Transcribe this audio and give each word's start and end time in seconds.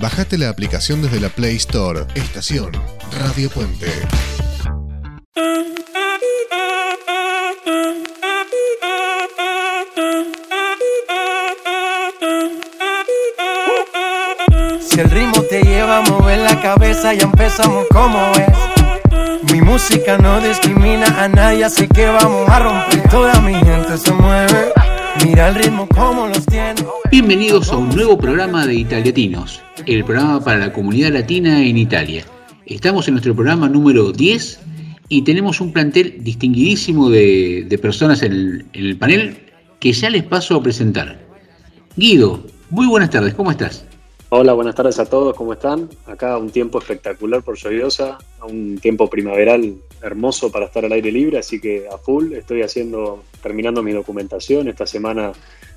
Bajate 0.00 0.38
la 0.38 0.48
aplicación 0.48 1.02
desde 1.02 1.18
la 1.18 1.28
Play 1.28 1.56
Store. 1.56 2.06
Estación 2.14 2.70
Radio 3.18 3.50
Puente. 3.50 3.90
Si 14.80 15.00
el 15.00 15.10
ritmo 15.10 15.42
te 15.42 15.62
lleva 15.62 15.98
a 15.98 16.02
mover 16.02 16.38
la 16.38 16.62
cabeza, 16.62 17.12
ya 17.14 17.24
empezamos 17.24 17.86
como 17.90 18.20
es. 18.36 19.52
Mi 19.52 19.60
música 19.60 20.16
no 20.16 20.40
discrimina 20.40 21.06
a 21.24 21.26
nadie, 21.26 21.64
así 21.64 21.88
que 21.88 22.06
vamos 22.06 22.48
a 22.48 22.58
romper. 22.60 23.10
Toda 23.10 23.40
mi 23.40 23.54
gente 23.54 23.98
se 23.98 24.12
mueve. 24.12 24.72
Mira 25.24 25.48
el 25.48 25.56
ritmo 25.56 25.88
como 25.88 26.28
los 26.28 26.46
tiene. 26.46 26.86
Bienvenidos 27.10 27.72
a 27.72 27.76
un 27.76 27.88
nuevo 27.88 28.16
programa 28.16 28.64
de 28.64 28.74
Italiatinos, 28.74 29.62
el 29.96 30.04
programa 30.04 30.44
para 30.44 30.58
la 30.58 30.72
comunidad 30.72 31.12
latina 31.12 31.64
en 31.64 31.78
Italia. 31.78 32.22
Estamos 32.66 33.08
en 33.08 33.14
nuestro 33.14 33.34
programa 33.34 33.70
número 33.70 34.12
10 34.12 34.60
y 35.08 35.22
tenemos 35.22 35.62
un 35.62 35.72
plantel 35.72 36.22
distinguidísimo 36.22 37.08
de, 37.08 37.78
personas 37.80 38.22
en 38.22 38.32
el, 38.32 38.66
en 38.74 38.84
el 38.84 38.98
panel 38.98 39.38
que 39.80 39.92
ya 39.92 40.10
les 40.10 40.24
paso 40.24 40.56
a 40.56 40.62
presentar. 40.62 41.18
Guido, 41.96 42.44
muy 42.68 42.86
buenas 42.86 43.08
tardes, 43.08 43.32
¿cómo 43.32 43.50
estás? 43.50 43.86
Hola, 44.28 44.52
buenas 44.52 44.74
tardes 44.74 44.98
a 44.98 45.06
todos, 45.06 45.34
¿cómo 45.34 45.54
están? 45.54 45.88
Acá 46.04 46.36
un 46.36 46.50
tiempo 46.50 46.78
espectacular 46.78 47.42
por 47.42 47.56
lluviosa, 47.56 48.18
un 48.46 48.76
tiempo 48.76 49.08
primaveral 49.08 49.76
hermoso 50.02 50.52
para 50.52 50.66
estar 50.66 50.84
al 50.84 50.92
aire 50.92 51.10
libre, 51.10 51.38
así 51.38 51.58
que 51.62 51.86
a 51.90 51.96
full 51.96 52.34
estoy 52.34 52.60
haciendo, 52.60 53.24
terminando 53.42 53.82
mi 53.82 53.92
documentación. 53.92 54.68
Esta 54.68 54.86
semana 54.86 55.32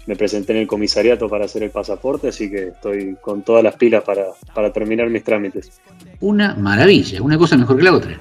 me 0.06 0.16
presenté 0.16 0.54
en 0.54 0.60
el 0.60 0.68
comisariato 0.68 1.30
para 1.30 1.46
hacer 1.46 1.64
el 1.64 1.70
pasaporte, 1.70 2.30
así 2.30 2.50
que 2.50 2.70
estoy 2.70 3.18
con 3.22 3.44
todas 3.44 3.64
las 3.64 3.76
pilas 3.76 4.04
para, 4.04 4.26
para 4.54 4.72
terminar 4.72 5.10
mis 5.10 5.24
trámites. 5.24 5.82
Una 6.20 6.56
maravilla, 6.56 7.22
una 7.22 7.38
cosa 7.38 7.58
mejor 7.58 7.78
que 7.78 7.84
la 7.84 7.94
otra. 7.94 8.20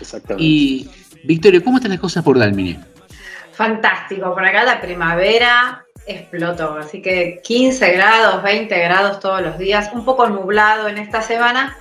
Exactamente. 0.00 0.44
Y 0.44 0.88
Victoria, 1.24 1.60
¿cómo 1.62 1.78
están 1.78 1.90
las 1.90 2.00
cosas 2.00 2.22
por 2.22 2.38
Dalmine? 2.38 2.78
Fantástico, 3.52 4.34
por 4.34 4.44
acá 4.44 4.64
la 4.64 4.80
primavera 4.80 5.86
explotó, 6.06 6.76
así 6.78 7.02
que 7.02 7.40
15 7.42 7.92
grados, 7.92 8.42
20 8.42 8.78
grados 8.78 9.18
todos 9.18 9.42
los 9.42 9.58
días, 9.58 9.90
un 9.92 10.04
poco 10.04 10.28
nublado 10.28 10.88
en 10.88 10.98
esta 10.98 11.20
semana, 11.20 11.76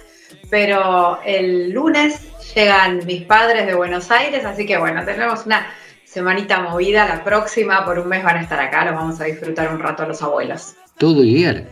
pero 0.49 1.19
el 1.23 1.71
lunes 1.71 2.21
llegan 2.55 3.05
mis 3.05 3.23
padres 3.23 3.67
de 3.67 3.75
Buenos 3.75 4.09
Aires, 4.09 4.45
así 4.45 4.65
que 4.65 4.77
bueno, 4.77 5.03
tenemos 5.05 5.45
una 5.45 5.67
semanita 6.15 6.61
movida, 6.61 7.05
la 7.09 7.25
próxima 7.25 7.83
por 7.83 7.99
un 7.99 8.07
mes 8.07 8.23
van 8.23 8.37
a 8.37 8.41
estar 8.41 8.57
acá, 8.57 8.85
los 8.85 8.95
vamos 8.95 9.19
a 9.19 9.25
disfrutar 9.25 9.73
un 9.73 9.81
rato 9.81 10.05
los 10.05 10.21
abuelos. 10.21 10.73
Todo 10.97 11.25
ideal. 11.25 11.67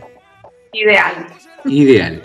Ideal. 0.74 1.26
Ideal. 1.64 2.22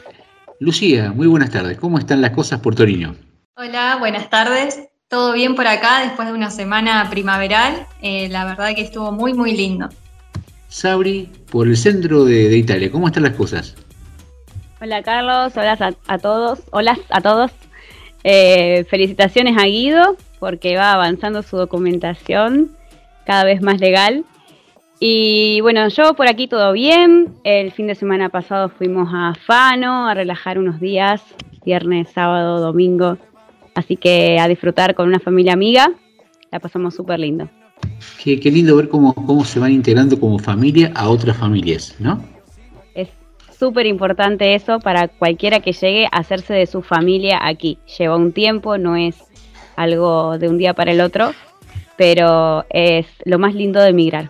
Lucía, 0.60 1.14
muy 1.14 1.28
buenas 1.28 1.50
tardes. 1.50 1.78
¿Cómo 1.78 1.98
están 1.98 2.20
las 2.20 2.32
cosas 2.32 2.60
por 2.60 2.76
Torino? 2.76 3.16
Hola, 3.56 3.96
buenas 4.00 4.30
tardes. 4.30 4.82
Todo 5.08 5.32
bien 5.32 5.56
por 5.56 5.66
acá 5.66 6.02
después 6.02 6.28
de 6.28 6.34
una 6.34 6.52
semana 6.52 7.10
primaveral. 7.10 7.88
Eh, 8.02 8.28
la 8.28 8.44
verdad 8.44 8.76
que 8.76 8.82
estuvo 8.82 9.14
muy, 9.14 9.34
muy 9.34 9.56
lindo. 9.56 9.88
Sabri, 10.68 11.32
por 11.50 11.68
el 11.68 11.78
centro 11.78 12.26
de, 12.26 12.50
de 12.50 12.58
Italia, 12.58 12.92
¿cómo 12.92 13.08
están 13.08 13.24
las 13.24 13.36
cosas? 13.36 13.78
Hola 14.82 15.02
Carlos, 15.04 15.54
hola 15.56 15.78
a, 15.80 16.14
a 16.14 16.18
todos, 16.18 16.60
hola 16.72 17.00
a 17.12 17.22
todos. 17.22 17.52
Eh, 18.26 18.86
felicitaciones 18.90 19.58
a 19.58 19.64
Guido 19.64 20.18
porque 20.40 20.78
va 20.78 20.94
avanzando 20.94 21.44
su 21.44 21.58
documentación 21.58 22.72
cada 23.26 23.44
vez 23.44 23.62
más 23.62 23.80
legal. 23.80 24.26
Y 25.00 25.62
bueno, 25.62 25.88
yo 25.90 26.14
por 26.14 26.28
aquí 26.28 26.48
todo 26.48 26.74
bien. 26.74 27.34
El 27.44 27.72
fin 27.72 27.88
de 27.88 27.96
semana 27.96 28.30
pasado 28.30 28.70
fuimos 28.70 29.10
a 29.14 29.34
Fano 29.46 30.08
a 30.08 30.14
relajar 30.14 30.60
unos 30.60 30.80
días, 30.80 31.22
viernes, 31.64 32.10
sábado, 32.10 32.60
domingo. 32.60 33.18
Así 33.76 33.96
que 33.96 34.40
a 34.40 34.48
disfrutar 34.48 34.96
con 34.96 35.08
una 35.08 35.20
familia 35.20 35.54
amiga. 35.54 35.92
La 36.52 36.60
pasamos 36.60 36.96
súper 36.96 37.20
lindo. 37.20 37.50
Qué, 38.22 38.40
qué, 38.40 38.52
lindo 38.52 38.76
ver 38.76 38.90
cómo, 38.90 39.14
cómo 39.14 39.46
se 39.46 39.60
van 39.60 39.72
integrando 39.72 40.20
como 40.20 40.38
familia 40.38 40.92
a 40.96 41.10
otras 41.10 41.38
familias, 41.38 41.96
¿no? 42.00 42.22
Es 42.94 43.08
súper 43.58 43.86
importante 43.86 44.54
eso 44.54 44.80
para 44.80 45.08
cualquiera 45.08 45.62
que 45.62 45.72
llegue 45.72 46.08
a 46.08 46.18
hacerse 46.18 46.54
de 46.54 46.66
su 46.66 46.82
familia 46.82 47.40
aquí. 47.42 47.78
Lleva 47.98 48.18
un 48.18 48.34
tiempo, 48.34 48.78
no 48.78 48.98
es 48.98 49.16
algo 49.80 50.38
de 50.38 50.50
un 50.50 50.58
día 50.58 50.74
para 50.74 50.92
el 50.92 51.00
otro, 51.00 51.34
pero 51.96 52.66
es 52.70 53.06
lo 53.24 53.40
más 53.40 53.56
lindo 53.56 53.80
de 53.80 53.90
emigrar. 53.90 54.30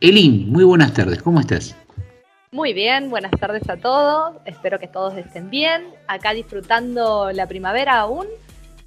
Elin, 0.00 0.50
muy 0.50 0.64
buenas 0.64 0.92
tardes, 0.92 1.22
¿cómo 1.22 1.38
estás? 1.38 1.76
Muy 2.50 2.72
bien, 2.72 3.08
buenas 3.08 3.30
tardes 3.30 3.68
a 3.70 3.76
todos, 3.76 4.34
espero 4.44 4.80
que 4.80 4.88
todos 4.88 5.16
estén 5.16 5.50
bien, 5.50 5.84
acá 6.08 6.32
disfrutando 6.32 7.30
la 7.32 7.46
primavera 7.46 8.00
aún. 8.00 8.26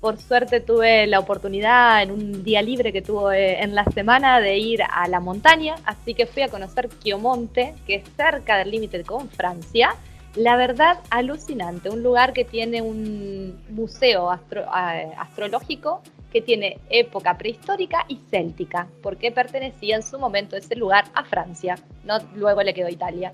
Por 0.01 0.17
suerte 0.17 0.59
tuve 0.59 1.07
la 1.07 1.19
oportunidad 1.19 2.03
en 2.03 2.11
un 2.11 2.43
día 2.43 2.61
libre 2.61 2.91
que 2.91 3.01
tuve 3.01 3.63
en 3.63 3.73
la 3.73 3.85
semana 3.85 4.41
de 4.41 4.57
ir 4.57 4.81
a 4.83 5.07
la 5.07 5.21
montaña, 5.21 5.75
así 5.85 6.13
que 6.13 6.25
fui 6.25 6.43
a 6.43 6.49
conocer 6.49 6.89
Chiomonte, 6.99 7.73
que 7.87 7.95
es 7.95 8.03
cerca 8.17 8.57
del 8.57 8.71
límite 8.71 9.03
con 9.03 9.29
Francia. 9.29 9.95
La 10.35 10.55
verdad, 10.55 10.99
alucinante, 11.09 11.89
un 11.89 12.03
lugar 12.03 12.33
que 12.33 12.45
tiene 12.45 12.81
un 12.81 13.59
museo 13.69 14.29
astro 14.29 14.65
astrológico 14.71 16.01
que 16.31 16.41
tiene 16.41 16.77
época 16.89 17.37
prehistórica 17.37 18.05
y 18.07 18.19
céltica, 18.29 18.87
porque 19.01 19.31
pertenecía 19.31 19.95
en 19.95 20.03
su 20.03 20.19
momento 20.19 20.55
ese 20.55 20.75
lugar 20.75 21.05
a 21.15 21.23
Francia, 21.23 21.75
no 22.03 22.19
luego 22.35 22.61
le 22.61 22.75
quedó 22.75 22.89
Italia. 22.89 23.31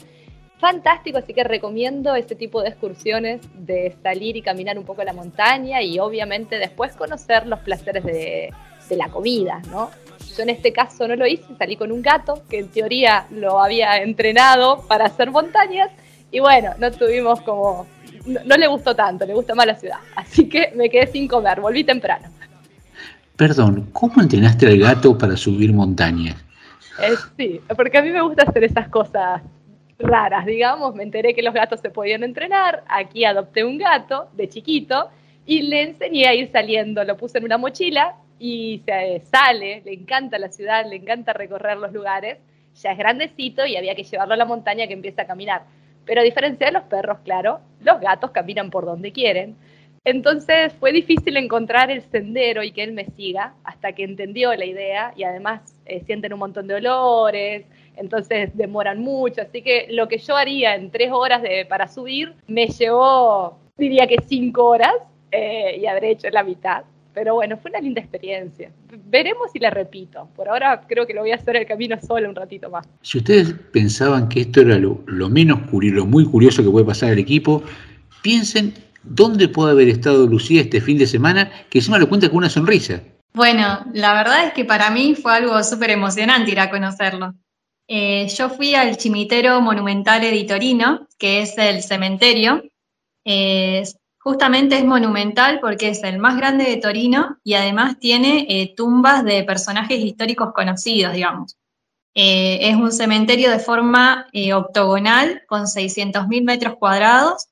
Fantástico, 0.60 1.18
así 1.18 1.34
que 1.34 1.44
recomiendo 1.44 2.16
este 2.16 2.36
tipo 2.36 2.62
de 2.62 2.70
excursiones 2.70 3.42
de 3.54 3.94
salir 4.02 4.38
y 4.38 4.42
caminar 4.42 4.80
un 4.80 4.86
poco 4.86 5.04
la 5.04 5.12
montaña 5.12 5.82
y 5.82 6.00
obviamente 6.00 6.58
después 6.58 6.94
conocer 6.94 7.46
los 7.46 7.60
placeres 7.60 8.06
de, 8.06 8.54
de 8.88 8.96
la 8.96 9.10
comida, 9.10 9.62
¿no? 9.70 9.92
Yo 10.36 10.44
en 10.44 10.50
este 10.50 10.72
caso 10.72 11.08
no 11.10 11.18
lo 11.18 11.28
hice, 11.28 11.44
salí 11.58 11.76
con 11.76 11.92
un 11.92 12.02
gato 12.02 12.42
que 12.50 12.60
en 12.60 12.70
teoría 12.70 13.28
lo 13.32 13.62
había 13.62 13.98
entrenado 13.98 14.86
para 14.88 15.06
hacer 15.06 15.30
montañas 15.30 15.92
y 16.36 16.40
bueno, 16.42 16.72
no 16.78 16.92
tuvimos 16.92 17.40
como, 17.42 17.88
no, 18.26 18.42
no 18.44 18.58
le 18.58 18.68
gustó 18.68 18.94
tanto, 18.94 19.26
le 19.26 19.34
gusta 19.34 19.56
más 19.56 19.66
la 19.66 19.76
ciudad, 19.76 20.00
así 20.18 20.50
que 20.50 20.74
me 20.76 20.90
quedé 20.90 21.08
sin 21.08 21.30
comer, 21.30 21.62
volví 21.62 21.86
temprano. 21.86 22.28
Perdón, 23.38 23.88
¿cómo 23.94 24.22
entrenaste 24.22 24.68
al 24.68 24.78
gato 24.78 25.18
para 25.18 25.38
subir 25.38 25.72
montañas? 25.72 26.36
Eh, 27.02 27.16
sí, 27.38 27.62
porque 27.74 27.98
a 27.98 28.02
mí 28.02 28.10
me 28.10 28.22
gusta 28.22 28.44
hacer 28.44 28.66
esas 28.66 28.90
cosas 28.90 29.42
raras, 29.98 30.46
digamos. 30.46 30.94
Me 30.94 31.04
enteré 31.04 31.34
que 31.34 31.42
los 31.42 31.54
gatos 31.54 31.80
se 31.80 31.90
podían 31.90 32.24
entrenar. 32.24 32.84
Aquí 32.90 33.24
adopté 33.24 33.64
un 33.64 33.78
gato 33.78 34.28
de 34.34 34.50
chiquito 34.50 35.10
y 35.46 35.62
le 35.62 35.84
enseñé 35.84 36.28
a 36.28 36.34
ir 36.34 36.52
saliendo. 36.52 37.04
Lo 37.06 37.16
puse 37.16 37.38
en 37.38 37.46
una 37.46 37.58
mochila 37.58 38.16
y 38.40 38.82
se 38.86 39.22
sale. 39.32 39.82
Le 39.86 39.94
encanta 39.94 40.38
la 40.38 40.50
ciudad, 40.50 40.86
le 40.86 40.98
encanta 40.98 41.32
recorrer 41.32 41.78
los 41.78 41.94
lugares. 41.94 42.40
Ya 42.82 42.92
es 42.92 42.98
grandecito 42.98 43.66
y 43.66 43.78
había 43.78 43.96
que 43.96 44.04
llevarlo 44.04 44.34
a 44.34 44.38
la 44.38 44.46
montaña 44.46 44.88
que 44.88 44.94
empieza 44.94 45.22
a 45.22 45.28
caminar. 45.28 45.64
Pero 46.06 46.22
a 46.22 46.24
diferencia 46.24 46.68
de 46.68 46.74
los 46.74 46.84
perros, 46.84 47.20
claro, 47.24 47.60
los 47.82 48.00
gatos 48.00 48.32
caminan 48.32 48.70
por 48.70 48.86
donde 48.86 49.12
quieren. 49.12 49.56
Entonces 50.04 50.72
fue 50.74 50.92
difícil 50.92 51.36
encontrar 51.36 51.90
el 51.90 52.04
sendero 52.04 52.62
y 52.62 52.72
que 52.72 52.84
él 52.84 52.94
me 52.94 53.06
siga 53.06 53.56
hasta 53.64 53.94
que 53.94 54.04
entendió 54.04 54.54
la 54.54 54.66
idea 54.66 55.14
y 55.16 55.24
además 55.24 55.62
eh, 55.86 56.04
sienten 56.06 56.32
un 56.32 56.40
montón 56.40 56.68
de 56.68 56.76
olores, 56.76 57.66
entonces 57.98 58.56
demoran 58.56 59.00
mucho, 59.00 59.42
así 59.42 59.64
que 59.64 59.88
lo 59.90 60.08
que 60.08 60.20
yo 60.20 60.36
haría 60.36 60.76
en 60.76 60.92
tres 60.92 61.12
horas 61.12 61.42
de, 61.42 61.66
para 61.66 61.88
subir 61.88 62.36
me 62.46 62.68
llevó, 62.68 63.58
diría 63.78 64.06
que 64.06 64.18
cinco 64.28 64.66
horas 64.66 64.94
eh, 65.32 65.78
y 65.82 65.88
habré 65.88 66.12
hecho 66.12 66.30
la 66.30 66.44
mitad. 66.44 66.84
Pero 67.16 67.34
bueno, 67.34 67.58
fue 67.58 67.72
una 67.72 67.80
linda 67.80 68.02
experiencia. 68.02 68.72
Veremos 69.08 69.52
si 69.52 69.58
la 69.58 69.72
repito. 69.72 70.30
Por 70.36 70.48
ahora 70.48 70.82
creo 70.88 71.08
que 71.08 71.14
lo 71.16 71.22
voy 71.22 71.32
a 71.32 71.36
hacer 71.36 71.56
el 71.56 71.66
camino 71.66 71.98
solo 72.06 72.30
un 72.30 72.36
ratito 72.36 72.70
más. 72.70 72.88
Si 73.02 73.18
ustedes 73.18 73.56
pensaban 73.72 74.30
que 74.30 74.42
esto 74.42 74.62
era 74.62 74.78
lo, 74.78 75.02
lo 75.08 75.30
menos 75.30 75.62
curioso, 75.72 75.96
lo 75.96 76.06
muy 76.06 76.26
curioso 76.26 76.62
que 76.62 76.70
puede 76.70 76.86
pasar 76.86 77.12
al 77.12 77.20
equipo, 77.20 77.64
piensen 78.22 78.74
¿Dónde 79.06 79.48
puede 79.48 79.72
haber 79.72 79.88
estado 79.88 80.26
Lucía 80.26 80.62
este 80.62 80.82
fin 80.82 80.98
de 80.98 81.06
semana? 81.06 81.52
Que 81.70 81.78
encima 81.78 82.00
lo 82.00 82.10
cuenta 82.10 82.28
con 82.28 82.38
una 82.38 82.50
sonrisa. 82.50 83.02
Bueno, 83.34 83.86
la 83.94 84.14
verdad 84.14 84.48
es 84.48 84.54
que 84.54 84.66
para 84.66 84.90
mí 84.90 85.16
fue 85.16 85.34
algo 85.34 85.62
súper 85.64 85.92
emocionante 85.92 86.52
ir 86.52 86.60
a 86.60 86.70
conocerlo. 86.70 87.34
Eh, 87.88 88.28
yo 88.36 88.50
fui 88.50 88.74
al 88.74 88.96
Cimitero 89.00 89.62
Monumentale 89.62 90.32
di 90.32 90.48
Torino, 90.48 91.08
que 91.20 91.42
es 91.42 91.56
el 91.58 91.84
cementerio. 91.84 92.64
Eh, 93.24 93.84
justamente 94.26 94.78
es 94.78 94.84
monumental 94.84 95.60
porque 95.62 95.90
es 95.90 96.04
el 96.04 96.18
más 96.18 96.36
grande 96.36 96.66
de 96.66 96.78
Torino 96.78 97.38
y 97.44 97.54
además 97.54 98.00
tiene 98.00 98.46
eh, 98.50 98.74
tumbas 98.76 99.24
de 99.24 99.44
personajes 99.44 100.00
históricos 100.00 100.52
conocidos, 100.54 101.14
digamos. 101.14 101.58
es 102.14 102.76
un 102.76 102.92
cementerio 102.92 103.52
de 103.52 103.60
forma 103.60 104.28
octogonal 104.54 105.44
con 105.48 105.64
600.000 105.64 106.44
metros 106.44 106.76
cuadrados 106.78 107.50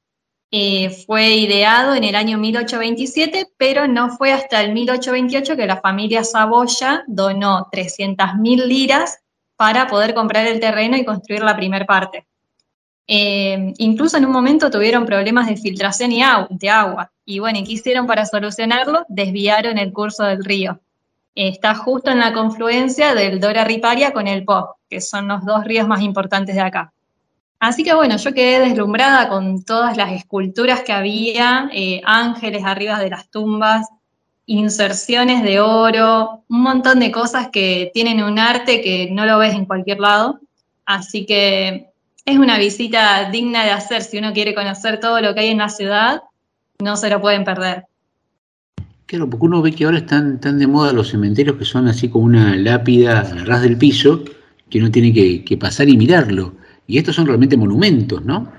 eh, 0.55 0.91
fue 1.07 1.29
ideado 1.29 1.95
en 1.95 2.03
el 2.03 2.13
año 2.13 2.37
1827, 2.37 3.53
pero 3.57 3.87
no 3.87 4.15
fue 4.15 4.31
hasta 4.31 4.61
el 4.61 4.71
1828 4.71 5.55
que 5.55 5.65
la 5.65 5.81
familia 5.81 6.23
Saboya 6.23 7.03
donó 7.07 7.71
300.000 7.71 8.65
liras 8.67 9.17
para 9.55 9.87
poder 9.87 10.13
comprar 10.13 10.45
el 10.45 10.59
terreno 10.59 10.95
y 10.95 11.05
construir 11.05 11.41
la 11.41 11.55
primera 11.55 11.87
parte. 11.87 12.27
Eh, 13.07 13.73
incluso 13.77 14.17
en 14.17 14.25
un 14.25 14.31
momento 14.31 14.71
tuvieron 14.71 15.05
problemas 15.05 15.47
de 15.47 15.57
filtración 15.57 16.11
y 16.11 16.23
de 16.49 16.69
agua. 16.69 17.11
Y 17.25 17.39
bueno, 17.39 17.59
¿y 17.59 17.63
qué 17.63 17.73
hicieron 17.73 18.07
para 18.07 18.25
solucionarlo? 18.25 19.05
Desviaron 19.09 19.77
el 19.77 19.91
curso 19.91 20.23
del 20.23 20.43
río. 20.43 20.79
está 21.35 21.73
justo 21.73 22.11
en 22.11 22.19
la 22.19 22.31
confluencia 22.31 23.15
del 23.15 23.39
Dora 23.39 23.63
Riparia 23.63 24.13
con 24.13 24.27
el 24.27 24.45
Po, 24.45 24.77
que 24.89 25.01
son 25.01 25.27
los 25.27 25.43
dos 25.45 25.63
ríos 25.65 25.87
más 25.87 26.01
importantes 26.01 26.55
de 26.55 26.61
acá. 26.61 26.93
Así 27.59 27.83
que 27.83 27.93
bueno, 27.93 28.17
yo 28.17 28.33
quedé 28.33 28.59
deslumbrada 28.59 29.29
con 29.29 29.63
todas 29.63 29.95
las 29.97 30.11
esculturas 30.11 30.81
que 30.81 30.91
había, 30.91 31.69
eh, 31.73 32.01
ángeles 32.03 32.63
arriba 32.65 32.99
de 32.99 33.09
las 33.09 33.29
tumbas, 33.29 33.87
inserciones 34.45 35.43
de 35.43 35.61
oro, 35.61 36.43
un 36.49 36.61
montón 36.61 36.99
de 36.99 37.11
cosas 37.11 37.47
que 37.49 37.89
tienen 37.93 38.21
un 38.21 38.37
arte 38.37 38.81
que 38.81 39.09
no 39.11 39.25
lo 39.25 39.37
ves 39.37 39.53
en 39.53 39.65
cualquier 39.65 39.99
lado. 39.99 40.39
Así 40.85 41.25
que 41.25 41.92
es 42.25 42.37
una 42.37 42.57
visita 42.57 43.29
digna 43.29 43.63
de 43.63 43.71
hacer 43.71 44.01
si 44.01 44.17
uno 44.17 44.33
quiere 44.33 44.53
conocer 44.53 44.99
todo 44.99 45.21
lo 45.21 45.33
que 45.33 45.41
hay 45.41 45.49
en 45.49 45.57
la 45.59 45.69
ciudad, 45.69 46.21
no 46.79 46.97
se 46.97 47.09
lo 47.09 47.21
pueden 47.21 47.43
perder. 47.43 47.85
Claro, 49.05 49.29
porque 49.29 49.45
uno 49.45 49.61
ve 49.61 49.71
que 49.71 49.85
ahora 49.85 49.97
están 49.97 50.39
tan 50.39 50.57
de 50.57 50.67
moda 50.67 50.93
los 50.93 51.09
cementerios 51.09 51.57
que 51.57 51.65
son 51.65 51.87
así 51.87 52.09
como 52.09 52.25
una 52.25 52.55
lápida 52.55 53.19
a 53.19 53.45
ras 53.45 53.61
del 53.61 53.77
piso, 53.77 54.23
que 54.69 54.79
uno 54.79 54.89
tiene 54.89 55.13
que 55.13 55.57
pasar 55.57 55.89
y 55.89 55.97
mirarlo. 55.97 56.55
Y 56.87 56.97
estos 56.97 57.15
son 57.15 57.27
realmente 57.27 57.57
monumentos, 57.57 58.23
¿no? 58.25 58.51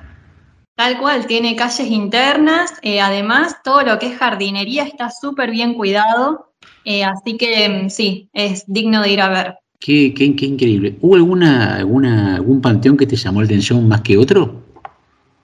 Tal 0.77 0.99
cual, 0.99 1.27
tiene 1.27 1.55
calles 1.55 1.89
internas, 1.89 2.75
eh, 2.83 3.01
además 3.01 3.63
todo 3.63 3.83
lo 3.83 3.99
que 4.01 4.07
es 4.07 4.19
jardinería 4.19 4.83
está 4.83 5.09
súper 5.09 5.53
bien 5.53 5.75
cuidado, 5.75 6.53
eh, 6.85 7.05
así 7.05 7.37
que 7.37 7.69
mm, 7.69 7.91
sí, 7.91 8.29
es 8.33 8.65
digno 8.67 9.01
de 9.03 9.13
ir 9.13 9.21
a 9.21 9.29
ver. 9.29 9.59
Qué, 9.85 10.15
qué, 10.15 10.25
increíble. 10.25 10.97
¿Hubo 11.03 11.15
alguna, 11.15 11.77
alguna, 11.77 12.37
algún 12.37 12.63
panteón 12.63 12.97
que 12.97 13.07
te 13.07 13.17
llamó 13.17 13.43
la 13.43 13.45
atención 13.45 13.87
más 13.87 14.01
que 14.01 14.17
otro? 14.17 14.63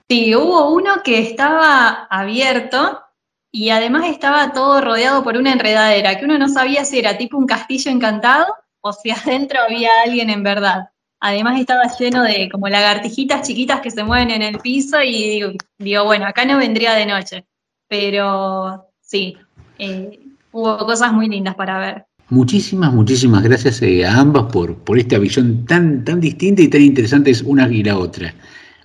Sí, 0.09 0.33
hubo 0.33 0.73
uno 0.73 1.03
que 1.03 1.19
estaba 1.19 2.07
abierto 2.09 3.03
y 3.51 3.69
además 3.69 4.05
estaba 4.07 4.51
todo 4.51 4.81
rodeado 4.81 5.23
por 5.23 5.37
una 5.37 5.53
enredadera, 5.53 6.17
que 6.17 6.25
uno 6.25 6.39
no 6.39 6.49
sabía 6.49 6.85
si 6.85 6.97
era 6.97 7.19
tipo 7.19 7.37
un 7.37 7.45
castillo 7.45 7.91
encantado 7.91 8.47
o 8.81 8.91
si 8.93 9.11
adentro 9.11 9.59
había 9.61 9.91
alguien 10.03 10.31
en 10.31 10.41
verdad. 10.41 10.89
Además 11.19 11.59
estaba 11.59 11.83
lleno 11.99 12.23
de 12.23 12.49
como 12.49 12.67
lagartijitas 12.67 13.47
chiquitas 13.47 13.79
que 13.81 13.91
se 13.91 14.03
mueven 14.03 14.31
en 14.31 14.41
el 14.41 14.57
piso 14.57 15.03
y 15.03 15.55
digo, 15.77 16.05
bueno, 16.05 16.25
acá 16.25 16.45
no 16.45 16.57
vendría 16.57 16.95
de 16.95 17.05
noche. 17.05 17.45
Pero 17.87 18.87
sí, 19.01 19.37
eh, 19.77 20.19
hubo 20.51 20.79
cosas 20.79 21.13
muy 21.13 21.29
lindas 21.29 21.53
para 21.53 21.77
ver. 21.77 22.05
Muchísimas, 22.31 22.93
muchísimas 22.93 23.43
gracias 23.43 23.81
eh, 23.81 24.05
a 24.05 24.17
ambas 24.17 24.45
por, 24.53 24.77
por 24.77 24.97
esta 24.97 25.19
visión 25.19 25.65
tan, 25.65 26.05
tan 26.05 26.21
distinta 26.21 26.61
y 26.61 26.69
tan 26.69 26.81
interesante 26.81 27.33
una 27.43 27.69
y 27.69 27.83
la 27.83 27.97
otra. 27.97 28.33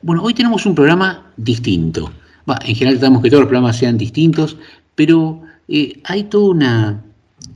Bueno, 0.02 0.24
hoy 0.24 0.34
tenemos 0.34 0.66
un 0.66 0.74
programa 0.74 1.30
distinto. 1.36 2.10
en 2.64 2.74
general 2.74 2.98
tratamos 2.98 3.22
que 3.22 3.30
todos 3.30 3.42
los 3.42 3.48
programas 3.48 3.76
sean 3.76 3.96
distintos, 3.98 4.56
pero 4.96 5.42
eh, 5.68 6.00
hay 6.02 6.24
toda 6.24 6.50
una, 6.50 7.04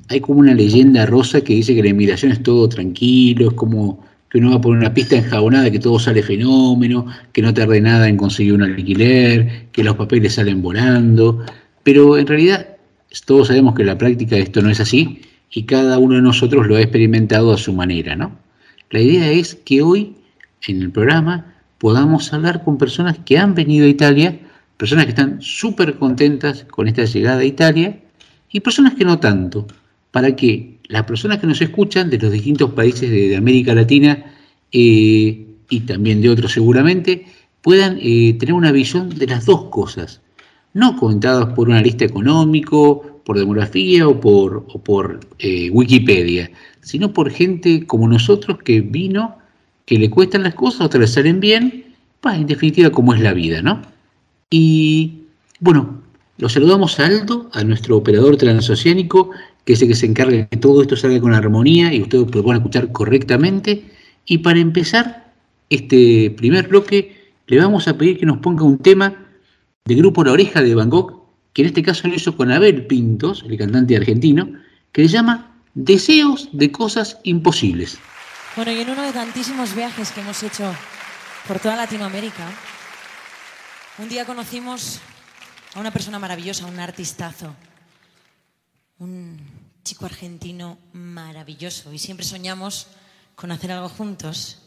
hay 0.08 0.20
como 0.20 0.38
una 0.38 0.54
leyenda 0.54 1.06
rosa 1.06 1.40
que 1.40 1.54
dice 1.54 1.74
que 1.74 1.82
la 1.82 1.88
inmigración 1.88 2.30
es 2.30 2.40
todo 2.40 2.68
tranquilo, 2.68 3.48
es 3.48 3.54
como 3.54 4.06
que 4.30 4.38
uno 4.38 4.52
va 4.52 4.60
por 4.60 4.76
una 4.76 4.94
pista 4.94 5.16
enjabonada, 5.16 5.72
que 5.72 5.80
todo 5.80 5.98
sale 5.98 6.22
fenómeno, 6.22 7.06
que 7.32 7.42
no 7.42 7.52
tarde 7.52 7.80
nada 7.80 8.08
en 8.08 8.16
conseguir 8.16 8.54
un 8.54 8.62
alquiler, 8.62 9.66
que 9.72 9.82
los 9.82 9.96
papeles 9.96 10.34
salen 10.34 10.62
volando, 10.62 11.44
pero 11.82 12.16
en 12.16 12.28
realidad 12.28 12.76
todos 13.26 13.48
sabemos 13.48 13.74
que 13.74 13.82
en 13.82 13.88
la 13.88 13.98
práctica 13.98 14.36
esto 14.36 14.62
no 14.62 14.70
es 14.70 14.78
así 14.78 15.22
y 15.50 15.64
cada 15.64 15.98
uno 15.98 16.16
de 16.16 16.22
nosotros 16.22 16.66
lo 16.66 16.76
ha 16.76 16.80
experimentado 16.80 17.52
a 17.52 17.58
su 17.58 17.72
manera, 17.72 18.16
¿no? 18.16 18.38
La 18.90 19.00
idea 19.00 19.30
es 19.30 19.54
que 19.54 19.82
hoy 19.82 20.16
en 20.66 20.82
el 20.82 20.90
programa 20.90 21.54
podamos 21.78 22.32
hablar 22.32 22.64
con 22.64 22.78
personas 22.78 23.18
que 23.24 23.38
han 23.38 23.54
venido 23.54 23.86
a 23.86 23.88
Italia, 23.88 24.38
personas 24.76 25.04
que 25.06 25.10
están 25.10 25.40
súper 25.40 25.96
contentas 25.96 26.64
con 26.64 26.88
esta 26.88 27.04
llegada 27.04 27.40
a 27.40 27.44
Italia 27.44 28.00
y 28.50 28.60
personas 28.60 28.94
que 28.94 29.04
no 29.04 29.18
tanto, 29.18 29.66
para 30.10 30.34
que 30.34 30.78
las 30.88 31.04
personas 31.04 31.38
que 31.38 31.46
nos 31.46 31.60
escuchan 31.60 32.10
de 32.10 32.18
los 32.18 32.32
distintos 32.32 32.72
países 32.72 33.10
de, 33.10 33.36
América 33.36 33.74
Latina 33.74 34.24
eh, 34.72 35.46
y 35.68 35.80
también 35.80 36.20
de 36.20 36.30
otros 36.30 36.52
seguramente, 36.52 37.26
puedan 37.62 37.98
eh, 38.00 38.36
tener 38.38 38.54
una 38.54 38.72
visión 38.72 39.08
de 39.10 39.26
las 39.26 39.46
dos 39.46 39.64
cosas, 39.70 40.20
no 40.74 40.96
comentadas 40.96 41.54
por 41.54 41.68
un 41.68 41.74
analista 41.74 42.04
económico, 42.04 43.09
por 43.24 43.38
demografía 43.38 44.08
o 44.08 44.20
por, 44.20 45.20
eh, 45.38 45.70
Wikipedia, 45.70 46.50
sino 46.80 47.12
por 47.12 47.30
gente 47.30 47.86
como 47.86 48.08
nosotros 48.08 48.58
que 48.64 48.80
vino, 48.80 49.36
que 49.86 49.98
le 49.98 50.10
cuestan 50.10 50.42
las 50.42 50.54
cosas, 50.54 50.82
otras 50.82 51.00
le 51.00 51.06
salen 51.06 51.40
bien, 51.40 51.94
en 52.24 52.46
definitiva 52.46 52.90
como 52.90 53.14
es 53.14 53.20
la 53.20 53.32
vida, 53.32 53.62
¿no? 53.62 53.82
Y 54.50 55.22
bueno, 55.60 56.02
los 56.38 56.52
saludamos 56.52 56.98
a 56.98 57.06
Aldo, 57.06 57.50
a 57.52 57.64
nuestro 57.64 57.96
operador 57.96 58.36
transoceánico, 58.36 59.30
que 59.64 59.74
es 59.74 59.82
el 59.82 59.88
que 59.88 59.94
se 59.94 60.06
encarga 60.06 60.36
de 60.36 60.48
que 60.48 60.56
todo 60.56 60.82
esto 60.82 60.96
salga 60.96 61.20
con 61.20 61.34
armonía 61.34 61.92
y 61.92 62.02
ustedes 62.02 62.34
lo 62.34 62.42
puedan 62.42 62.60
escuchar 62.60 62.92
correctamente. 62.92 63.84
Y 64.26 64.38
para 64.38 64.58
empezar 64.58 65.32
este 65.68 66.34
primer 66.36 66.68
bloque, 66.68 67.32
le 67.46 67.58
vamos 67.58 67.88
a 67.88 67.96
pedir 67.96 68.18
que 68.18 68.26
nos 68.26 68.38
ponga 68.38 68.64
un 68.64 68.78
tema 68.78 69.26
del 69.84 69.98
grupo 69.98 70.24
La 70.24 70.32
Oreja 70.32 70.62
de 70.62 70.74
Van 70.74 70.90
Gogh, 70.90 71.19
que 71.52 71.62
en 71.62 71.68
este 71.68 71.82
caso 71.82 72.08
lo 72.08 72.14
hizo 72.14 72.36
con 72.36 72.50
Abel 72.52 72.86
Pintos, 72.86 73.44
el 73.48 73.58
cantante 73.58 73.96
argentino, 73.96 74.52
que 74.92 75.02
se 75.02 75.08
llama 75.08 75.56
Deseos 75.74 76.48
de 76.52 76.70
Cosas 76.72 77.18
Imposibles. 77.24 77.98
Bueno, 78.56 78.72
y 78.72 78.80
en 78.80 78.90
uno 78.90 79.02
de 79.02 79.12
tantísimos 79.12 79.74
viajes 79.74 80.10
que 80.10 80.20
hemos 80.20 80.42
hecho 80.42 80.74
por 81.46 81.60
toda 81.60 81.76
Latinoamérica, 81.76 82.46
un 83.98 84.08
día 84.08 84.24
conocimos 84.24 85.00
a 85.74 85.80
una 85.80 85.92
persona 85.92 86.18
maravillosa, 86.18 86.66
un 86.66 86.78
artistazo, 86.80 87.54
un 88.98 89.38
chico 89.84 90.06
argentino 90.06 90.78
maravilloso 90.92 91.92
y 91.92 91.98
siempre 91.98 92.26
soñamos 92.26 92.88
con 93.34 93.52
hacer 93.52 93.72
algo 93.72 93.88
juntos. 93.88 94.58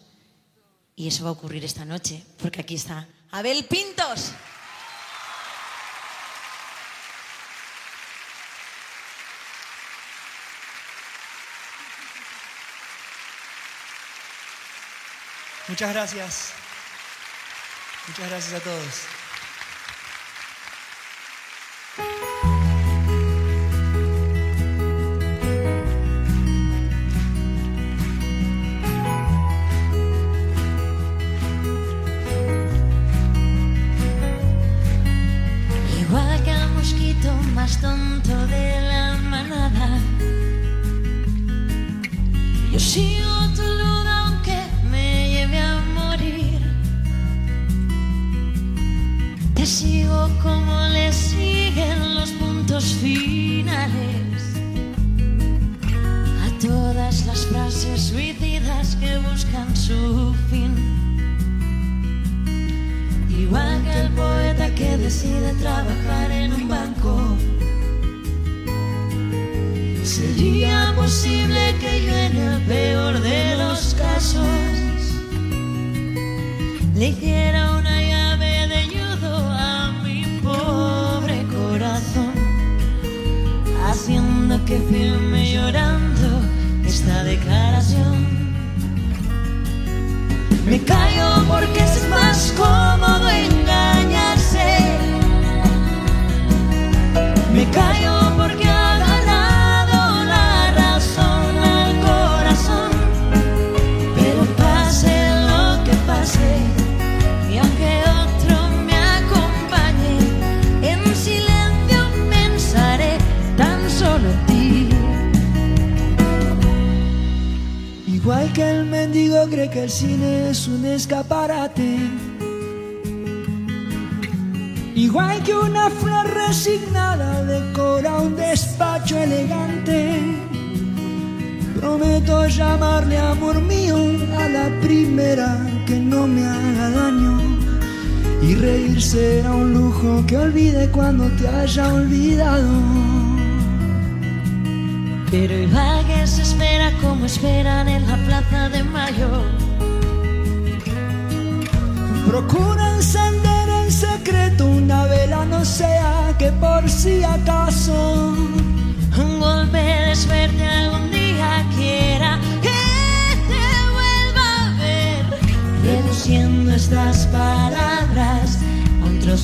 Y 0.95 1.07
eso 1.07 1.24
va 1.24 1.31
a 1.31 1.33
ocurrir 1.33 1.63
esta 1.65 1.85
noche, 1.85 2.24
porque 2.38 2.62
aquí 2.62 2.75
está 2.75 3.07
Abel 3.31 3.65
Pintos. 3.65 4.31
Muchas 15.68 15.94
gracias. 15.94 16.54
Muchas 18.07 18.30
gracias 18.30 18.54
a 18.54 18.60
todos. 18.63 19.22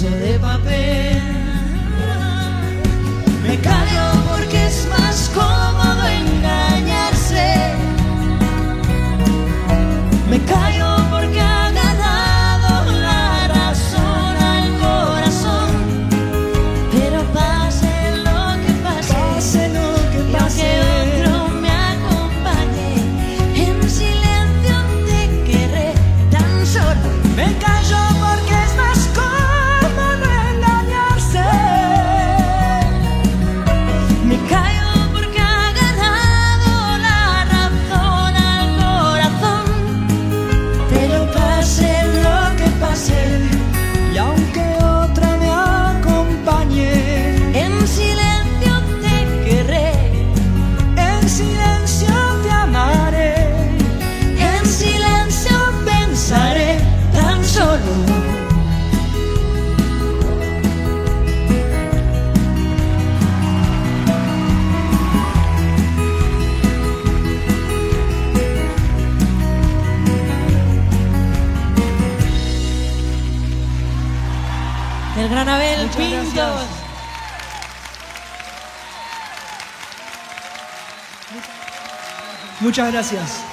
A 0.04 0.08
un 0.08 0.39
Muchas 82.70 82.92
gracias. 82.94 83.44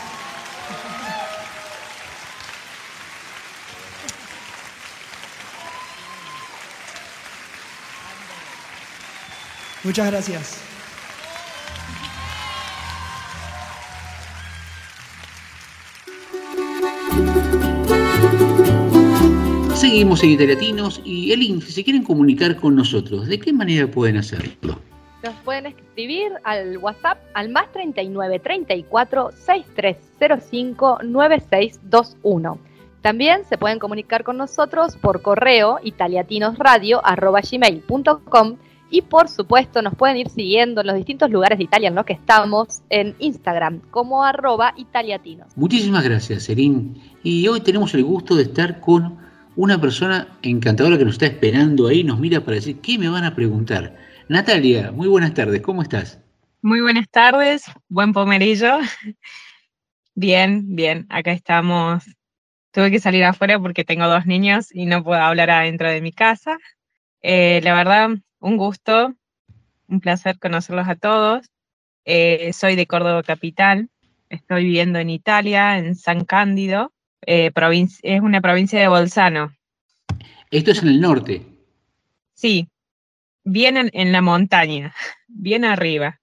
Muchas 9.84 10.10
gracias. 10.10 10.58
Seguimos 19.76 20.22
en 20.22 20.30
Italiatinos 20.32 21.00
y 21.06 21.32
Elin, 21.32 21.62
si 21.62 21.82
quieren 21.82 22.02
comunicar 22.02 22.56
con 22.56 22.76
nosotros, 22.76 23.26
¿de 23.28 23.40
qué 23.40 23.54
manera 23.54 23.90
pueden 23.90 24.18
hacerlo? 24.18 24.78
Nos 25.26 25.34
pueden 25.44 25.66
escribir 25.66 26.32
al 26.44 26.78
WhatsApp 26.78 27.18
al 27.34 27.48
más 27.48 27.72
39 27.72 28.38
34 28.38 29.32
6305 29.32 31.00
9621. 31.02 32.58
También 33.02 33.44
se 33.44 33.58
pueden 33.58 33.80
comunicar 33.80 34.22
con 34.22 34.36
nosotros 34.36 34.96
por 34.96 35.22
correo 35.22 35.80
italiatinosradio.gmail.com 35.82 38.56
y 38.88 39.02
por 39.02 39.28
supuesto 39.28 39.82
nos 39.82 39.96
pueden 39.96 40.16
ir 40.16 40.28
siguiendo 40.28 40.82
en 40.82 40.86
los 40.86 40.94
distintos 40.94 41.28
lugares 41.28 41.58
de 41.58 41.64
Italia 41.64 41.88
en 41.88 41.96
los 41.96 42.04
que 42.04 42.12
estamos 42.12 42.82
en 42.88 43.16
Instagram 43.18 43.80
como 43.90 44.22
arroba 44.22 44.74
italiatinos. 44.76 45.48
Muchísimas 45.56 46.04
gracias, 46.04 46.48
Elin. 46.48 47.02
Y 47.24 47.48
hoy 47.48 47.62
tenemos 47.62 47.92
el 47.94 48.04
gusto 48.04 48.36
de 48.36 48.44
estar 48.44 48.78
con 48.78 49.18
una 49.56 49.80
persona 49.80 50.28
encantadora 50.42 50.98
que 50.98 51.04
nos 51.04 51.14
está 51.14 51.26
esperando 51.26 51.88
ahí, 51.88 52.04
nos 52.04 52.20
mira 52.20 52.42
para 52.42 52.54
decir 52.54 52.78
qué 52.80 52.96
me 52.96 53.08
van 53.08 53.24
a 53.24 53.34
preguntar. 53.34 54.14
Natalia, 54.28 54.90
muy 54.90 55.06
buenas 55.06 55.34
tardes, 55.34 55.60
¿cómo 55.60 55.82
estás? 55.82 56.20
Muy 56.60 56.80
buenas 56.80 57.08
tardes, 57.08 57.64
buen 57.88 58.12
pomerillo. 58.12 58.78
Bien, 60.16 60.74
bien, 60.74 61.06
acá 61.10 61.30
estamos. 61.30 62.02
Tuve 62.72 62.90
que 62.90 62.98
salir 62.98 63.22
afuera 63.22 63.60
porque 63.60 63.84
tengo 63.84 64.08
dos 64.08 64.26
niños 64.26 64.74
y 64.74 64.86
no 64.86 65.04
puedo 65.04 65.20
hablar 65.20 65.50
adentro 65.50 65.88
de 65.88 66.00
mi 66.00 66.10
casa. 66.10 66.58
Eh, 67.22 67.60
la 67.62 67.74
verdad, 67.74 68.10
un 68.40 68.56
gusto, 68.56 69.14
un 69.88 70.00
placer 70.00 70.38
conocerlos 70.40 70.88
a 70.88 70.96
todos. 70.96 71.46
Eh, 72.04 72.52
soy 72.52 72.74
de 72.74 72.86
Córdoba 72.86 73.22
Capital, 73.22 73.90
estoy 74.28 74.64
viviendo 74.64 74.98
en 74.98 75.10
Italia, 75.10 75.78
en 75.78 75.94
San 75.94 76.24
Cándido, 76.24 76.92
eh, 77.26 77.52
es 78.02 78.20
una 78.20 78.40
provincia 78.40 78.80
de 78.80 78.88
Bolzano. 78.88 79.52
Esto 80.50 80.70
es 80.72 80.82
en 80.82 80.88
el 80.88 81.00
norte. 81.00 81.42
Sí, 82.34 82.68
bien 83.46 83.76
en, 83.76 83.90
en 83.94 84.12
la 84.12 84.20
montaña, 84.20 84.94
bien 85.28 85.64
arriba. 85.64 86.20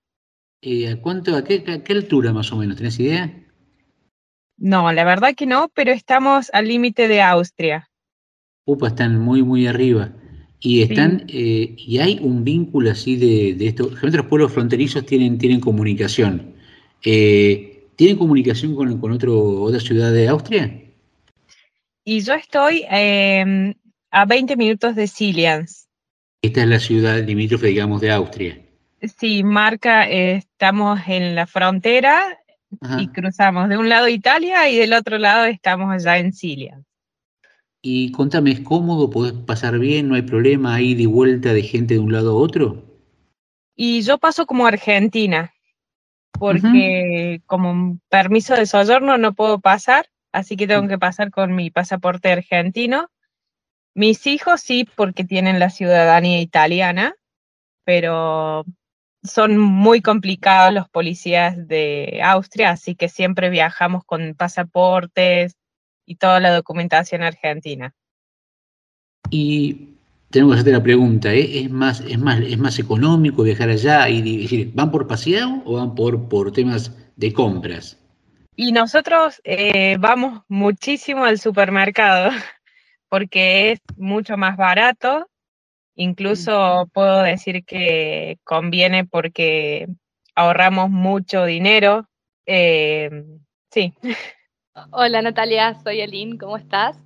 Eh, 0.62 0.92
¿A 0.92 1.02
cuánto, 1.02 1.36
a 1.36 1.44
qué, 1.44 1.64
a 1.68 1.84
qué 1.84 1.94
altura 1.94 2.32
más 2.32 2.52
o 2.52 2.58
menos? 2.58 2.78
¿Tenés 2.78 3.00
idea? 3.00 3.34
No, 4.58 4.92
la 4.94 5.04
verdad 5.04 5.34
que 5.36 5.46
no, 5.46 5.70
pero 5.74 5.92
estamos 5.92 6.50
al 6.54 6.68
límite 6.68 7.08
de 7.08 7.22
Austria. 7.22 7.90
Upa, 8.66 8.90
están 8.90 9.20
muy, 9.20 9.44
muy 9.44 9.68
arriba. 9.68 10.14
Y 10.60 10.84
están, 10.84 11.26
eh, 11.28 11.76
y 11.78 11.98
hay 11.98 12.20
un 12.22 12.46
vínculo 12.46 12.92
así 12.92 13.18
de, 13.18 13.56
de 13.56 13.68
esto. 13.68 13.86
Generalmente 13.86 14.18
los 14.18 14.28
pueblos 14.28 14.54
fronterizos 14.54 15.06
tienen, 15.06 15.38
tienen 15.38 15.60
comunicación. 15.60 16.54
Eh, 17.04 17.90
¿Tienen 17.98 18.18
comunicación 18.18 18.74
con, 18.76 19.00
con 19.00 19.12
otro, 19.12 19.62
otra 19.62 19.82
ciudad 19.82 20.14
de 20.14 20.30
Austria? 20.30 20.82
Y 22.06 22.22
yo 22.22 22.34
estoy 22.34 22.86
em, 22.90 23.74
a 24.12 24.26
20 24.26 24.56
minutos 24.56 24.96
de 24.96 25.08
Silians. 25.08 25.83
Esta 26.44 26.62
es 26.64 26.68
la 26.68 26.80
ciudad 26.80 27.24
limítrofe, 27.24 27.68
digamos, 27.68 28.02
de 28.02 28.12
Austria. 28.12 28.60
Sí, 29.18 29.46
marca, 29.46 30.10
eh, 30.10 30.36
estamos 30.36 31.00
en 31.08 31.36
la 31.36 31.48
frontera 31.48 32.38
Ajá. 32.82 33.02
y 33.02 33.08
cruzamos 33.08 33.70
de 33.70 33.78
un 33.78 33.88
lado 33.88 34.10
Italia 34.10 34.70
y 34.70 34.76
del 34.76 34.92
otro 34.92 35.18
lado 35.18 35.46
estamos 35.46 35.90
allá 35.90 36.18
en 36.18 36.34
Silians. 36.34 36.86
Y 37.82 38.12
contame, 38.12 38.52
¿es 38.52 38.60
cómodo? 38.60 39.10
¿Podés 39.10 39.32
pasar 39.32 39.80
bien? 39.80 40.10
¿No 40.10 40.16
hay 40.16 40.24
problema 40.24 40.76
ahí 40.76 40.96
de 40.96 41.08
vuelta 41.08 41.54
de 41.54 41.64
gente 41.64 41.94
de 41.94 42.02
un 42.02 42.12
lado 42.12 42.32
a 42.32 42.36
otro? 42.36 42.84
Y 43.78 44.02
yo 44.02 44.18
paso 44.18 44.46
como 44.46 44.68
argentina, 44.68 45.54
porque 46.34 47.42
como 47.46 48.00
permiso 48.10 48.54
de 48.54 48.66
soyorno 48.66 49.18
no 49.18 49.34
puedo 49.34 49.62
pasar, 49.62 50.08
así 50.34 50.58
que 50.58 50.68
tengo 50.68 50.90
que 50.90 51.00
pasar 51.00 51.32
con 51.32 51.56
mi 51.56 51.72
pasaporte 51.72 52.34
argentino. 52.34 53.10
Mis 53.96 54.26
hijos 54.28 54.62
sí, 54.62 54.88
porque 54.96 55.24
tienen 55.24 55.60
la 55.60 55.70
ciudadanía 55.70 56.42
italiana, 56.42 57.16
pero 57.86 58.66
son 59.24 59.58
muy 59.58 60.02
complicados 60.02 60.74
los 60.74 60.90
policías 60.90 61.68
de 61.68 62.20
Austria, 62.24 62.72
así 62.72 62.96
que 62.96 63.08
siempre 63.08 63.50
viajamos 63.50 64.04
con 64.04 64.36
pasaportes 64.36 65.56
y 66.06 66.16
toda 66.16 66.40
la 66.40 66.54
documentación 66.54 67.24
argentina. 67.24 67.94
Y 69.30 69.94
tengo 70.30 70.50
que 70.50 70.56
hacerte 70.56 70.72
la 70.72 70.84
pregunta, 70.84 71.34
¿eh? 71.34 71.64
¿Es 71.64 71.70
más, 71.70 72.02
es 72.02 72.20
más, 72.20 72.42
es 72.42 72.58
más 72.58 72.80
económico 72.80 73.44
viajar 73.44 73.70
allá 73.70 74.10
y 74.10 74.42
decir, 74.42 74.72
¿van 74.74 74.92
por 74.92 75.08
paseado 75.08 75.62
o 75.66 75.76
van 75.76 75.96
por, 75.96 76.28
por 76.28 76.52
temas 76.52 76.92
de 77.16 77.32
compras? 77.32 77.98
Y 78.56 78.72
nosotros 78.72 79.42
eh, 79.44 79.98
vamos 80.00 80.42
muchísimo 80.48 81.26
al 81.26 81.40
supermercado 81.40 82.32
porque 83.14 83.74
es 83.74 83.80
mucho 83.96 84.38
más 84.38 84.58
barato. 84.58 85.28
Incluso 85.96 86.90
puedo 86.96 87.22
decir 87.22 87.64
que 87.64 88.40
conviene 88.44 89.06
porque 89.06 89.88
ahorramos 90.34 90.90
mucho 90.90 91.46
dinero. 91.46 92.08
Eh, 92.48 93.12
sí. 93.70 93.94
Hola 94.90 95.22
Natalia, 95.22 95.76
soy 95.84 96.02
Elin, 96.02 96.40
¿cómo 96.40 96.58
estás? 96.58 96.98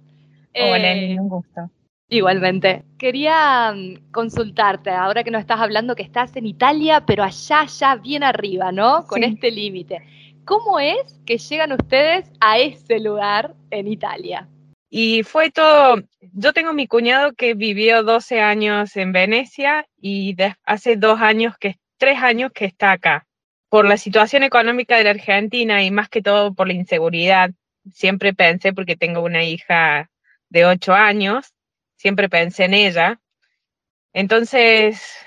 Hola, 0.56 0.78
Eh, 0.78 0.92
Elin, 0.94 1.20
un 1.20 1.28
gusto. 1.28 1.70
Igualmente. 2.08 2.86
Quería 2.98 3.74
mm, 3.76 4.10
consultarte, 4.14 4.92
ahora 4.92 5.26
que 5.26 5.32
nos 5.32 5.42
estás 5.42 5.60
hablando 5.60 5.94
que 5.94 6.04
estás 6.04 6.34
en 6.38 6.46
Italia, 6.46 7.04
pero 7.06 7.22
allá, 7.24 7.64
allá, 7.64 7.96
bien 7.96 8.24
arriba, 8.24 8.72
¿no? 8.72 9.06
Con 9.08 9.24
Sí. 9.24 9.26
este 9.34 9.52
límite. 9.52 10.04
¿Cómo 10.46 10.80
es 10.80 11.20
que 11.26 11.38
llegan 11.38 11.74
ustedes 11.74 12.32
a 12.40 12.60
ese 12.60 13.02
lugar 13.02 13.56
en 13.72 13.90
Italia? 13.90 14.48
Y 14.89 15.24
fue 15.24 15.51
todo, 15.51 16.01
yo 16.22 16.53
tengo 16.53 16.74
mi 16.74 16.88
cuñado 16.88 17.34
que 17.34 17.53
vivió 17.56 18.03
12 18.03 18.39
años 18.39 18.96
en 18.96 19.12
Venecia 19.12 19.86
y 20.00 20.36
hace 20.63 20.96
dos 20.96 21.20
años 21.22 21.58
que, 21.60 21.77
tres 21.98 22.20
años 22.22 22.51
que 22.53 22.65
está 22.65 22.94
acá. 22.94 23.27
Por 23.70 23.86
la 23.86 23.98
situación 23.98 24.44
económica 24.44 24.98
de 24.98 25.03
la 25.03 25.10
Argentina 25.10 25.84
y 25.84 25.91
más 25.91 26.08
que 26.08 26.22
todo 26.22 26.53
por 26.53 26.67
la 26.67 26.74
inseguridad, 26.74 27.51
siempre 27.94 28.34
pensé, 28.34 28.72
porque 28.72 28.96
tengo 28.96 29.22
una 29.22 29.44
hija 29.44 30.10
de 30.50 30.65
ocho 30.65 30.94
años, 30.94 31.53
siempre 31.98 32.29
pensé 32.29 32.65
en 32.65 32.74
ella. 32.74 33.20
Entonces, 34.13 35.17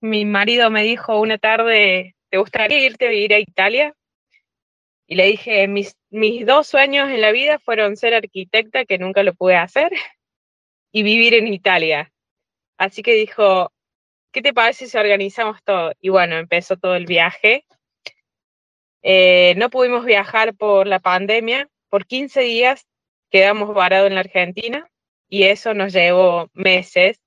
mi 0.00 0.24
marido 0.24 0.70
me 0.70 0.82
dijo 0.82 1.20
una 1.20 1.38
tarde, 1.38 2.16
¿te 2.30 2.38
gustaría 2.38 2.84
irte 2.84 3.06
a 3.06 3.10
vivir 3.10 3.34
a 3.34 3.38
Italia? 3.38 3.94
Y 5.10 5.14
le 5.14 5.24
dije, 5.24 5.66
mis, 5.68 5.96
dos 6.46 6.66
sueños 6.66 7.08
en 7.08 7.22
la 7.22 7.32
vida 7.32 7.58
fueron 7.58 7.96
ser 7.96 8.12
arquitecta, 8.12 8.84
que 8.84 8.98
nunca 8.98 9.22
lo 9.22 9.34
pude 9.34 9.56
hacer, 9.56 9.90
y 10.92 11.02
vivir 11.02 11.34
en 11.34 11.48
Italia. 11.48 12.12
Así 12.76 13.02
que 13.02 13.14
dijo, 13.14 13.72
¿qué 14.32 14.42
te 14.42 14.52
parece 14.52 14.86
si 14.86 14.98
organizamos 14.98 15.62
todo? 15.64 15.92
Y 16.00 16.10
bueno, 16.10 16.36
empezó 16.36 16.76
todo 16.76 16.94
el 16.94 17.06
viaje. 17.06 17.64
Eh, 19.02 19.54
no 19.56 19.70
pudimos 19.70 20.04
viajar 20.04 20.54
por 20.54 20.86
la 20.86 21.00
pandemia. 21.00 21.70
Por 21.88 22.06
15 22.06 22.42
días 22.42 22.86
quedamos 23.30 23.72
varados 23.74 24.08
en 24.08 24.14
la 24.14 24.20
Argentina 24.20 24.90
y 25.26 25.44
eso 25.44 25.72
nos 25.72 25.94
llevó 25.94 26.50
meses. 26.52 27.18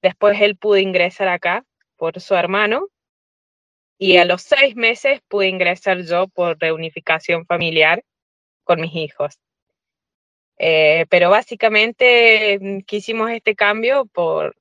Después 0.00 0.40
él 0.40 0.56
pudo 0.56 0.78
ingresar 0.78 1.28
acá 1.28 1.66
por 1.96 2.18
su 2.18 2.34
hermano 2.34 2.88
y 4.02 4.16
a 4.16 4.24
los 4.24 4.42
seis 4.42 4.74
meses 4.74 5.20
pude 5.28 5.46
ingresar 5.46 6.02
yo 6.02 6.26
por 6.26 6.58
reunificación 6.58 7.46
familiar 7.46 8.02
con 8.64 8.80
mis 8.80 8.96
hijos. 8.96 9.38
Eh, 10.58 11.06
pero 11.08 11.30
básicamente 11.30 12.58
mm, 12.60 12.78
quisimos 12.80 13.30
este 13.30 13.54
cambio 13.54 14.06
por 14.06 14.56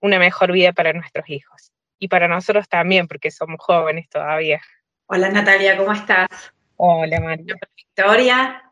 una 0.00 0.20
mejor 0.20 0.52
vida 0.52 0.72
para 0.72 0.92
nuestros 0.92 1.28
hijos 1.28 1.72
y 1.98 2.06
para 2.06 2.28
nosotros 2.28 2.68
también, 2.68 3.08
porque 3.08 3.32
somos 3.32 3.56
jóvenes 3.58 4.08
todavía. 4.08 4.60
Hola 5.06 5.28
Natalia, 5.30 5.76
¿cómo 5.76 5.92
estás? 5.92 6.28
Hola 6.76 7.18
María. 7.18 7.56
Victoria. 7.74 8.62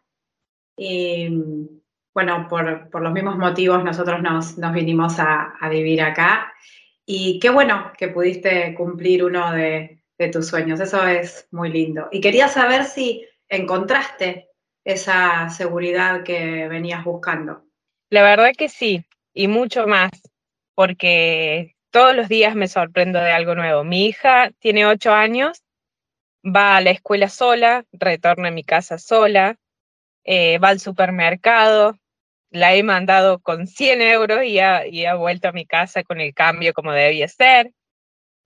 Bueno, 2.14 2.46
por, 2.48 2.90
por 2.90 3.02
los 3.02 3.12
mismos 3.12 3.38
motivos 3.38 3.82
nosotros 3.82 4.22
nos, 4.22 4.56
nos 4.56 4.72
vinimos 4.72 5.18
a, 5.18 5.56
a 5.60 5.68
vivir 5.68 6.00
acá. 6.00 6.52
Y 7.08 7.38
qué 7.38 7.50
bueno 7.50 7.92
que 7.96 8.08
pudiste 8.08 8.74
cumplir 8.74 9.24
uno 9.24 9.52
de, 9.52 10.02
tus 10.32 10.48
sueños, 10.48 10.80
eso 10.80 11.06
es 11.06 11.46
muy 11.52 11.70
lindo. 11.70 12.08
Y 12.10 12.20
quería 12.20 12.48
saber 12.48 12.84
si 12.84 13.24
encontraste 13.48 14.48
esa 14.84 15.48
seguridad 15.50 16.24
que 16.24 16.66
venías 16.68 17.04
buscando. 17.04 17.64
La 18.10 18.22
verdad 18.22 18.52
que 18.56 18.68
sí, 18.68 19.04
y 19.32 19.46
mucho 19.46 19.86
más, 19.86 20.10
porque 20.74 21.76
todos 21.90 22.16
los 22.16 22.28
días 22.28 22.56
me 22.56 22.66
sorprendo 22.66 23.20
de 23.20 23.30
algo 23.30 23.54
nuevo. 23.54 23.84
Mi 23.84 24.06
hija 24.06 24.50
tiene 24.58 24.86
ocho 24.86 25.12
años, 25.12 25.62
va 26.44 26.76
a 26.76 26.80
la 26.80 26.90
escuela 26.90 27.28
sola, 27.28 27.84
retorna 27.92 28.48
a 28.48 28.52
mi 28.52 28.64
casa 28.64 28.98
sola, 28.98 29.58
eh, 30.24 30.58
va 30.58 30.70
al 30.70 30.80
supermercado, 30.80 31.98
la 32.56 32.74
he 32.74 32.82
mandado 32.82 33.38
con 33.38 33.66
100 33.66 34.00
euros 34.00 34.44
y 34.44 34.58
ha, 34.58 34.86
y 34.86 35.04
ha 35.04 35.14
vuelto 35.14 35.48
a 35.48 35.52
mi 35.52 35.66
casa 35.66 36.02
con 36.04 36.20
el 36.20 36.34
cambio 36.34 36.72
como 36.72 36.92
debía 36.92 37.28
ser. 37.28 37.70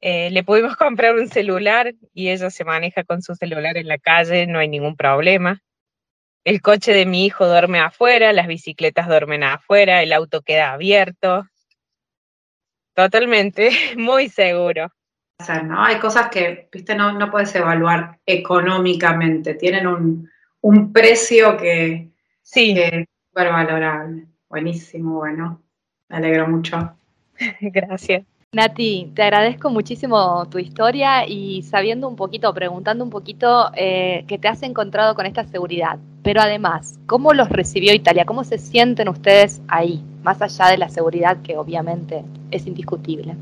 Eh, 0.01 0.31
le 0.31 0.43
pudimos 0.43 0.77
comprar 0.77 1.15
un 1.15 1.29
celular 1.29 1.95
y 2.13 2.31
ella 2.31 2.51
se 2.51 2.65
maneja 2.65 3.05
con 3.05 3.23
su 3.23 3.35
celular 3.35 3.77
en 3.77 3.89
la 3.89 3.99
calle, 3.99 4.47
no 4.47 4.59
hay 4.59 4.69
ningún 4.69 4.97
problema. 4.97 5.63
El 6.45 6.61
coche 6.63 6.93
de 6.93 7.07
mi 7.07 7.27
hijo 7.27 7.47
duerme 7.47 7.81
afuera, 7.81 8.33
las 8.33 8.47
bicicletas 8.47 9.07
duermen 9.07 9.45
afuera, 9.45 10.03
el 10.03 10.13
auto 10.13 10.43
queda 10.43 10.73
abierto. 10.73 11.47
Totalmente, 12.95 13.71
muy 13.97 14.29
seguro. 14.29 14.89
¿no? 15.65 15.85
Hay 15.85 15.99
cosas 15.99 16.29
que, 16.31 16.69
viste, 16.71 16.95
no, 16.95 17.13
no 17.13 17.31
puedes 17.31 17.55
evaluar 17.55 18.19
económicamente, 18.27 19.55
tienen 19.55 19.87
un, 19.87 20.31
un 20.61 20.93
precio 20.93 21.57
que, 21.57 22.11
sí. 22.43 22.75
que 22.75 23.07
súper 23.31 23.53
valorable. 23.53 24.27
Buenísimo, 24.49 25.19
bueno, 25.19 25.63
me 26.09 26.17
alegro 26.17 26.49
mucho. 26.49 26.95
Gracias. 27.61 28.25
Nati, 28.53 29.13
te 29.15 29.23
agradezco 29.23 29.71
muchísimo 29.71 30.45
tu 30.51 30.59
historia 30.59 31.25
y 31.25 31.63
sabiendo 31.63 32.09
un 32.09 32.17
poquito, 32.17 32.53
preguntando 32.53 33.05
un 33.05 33.11
poquito 33.11 33.71
eh, 33.77 34.25
que 34.27 34.39
te 34.39 34.49
has 34.49 34.65
encontrado 34.65 35.15
con 35.15 35.25
esta 35.25 35.45
seguridad, 35.45 36.01
pero 36.25 36.41
además, 36.41 36.99
¿cómo 37.07 37.33
los 37.33 37.49
recibió 37.49 37.95
Italia? 37.95 38.25
¿Cómo 38.25 38.43
se 38.43 38.59
sienten 38.59 39.09
ustedes 39.09 39.63
ahí, 39.69 40.03
más 40.25 40.43
allá 40.43 40.67
de 40.67 40.79
la 40.79 40.89
seguridad 40.89 41.41
que 41.43 41.57
obviamente 41.57 42.25
es 42.51 42.67
indiscutible? 42.67 43.37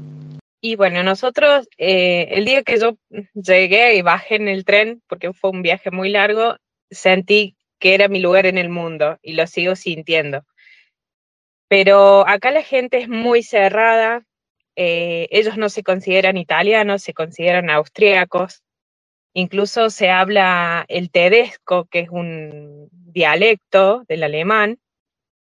Y 0.60 0.76
bueno, 0.76 1.02
nosotros, 1.02 1.66
eh, 1.78 2.28
el 2.32 2.44
día 2.44 2.62
que 2.62 2.78
yo 2.78 2.98
llegué 3.32 3.96
y 3.96 4.02
bajé 4.02 4.34
en 4.34 4.48
el 4.48 4.66
tren, 4.66 5.00
porque 5.08 5.32
fue 5.32 5.50
un 5.50 5.62
viaje 5.62 5.90
muy 5.90 6.10
largo, 6.10 6.56
sentí 6.90 7.56
que 7.78 7.94
era 7.94 8.08
mi 8.08 8.20
lugar 8.20 8.46
en 8.46 8.58
el 8.58 8.68
mundo 8.68 9.18
y 9.22 9.34
lo 9.34 9.46
sigo 9.46 9.76
sintiendo. 9.76 10.44
Pero 11.68 12.26
acá 12.26 12.50
la 12.50 12.62
gente 12.62 12.98
es 12.98 13.08
muy 13.08 13.42
cerrada, 13.42 14.24
eh, 14.76 15.28
ellos 15.30 15.56
no 15.56 15.68
se 15.68 15.82
consideran 15.82 16.36
italianos, 16.36 17.02
se 17.02 17.12
consideran 17.12 17.68
austríacos, 17.68 18.62
incluso 19.34 19.90
se 19.90 20.10
habla 20.10 20.84
el 20.88 21.10
tedesco, 21.10 21.86
que 21.86 22.00
es 22.00 22.08
un 22.10 22.88
dialecto 22.90 24.04
del 24.08 24.22
alemán, 24.22 24.78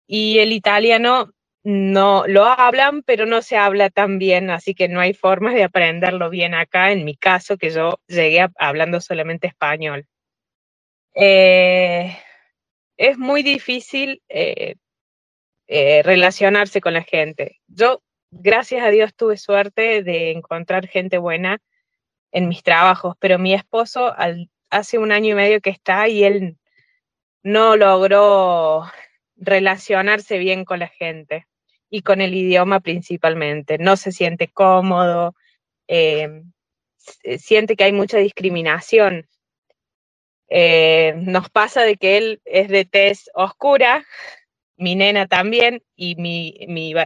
y 0.07 0.39
el 0.39 0.51
italiano 0.51 1.31
no 1.63 2.25
lo 2.27 2.45
hablan, 2.45 3.03
pero 3.03 3.25
no 3.25 3.41
se 3.41 3.55
habla 3.57 3.89
tan 3.89 4.19
bien, 4.19 4.49
así 4.49 4.75
que 4.75 4.89
no 4.89 4.99
hay 4.99 5.13
formas 5.13 5.53
de 5.55 5.63
aprenderlo 5.63 6.29
bien 6.29 6.53
acá, 6.53 6.91
en 6.91 7.05
mi 7.05 7.15
caso, 7.15 7.57
que 7.57 7.69
yo 7.71 7.99
llegué 8.07 8.45
hablando 8.57 8.99
solamente 9.01 9.47
español. 9.47 10.05
Eh, 11.15 12.17
es 12.97 13.17
muy 13.17 13.43
difícil 13.43 14.21
eh, 14.29 14.75
eh, 15.67 16.01
relacionarse 16.03 16.81
con 16.81 16.93
la 16.93 17.03
gente. 17.03 17.61
Yo, 17.67 18.01
gracias 18.31 18.83
a 18.83 18.89
Dios, 18.89 19.13
tuve 19.15 19.37
suerte 19.37 20.03
de 20.03 20.31
encontrar 20.31 20.87
gente 20.87 21.17
buena 21.17 21.59
en 22.31 22.47
mis 22.47 22.63
trabajos, 22.63 23.15
pero 23.19 23.37
mi 23.39 23.53
esposo 23.53 24.13
hace 24.69 24.97
un 24.97 25.11
año 25.11 25.31
y 25.31 25.35
medio 25.35 25.61
que 25.61 25.69
está 25.69 26.07
y 26.07 26.23
él 26.23 26.57
no 27.43 27.77
logró 27.77 28.85
relacionarse 29.35 30.37
bien 30.39 30.65
con 30.65 30.79
la 30.79 30.87
gente 30.87 31.47
y 31.89 32.01
con 32.01 32.21
el 32.21 32.33
idioma 32.33 32.79
principalmente. 32.79 33.77
No 33.77 33.97
se 33.97 34.11
siente 34.11 34.47
cómodo, 34.47 35.35
siente 37.37 37.75
que 37.75 37.83
hay 37.83 37.91
mucha 37.91 38.17
discriminación. 38.17 39.27
Eh, 40.55 41.15
nos 41.17 41.49
pasa 41.49 41.81
de 41.81 41.97
que 41.97 42.15
él 42.17 42.41
es 42.45 42.67
de 42.69 42.85
tez 42.85 43.27
oscura, 43.33 44.05
mi 44.77 44.93
nena 44.93 45.25
también, 45.25 45.81
y 45.95 46.15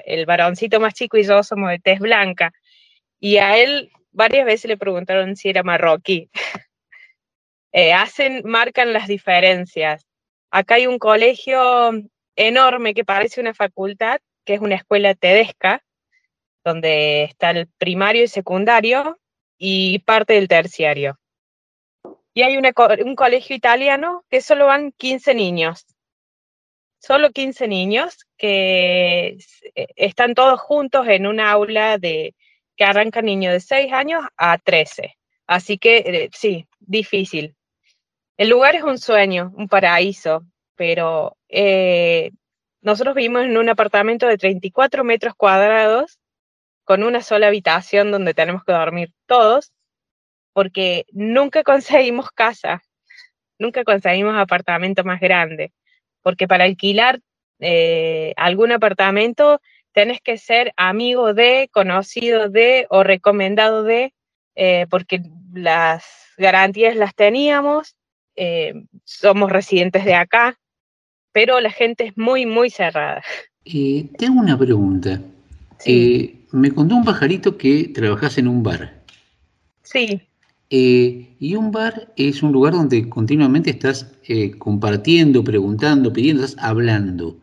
el 0.06 0.26
varoncito 0.26 0.82
más 0.82 0.94
chico 0.94 1.18
y 1.18 1.24
yo 1.24 1.42
somos 1.44 1.70
de 1.70 1.80
tez 1.80 2.00
blanca. 2.00 2.52
Y 3.22 3.38
a 3.38 3.58
él 3.58 3.90
varias 4.12 4.46
veces 4.46 4.68
le 4.68 4.76
preguntaron 4.76 5.38
si 5.38 5.50
era 5.50 5.64
marroquí. 5.64 6.30
Eh, 7.74 7.94
hacen, 7.94 8.42
marcan 8.46 8.92
las 8.92 9.08
diferencias. 9.08 10.08
Acá 10.50 10.76
hay 10.76 10.88
un 10.88 10.98
colegio 10.98 11.92
enorme 12.36 12.96
que 12.96 13.06
parece 13.06 13.40
una 13.40 13.54
facultad, 13.54 14.20
que 14.46 14.56
es 14.56 14.62
una 14.62 14.76
escuela 14.76 15.14
tedesca, 15.14 15.84
donde 16.64 17.26
está 17.26 17.52
el 17.52 17.68
primario 17.78 18.24
y 18.24 18.30
secundario 18.30 19.20
y 19.60 20.00
parte 20.00 20.34
del 20.34 20.48
terciario. 20.48 21.20
Y 22.38 22.44
hay 22.44 22.56
un 22.56 23.16
colegio 23.16 23.56
italiano 23.56 24.24
que 24.30 24.42
solo 24.42 24.68
van 24.68 24.92
15 24.92 25.34
niños. 25.34 25.88
Solo 27.00 27.32
15 27.32 27.68
niños 27.68 28.28
que 28.38 29.40
eh, 29.74 29.88
están 29.96 30.36
todos 30.36 30.60
juntos 30.62 31.08
en 31.08 31.26
un 31.26 31.40
aula 31.40 31.98
de 31.98 32.36
que 32.76 32.84
arranca 32.84 33.24
niños 33.24 33.54
de 33.54 33.60
6 33.60 33.92
años 33.92 34.24
a 34.38 34.60
13. 34.60 35.18
Así 35.48 35.80
que 35.80 35.98
eh, 35.98 36.30
sí, 36.32 36.68
difícil. 36.78 37.56
El 38.38 38.50
lugar 38.50 38.76
es 38.76 38.84
un 38.84 39.00
sueño, 39.00 39.52
un 39.56 39.68
paraíso, 39.68 40.44
pero 40.76 41.38
eh, 41.50 42.30
nosotros 42.82 43.16
vivimos 43.16 43.46
en 43.46 43.58
un 43.58 43.70
apartamento 43.70 44.28
de 44.28 44.38
34 44.38 45.04
metros 45.04 45.34
cuadrados 45.34 46.20
con 46.84 47.02
una 47.02 47.24
sola 47.24 47.48
habitación 47.48 48.12
donde 48.12 48.36
tenemos 48.36 48.64
que 48.64 48.74
dormir 48.74 49.12
todos, 49.26 49.72
porque 50.58 51.06
nunca 51.12 51.62
conseguimos 51.62 52.32
casa, 52.32 52.82
nunca 53.60 53.84
conseguimos 53.84 54.36
apartamento 54.36 55.04
más 55.04 55.20
grande, 55.20 55.72
porque 56.24 56.48
para 56.48 56.64
alquilar 56.64 57.20
eh, 57.60 58.34
algún 58.38 58.72
apartamento 58.72 59.62
tenés 59.92 60.20
que 60.20 60.40
ser 60.40 60.74
amigo 60.76 61.36
de, 61.36 61.70
conocido 61.72 62.50
de 62.50 62.88
o 62.90 63.04
recomendado 63.04 63.84
de, 63.84 64.16
eh, 64.56 64.88
porque 64.90 65.22
las 65.54 66.04
garantías 66.40 66.96
las 66.96 67.14
teníamos, 67.14 67.96
eh, 68.36 68.74
somos 69.04 69.52
residentes 69.52 70.06
de 70.06 70.16
acá, 70.16 70.58
pero 71.34 71.60
la 71.60 71.70
gente 71.70 72.04
es 72.04 72.18
muy, 72.18 72.48
muy 72.48 72.72
cerrada. 72.72 73.24
Tengo 73.64 74.40
una 74.40 74.58
pregunta. 74.58 75.22
Eh, 75.86 76.34
me 76.52 76.72
contó 76.72 76.96
un 76.96 77.06
pajarito 77.06 77.60
que 77.60 77.90
trabajas 77.94 78.40
en 78.40 78.48
un 78.48 78.64
bar. 78.64 79.04
Sí. 79.84 80.28
Eh, 80.70 81.36
y 81.40 81.56
un 81.56 81.72
bar 81.72 82.14
es 82.18 82.44
un 82.44 82.52
lugar 82.52 82.74
donde 82.74 83.08
continuamente 83.10 83.70
estás 83.70 84.12
eh, 84.28 84.52
compartiendo, 84.58 85.44
preguntando, 85.44 86.12
pidiendo, 86.12 86.44
estás 86.44 86.64
hablando. 86.64 87.38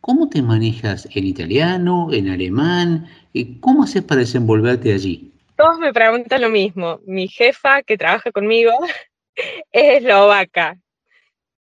¿Cómo 0.00 0.28
te 0.28 0.42
manejas 0.42 1.08
en 1.14 1.24
italiano, 1.24 2.12
en 2.12 2.28
alemán? 2.28 3.08
Eh, 3.34 3.58
¿Cómo 3.60 3.84
haces 3.84 4.02
para 4.02 4.20
desenvolverte 4.20 4.92
allí? 4.92 5.32
Todos 5.56 5.78
me 5.78 5.92
preguntan 5.92 6.42
lo 6.42 6.50
mismo. 6.50 7.00
Mi 7.06 7.28
jefa, 7.28 7.82
que 7.82 7.96
trabaja 7.96 8.30
conmigo, 8.30 8.72
es 9.72 10.02
eslovaca. 10.02 10.76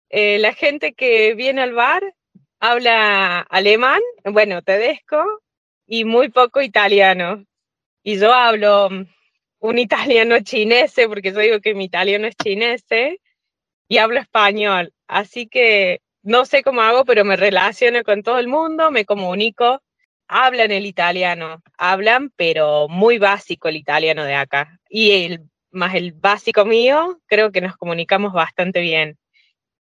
Eh, 0.08 0.38
la 0.38 0.54
gente 0.54 0.94
que 0.94 1.34
viene 1.34 1.62
al 1.62 1.74
bar 1.74 2.02
habla 2.58 3.40
alemán, 3.40 4.00
bueno, 4.24 4.62
tedesco, 4.62 5.22
y 5.86 6.04
muy 6.04 6.30
poco 6.30 6.62
italiano. 6.62 7.44
Y 8.02 8.18
yo 8.18 8.32
hablo 8.32 8.88
mm, 8.90 9.06
un 9.60 9.78
italiano 9.78 10.40
chinese, 10.40 11.08
porque 11.08 11.32
yo 11.32 11.40
digo 11.40 11.60
que 11.60 11.74
mi 11.74 11.84
italiano 11.84 12.26
es 12.26 12.36
chinese, 12.36 13.20
y 13.88 13.98
hablo 13.98 14.18
español. 14.20 14.92
Así 15.06 15.46
que 15.46 16.00
no 16.22 16.44
sé 16.44 16.62
cómo 16.62 16.82
hago, 16.82 17.04
pero 17.04 17.24
me 17.24 17.36
relaciono 17.36 18.02
con 18.02 18.22
todo 18.22 18.38
el 18.38 18.48
mundo, 18.48 18.90
me 18.90 19.04
comunico. 19.04 19.82
Hablan 20.28 20.72
el 20.72 20.86
italiano, 20.86 21.62
hablan, 21.78 22.30
pero 22.34 22.88
muy 22.88 23.18
básico 23.18 23.68
el 23.68 23.76
italiano 23.76 24.24
de 24.24 24.34
acá. 24.34 24.80
Y 24.88 25.24
el, 25.24 25.48
más 25.70 25.94
el 25.94 26.12
básico 26.12 26.64
mío, 26.64 27.20
creo 27.26 27.52
que 27.52 27.60
nos 27.60 27.76
comunicamos 27.76 28.32
bastante 28.32 28.80
bien. 28.80 29.16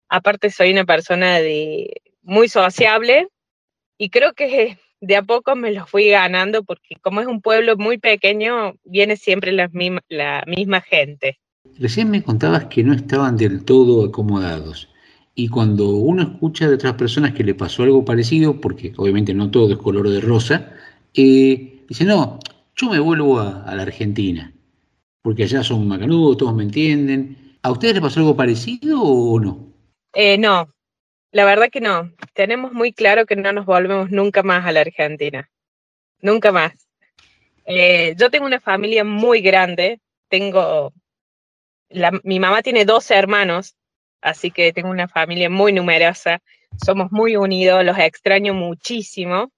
Aparte 0.08 0.52
soy 0.52 0.72
una 0.72 0.86
persona 0.86 1.40
de, 1.40 2.02
muy 2.22 2.48
sociable 2.50 3.28
y 3.98 4.10
creo 4.10 4.34
que 4.34 4.78
de 5.06 5.16
a 5.16 5.22
poco 5.22 5.56
me 5.56 5.72
lo 5.72 5.86
fui 5.86 6.10
ganando 6.10 6.64
porque 6.64 6.96
como 7.02 7.22
es 7.22 7.28
un 7.28 7.42
pueblo 7.42 7.78
muy 7.78 7.98
pequeño, 7.98 8.76
viene 8.84 9.18
siempre 9.18 9.52
la 9.52 9.68
misma, 9.68 10.02
la 10.10 10.44
misma 10.48 10.82
gente. 10.82 11.40
Recién 11.78 12.10
me 12.10 12.24
contabas 12.24 12.66
que 12.66 12.84
no 12.84 12.94
estaban 12.94 13.38
del 13.38 13.64
todo 13.64 14.06
acomodados. 14.06 14.90
Y 15.36 15.50
cuando 15.50 15.90
uno 15.90 16.24
escucha 16.24 16.68
de 16.68 16.76
otras 16.76 16.94
personas 16.94 17.34
que 17.34 17.44
le 17.44 17.54
pasó 17.54 17.84
algo 17.84 18.06
parecido, 18.06 18.60
porque 18.62 18.94
obviamente 18.98 19.34
no 19.34 19.52
todo 19.52 19.72
es 19.72 19.78
color 19.78 20.10
de 20.10 20.22
rosa, 20.22 20.72
eh, 21.14 21.84
dice, 21.88 22.06
no, 22.06 22.40
yo 22.76 22.90
me 22.90 23.00
vuelvo 23.00 23.40
a, 23.40 23.64
a 23.64 23.76
la 23.76 23.84
Argentina, 23.84 24.54
porque 25.22 25.44
allá 25.44 25.62
son 25.64 25.88
macanudos, 25.88 26.38
todos 26.38 26.56
me 26.56 26.64
entienden. 26.64 27.58
¿A 27.62 27.72
ustedes 27.72 27.96
les 27.96 28.02
pasó 28.02 28.22
algo 28.22 28.36
parecido 28.36 29.02
o 29.02 29.40
no? 29.40 29.74
Eh, 30.14 30.38
no, 30.38 30.70
la 31.36 31.44
verdad 31.44 31.70
que 31.70 31.82
no. 31.82 32.14
Tenemos 32.34 32.72
muy 32.72 32.94
claro 32.94 33.26
que 33.26 33.36
no 33.36 33.52
nos 33.52 33.66
volvemos 33.66 34.10
nunca 34.10 34.42
más 34.42 34.66
a 34.66 34.72
la 34.72 34.80
Argentina. 34.80 35.50
Nunca 36.22 36.54
más. 36.54 36.72
Eh, 37.66 38.16
yo 38.18 38.32
tengo 38.32 38.46
una 38.46 38.62
familia 38.62 39.04
muy 39.04 39.42
grande. 39.42 40.00
Tengo. 40.30 40.94
Mi 42.24 42.40
mamá 42.40 42.62
tiene 42.62 42.86
12 42.86 43.16
hermanos, 43.16 43.76
así 44.22 44.50
que 44.50 44.72
tengo 44.72 44.90
una 44.90 45.10
familia 45.10 45.50
muy 45.50 45.74
numerosa. 45.74 46.42
Somos 46.82 47.12
muy 47.12 47.36
unidos, 47.36 47.84
los 47.84 48.00
extraño 48.00 48.54
muchísimo. 48.54 49.52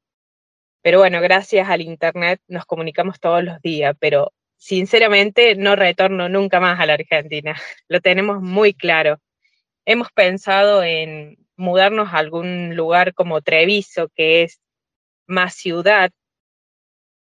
Pero 0.81 0.97
bueno, 0.97 1.21
gracias 1.21 1.69
al 1.69 1.81
Internet 1.81 2.41
nos 2.47 2.65
comunicamos 2.65 3.19
todos 3.19 3.43
los 3.43 3.61
días. 3.61 3.95
Pero 3.99 4.33
sinceramente 4.55 5.53
no 5.53 5.75
retorno 5.75 6.27
nunca 6.27 6.59
más 6.59 6.79
a 6.79 6.87
la 6.87 6.95
Argentina. 6.95 7.55
Lo 7.87 8.01
tenemos 8.01 8.41
muy 8.41 8.73
claro. 8.73 9.19
Hemos 9.85 10.11
pensado 10.11 10.81
en 10.81 11.37
mudarnos 11.57 12.13
a 12.13 12.17
algún 12.17 12.75
lugar 12.75 13.13
como 13.13 13.41
Treviso, 13.41 14.09
que 14.15 14.43
es 14.43 14.61
más 15.27 15.55
ciudad, 15.55 16.11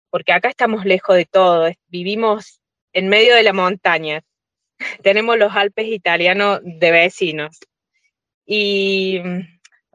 porque 0.09 0.33
acá 0.33 0.49
estamos 0.49 0.85
lejos 0.85 1.15
de 1.15 1.25
todo, 1.25 1.71
vivimos 1.87 2.59
en 2.93 3.09
medio 3.09 3.35
de 3.35 3.43
la 3.43 3.53
montaña, 3.53 4.23
tenemos 5.03 5.37
los 5.37 5.55
Alpes 5.55 5.87
italianos 5.87 6.59
de 6.63 6.91
vecinos. 6.91 7.59
Y 8.45 9.21
mm, 9.23 9.39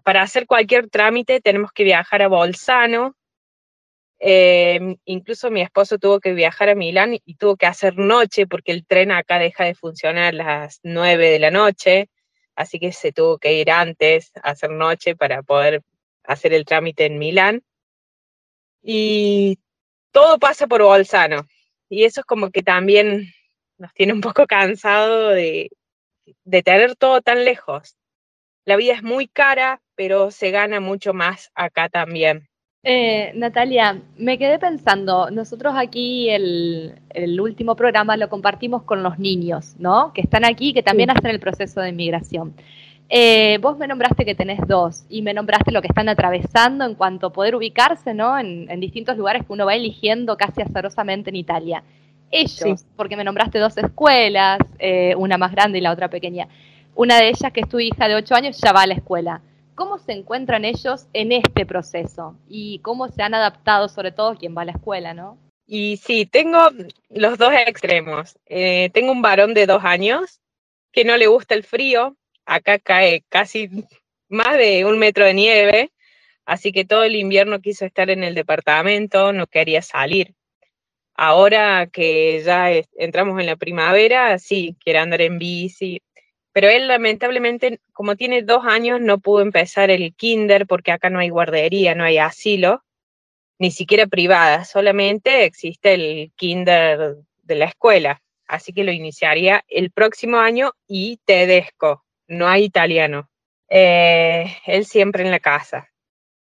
para 0.02 0.22
hacer 0.22 0.46
cualquier 0.46 0.88
trámite 0.88 1.40
tenemos 1.40 1.72
que 1.72 1.84
viajar 1.84 2.22
a 2.22 2.28
Bolzano, 2.28 3.14
eh, 4.20 4.96
incluso 5.04 5.50
mi 5.50 5.60
esposo 5.62 5.98
tuvo 5.98 6.18
que 6.18 6.32
viajar 6.32 6.68
a 6.68 6.74
Milán 6.74 7.18
y 7.24 7.34
tuvo 7.36 7.56
que 7.56 7.66
hacer 7.66 7.96
noche 7.98 8.48
porque 8.48 8.72
el 8.72 8.84
tren 8.84 9.12
acá 9.12 9.38
deja 9.38 9.64
de 9.64 9.76
funcionar 9.76 10.34
a 10.34 10.36
las 10.36 10.80
9 10.82 11.30
de 11.30 11.38
la 11.38 11.52
noche 11.52 12.08
así 12.58 12.80
que 12.80 12.90
se 12.90 13.12
tuvo 13.12 13.38
que 13.38 13.54
ir 13.54 13.70
antes 13.70 14.32
a 14.42 14.50
hacer 14.50 14.70
noche 14.70 15.14
para 15.14 15.44
poder 15.44 15.84
hacer 16.24 16.52
el 16.52 16.64
trámite 16.64 17.06
en 17.06 17.16
Milán. 17.16 17.62
Y 18.82 19.60
todo 20.10 20.40
pasa 20.40 20.66
por 20.66 20.82
Bolzano. 20.82 21.46
Y 21.88 22.02
eso 22.02 22.22
es 22.22 22.26
como 22.26 22.50
que 22.50 22.64
también 22.64 23.32
nos 23.78 23.94
tiene 23.94 24.12
un 24.12 24.20
poco 24.20 24.48
cansado 24.48 25.28
de, 25.28 25.70
de 26.42 26.62
tener 26.64 26.96
todo 26.96 27.22
tan 27.22 27.44
lejos. 27.44 27.96
La 28.64 28.74
vida 28.74 28.94
es 28.94 29.04
muy 29.04 29.28
cara, 29.28 29.80
pero 29.94 30.32
se 30.32 30.50
gana 30.50 30.80
mucho 30.80 31.14
más 31.14 31.52
acá 31.54 31.88
también. 31.88 32.47
Eh, 32.84 33.32
Natalia, 33.34 34.00
me 34.16 34.38
quedé 34.38 34.58
pensando, 34.58 35.30
nosotros 35.30 35.74
aquí 35.76 36.30
el, 36.30 36.94
el, 37.10 37.40
último 37.40 37.74
programa 37.74 38.16
lo 38.16 38.28
compartimos 38.28 38.84
con 38.84 39.02
los 39.02 39.18
niños, 39.18 39.74
¿no? 39.78 40.12
Que 40.12 40.20
están 40.20 40.44
aquí, 40.44 40.72
que 40.72 40.84
también 40.84 41.10
sí. 41.10 41.16
hacen 41.18 41.30
el 41.32 41.40
proceso 41.40 41.80
de 41.80 41.88
inmigración. 41.88 42.54
Eh, 43.08 43.58
vos 43.60 43.76
me 43.78 43.88
nombraste 43.88 44.24
que 44.24 44.36
tenés 44.36 44.60
dos 44.68 45.04
y 45.08 45.22
me 45.22 45.34
nombraste 45.34 45.72
lo 45.72 45.82
que 45.82 45.88
están 45.88 46.08
atravesando 46.08 46.84
en 46.84 46.94
cuanto 46.94 47.28
a 47.28 47.32
poder 47.32 47.56
ubicarse, 47.56 48.14
¿no? 48.14 48.38
En, 48.38 48.70
en 48.70 48.78
distintos 48.78 49.16
lugares 49.16 49.44
que 49.44 49.52
uno 49.52 49.66
va 49.66 49.74
eligiendo 49.74 50.36
casi 50.36 50.62
azarosamente 50.62 51.30
en 51.30 51.36
Italia. 51.36 51.82
Ellos, 52.30 52.80
sí. 52.80 52.86
porque 52.94 53.16
me 53.16 53.24
nombraste 53.24 53.58
dos 53.58 53.76
escuelas, 53.76 54.60
eh, 54.78 55.14
una 55.16 55.36
más 55.36 55.50
grande 55.50 55.78
y 55.78 55.80
la 55.80 55.90
otra 55.90 56.08
pequeña. 56.08 56.46
Una 56.94 57.16
de 57.16 57.30
ellas, 57.30 57.52
que 57.52 57.60
es 57.60 57.68
tu 57.68 57.80
hija 57.80 58.06
de 58.06 58.14
ocho 58.14 58.36
años, 58.36 58.60
ya 58.60 58.72
va 58.72 58.82
a 58.82 58.86
la 58.86 58.94
escuela 58.94 59.40
¿Cómo 59.78 59.96
se 59.98 60.10
encuentran 60.10 60.64
ellos 60.64 61.06
en 61.12 61.30
este 61.30 61.64
proceso? 61.64 62.36
¿Y 62.48 62.80
cómo 62.80 63.06
se 63.06 63.22
han 63.22 63.34
adaptado, 63.34 63.88
sobre 63.88 64.10
todo 64.10 64.34
quien 64.34 64.56
va 64.56 64.62
a 64.62 64.64
la 64.64 64.72
escuela, 64.72 65.14
no? 65.14 65.38
Y 65.68 65.98
sí, 65.98 66.26
tengo 66.26 66.58
los 67.10 67.38
dos 67.38 67.52
extremos. 67.52 68.36
Eh, 68.46 68.90
tengo 68.92 69.12
un 69.12 69.22
varón 69.22 69.54
de 69.54 69.66
dos 69.66 69.84
años 69.84 70.40
que 70.90 71.04
no 71.04 71.16
le 71.16 71.28
gusta 71.28 71.54
el 71.54 71.62
frío. 71.62 72.16
Acá 72.44 72.80
cae 72.80 73.22
casi 73.28 73.70
más 74.28 74.58
de 74.58 74.84
un 74.84 74.98
metro 74.98 75.24
de 75.24 75.34
nieve, 75.34 75.92
así 76.44 76.72
que 76.72 76.84
todo 76.84 77.04
el 77.04 77.14
invierno 77.14 77.60
quiso 77.60 77.84
estar 77.84 78.10
en 78.10 78.24
el 78.24 78.34
departamento, 78.34 79.32
no 79.32 79.46
quería 79.46 79.80
salir. 79.80 80.34
Ahora 81.14 81.86
que 81.86 82.42
ya 82.44 82.72
entramos 82.96 83.38
en 83.38 83.46
la 83.46 83.54
primavera, 83.54 84.40
sí, 84.40 84.76
quiere 84.82 84.98
andar 84.98 85.20
en 85.20 85.38
bici, 85.38 86.00
pero 86.58 86.70
él 86.70 86.88
lamentablemente, 86.88 87.78
como 87.92 88.16
tiene 88.16 88.42
dos 88.42 88.64
años, 88.66 89.00
no 89.00 89.20
pudo 89.20 89.42
empezar 89.42 89.92
el 89.92 90.12
kinder 90.12 90.66
porque 90.66 90.90
acá 90.90 91.08
no 91.08 91.20
hay 91.20 91.28
guardería, 91.28 91.94
no 91.94 92.02
hay 92.02 92.18
asilo, 92.18 92.82
ni 93.60 93.70
siquiera 93.70 94.08
privada, 94.08 94.64
solamente 94.64 95.44
existe 95.44 95.94
el 95.94 96.32
kinder 96.34 97.18
de 97.44 97.54
la 97.54 97.66
escuela, 97.66 98.22
así 98.48 98.72
que 98.72 98.82
lo 98.82 98.90
iniciaría 98.90 99.64
el 99.68 99.92
próximo 99.92 100.38
año 100.38 100.72
y 100.88 101.20
tedesco, 101.24 102.04
no 102.26 102.48
hay 102.48 102.64
italiano. 102.64 103.30
Eh, 103.68 104.52
él 104.66 104.84
siempre 104.84 105.22
en 105.22 105.30
la 105.30 105.38
casa. 105.38 105.90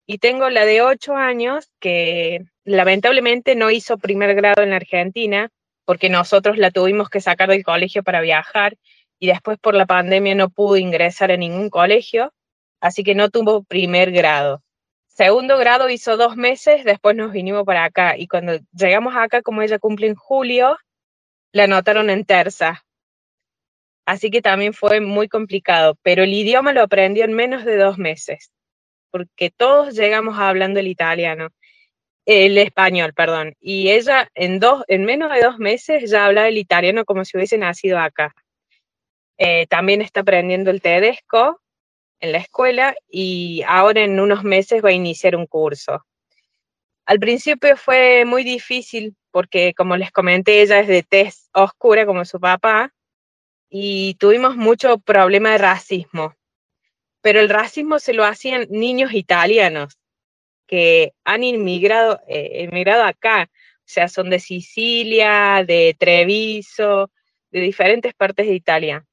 Y 0.06 0.18
tengo 0.18 0.48
la 0.48 0.64
de 0.64 0.80
ocho 0.80 1.16
años 1.16 1.72
que 1.80 2.44
lamentablemente 2.62 3.56
no 3.56 3.72
hizo 3.72 3.98
primer 3.98 4.36
grado 4.36 4.62
en 4.62 4.70
la 4.70 4.76
Argentina 4.76 5.50
porque 5.84 6.08
nosotros 6.08 6.56
la 6.56 6.70
tuvimos 6.70 7.10
que 7.10 7.20
sacar 7.20 7.48
del 7.48 7.64
colegio 7.64 8.04
para 8.04 8.20
viajar 8.20 8.76
y 9.24 9.26
después 9.26 9.58
por 9.58 9.74
la 9.74 9.86
pandemia 9.86 10.34
no 10.34 10.50
pudo 10.50 10.76
ingresar 10.76 11.32
a 11.32 11.38
ningún 11.38 11.70
colegio, 11.70 12.34
así 12.78 13.02
que 13.02 13.14
no 13.14 13.30
tuvo 13.30 13.64
primer 13.64 14.12
grado. 14.12 14.62
Segundo 15.06 15.56
grado 15.56 15.88
hizo 15.88 16.18
dos 16.18 16.36
meses, 16.36 16.84
después 16.84 17.16
nos 17.16 17.32
vinimos 17.32 17.64
para 17.64 17.84
acá 17.84 18.18
y 18.18 18.28
cuando 18.28 18.58
llegamos 18.74 19.14
acá, 19.16 19.40
como 19.40 19.62
ella 19.62 19.78
cumple 19.78 20.08
en 20.08 20.14
julio, 20.14 20.76
la 21.52 21.64
anotaron 21.64 22.10
en 22.10 22.26
terza. 22.26 22.84
Así 24.04 24.30
que 24.30 24.42
también 24.42 24.74
fue 24.74 25.00
muy 25.00 25.30
complicado, 25.30 25.96
pero 26.02 26.24
el 26.24 26.34
idioma 26.34 26.74
lo 26.74 26.82
aprendió 26.82 27.24
en 27.24 27.32
menos 27.32 27.64
de 27.64 27.78
dos 27.78 27.96
meses, 27.96 28.52
porque 29.10 29.50
todos 29.50 29.94
llegamos 29.94 30.38
hablando 30.38 30.80
el 30.80 30.88
italiano, 30.88 31.48
el 32.26 32.58
español, 32.58 33.14
perdón, 33.14 33.54
y 33.58 33.88
ella 33.88 34.28
en, 34.34 34.60
dos, 34.60 34.84
en 34.86 35.06
menos 35.06 35.32
de 35.32 35.40
dos 35.40 35.58
meses 35.58 36.10
ya 36.10 36.26
hablaba 36.26 36.48
el 36.48 36.58
italiano 36.58 37.06
como 37.06 37.24
si 37.24 37.38
hubiese 37.38 37.56
nacido 37.56 37.98
acá. 37.98 38.34
Eh, 39.38 39.66
también 39.66 40.00
está 40.02 40.20
aprendiendo 40.20 40.70
el 40.70 40.80
tedesco 40.80 41.60
en 42.20 42.32
la 42.32 42.38
escuela 42.38 42.94
y 43.08 43.62
ahora 43.66 44.02
en 44.02 44.20
unos 44.20 44.44
meses 44.44 44.84
va 44.84 44.90
a 44.90 44.92
iniciar 44.92 45.36
un 45.36 45.46
curso. 45.46 46.04
Al 47.06 47.18
principio 47.18 47.76
fue 47.76 48.24
muy 48.24 48.44
difícil 48.44 49.14
porque, 49.30 49.74
como 49.74 49.96
les 49.96 50.10
comenté, 50.10 50.62
ella 50.62 50.80
es 50.80 50.88
de 50.88 51.02
tez 51.02 51.50
oscura 51.52 52.06
como 52.06 52.24
su 52.24 52.40
papá 52.40 52.94
y 53.68 54.14
tuvimos 54.14 54.56
mucho 54.56 54.98
problema 54.98 55.52
de 55.52 55.58
racismo. 55.58 56.34
Pero 57.20 57.40
el 57.40 57.48
racismo 57.48 57.98
se 57.98 58.14
lo 58.14 58.24
hacían 58.24 58.66
niños 58.70 59.12
italianos 59.12 59.98
que 60.66 61.12
han 61.24 61.42
inmigrado, 61.42 62.20
eh, 62.28 62.68
acá, 63.02 63.50
o 63.50 63.82
sea, 63.84 64.08
son 64.08 64.30
de 64.30 64.40
Sicilia, 64.40 65.62
de 65.66 65.94
Treviso, 65.98 67.10
de 67.50 67.60
diferentes 67.60 68.14
partes 68.14 68.46
de 68.46 68.54
Italia. 68.54 69.04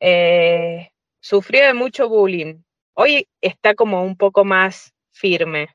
Eh, 0.00 0.90
sufrió 1.20 1.66
de 1.66 1.74
mucho 1.74 2.08
bullying. 2.08 2.62
Hoy 2.94 3.28
está 3.40 3.74
como 3.74 4.04
un 4.04 4.16
poco 4.16 4.44
más 4.44 4.94
firme 5.12 5.68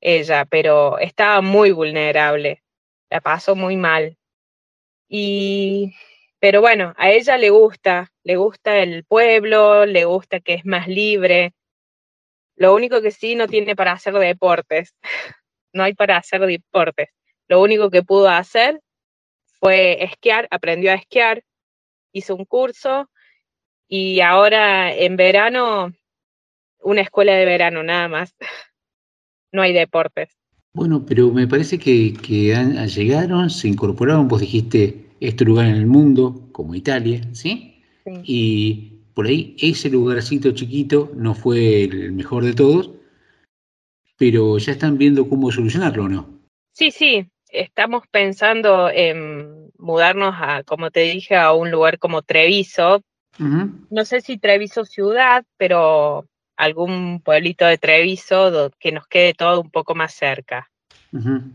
ella, 0.00 0.44
pero 0.44 0.98
estaba 0.98 1.40
muy 1.40 1.70
vulnerable, 1.72 2.62
la 3.10 3.20
pasó 3.20 3.54
muy 3.54 3.76
mal. 3.76 4.16
Y, 5.08 5.94
pero 6.40 6.60
bueno, 6.60 6.94
a 6.96 7.10
ella 7.10 7.38
le 7.38 7.50
gusta, 7.50 8.12
le 8.24 8.36
gusta 8.36 8.78
el 8.78 9.04
pueblo, 9.04 9.86
le 9.86 10.04
gusta 10.04 10.40
que 10.40 10.54
es 10.54 10.66
más 10.66 10.88
libre. 10.88 11.52
Lo 12.56 12.74
único 12.74 13.00
que 13.02 13.10
sí 13.12 13.34
no 13.34 13.46
tiene 13.48 13.76
para 13.76 13.92
hacer 13.92 14.14
deportes, 14.14 14.94
no 15.72 15.84
hay 15.84 15.94
para 15.94 16.16
hacer 16.16 16.40
deportes. 16.46 17.08
Lo 17.48 17.60
único 17.60 17.90
que 17.90 18.02
pudo 18.02 18.28
hacer 18.28 18.80
fue 19.60 20.02
esquiar, 20.04 20.48
aprendió 20.50 20.90
a 20.92 20.96
esquiar, 20.96 21.44
hizo 22.12 22.34
un 22.34 22.44
curso 22.44 23.08
y 23.94 24.22
ahora 24.22 24.90
en 24.90 25.16
verano, 25.16 25.92
una 26.80 27.02
escuela 27.02 27.34
de 27.34 27.44
verano 27.44 27.82
nada 27.82 28.08
más. 28.08 28.34
no 29.52 29.60
hay 29.60 29.74
deportes. 29.74 30.30
Bueno, 30.72 31.04
pero 31.04 31.30
me 31.30 31.46
parece 31.46 31.78
que, 31.78 32.14
llegaron, 32.14 33.50
se 33.50 33.68
incorporaron, 33.68 34.28
vos 34.28 34.40
dijiste, 34.40 35.10
este 35.20 35.44
lugar 35.44 35.66
en 35.66 35.74
el 35.74 35.86
mundo, 35.86 36.48
como 36.52 36.74
Italia, 36.74 37.20
¿sí? 37.34 37.82
Y 38.24 39.00
por 39.12 39.26
ahí 39.26 39.54
ese 39.60 39.90
lugarcito 39.90 40.52
chiquito 40.52 41.12
no 41.14 41.34
fue 41.34 41.84
el 41.84 42.12
mejor 42.12 42.46
de 42.46 42.54
todos, 42.54 42.92
pero 44.16 44.56
ya 44.56 44.72
están 44.72 44.96
viendo 44.96 45.28
cómo 45.28 45.52
solucionarlo, 45.52 46.08
¿no? 46.08 46.40
Sí, 46.72 46.92
sí, 46.92 47.26
estamos 47.50 48.04
pensando 48.10 48.88
en 48.88 49.70
mudarnos 49.76 50.34
a, 50.38 50.62
como 50.62 50.90
te 50.90 51.00
dije, 51.00 51.36
a 51.36 51.52
un 51.52 51.70
lugar 51.70 51.98
como 51.98 52.22
Treviso. 52.22 53.02
No 53.38 54.04
sé 54.04 54.20
si 54.20 54.38
Treviso 54.38 54.84
ciudad, 54.84 55.44
pero 55.56 56.28
algún 56.56 57.20
pueblito 57.20 57.66
de 57.66 57.78
Treviso 57.78 58.70
que 58.78 58.92
nos 58.92 59.06
quede 59.06 59.34
todo 59.34 59.60
un 59.60 59.70
poco 59.70 59.94
más 59.94 60.14
cerca, 60.14 60.70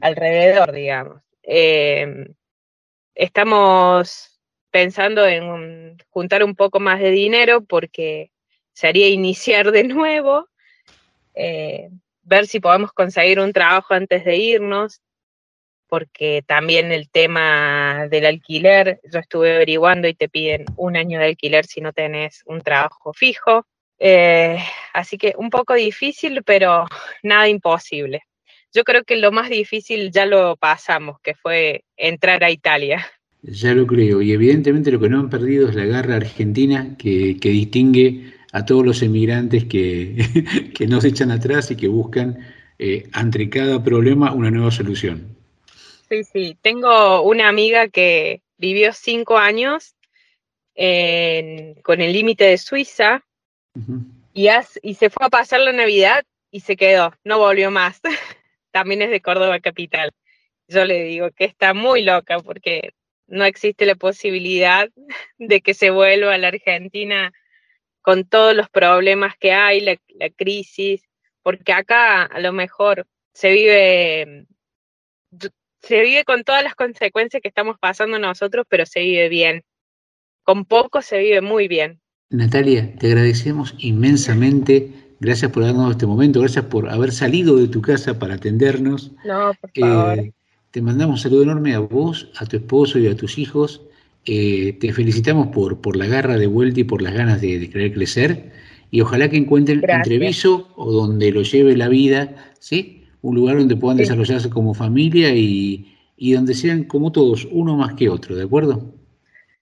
alrededor, 0.01 0.71
digamos. 0.71 1.21
Em, 1.43 2.33
estamos 3.15 4.39
pensando 4.69 5.25
en 5.25 5.97
juntar 6.09 6.43
un 6.43 6.55
poco 6.55 6.79
más 6.79 6.99
de 6.99 7.11
dinero 7.11 7.63
porque 7.63 8.31
sería 8.73 9.07
iniciar 9.07 9.71
de 9.71 9.83
nuevo, 9.85 10.49
eh, 11.33 11.89
ver 12.23 12.47
si 12.47 12.59
podemos 12.59 12.91
conseguir 12.91 13.39
un 13.39 13.53
trabajo 13.53 13.93
antes 13.93 14.25
de 14.25 14.35
irnos, 14.35 15.01
porque 15.87 16.43
también 16.45 16.91
el 16.91 17.09
tema 17.09 18.07
del 18.09 18.25
alquiler, 18.25 18.99
yo 19.11 19.19
estuve 19.19 19.55
averiguando 19.55 20.07
y 20.07 20.13
te 20.13 20.29
piden 20.29 20.65
un 20.75 20.97
año 20.97 21.19
de 21.19 21.25
alquiler 21.25 21.65
si 21.65 21.81
no 21.81 21.93
tenés 21.93 22.43
un 22.45 22.61
trabajo 22.61 23.13
fijo. 23.13 23.65
Eh, 23.99 24.57
así 24.93 25.17
que 25.17 25.33
un 25.37 25.49
poco 25.49 25.73
difícil, 25.73 26.43
pero 26.43 26.85
nada 27.23 27.47
imposible. 27.47 28.23
Yo 28.73 28.83
creo 28.83 29.03
que 29.03 29.15
lo 29.15 29.31
más 29.31 29.49
difícil 29.49 30.11
ya 30.11 30.25
lo 30.25 30.55
pasamos, 30.57 31.19
que 31.21 31.33
fue 31.35 31.83
entrar 31.95 32.43
a 32.43 32.51
Italia. 32.51 33.05
Ya 33.41 33.73
lo 33.73 33.87
creo, 33.87 34.21
y 34.21 34.33
evidentemente 34.33 34.91
lo 34.91 34.99
que 34.99 35.09
no 35.09 35.19
han 35.19 35.29
perdido 35.29 35.69
es 35.69 35.75
la 35.75 35.85
garra 35.85 36.15
argentina 36.15 36.95
que, 36.97 37.37
distingue 37.41 38.33
a 38.51 38.65
todos 38.65 38.85
los 38.85 39.01
emigrantes 39.01 39.65
que, 39.65 40.71
que 40.75 40.87
no 40.87 40.99
se 40.99 41.09
echan 41.09 41.31
atrás 41.31 41.71
y 41.71 41.77
que 41.77 41.87
buscan 41.87 42.39
eh, 42.79 43.09
ante 43.13 43.49
cada 43.49 43.83
problema 43.83 44.33
una 44.33 44.51
nueva 44.51 44.71
solución. 44.71 45.36
Sí, 46.09 46.23
sí, 46.23 46.57
tengo 46.61 47.21
una 47.21 47.49
amiga 47.49 47.89
que 47.89 48.41
vivió 48.57 48.93
cinco 48.93 49.37
años 49.37 49.95
con 50.75 52.01
el 52.01 52.13
límite 52.13 52.45
de 52.45 52.57
Suiza 52.57 53.25
y, 54.33 54.47
y 54.83 54.93
se 54.93 55.09
fue 55.09 55.25
a 55.25 55.29
pasar 55.29 55.61
la 55.61 55.73
Navidad 55.73 56.23
y 56.51 56.61
se 56.61 56.75
quedó, 56.75 57.13
no 57.23 57.39
volvió 57.39 57.71
más. 57.71 57.99
También 58.71 59.01
es 59.01 59.09
de 59.09 59.21
Córdoba 59.21 59.59
Capital. 59.59 60.11
Yo 60.67 60.85
le 60.85 61.03
digo 61.03 61.31
que 61.31 61.45
está 61.45 61.73
muy 61.73 62.03
loca 62.03 62.39
porque 62.39 62.93
no 63.27 63.45
existe 63.45 63.85
la 63.85 63.95
posibilidad 63.95 64.89
de 65.37 65.61
que 65.61 65.73
se 65.73 65.89
vuelva 65.89 66.33
a 66.33 66.37
la 66.37 66.49
Argentina 66.49 67.33
con 68.01 68.23
todos 68.25 68.55
los 68.55 68.69
problemas 68.69 69.35
que 69.37 69.51
hay, 69.51 69.81
la, 69.81 69.97
crisis, 70.35 71.03
porque 71.43 71.73
acá 71.73 72.23
a 72.23 72.39
lo 72.39 72.53
mejor 72.53 73.05
se 73.33 73.51
vive, 73.51 74.45
se 75.87 76.01
vive 76.01 76.25
con 76.25 76.43
todas 76.43 76.63
las 76.63 76.75
consecuencias 76.75 77.41
que 77.41 77.47
estamos 77.47 77.77
pasando 77.79 78.19
nosotros, 78.19 78.65
pero 78.69 78.85
se 78.85 78.99
vive 78.99 79.29
bien. 79.29 79.63
Con 80.43 80.65
poco 80.65 81.01
se 81.01 81.17
vive 81.19 81.41
muy 81.41 81.67
bien. 81.67 82.01
Natalia, 82.29 82.93
te 82.97 83.07
agradecemos 83.07 83.73
inmensamente. 83.77 84.91
Gracias 85.19 85.49
por 85.51 85.63
darnos 85.63 85.91
este 85.91 86.05
momento, 86.05 86.41
gracias 86.41 86.65
por 86.65 86.89
haber 86.89 87.11
salido 87.11 87.55
de 87.57 87.69
tu 87.69 87.81
casa 87.81 88.19
para 88.19 88.35
atendernos. 88.35 89.11
No, 89.25 89.53
por 89.59 89.71
favor. 89.71 90.19
Eh, 90.19 90.33
te 90.71 90.81
mandamos 90.81 91.15
un 91.15 91.23
saludo 91.23 91.43
enorme 91.43 91.73
a 91.73 91.79
vos, 91.79 92.29
a 92.37 92.45
tu 92.45 92.57
esposo 92.57 92.99
y 92.99 93.07
a 93.07 93.15
tus 93.15 93.37
hijos. 93.37 93.81
Eh, 94.25 94.77
te 94.81 94.91
felicitamos 94.91 95.47
por, 95.47 95.79
por 95.79 95.95
la 95.95 96.05
garra 96.05 96.37
de 96.37 96.47
vuelta 96.47 96.81
y 96.81 96.83
por 96.83 97.01
las 97.01 97.13
ganas 97.13 97.39
de, 97.39 97.69
querer 97.69 97.93
crecer. 97.93 98.51
Y 98.91 99.01
ojalá 99.01 99.29
que 99.29 99.37
encuentren 99.37 99.81
entreviso 99.87 100.69
o 100.75 100.91
donde 100.91 101.31
lo 101.31 101.43
lleve 101.43 101.77
la 101.77 101.87
vida, 101.87 102.53
¿sí? 102.59 102.96
Un 103.27 103.35
lugar 103.35 103.57
donde 103.57 103.75
puedan 103.75 103.97
desarrollarse 103.97 104.49
como 104.49 104.73
familia 104.73 105.35
y, 105.35 105.97
y 106.15 106.31
donde 106.31 106.53
sean 106.53 106.85
como 106.85 107.11
todos, 107.11 107.45
uno 107.51 107.75
más 107.75 107.93
que 107.95 108.07
otro, 108.07 108.37
¿de 108.37 108.43
acuerdo? 108.43 108.93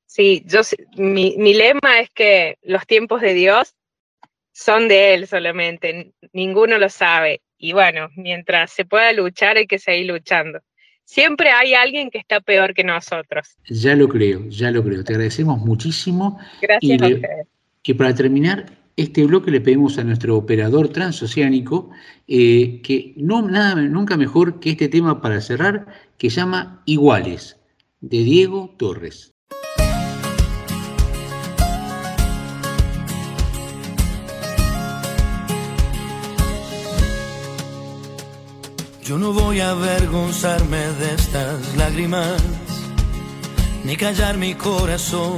Sí, 0.05 0.43
yo, 0.45 0.61
mi, 0.97 1.35
mi 1.39 1.55
lema 1.55 1.99
es 1.99 2.11
que 2.11 2.59
los 2.61 2.85
tiempos 2.85 3.21
de 3.21 3.33
Dios 3.33 3.73
son 4.51 4.87
de 4.87 5.15
Él 5.15 5.25
solamente, 5.25 6.13
ninguno 6.31 6.77
lo 6.77 6.89
sabe. 6.89 7.41
Y 7.57 7.73
bueno, 7.73 8.09
mientras 8.15 8.71
se 8.71 8.85
pueda 8.85 9.11
luchar 9.13 9.57
hay 9.57 9.65
que 9.65 9.79
seguir 9.79 10.11
luchando. 10.11 10.59
Siempre 11.03 11.49
hay 11.49 11.73
alguien 11.73 12.11
que 12.11 12.19
está 12.19 12.41
peor 12.41 12.75
que 12.75 12.83
nosotros. 12.83 13.57
Ya 13.67 13.95
lo 13.95 14.07
creo, 14.07 14.47
ya 14.47 14.69
lo 14.69 14.83
creo. 14.83 15.03
Te 15.03 15.13
agradecemos 15.13 15.59
muchísimo. 15.59 16.39
Gracias 16.61 17.01
y, 17.01 17.03
a 17.03 17.07
ustedes. 17.15 17.47
Y 17.83 17.93
para 17.95 18.13
terminar, 18.13 18.65
este 18.97 19.25
bloque 19.25 19.51
le 19.51 19.61
pedimos 19.61 19.97
a 19.97 20.03
nuestro 20.03 20.37
operador 20.37 20.89
transoceánico 20.89 21.89
eh, 22.27 22.81
que 22.81 23.13
no 23.17 23.41
nada 23.41 23.75
nunca 23.81 24.15
mejor 24.15 24.59
que 24.59 24.71
este 24.71 24.87
tema 24.87 25.21
para 25.21 25.41
cerrar, 25.41 25.87
que 26.17 26.29
llama 26.29 26.81
Iguales, 26.85 27.57
de 27.99 28.19
Diego 28.19 28.73
Torres. 28.77 29.33
Yo 39.03 39.19
no 39.19 39.33
voy 39.33 39.59
a 39.59 39.69
avergonzarme 39.69 40.77
de 40.77 41.13
estas 41.13 41.77
lágrimas, 41.77 42.41
ni 43.83 43.95
callar 43.97 44.35
mi 44.37 44.55
corazón, 44.55 45.37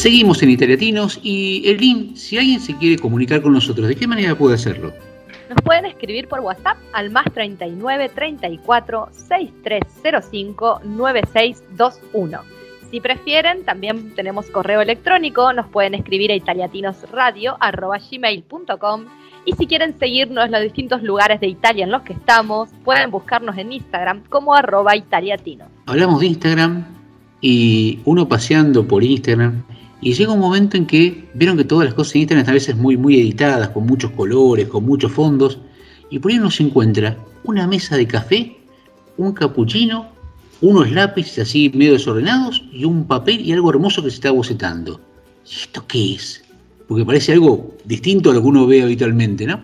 Seguimos 0.00 0.42
en 0.42 0.48
Italiatinos 0.48 1.20
y 1.22 1.68
Elin, 1.68 2.16
si 2.16 2.38
alguien 2.38 2.58
se 2.58 2.74
quiere 2.74 2.96
comunicar 2.96 3.42
con 3.42 3.52
nosotros, 3.52 3.86
¿de 3.86 3.94
qué 3.94 4.06
manera 4.06 4.34
puede 4.34 4.54
hacerlo? 4.54 4.94
Nos 5.50 5.60
pueden 5.62 5.84
escribir 5.84 6.26
por 6.26 6.40
WhatsApp 6.40 6.78
al 6.94 7.10
más 7.10 7.26
39 7.34 8.08
34 8.08 9.10
6305 9.12 10.80
9621. 10.84 12.40
Si 12.90 12.98
prefieren, 12.98 13.62
también 13.66 14.14
tenemos 14.14 14.46
correo 14.46 14.80
electrónico, 14.80 15.52
nos 15.52 15.68
pueden 15.68 15.92
escribir 15.92 16.30
a 16.30 16.34
italiatinosradio.gmail.com 16.34 19.04
y 19.44 19.52
si 19.52 19.66
quieren 19.66 19.98
seguirnos 19.98 20.46
en 20.46 20.52
los 20.52 20.62
distintos 20.62 21.02
lugares 21.02 21.40
de 21.40 21.48
Italia 21.48 21.84
en 21.84 21.90
los 21.90 22.00
que 22.04 22.14
estamos, 22.14 22.70
pueden 22.84 23.10
buscarnos 23.10 23.58
en 23.58 23.72
Instagram 23.72 24.22
como 24.30 24.54
arroba 24.54 24.96
italiatino. 24.96 25.66
Hablamos 25.84 26.20
de 26.20 26.26
Instagram 26.28 26.86
y 27.42 27.98
uno 28.06 28.26
paseando 28.26 28.88
por 28.88 29.04
Instagram 29.04 29.62
y 30.00 30.14
llega 30.14 30.32
un 30.32 30.40
momento 30.40 30.76
en 30.76 30.86
que 30.86 31.28
vieron 31.34 31.56
que 31.56 31.64
todas 31.64 31.84
las 31.84 31.94
cosas 31.94 32.14
en 32.14 32.22
Instagram 32.22 32.48
a 32.48 32.52
veces 32.52 32.76
muy, 32.76 32.96
muy 32.96 33.20
editadas, 33.20 33.68
con 33.70 33.86
muchos 33.86 34.10
colores, 34.12 34.68
con 34.68 34.84
muchos 34.84 35.12
fondos, 35.12 35.58
y 36.10 36.18
por 36.18 36.30
ahí 36.30 36.38
uno 36.38 36.50
se 36.50 36.62
encuentra 36.62 37.16
una 37.44 37.66
mesa 37.66 37.96
de 37.96 38.06
café, 38.06 38.56
un 39.16 39.32
capuchino, 39.32 40.08
unos 40.62 40.90
lápices 40.90 41.38
así 41.38 41.70
medio 41.74 41.92
desordenados 41.92 42.64
y 42.72 42.84
un 42.84 43.04
papel 43.06 43.40
y 43.40 43.52
algo 43.52 43.70
hermoso 43.70 44.02
que 44.02 44.10
se 44.10 44.16
está 44.16 44.30
bocetando. 44.30 45.00
¿Y 45.46 45.54
esto 45.54 45.86
qué 45.86 46.14
es? 46.14 46.42
Porque 46.88 47.04
parece 47.04 47.32
algo 47.32 47.76
distinto 47.84 48.30
a 48.30 48.34
lo 48.34 48.42
que 48.42 48.48
uno 48.48 48.66
ve 48.66 48.82
habitualmente, 48.82 49.46
¿no? 49.46 49.60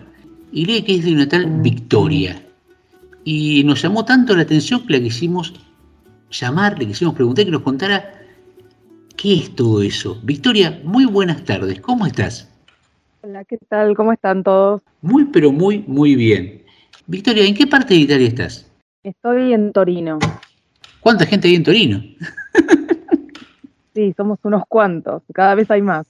Y 0.51 0.65
lee 0.65 0.83
que 0.83 0.95
es 0.95 1.05
de 1.05 1.13
una 1.13 1.27
tal 1.27 1.45
Victoria. 1.61 2.41
Y 3.23 3.63
nos 3.63 3.81
llamó 3.81 4.05
tanto 4.05 4.35
la 4.35 4.43
atención 4.43 4.85
que 4.87 4.93
la 4.93 5.01
quisimos 5.01 5.53
llamar, 6.31 6.79
le 6.79 6.87
quisimos 6.87 7.13
preguntar 7.13 7.45
que 7.45 7.51
nos 7.51 7.61
contara 7.61 8.16
qué 9.17 9.33
es 9.33 9.55
todo 9.55 9.81
eso. 9.81 10.19
Victoria, 10.23 10.79
muy 10.83 11.05
buenas 11.05 11.43
tardes, 11.43 11.81
¿cómo 11.81 12.05
estás? 12.05 12.49
Hola, 13.21 13.43
¿qué 13.43 13.57
tal? 13.67 13.95
¿Cómo 13.95 14.13
están 14.13 14.43
todos? 14.43 14.83
Muy, 15.01 15.25
pero 15.25 15.51
muy, 15.51 15.83
muy 15.87 16.15
bien. 16.15 16.63
Victoria, 17.07 17.43
¿en 17.43 17.55
qué 17.55 17.65
parte 17.65 17.95
de 17.95 18.01
Italia 18.01 18.27
estás? 18.27 18.71
Estoy 19.03 19.53
en 19.53 19.73
Torino. 19.73 20.19
¿Cuánta 20.99 21.25
gente 21.25 21.47
hay 21.47 21.55
en 21.55 21.63
Torino? 21.63 22.03
Sí, 23.93 24.13
somos 24.15 24.37
unos 24.43 24.61
cuantos, 24.69 25.23
cada 25.33 25.55
vez 25.55 25.71
hay 25.71 25.81
más. 25.81 26.05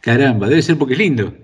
Caramba, 0.00 0.48
debe 0.48 0.62
ser 0.62 0.78
porque 0.78 0.94
es 0.94 0.98
lindo. 0.98 1.34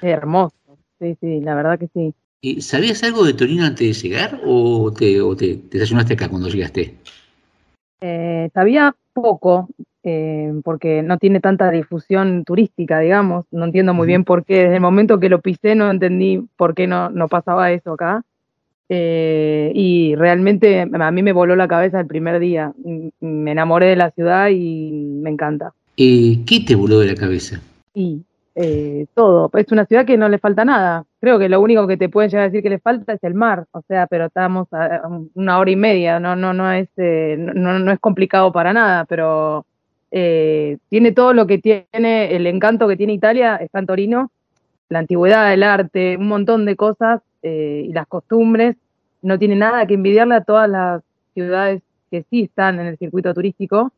Hermoso, 0.00 0.78
sí, 0.98 1.18
sí, 1.20 1.42
la 1.42 1.54
verdad 1.54 1.78
que 1.78 1.88
sí. 1.92 2.14
¿Y 2.40 2.62
¿Sabías 2.62 3.02
algo 3.02 3.26
de 3.26 3.34
Torino 3.34 3.66
antes 3.66 4.00
de 4.00 4.08
llegar 4.08 4.40
o 4.42 4.90
te, 4.90 5.20
o 5.20 5.36
te, 5.36 5.56
te 5.56 5.76
desayunaste 5.76 6.14
acá 6.14 6.30
cuando 6.30 6.48
llegaste? 6.48 6.96
Eh, 8.00 8.50
sabía 8.54 8.94
poco, 9.12 9.68
eh, 10.04 10.52
porque 10.64 11.02
no 11.02 11.18
tiene 11.18 11.40
tanta 11.40 11.70
difusión 11.70 12.44
turística, 12.44 13.00
digamos. 13.00 13.44
No 13.50 13.64
entiendo 13.64 13.94
muy 13.94 14.06
bien 14.06 14.24
por 14.24 14.44
qué. 14.44 14.62
Desde 14.62 14.76
el 14.76 14.80
momento 14.80 15.18
que 15.18 15.28
lo 15.28 15.40
pisé 15.40 15.74
no 15.74 15.90
entendí 15.90 16.44
por 16.56 16.74
qué 16.74 16.86
no, 16.86 17.10
no 17.10 17.28
pasaba 17.28 17.72
eso 17.72 17.92
acá. 17.94 18.22
Eh, 18.90 19.70
y 19.74 20.14
realmente 20.14 20.80
a 20.90 21.10
mí 21.10 21.22
me 21.22 21.32
voló 21.32 21.56
la 21.56 21.68
cabeza 21.68 22.00
el 22.00 22.06
primer 22.06 22.38
día. 22.38 22.72
M- 22.84 23.10
Me 23.20 23.52
enamoré 23.52 23.86
de 23.86 23.96
la 23.96 24.10
ciudad 24.12 24.48
y 24.48 24.90
me 25.22 25.30
encanta. 25.30 25.72
Eh, 25.96 26.38
¿Qué 26.46 26.60
te 26.60 26.74
voló 26.74 27.00
de 27.00 27.08
la 27.08 27.14
cabeza? 27.14 27.60
Y 27.92 28.22
eh, 28.54 29.06
todo. 29.14 29.50
Es 29.54 29.70
una 29.72 29.84
ciudad 29.84 30.06
que 30.06 30.16
no 30.16 30.28
le 30.28 30.38
falta 30.38 30.64
nada. 30.64 31.04
Creo 31.20 31.38
que 31.38 31.48
lo 31.48 31.60
único 31.60 31.86
que 31.88 31.96
te 31.96 32.08
pueden 32.08 32.30
llegar 32.30 32.44
a 32.44 32.48
decir 32.48 32.62
que 32.62 32.70
le 32.70 32.78
falta 32.78 33.12
es 33.12 33.24
el 33.24 33.34
mar. 33.34 33.66
O 33.72 33.82
sea, 33.82 34.06
pero 34.06 34.26
estamos 34.26 34.68
a 34.72 35.02
una 35.34 35.58
hora 35.58 35.70
y 35.70 35.76
media. 35.76 36.20
No, 36.20 36.36
no, 36.36 36.52
no 36.54 36.70
es, 36.72 36.88
eh, 36.96 37.36
no, 37.38 37.78
no 37.78 37.90
es 37.92 37.98
complicado 37.98 38.52
para 38.52 38.72
nada, 38.72 39.04
pero 39.04 39.66
eh, 40.12 40.78
tiene 40.88 41.12
todo 41.12 41.32
lo 41.34 41.46
que 41.46 41.58
tiene, 41.58 42.34
el 42.36 42.46
encanto 42.46 42.86
que 42.88 42.96
tiene 42.96 43.12
Italia, 43.14 43.56
está 43.56 43.80
en 43.80 43.86
Torino, 43.86 44.30
la 44.88 45.00
antigüedad, 45.00 45.52
el 45.52 45.62
arte, 45.64 46.16
un 46.16 46.28
montón 46.28 46.64
de 46.64 46.76
cosas 46.76 47.20
eh, 47.42 47.84
y 47.88 47.92
las 47.92 48.06
costumbres. 48.06 48.76
No 49.22 49.38
tiene 49.38 49.56
nada 49.56 49.86
que 49.86 49.94
envidiarle 49.94 50.36
a 50.36 50.44
todas 50.44 50.68
las 50.70 51.02
ciudades 51.34 51.82
que 52.10 52.24
sí 52.30 52.44
están 52.44 52.78
en 52.80 52.86
el 52.86 52.96
circuito 52.98 53.34
turístico. 53.34 53.92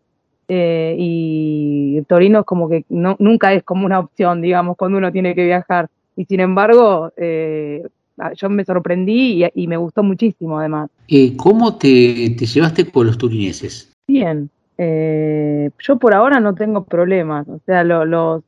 eh, 0.48 0.96
y 0.98 2.02
Torino 2.08 2.40
es 2.40 2.46
como 2.46 2.68
que 2.68 2.84
no, 2.88 3.14
nunca 3.20 3.52
es 3.52 3.62
como 3.62 3.86
una 3.86 4.00
opción, 4.00 4.40
digamos, 4.42 4.76
cuando 4.76 4.98
uno 4.98 5.12
tiene 5.12 5.34
que 5.34 5.44
viajar. 5.44 5.88
Y 6.20 6.26
sin 6.26 6.40
embargo, 6.40 7.10
eh, 7.16 7.82
ah, 8.18 8.34
yo 8.34 8.50
me 8.50 8.62
sorprendí 8.66 9.42
y, 9.42 9.62
y 9.62 9.66
me 9.66 9.78
gustó 9.78 10.02
muchísimo 10.02 10.58
además. 10.58 10.90
Eh, 11.08 11.34
¿Cómo 11.34 11.76
te, 11.78 12.34
te 12.38 12.44
llevaste 12.44 12.84
con 12.84 13.06
los 13.06 13.16
turineses? 13.16 13.90
Bien, 14.06 14.50
eh, 14.76 15.70
yo 15.78 15.96
por 15.98 16.12
ahora 16.12 16.38
no 16.38 16.54
tengo 16.54 16.84
problemas, 16.84 17.48
o 17.48 17.58
sea, 17.64 17.84
lo- 17.84 18.04
los, 18.04 18.42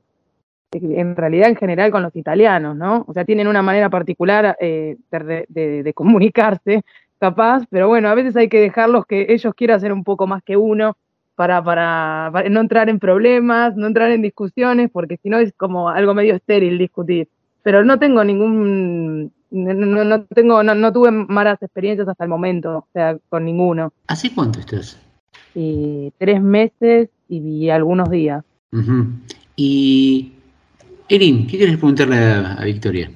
en 0.73 1.16
realidad 1.16 1.49
en 1.49 1.57
general 1.57 1.91
con 1.91 2.03
los 2.03 2.14
italianos, 2.14 2.77
¿no? 2.77 3.07
O 3.09 3.14
sea, 3.14 3.25
tienen 3.25 3.47
una 3.49 3.62
manera 3.62 3.89
particular 3.89 4.55
eh, 4.61 4.99
de, 5.11 5.47
de- 5.49 5.83
de 5.83 5.95
comunicarse, 5.95 6.83
capaz, 7.18 7.64
pero 7.70 7.89
bueno, 7.89 8.11
a 8.11 8.14
veces 8.14 8.37
hay 8.37 8.51
que 8.51 8.61
dejarlos 8.61 9.07
que 9.07 9.29
ellos 9.31 9.55
quieran 9.55 9.79
hacer 9.79 9.95
un 9.95 10.05
poco 10.05 10.27
más 10.27 10.43
que 10.43 10.59
uno 10.59 10.99
para, 11.37 11.64
para, 11.64 12.29
para 12.35 12.51
no 12.51 12.61
entrar 12.61 12.91
en 12.91 12.99
problemas, 12.99 13.75
no 13.77 13.87
entrar 13.87 14.11
en 14.11 14.20
discusiones, 14.20 14.91
porque 14.93 15.16
si 15.23 15.31
no 15.31 15.39
es 15.39 15.55
como 15.57 15.89
algo 15.89 16.12
medio 16.12 16.35
estéril 16.35 16.77
discutir. 16.77 17.29
Pero 17.63 17.85
no 17.85 17.99
tengo 17.99 18.25
ningún, 18.25 19.33
no, 19.51 20.05
no- 20.05 20.25
tengo, 20.25 20.63
no, 20.63 20.75
no 20.75 20.93
tuve 20.93 21.11
malas 21.11 21.63
experiencias 21.63 22.09
hasta 22.09 22.25
el 22.25 22.31
momento, 22.31 22.79
o 22.79 22.89
sea, 22.93 23.17
con 23.29 23.45
ninguno 23.45 23.93
¿Hace 24.09 24.35
cuánto 24.35 24.59
estás? 24.61 24.99
y 25.55 26.13
tres 26.19 26.43
meses 26.43 27.09
y 27.29 27.69
algunos 27.69 28.11
días. 28.11 28.45
Y, 29.57 30.33
Erin, 31.09 31.47
¿qué 31.47 31.57
quieres 31.59 31.77
preguntarle 31.77 32.17
a, 32.17 32.55
a 32.55 32.65
Victoria? 32.65 33.11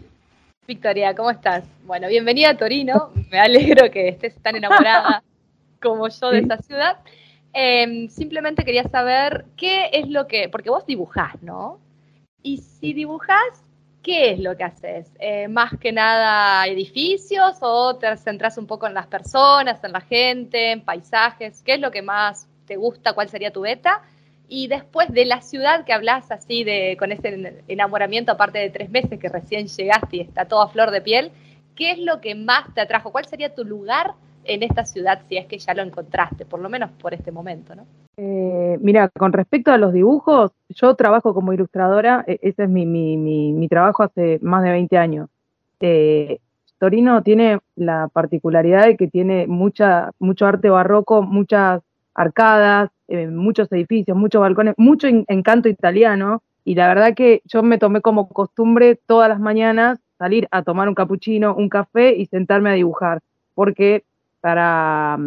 Victoria, 0.66 1.14
¿cómo 1.14 1.30
estás? 1.30 1.64
Bueno, 1.86 2.08
bienvenida 2.08 2.50
a 2.50 2.56
Torino. 2.56 3.10
Me 3.30 3.38
alegro 3.38 3.90
que 3.90 4.08
estés 4.08 4.34
tan 4.42 4.56
enamorada 4.56 5.22
como 5.82 6.08
yo 6.08 6.30
de 6.30 6.40
esa 6.40 6.58
ciudad. 6.58 6.98
Em, 7.52 8.08
simplemente 8.08 8.64
quería 8.64 8.84
saber 8.88 9.46
qué 9.56 9.88
es 9.92 10.08
lo 10.08 10.26
que, 10.26 10.48
porque 10.50 10.68
vos 10.70 10.84
dibujás, 10.86 11.40
¿no? 11.42 11.78
Y 12.42 12.58
si 12.58 12.92
dibujás, 12.92 13.62
¿qué 14.06 14.30
es 14.30 14.38
lo 14.38 14.56
que 14.56 14.62
haces? 14.62 15.10
Eh, 15.18 15.48
¿Más 15.48 15.72
que 15.80 15.90
nada 15.90 16.64
edificios 16.68 17.56
o 17.60 17.96
te 17.96 18.16
centras 18.16 18.56
un 18.56 18.68
poco 18.68 18.86
en 18.86 18.94
las 18.94 19.08
personas, 19.08 19.82
en 19.82 19.90
la 19.90 20.00
gente, 20.00 20.70
en 20.70 20.80
paisajes? 20.82 21.60
¿Qué 21.64 21.74
es 21.74 21.80
lo 21.80 21.90
que 21.90 22.02
más 22.02 22.48
te 22.66 22.76
gusta? 22.76 23.14
¿Cuál 23.14 23.28
sería 23.28 23.50
tu 23.50 23.62
beta? 23.62 24.02
Y 24.48 24.68
después 24.68 25.12
de 25.12 25.24
la 25.24 25.40
ciudad 25.40 25.84
que 25.84 25.92
hablas 25.92 26.30
así 26.30 26.62
de 26.62 26.96
con 26.96 27.10
ese 27.10 27.64
enamoramiento 27.66 28.30
aparte 28.30 28.60
de 28.60 28.70
tres 28.70 28.90
meses 28.90 29.18
que 29.18 29.28
recién 29.28 29.66
llegaste 29.66 30.18
y 30.18 30.20
está 30.20 30.44
todo 30.44 30.62
a 30.62 30.68
flor 30.68 30.92
de 30.92 31.00
piel, 31.00 31.32
¿qué 31.74 31.90
es 31.90 31.98
lo 31.98 32.20
que 32.20 32.36
más 32.36 32.72
te 32.74 32.82
atrajo? 32.82 33.10
¿Cuál 33.10 33.26
sería 33.26 33.56
tu 33.56 33.64
lugar 33.64 34.14
en 34.46 34.62
esta 34.62 34.84
ciudad 34.84 35.20
si 35.28 35.36
es 35.36 35.46
que 35.46 35.58
ya 35.58 35.74
lo 35.74 35.82
encontraste, 35.82 36.44
por 36.44 36.60
lo 36.60 36.68
menos 36.68 36.90
por 36.92 37.14
este 37.14 37.32
momento, 37.32 37.74
¿no? 37.74 37.86
Eh, 38.16 38.78
mira, 38.80 39.08
con 39.10 39.32
respecto 39.32 39.70
a 39.72 39.78
los 39.78 39.92
dibujos, 39.92 40.52
yo 40.70 40.94
trabajo 40.94 41.34
como 41.34 41.52
ilustradora, 41.52 42.24
e- 42.26 42.38
ese 42.42 42.64
es 42.64 42.68
mi, 42.68 42.86
mi, 42.86 43.16
mi, 43.16 43.68
trabajo 43.68 44.02
hace 44.02 44.38
más 44.42 44.62
de 44.62 44.70
20 44.70 44.96
años. 44.96 45.28
Eh, 45.80 46.38
Torino 46.78 47.22
tiene 47.22 47.58
la 47.74 48.08
particularidad 48.08 48.86
de 48.86 48.96
que 48.96 49.08
tiene 49.08 49.46
mucha, 49.46 50.10
mucho 50.18 50.46
arte 50.46 50.70
barroco, 50.70 51.22
muchas 51.22 51.82
arcadas, 52.14 52.90
eh, 53.08 53.26
muchos 53.26 53.70
edificios, 53.72 54.16
muchos 54.16 54.40
balcones, 54.40 54.74
mucho 54.78 55.06
en- 55.08 55.24
encanto 55.28 55.68
italiano, 55.68 56.42
y 56.64 56.74
la 56.74 56.88
verdad 56.88 57.14
que 57.14 57.42
yo 57.44 57.62
me 57.62 57.78
tomé 57.78 58.00
como 58.00 58.28
costumbre 58.28 58.98
todas 59.06 59.28
las 59.28 59.38
mañanas 59.40 60.00
salir 60.18 60.48
a 60.50 60.62
tomar 60.62 60.88
un 60.88 60.94
capuchino, 60.94 61.54
un 61.54 61.68
café 61.68 62.14
y 62.16 62.26
sentarme 62.26 62.70
a 62.70 62.74
dibujar, 62.74 63.20
porque 63.54 64.04
para, 64.46 65.18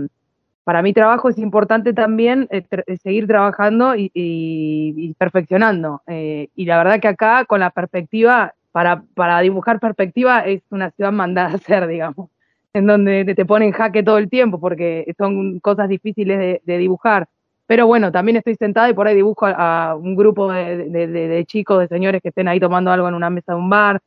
para 0.63 0.81
mi 0.81 0.93
trabajo 0.93 1.27
es 1.27 1.37
importante 1.37 1.91
también 1.91 2.47
eh, 2.51 2.63
eh, 2.71 2.95
seguir 2.95 3.27
trabajando 3.27 3.93
y, 3.97 5.13
perfeccionando. 5.17 6.01
Eh, 6.07 6.47
y 6.55 6.63
la 6.63 6.77
verdad 6.77 7.01
que 7.01 7.09
acá, 7.09 7.43
con 7.43 7.59
la 7.59 7.69
perspectiva, 7.69 8.53
para, 8.71 9.03
para 9.15 9.41
dibujar 9.41 9.81
perspectiva, 9.81 10.39
es 10.45 10.61
una 10.69 10.91
ciudad 10.91 11.11
mandada 11.11 11.49
a 11.51 11.55
hacer, 11.55 11.85
digamos, 11.87 12.29
en 12.71 12.87
donde 12.87 13.25
te, 13.25 13.35
te 13.35 13.45
pone 13.45 13.65
en 13.65 13.73
jaque 13.73 14.03
todo 14.03 14.17
el 14.17 14.29
tiempo, 14.29 14.57
porque 14.57 15.13
son 15.17 15.59
cosas 15.59 15.89
difíciles 15.89 16.61
de, 16.63 16.77
dibujar. 16.77 17.27
Pero 17.67 17.87
bueno, 17.87 18.13
también 18.13 18.37
estoy 18.37 18.55
sentada 18.55 18.89
y 18.89 18.93
por 18.93 19.05
ahí 19.05 19.15
dibujo 19.15 19.47
a, 19.47 19.95
un 19.95 20.15
grupo 20.15 20.49
de, 20.49 20.87
de- 20.87 21.45
chicos, 21.45 21.81
de 21.81 21.89
señores 21.89 22.21
que 22.21 22.29
estén 22.29 22.47
ahí 22.47 22.61
tomando 22.61 22.89
algo 22.89 23.09
en 23.09 23.15
una 23.15 23.29
mesa 23.29 23.51
de 23.51 23.59
un 23.59 23.69
bar. 23.69 24.01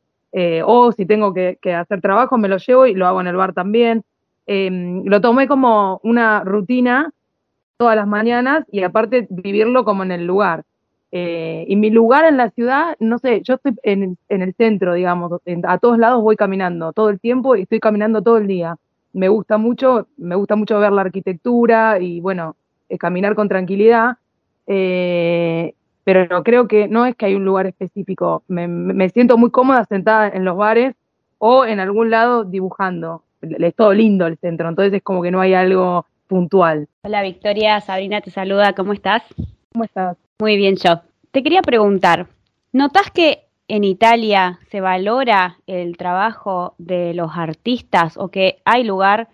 o 0.65 0.91
si 0.91 1.05
tengo 1.05 1.35
que, 1.35 1.59
que 1.61 1.75
hacer 1.75 2.01
trabajo, 2.01 2.39
me 2.39 2.47
lo 2.47 2.57
llevo 2.57 2.87
y 2.87 2.95
lo 2.95 3.05
hago 3.05 3.21
en 3.21 3.27
el 3.27 3.35
bar 3.35 3.53
también. 3.53 4.03
Eh, 4.47 5.01
lo 5.05 5.21
tomé 5.21 5.47
como 5.47 5.99
una 6.03 6.43
rutina 6.43 7.11
todas 7.77 7.95
las 7.95 8.07
mañanas 8.07 8.65
y 8.71 8.83
aparte 8.83 9.27
vivirlo 9.29 9.83
como 9.85 10.03
en 10.03 10.11
el 10.11 10.25
lugar. 10.25 10.63
Eh, 11.11 11.65
y 11.67 11.75
mi 11.75 11.89
lugar 11.91 12.25
en 12.25 12.37
la 12.37 12.49
ciudad, 12.51 12.95
no 12.99 13.19
sé, 13.19 13.41
yo 13.43 13.55
estoy 13.55 13.73
en, 13.83 14.17
en 14.29 14.41
el 14.41 14.53
centro, 14.55 14.93
digamos, 14.95 15.41
en- 15.45 15.65
a 15.67 15.77
todos 15.77 15.97
lados 15.99 16.21
voy 16.23 16.35
caminando 16.35 16.91
todo 16.93 17.09
el 17.09 17.19
tiempo 17.19 17.55
y 17.55 17.61
estoy 17.63 17.79
caminando 17.79 18.21
todo 18.21 18.37
el 18.37 18.47
día. 18.47 18.77
Me 19.13 19.27
gusta 19.29 19.57
mucho, 19.57 20.07
me 20.17 20.35
gusta 20.35 20.55
mucho 20.55 20.79
ver 20.79 20.91
la 20.91 21.01
arquitectura 21.01 21.99
y 21.99 22.19
bueno, 22.21 22.55
eh, 22.89 22.97
caminar 22.97 23.35
con 23.35 23.47
tranquilidad. 23.49 24.17
Eh, 24.67 25.73
pero 26.03 26.43
creo 26.43 26.67
que 26.67 26.87
no 26.87 27.05
es 27.05 27.15
que 27.15 27.27
hay 27.27 27.35
un 27.35 27.45
lugar 27.45 27.67
específico. 27.67 28.43
Me 28.47 29.09
siento 29.09 29.37
muy 29.37 29.51
cómoda 29.51 29.85
sentada 29.85 30.27
en 30.29 30.43
los 30.45 30.57
bares 30.57 30.95
o 31.37 31.65
en 31.65 31.79
algún 31.79 32.09
lado 32.09 32.43
dibujando. 32.43 33.23
Es 33.43 33.75
todo 33.75 33.93
lindo 33.93 34.25
el 34.25 34.37
centro, 34.37 34.69
entonces 34.69 34.93
es 34.93 35.03
como 35.03 35.21
que 35.21 35.29
no 35.29 35.41
hay 35.41 35.53
algo 35.53 36.05
puntual. 36.27 36.87
Hola 37.03 37.21
Victoria, 37.21 37.81
Sabrina 37.81 38.21
te 38.21 38.31
saluda, 38.31 38.73
¿cómo 38.73 38.93
estás? 38.93 39.21
¿Cómo 39.73 39.83
estás? 39.83 40.17
Muy 40.39 40.55
bien 40.55 40.77
yo. 40.77 41.01
Te 41.31 41.43
quería 41.43 41.61
preguntar, 41.61 42.27
¿notas 42.71 43.11
que 43.11 43.39
en 43.67 43.83
Italia 43.83 44.59
se 44.71 44.79
valora 44.79 45.57
el 45.67 45.97
trabajo 45.97 46.75
de 46.77 47.13
los 47.13 47.31
artistas 47.35 48.17
o 48.17 48.29
que 48.29 48.59
hay 48.63 48.85
lugar 48.85 49.27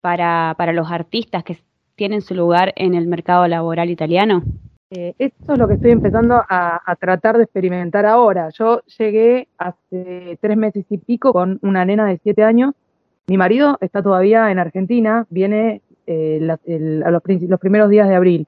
para, 0.00 0.54
para 0.58 0.72
los 0.72 0.90
artistas 0.90 1.44
que 1.44 1.58
tienen 1.94 2.22
su 2.22 2.34
lugar 2.34 2.72
en 2.76 2.94
el 2.94 3.06
mercado 3.06 3.46
laboral 3.46 3.88
italiano? 3.88 4.42
Eh, 4.90 5.14
esto 5.18 5.52
es 5.52 5.58
lo 5.58 5.68
que 5.68 5.74
estoy 5.74 5.92
empezando 5.92 6.34
a, 6.34 6.80
a 6.84 6.96
tratar 6.96 7.36
de 7.36 7.44
experimentar 7.44 8.04
ahora. 8.04 8.48
Yo 8.50 8.82
llegué 8.98 9.48
hace 9.58 10.38
tres 10.40 10.56
meses 10.56 10.84
y 10.90 10.98
pico 10.98 11.32
con 11.32 11.58
una 11.62 11.84
nena 11.84 12.06
de 12.06 12.18
siete 12.22 12.42
años. 12.42 12.74
Mi 13.26 13.38
marido 13.38 13.78
está 13.80 14.02
todavía 14.02 14.50
en 14.50 14.58
Argentina, 14.58 15.26
viene 15.30 15.80
eh, 16.06 16.46
a 17.04 17.10
los, 17.10 17.22
los 17.24 17.60
primeros 17.60 17.88
días 17.88 18.06
de 18.06 18.14
abril. 18.14 18.46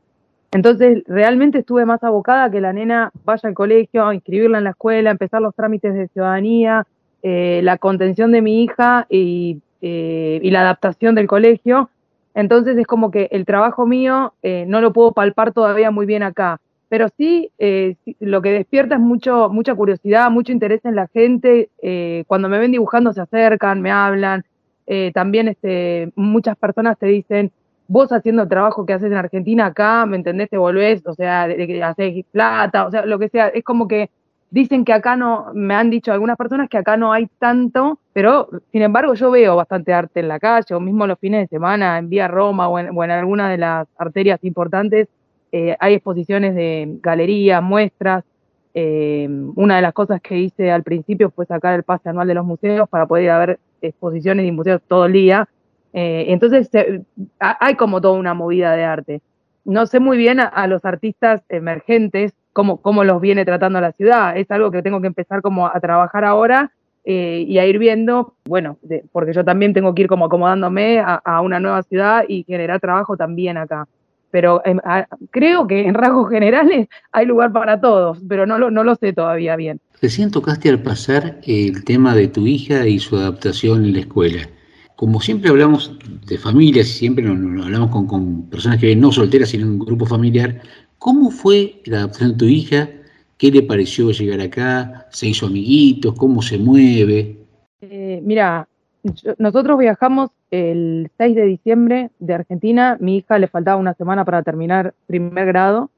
Entonces, 0.52 1.02
realmente 1.06 1.60
estuve 1.60 1.86
más 1.86 2.04
abocada 2.04 2.44
a 2.44 2.50
que 2.50 2.60
la 2.60 2.74
nena 2.74 3.10
vaya 3.24 3.48
al 3.48 3.54
colegio, 3.54 4.06
a 4.06 4.14
inscribirla 4.14 4.58
en 4.58 4.64
la 4.64 4.70
escuela, 4.70 5.10
empezar 5.10 5.40
los 5.40 5.54
trámites 5.54 5.94
de 5.94 6.08
ciudadanía, 6.08 6.86
eh, 7.22 7.60
la 7.64 7.78
contención 7.78 8.32
de 8.32 8.42
mi 8.42 8.62
hija 8.62 9.06
y, 9.08 9.62
eh, 9.80 10.40
y 10.42 10.50
la 10.50 10.60
adaptación 10.60 11.14
del 11.14 11.26
colegio. 11.26 11.88
Entonces 12.34 12.76
es 12.76 12.86
como 12.86 13.10
que 13.10 13.28
el 13.32 13.46
trabajo 13.46 13.86
mío 13.86 14.34
no 14.42 14.82
lo 14.82 14.92
puedo 14.92 15.12
palpar 15.12 15.54
todavía 15.54 15.90
muy 15.90 16.04
bien 16.04 16.22
acá, 16.22 16.60
pero 16.90 17.08
sí, 17.16 17.50
sí, 17.58 18.16
lo 18.20 18.42
que 18.42 18.50
despierta 18.52 18.96
es 18.96 19.00
mucho, 19.00 19.48
mucha 19.48 19.74
curiosidad, 19.74 20.30
mucho 20.30 20.52
interés 20.52 20.84
en 20.84 20.96
la 20.96 21.08
gente. 21.08 21.70
cuando 22.26 22.50
me 22.50 22.58
ven 22.58 22.72
dibujando 22.72 23.14
se 23.14 23.22
acercan, 23.22 23.80
me 23.80 23.90
hablan. 23.90 24.44
Eh, 24.86 25.10
también 25.14 25.48
este, 25.48 26.10
muchas 26.16 26.56
personas 26.56 26.98
te 26.98 27.06
dicen, 27.06 27.52
vos 27.88 28.12
haciendo 28.12 28.42
el 28.42 28.48
trabajo 28.48 28.86
que 28.86 28.92
haces 28.92 29.10
en 29.10 29.18
Argentina 29.18 29.66
acá, 29.66 30.06
¿me 30.06 30.16
entendés? 30.16 30.50
Te 30.50 30.58
volvés, 30.58 31.06
o 31.06 31.14
sea, 31.14 31.44
haces 31.44 32.24
plata, 32.32 32.86
o 32.86 32.90
sea, 32.90 33.06
lo 33.06 33.18
que 33.18 33.28
sea. 33.28 33.48
Es 33.48 33.64
como 33.64 33.88
que 33.88 34.10
Dicen 34.50 34.84
que 34.84 34.92
acá 34.92 35.16
no, 35.16 35.46
me 35.54 35.74
han 35.74 35.90
dicho 35.90 36.12
algunas 36.12 36.36
personas 36.36 36.68
que 36.68 36.78
acá 36.78 36.96
no 36.96 37.12
hay 37.12 37.26
tanto, 37.40 37.98
pero 38.12 38.48
sin 38.70 38.82
embargo 38.82 39.14
yo 39.14 39.30
veo 39.30 39.56
bastante 39.56 39.92
arte 39.92 40.20
en 40.20 40.28
la 40.28 40.38
calle, 40.38 40.74
o 40.74 40.80
mismo 40.80 41.06
los 41.06 41.18
fines 41.18 41.42
de 41.42 41.48
semana 41.48 41.98
en 41.98 42.08
Vía 42.08 42.28
Roma 42.28 42.68
o 42.68 42.78
en, 42.78 42.96
o 42.96 43.02
en 43.02 43.10
alguna 43.10 43.50
de 43.50 43.58
las 43.58 43.88
arterias 43.98 44.38
importantes, 44.44 45.08
eh, 45.50 45.76
hay 45.80 45.94
exposiciones 45.94 46.54
de 46.54 46.98
galerías, 47.02 47.62
muestras. 47.62 48.24
Eh, 48.72 49.28
una 49.56 49.76
de 49.76 49.82
las 49.82 49.92
cosas 49.92 50.20
que 50.20 50.38
hice 50.38 50.70
al 50.70 50.82
principio 50.84 51.30
fue 51.30 51.46
sacar 51.46 51.74
el 51.74 51.82
pase 51.82 52.08
anual 52.08 52.28
de 52.28 52.34
los 52.34 52.44
museos 52.44 52.88
para 52.88 53.06
poder 53.06 53.24
ir 53.24 53.30
a 53.30 53.38
ver 53.38 53.58
exposiciones 53.86 54.46
y 54.46 54.52
museos 54.52 54.80
todo 54.86 55.06
el 55.06 55.12
día. 55.12 55.48
Eh, 55.92 56.26
entonces 56.28 56.68
eh, 56.74 57.02
ha- 57.40 57.56
hay 57.64 57.74
como 57.74 58.00
toda 58.00 58.18
una 58.18 58.34
movida 58.34 58.72
de 58.76 58.84
arte. 58.84 59.20
No 59.64 59.86
sé 59.86 59.98
muy 60.00 60.16
bien 60.16 60.40
a, 60.40 60.44
a 60.44 60.66
los 60.66 60.84
artistas 60.84 61.42
emergentes 61.48 62.32
cómo, 62.52 62.80
cómo 62.80 63.04
los 63.04 63.20
viene 63.20 63.44
tratando 63.44 63.80
la 63.80 63.92
ciudad. 63.92 64.36
Es 64.36 64.50
algo 64.50 64.70
que 64.70 64.82
tengo 64.82 65.00
que 65.00 65.06
empezar 65.08 65.42
como 65.42 65.66
a 65.66 65.78
trabajar 65.80 66.24
ahora 66.24 66.70
eh, 67.04 67.44
y 67.46 67.58
a 67.58 67.66
ir 67.66 67.78
viendo, 67.78 68.34
bueno, 68.46 68.78
de- 68.82 69.04
porque 69.12 69.32
yo 69.32 69.44
también 69.44 69.72
tengo 69.72 69.94
que 69.94 70.02
ir 70.02 70.08
como 70.08 70.24
acomodándome 70.26 70.98
a, 71.00 71.14
a 71.24 71.40
una 71.40 71.60
nueva 71.60 71.82
ciudad 71.82 72.24
y 72.28 72.44
generar 72.44 72.80
trabajo 72.80 73.16
también 73.16 73.56
acá. 73.56 73.86
Pero 74.30 74.60
a- 74.84 75.06
creo 75.30 75.66
que 75.66 75.86
en 75.86 75.94
rasgos 75.94 76.30
generales 76.30 76.88
hay 77.12 77.26
lugar 77.26 77.52
para 77.52 77.80
todos, 77.80 78.18
pero 78.28 78.46
no 78.46 78.58
lo, 78.58 78.70
no 78.70 78.84
lo 78.84 78.94
sé 78.96 79.12
todavía 79.12 79.56
bien. 79.56 79.80
Recién 80.02 80.30
tocaste 80.30 80.68
al 80.68 80.82
pasar 80.82 81.40
el 81.46 81.84
tema 81.84 82.14
de 82.14 82.28
tu 82.28 82.46
hija 82.46 82.86
y 82.86 82.98
su 82.98 83.16
adaptación 83.16 83.84
en 83.84 83.94
la 83.94 84.00
escuela. 84.00 84.48
Como 84.96 85.20
siempre 85.20 85.50
hablamos 85.50 85.98
de 86.26 86.38
familias 86.38 86.88
y 86.88 86.92
siempre 86.92 87.24
nos, 87.24 87.64
hablamos 87.64 87.90
con, 87.90 88.06
con 88.06 88.42
personas 88.50 88.78
que 88.80 88.94
no 88.96 89.12
solteras, 89.12 89.50
sino 89.50 89.64
en 89.64 89.72
un 89.72 89.78
grupo 89.78 90.06
familiar, 90.06 90.60
¿cómo 90.98 91.30
fue 91.30 91.80
la 91.84 91.98
adaptación 91.98 92.32
de 92.32 92.36
tu 92.38 92.44
hija? 92.46 92.88
¿Qué 93.38 93.50
le 93.50 93.62
pareció 93.62 94.10
llegar 94.10 94.40
acá? 94.40 95.06
¿Se 95.10 95.26
hizo 95.28 95.46
amiguitos? 95.46 96.14
¿Cómo 96.14 96.40
se 96.42 96.58
mueve? 96.58 97.36
Eh, 97.82 98.20
mira, 98.24 98.66
yo- 99.02 99.34
nosotros 99.38 99.78
viajamos 99.78 100.30
el 100.50 101.10
6 101.18 101.34
de 101.36 101.44
diciembre 101.44 102.10
de 102.18 102.34
Argentina. 102.34 102.96
Mi 103.00 103.16
hija 103.18 103.38
le 103.38 103.48
faltaba 103.48 103.76
una 103.76 103.94
semana 103.94 104.24
para 104.24 104.42
terminar 104.42 104.94
primer 105.06 105.46
grado 105.46 105.90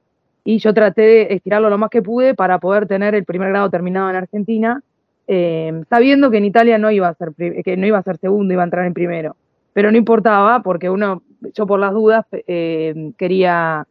y 0.45 0.59
yo 0.59 0.73
traté 0.73 1.03
de 1.03 1.23
estirarlo 1.35 1.69
lo 1.71 1.79
más 1.79 1.91
que 1.91 2.03
pude 2.03 2.35
para 2.35 2.59
poder 2.59 2.87
tener 2.87 3.15
el 3.15 3.25
primer 3.25 3.51
grado 3.51 3.69
terminado 3.71 4.09
en 4.11 4.17
Argentina, 4.17 4.83
eh, 5.27 5.83
sabiendo 5.91 6.31
que 6.31 6.39
en 6.39 6.47
Italia 6.47 6.79
no 6.79 6.91
iba 6.91 7.09
a 7.09 7.15
ser 7.15 7.33
que 7.37 7.77
no 7.77 7.87
iba 7.87 7.99
a 7.99 8.03
ser 8.03 8.17
segundo, 8.19 8.55
iba 8.55 8.63
a 8.63 8.65
entrar 8.65 8.87
en 8.87 8.95
primero. 8.95 9.37
Pero 9.75 9.91
no 9.93 9.99
importaba 9.99 10.63
porque 10.63 10.89
uno, 10.91 11.23
yo 11.55 11.67
por 11.67 11.79
las 11.79 11.93
dudas 11.93 12.25
eh, 12.33 13.13
quería 13.19 13.87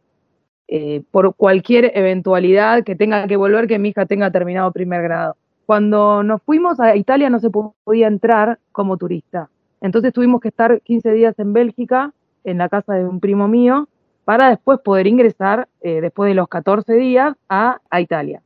eh, 0.66 1.02
por 1.10 1.34
cualquier 1.34 1.92
eventualidad 1.94 2.82
que 2.84 2.96
tenga 2.96 3.26
que 3.26 3.36
volver, 3.36 3.66
que 3.68 3.78
mi 3.78 3.90
hija 3.90 4.04
tenga 4.06 4.30
terminado 4.30 4.72
primer 4.72 5.02
grado. 5.02 5.36
Cuando 5.64 6.22
nos 6.22 6.42
fuimos 6.42 6.80
a 6.80 6.96
Italia 6.96 7.30
no 7.30 7.38
se 7.38 7.50
po- 7.50 7.74
podía 7.84 8.08
entrar 8.08 8.58
como 8.72 8.96
turista. 8.96 9.48
Entonces 9.80 10.12
tuvimos 10.12 10.40
que 10.40 10.48
estar 10.48 10.80
15 10.80 11.12
días 11.12 11.38
en 11.38 11.52
Bélgica, 11.52 12.12
en 12.44 12.58
la 12.58 12.68
casa 12.68 12.94
de 12.94 13.04
un 13.04 13.20
primo 13.20 13.48
mío, 13.48 13.88
para 14.24 14.50
después 14.50 14.80
poder 14.80 15.06
ingresar, 15.06 15.68
eh, 15.80 16.00
después 16.00 16.28
de 16.28 16.34
los 16.34 16.48
14 16.48 16.94
días, 16.94 17.34
a, 17.48 17.80
a 17.88 18.00
Italia. 18.00 18.42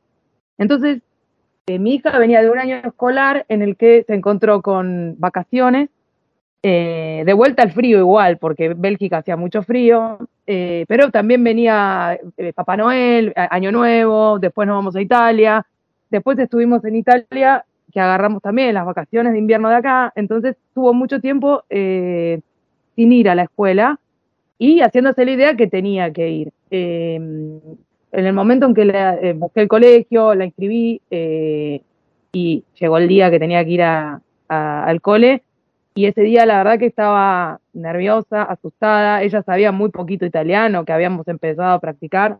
Entonces, 0.57 1.01
eh, 1.65 1.79
mi 1.79 1.95
hija 1.95 2.17
venía 2.17 2.41
de 2.41 2.49
un 2.49 2.57
año 2.57 2.77
escolar 2.77 3.45
en 3.49 3.61
el 3.61 3.75
que 3.75 4.03
se 4.07 4.13
encontró 4.13 4.61
con 4.61 5.15
vacaciones, 5.17 5.89
eh, 6.61 7.23
de 7.25 7.33
vuelta 7.33 7.63
al 7.63 7.73
frío 7.73 7.99
igual, 7.99 8.37
porque 8.37 8.73
Bélgica 8.73 9.17
hacía 9.17 9.35
mucho 9.35 9.63
frío, 9.63 10.19
pero 10.45 11.11
también 11.11 11.43
venía 11.43 12.17
Papá 12.55 12.77
Noel, 12.77 13.33
Año 13.35 13.73
Nuevo, 13.73 14.39
después 14.39 14.65
nos 14.65 14.77
vamos 14.77 14.95
a 14.95 15.01
Italia, 15.01 15.65
después 16.09 16.39
estuvimos 16.39 16.85
en 16.85 16.95
Italia, 16.95 17.65
que 17.93 17.99
agarramos 17.99 18.41
también 18.41 18.73
las 18.73 18.85
vacaciones 18.85 19.33
de 19.33 19.39
invierno 19.39 19.69
de 19.69 19.75
acá, 19.75 20.11
entonces 20.15 20.55
tuvo 20.73 20.93
mucho 20.93 21.19
tiempo 21.21 21.63
eh, 21.69 22.39
sin 22.95 23.11
ir 23.13 23.29
a 23.29 23.35
la 23.35 23.43
escuela 23.43 23.99
y 24.57 24.81
haciéndose 24.81 25.25
la 25.25 25.31
idea 25.31 25.55
que 25.55 25.67
tenía 25.67 26.11
que 26.11 26.29
ir. 26.29 26.51
Eh, 26.71 27.15
en 27.15 28.25
el 28.25 28.33
momento 28.33 28.65
en 28.65 28.73
que 28.73 28.85
la, 28.85 29.15
eh, 29.15 29.33
busqué 29.33 29.61
el 29.61 29.67
colegio, 29.67 30.35
la 30.35 30.45
inscribí 30.45 31.01
eh, 31.09 31.81
y 32.31 32.63
llegó 32.79 32.97
el 32.97 33.07
día 33.07 33.29
que 33.31 33.39
tenía 33.39 33.63
que 33.63 33.71
ir 33.71 33.81
a- 33.83 34.21
a- 34.49 34.85
al 34.85 35.01
cole, 35.01 35.43
y 35.95 36.05
ese 36.05 36.21
día 36.21 36.45
la 36.47 36.57
verdad 36.57 36.79
que 36.79 36.87
estaba 36.87 37.59
nerviosa, 37.73 38.43
asustada, 38.43 39.21
ella 39.21 39.43
sabía 39.43 39.71
muy 39.71 39.89
poquito 39.89 40.25
italiano, 40.25 40.85
que 40.85 40.93
habíamos 40.93 41.27
empezado 41.27 41.73
a 41.73 41.79
practicar. 41.79 42.37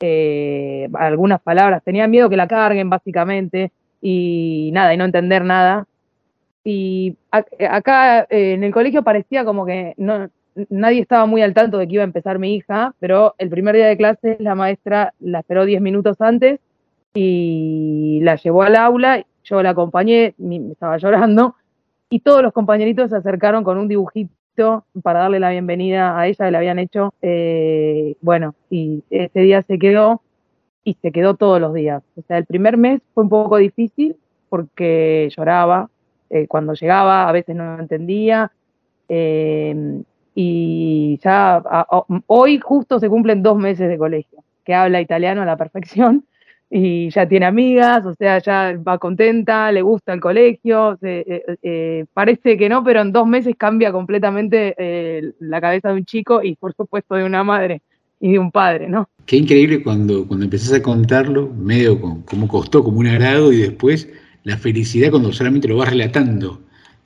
Eh, 0.00 0.88
algunas 0.94 1.42
palabras, 1.42 1.82
tenía 1.84 2.06
miedo 2.08 2.30
que 2.30 2.36
la 2.38 2.48
carguen 2.48 2.88
básicamente 2.88 3.70
y 4.00 4.70
nada, 4.72 4.94
y 4.94 4.96
no 4.96 5.04
entender 5.04 5.44
nada. 5.44 5.86
Y 6.64 7.16
ac- 7.32 7.48
acá 7.70 8.22
eh, 8.30 8.52
en 8.54 8.64
el 8.64 8.72
colegio 8.72 9.02
parecía 9.02 9.44
como 9.44 9.64
que 9.66 9.94
no, 9.96 10.28
nadie 10.68 11.00
estaba 11.00 11.26
muy 11.26 11.42
al 11.42 11.54
tanto 11.54 11.78
de 11.78 11.88
que 11.88 11.94
iba 11.94 12.02
a 12.02 12.06
empezar 12.06 12.38
mi 12.38 12.54
hija, 12.54 12.94
pero 13.00 13.34
el 13.38 13.50
primer 13.50 13.74
día 13.76 13.86
de 13.88 13.96
clase 13.96 14.36
la 14.40 14.54
maestra 14.54 15.14
la 15.20 15.40
esperó 15.40 15.64
10 15.64 15.80
minutos 15.80 16.20
antes 16.20 16.60
y 17.14 18.20
la 18.22 18.36
llevó 18.36 18.62
al 18.62 18.76
aula, 18.76 19.24
yo 19.44 19.62
la 19.62 19.70
acompañé, 19.70 20.34
me 20.38 20.56
estaba 20.72 20.96
llorando, 20.98 21.56
y 22.10 22.20
todos 22.20 22.42
los 22.42 22.52
compañeritos 22.52 23.10
se 23.10 23.16
acercaron 23.16 23.64
con 23.64 23.78
un 23.78 23.88
dibujito 23.88 24.30
para 25.02 25.20
darle 25.20 25.40
la 25.40 25.50
bienvenida 25.50 26.18
a 26.18 26.26
ella 26.26 26.44
que 26.46 26.50
le 26.50 26.56
habían 26.58 26.78
hecho. 26.78 27.14
eh, 27.22 28.16
bueno, 28.20 28.54
y 28.70 29.02
ese 29.10 29.40
día 29.40 29.62
se 29.62 29.78
quedó 29.78 30.22
y 30.84 30.94
se 30.94 31.12
quedó 31.12 31.34
todos 31.36 31.60
los 31.60 31.74
días. 31.74 32.02
O 32.16 32.22
sea, 32.22 32.38
el 32.38 32.46
primer 32.46 32.76
mes 32.76 33.00
fue 33.14 33.24
un 33.24 33.30
poco 33.30 33.56
difícil 33.58 34.16
porque 34.48 35.30
lloraba 35.36 35.90
eh, 36.30 36.46
cuando 36.48 36.74
llegaba, 36.74 37.28
a 37.28 37.32
veces 37.32 37.56
no 37.56 37.78
entendía. 37.78 38.50
eh, 39.08 40.02
y 40.34 41.18
ya 41.22 41.62
hoy 42.26 42.58
justo 42.60 42.98
se 43.00 43.08
cumplen 43.08 43.42
dos 43.42 43.56
meses 43.58 43.88
de 43.88 43.98
colegio, 43.98 44.44
que 44.64 44.74
habla 44.74 45.00
italiano 45.00 45.42
a 45.42 45.44
la 45.44 45.56
perfección 45.56 46.24
y 46.70 47.10
ya 47.10 47.28
tiene 47.28 47.46
amigas, 47.46 48.06
o 48.06 48.14
sea, 48.14 48.38
ya 48.38 48.74
va 48.86 48.98
contenta, 48.98 49.72
le 49.72 49.82
gusta 49.82 50.12
el 50.12 50.20
colegio, 50.20 50.96
se- 51.00 51.24
eh, 51.26 51.56
eh, 51.62 52.04
parece 52.14 52.56
que 52.56 52.68
no, 52.68 52.84
pero 52.84 53.00
en 53.00 53.12
dos 53.12 53.26
meses 53.26 53.54
cambia 53.58 53.90
completamente 53.92 54.74
eh, 54.78 55.32
la 55.40 55.60
cabeza 55.60 55.88
de 55.88 55.94
un 55.94 56.04
chico 56.04 56.42
y 56.42 56.54
por 56.56 56.72
supuesto 56.74 57.16
de 57.16 57.24
una 57.24 57.42
madre 57.44 57.82
y 58.20 58.32
de 58.32 58.38
un 58.38 58.50
padre, 58.52 58.88
¿no? 58.88 59.08
Qué 59.26 59.36
increíble 59.36 59.82
cuando, 59.82 60.26
cuando 60.26 60.44
empezás 60.44 60.74
a 60.74 60.82
contarlo, 60.82 61.48
medio 61.48 62.00
con, 62.00 62.22
como 62.22 62.46
costó, 62.46 62.84
como 62.84 62.98
un 62.98 63.06
agrado, 63.06 63.52
y 63.52 63.56
después 63.56 64.08
la 64.44 64.58
felicidad 64.58 65.10
cuando 65.10 65.32
solamente 65.32 65.68
lo 65.68 65.78
vas 65.78 65.90
relatando, 65.90 66.60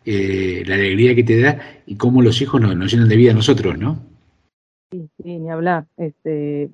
eh, 0.04 0.64
la 0.66 0.74
alegría 0.74 1.14
que 1.14 1.24
te 1.24 1.40
da 1.40 1.58
y 1.86 1.96
cómo 1.96 2.20
los 2.20 2.42
hijos 2.42 2.60
nos, 2.60 2.76
nos 2.76 2.92
llenan 2.92 3.08
de 3.08 3.16
vida 3.16 3.30
a 3.30 3.34
nosotros, 3.34 3.78
¿no? 3.78 3.98
Sí, 4.90 5.08
sí, 5.22 5.38
ni 5.38 5.50
hablar. 5.50 5.86
Este, 5.96 6.68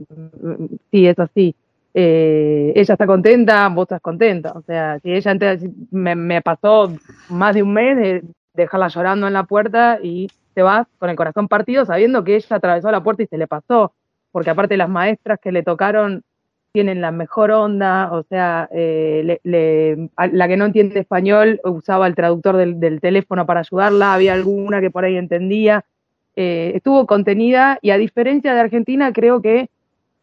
sí, 0.91 1.07
es 1.07 1.18
así. 1.18 1.55
Eh, 1.95 2.72
ella 2.74 2.95
está 2.95 3.07
contenta, 3.07 3.68
vos 3.68 3.84
estás 3.84 4.01
contenta. 4.01 4.53
O 4.53 4.62
sea, 4.62 4.99
si 5.01 5.12
ella 5.12 5.30
antes 5.30 5.64
me, 5.91 6.14
me 6.14 6.43
pasó 6.43 6.93
más 7.28 7.55
de 7.55 7.62
un 7.62 7.72
mes 7.72 7.97
de 7.97 8.22
dejarla 8.55 8.88
llorando 8.88 9.26
en 9.26 9.32
la 9.32 9.45
puerta 9.45 9.99
y 10.03 10.28
te 10.55 10.62
vas 10.62 10.86
con 10.99 11.09
el 11.09 11.16
corazón 11.16 11.49
partido 11.49 11.84
sabiendo 11.84 12.24
que 12.24 12.36
ella 12.36 12.57
atravesó 12.57 12.91
la 12.91 13.03
puerta 13.03 13.22
y 13.22 13.26
se 13.26 13.38
le 13.38 13.47
pasó. 13.47 13.93
Porque 14.32 14.50
aparte 14.50 14.76
las 14.76 14.88
maestras 14.88 15.38
que 15.40 15.52
le 15.52 15.62
tocaron 15.62 16.22
tienen 16.72 17.00
la 17.00 17.10
mejor 17.10 17.50
onda, 17.50 18.10
o 18.12 18.22
sea, 18.22 18.68
eh, 18.72 19.22
le- 19.24 19.40
le- 19.42 20.10
la 20.32 20.46
que 20.46 20.56
no 20.56 20.66
entiende 20.66 21.00
español 21.00 21.60
usaba 21.64 22.06
el 22.06 22.14
traductor 22.14 22.56
del, 22.56 22.78
del 22.78 23.00
teléfono 23.00 23.44
para 23.44 23.60
ayudarla, 23.60 24.14
había 24.14 24.34
alguna 24.34 24.80
que 24.80 24.90
por 24.90 25.04
ahí 25.04 25.16
entendía 25.16 25.84
eh, 26.36 26.70
estuvo 26.76 27.06
contenida 27.06 27.78
y 27.82 27.90
a 27.90 27.98
diferencia 27.98 28.54
de 28.54 28.60
Argentina 28.60 29.12
creo 29.12 29.42
que, 29.42 29.68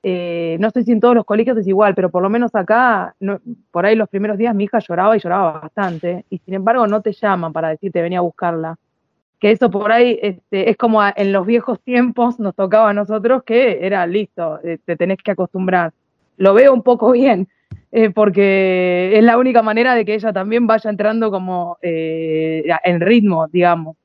eh, 0.04 0.56
no 0.62 0.70
sé 0.72 0.84
si 0.84 0.94
en 0.94 1.02
todos 1.02 1.16
los 1.16 1.26
colegios 1.26 1.58
es 1.58 1.68
igual, 1.68 1.96
pero 1.96 2.10
por 2.10 2.24
lo 2.24 2.30
menos 2.30 2.56
acá, 2.56 3.14
no- 3.20 3.42
por 3.72 3.86
ahí 3.86 3.96
los 3.98 4.08
primeros 4.08 4.38
días 4.38 4.56
mi 4.56 4.64
hija 4.66 4.80
lloraba 4.80 5.18
y 5.18 5.20
lloraba 5.20 5.60
bastante 5.60 6.26
y 6.30 6.38
sin 6.40 6.54
embargo 6.54 6.88
no 6.88 7.02
te 7.02 7.12
llaman 7.12 7.52
para 7.52 7.70
decirte 7.70 8.02
venía 8.02 8.20
a 8.20 8.22
buscarla. 8.22 8.78
Que 9.40 9.52
eso 9.52 9.70
por 9.70 9.92
ahí 9.92 10.18
este, 10.22 10.70
es 10.70 10.78
como 10.78 11.00
en 11.16 11.32
los 11.32 11.46
viejos 11.46 11.80
tiempos 11.82 12.40
nos 12.40 12.56
tocaba 12.56 12.90
a 12.90 12.94
nosotros 12.94 13.44
que 13.44 13.86
era 13.86 14.06
listo, 14.08 14.60
eh, 14.64 14.80
te 14.84 14.96
tenés 14.96 15.18
que 15.24 15.32
acostumbrar. 15.32 15.92
Lo 16.38 16.54
veo 16.54 16.74
un 16.74 16.82
poco 16.82 17.12
bien, 17.14 17.48
eh, 17.92 18.10
porque 18.10 19.12
es 19.16 19.24
la 19.24 19.38
única 19.38 19.62
manera 19.62 19.94
de 19.96 20.06
que 20.06 20.16
ella 20.16 20.34
también 20.34 20.66
vaya 20.68 20.90
entrando 20.90 21.30
como 21.32 21.78
eh, 21.82 22.64
en 22.84 23.02
ritmo, 23.02 23.48
digamos 23.52 23.96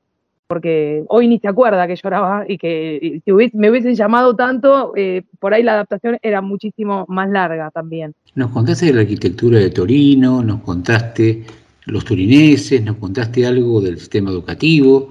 porque 0.45 1.03
hoy 1.07 1.27
ni 1.27 1.39
se 1.39 1.47
acuerda 1.47 1.87
que 1.87 1.95
lloraba 1.95 2.45
y 2.47 2.59
que 2.59 3.21
si 3.25 3.31
hubiese- 3.31 3.57
me 3.57 3.71
hubiesen 3.71 3.95
llamado 3.95 4.35
tanto, 4.35 4.93
eh, 4.95 5.23
por 5.39 5.51
ahí 5.53 5.63
la 5.63 5.73
adaptación 5.73 6.19
era 6.21 6.41
muchísimo 6.41 7.05
más 7.07 7.27
larga 7.29 7.71
también. 7.71 8.13
Nos 8.35 8.51
contaste 8.51 8.87
de 8.87 8.93
la 8.93 9.01
arquitectura 9.01 9.57
de 9.57 9.71
Torino, 9.71 10.43
nos 10.43 10.61
contaste 10.61 11.43
los 11.85 12.05
turineses, 12.05 12.83
nos 12.83 12.97
contaste 12.97 13.47
algo 13.47 13.81
del 13.81 13.97
sistema 13.97 14.29
educativo, 14.29 15.09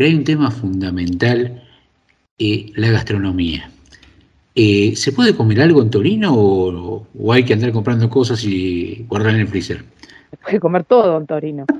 pero 0.00 0.08
hay 0.08 0.16
un 0.16 0.24
tema 0.24 0.50
fundamental, 0.50 1.62
eh, 2.38 2.72
la 2.76 2.90
gastronomía. 2.90 3.70
Eh, 4.54 4.96
¿Se 4.96 5.12
puede 5.12 5.36
comer 5.36 5.60
algo 5.60 5.82
en 5.82 5.90
Torino 5.90 6.32
o, 6.34 7.06
o 7.18 7.32
hay 7.34 7.44
que 7.44 7.52
andar 7.52 7.70
comprando 7.70 8.08
cosas 8.08 8.42
y 8.44 9.04
guardar 9.10 9.34
en 9.34 9.40
el 9.40 9.48
freezer? 9.48 9.84
Se 10.30 10.38
puede 10.38 10.58
comer 10.58 10.84
todo 10.84 11.18
en 11.18 11.26
Torino. 11.26 11.66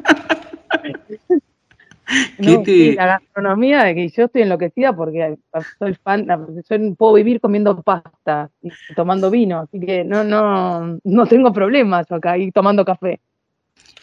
¿Qué 2.36 2.42
No, 2.42 2.58
te- 2.58 2.64
sí, 2.66 2.92
la 2.92 3.06
gastronomía, 3.06 3.84
de 3.84 3.94
que 3.94 4.08
yo 4.10 4.24
estoy 4.24 4.42
enloquecida 4.42 4.94
porque 4.94 5.38
soy 5.78 5.94
fan, 5.94 6.26
yo 6.28 6.94
puedo 6.96 7.14
vivir 7.14 7.40
comiendo 7.40 7.80
pasta 7.80 8.50
y 8.60 8.68
tomando 8.94 9.30
vino, 9.30 9.60
así 9.60 9.80
que 9.80 10.04
no, 10.04 10.24
no, 10.24 10.98
no 11.02 11.26
tengo 11.26 11.54
problemas 11.54 12.12
acá 12.12 12.36
y 12.36 12.52
tomando 12.52 12.84
café. 12.84 13.18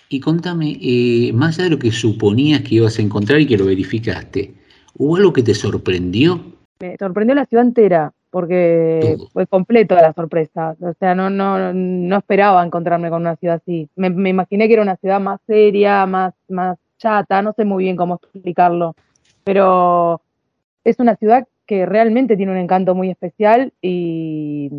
Y 0.10 0.20
contame, 0.20 0.78
eh, 0.82 1.32
más 1.34 1.58
allá 1.58 1.66
de 1.66 1.70
lo 1.72 1.80
que 1.80 1.92
suponías 1.92 2.62
que 2.62 2.76
ibas 2.76 2.98
a 2.98 3.02
encontrar 3.02 3.42
y 3.42 3.48
que 3.48 3.58
lo 3.58 3.66
verificaste, 3.66 4.54
¿hubo 4.96 5.18
algo 5.18 5.34
que 5.34 5.44
te 5.44 5.54
sorprendió? 5.54 6.40
Me 6.80 6.96
sorprendió 6.98 7.36
la 7.36 7.46
ciudad 7.46 7.66
entera 7.66 8.14
porque 8.30 9.18
fue 9.34 9.48
completo 9.48 9.96
la 9.96 10.14
sorpresa. 10.14 10.76
O 10.80 10.94
sea, 11.00 11.16
no, 11.16 11.30
no, 11.30 11.74
no 11.74 12.18
esperaba 12.18 12.64
encontrarme 12.64 13.10
con 13.10 13.22
una 13.22 13.36
ciudad 13.36 13.62
así. 13.64 13.90
Me, 13.96 14.10
me 14.10 14.30
imaginé 14.30 14.68
que 14.68 14.74
era 14.74 14.84
una 14.84 14.98
ciudad 14.98 15.20
más 15.20 15.40
seria, 15.48 16.06
más, 16.06 16.34
más 16.48 16.78
chata, 16.98 17.42
no 17.42 17.54
sé 17.54 17.66
muy 17.66 17.84
bien 17.84 17.96
cómo 17.96 18.16
explicarlo, 18.16 18.96
pero 19.44 20.22
es 20.84 21.00
una 21.00 21.16
ciudad 21.16 21.48
que 21.68 21.86
realmente 21.86 22.38
tiene 22.38 22.54
un 22.54 22.58
encanto 22.58 22.96
muy 22.96 23.10
especial 23.12 23.74
y, 23.82 24.72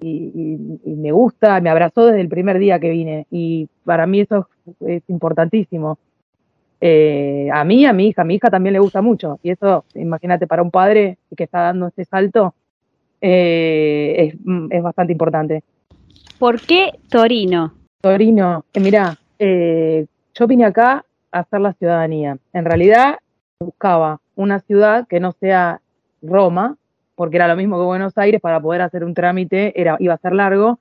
y- 0.00 0.32
y- 0.34 0.80
y 0.84 0.94
me 0.96 1.12
gusta, 1.12 1.60
me 1.60 1.70
abrazó 1.70 2.04
desde 2.06 2.20
el 2.20 2.28
primer 2.28 2.58
día 2.58 2.80
que 2.80 2.90
vine 2.90 3.26
y 3.30 3.68
para 3.84 4.06
mí 4.06 4.20
eso 4.20 4.48
es, 4.66 4.88
es 4.88 5.02
importantísimo. 5.08 5.98
Eh, 6.80 7.48
a 7.52 7.62
mí, 7.64 7.86
a 7.86 7.92
mi 7.92 8.08
hija, 8.08 8.22
a 8.22 8.24
mi 8.24 8.34
hija 8.34 8.50
también 8.50 8.72
le 8.72 8.80
gusta 8.80 9.00
mucho 9.00 9.38
y 9.44 9.50
eso, 9.50 9.84
imagínate, 9.94 10.48
para 10.48 10.62
un 10.62 10.72
padre 10.72 11.16
que 11.36 11.44
está 11.44 11.60
dando 11.60 11.86
este 11.86 12.04
salto, 12.04 12.54
eh, 13.20 14.14
es, 14.18 14.34
es 14.70 14.82
bastante 14.82 15.12
importante. 15.12 15.62
¿Por 16.40 16.60
qué 16.60 16.90
Torino? 17.08 17.72
Torino, 18.00 18.64
eh, 18.74 18.80
mira, 18.80 19.16
eh, 19.38 20.06
yo 20.34 20.46
vine 20.48 20.64
acá 20.64 21.04
a 21.30 21.38
hacer 21.38 21.60
la 21.60 21.72
ciudadanía. 21.74 22.36
En 22.52 22.64
realidad 22.64 23.18
buscaba 23.60 24.20
una 24.34 24.58
ciudad 24.58 25.06
que 25.06 25.20
no 25.20 25.30
sea 25.38 25.80
Roma, 26.22 26.76
porque 27.14 27.36
era 27.36 27.48
lo 27.48 27.56
mismo 27.56 27.78
que 27.78 27.84
Buenos 27.84 28.16
Aires, 28.16 28.40
para 28.40 28.60
poder 28.60 28.82
hacer 28.82 29.04
un 29.04 29.14
trámite 29.14 29.80
era, 29.80 29.96
iba 30.00 30.14
a 30.14 30.18
ser 30.18 30.32
largo. 30.32 30.78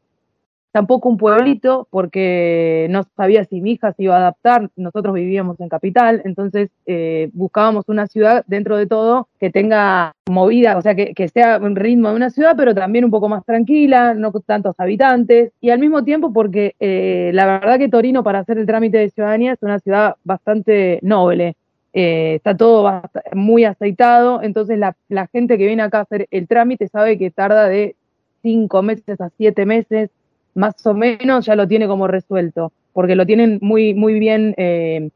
Tampoco 0.72 1.10
un 1.10 1.18
pueblito, 1.18 1.86
porque 1.90 2.88
no 2.90 3.04
sabía 3.18 3.44
si 3.44 3.60
mi 3.60 3.74
hija 3.74 3.92
se 3.92 4.04
iba 4.04 4.16
a 4.16 4.20
adaptar. 4.20 4.70
Nosotros 4.78 5.14
vivíamos 5.14 5.60
en 5.60 5.68
capital, 5.68 6.22
entonces 6.24 6.70
eh, 6.86 7.30
buscábamos 7.34 7.90
una 7.90 8.08
ciudad 8.08 8.46
dentro 8.48 8.78
de 8.78 8.88
todo 8.88 9.28
que 9.38 9.50
tenga 9.50 10.14
movida, 10.30 10.78
o 10.78 10.82
sea, 10.82 10.96
que, 10.96 11.14
que 11.14 11.28
sea 11.28 11.58
un 11.58 11.76
ritmo 11.76 12.08
de 12.10 12.16
una 12.16 12.30
ciudad, 12.30 12.54
pero 12.56 12.74
también 12.74 13.04
un 13.04 13.12
poco 13.12 13.28
más 13.28 13.44
tranquila, 13.44 14.14
no 14.14 14.32
con 14.32 14.44
tantos 14.44 14.80
habitantes. 14.80 15.52
Y 15.60 15.72
al 15.72 15.80
mismo 15.80 16.06
tiempo, 16.06 16.32
porque 16.32 16.76
eh, 16.80 17.32
la 17.34 17.46
verdad 17.46 17.78
que 17.78 17.90
Torino, 17.90 18.24
para 18.24 18.40
hacer 18.40 18.58
el 18.58 18.66
trámite 18.66 18.98
de 18.98 19.10
ciudadanía, 19.10 19.52
es 19.52 19.62
una 19.62 19.80
ciudad 19.80 20.16
bastante 20.24 21.00
noble. 21.02 21.58
Eh, 21.94 22.36
está 22.36 22.56
todo 22.56 23.02
muy 23.34 23.66
aceitado, 23.66 24.42
entonces 24.42 24.80
la, 24.80 24.96
gente 25.28 25.58
que 25.58 25.68
viene 25.68 25.84
acá 25.84 26.00
a 26.00 26.02
hacer 26.04 26.28
el 26.32 26.48
trámite 26.48 26.88
sabe 26.88 27.18
que 27.18 27.32
tarda 27.32 27.68
de 27.68 27.98
cinco 28.42 28.82
meses 28.82 29.20
a 29.20 29.30
siete 29.38 29.66
meses, 29.66 30.10
más 30.56 30.86
o 30.86 30.94
menos 30.94 31.46
ya 31.46 31.56
lo 31.56 31.68
tiene 31.68 31.88
como 31.88 32.08
resuelto, 32.08 32.72
porque 32.94 33.16
lo 33.16 33.26
tienen 33.26 33.60
muy, 33.62 33.94
muy 33.94 34.20
bien 34.20 34.54
eh, 34.58 35.10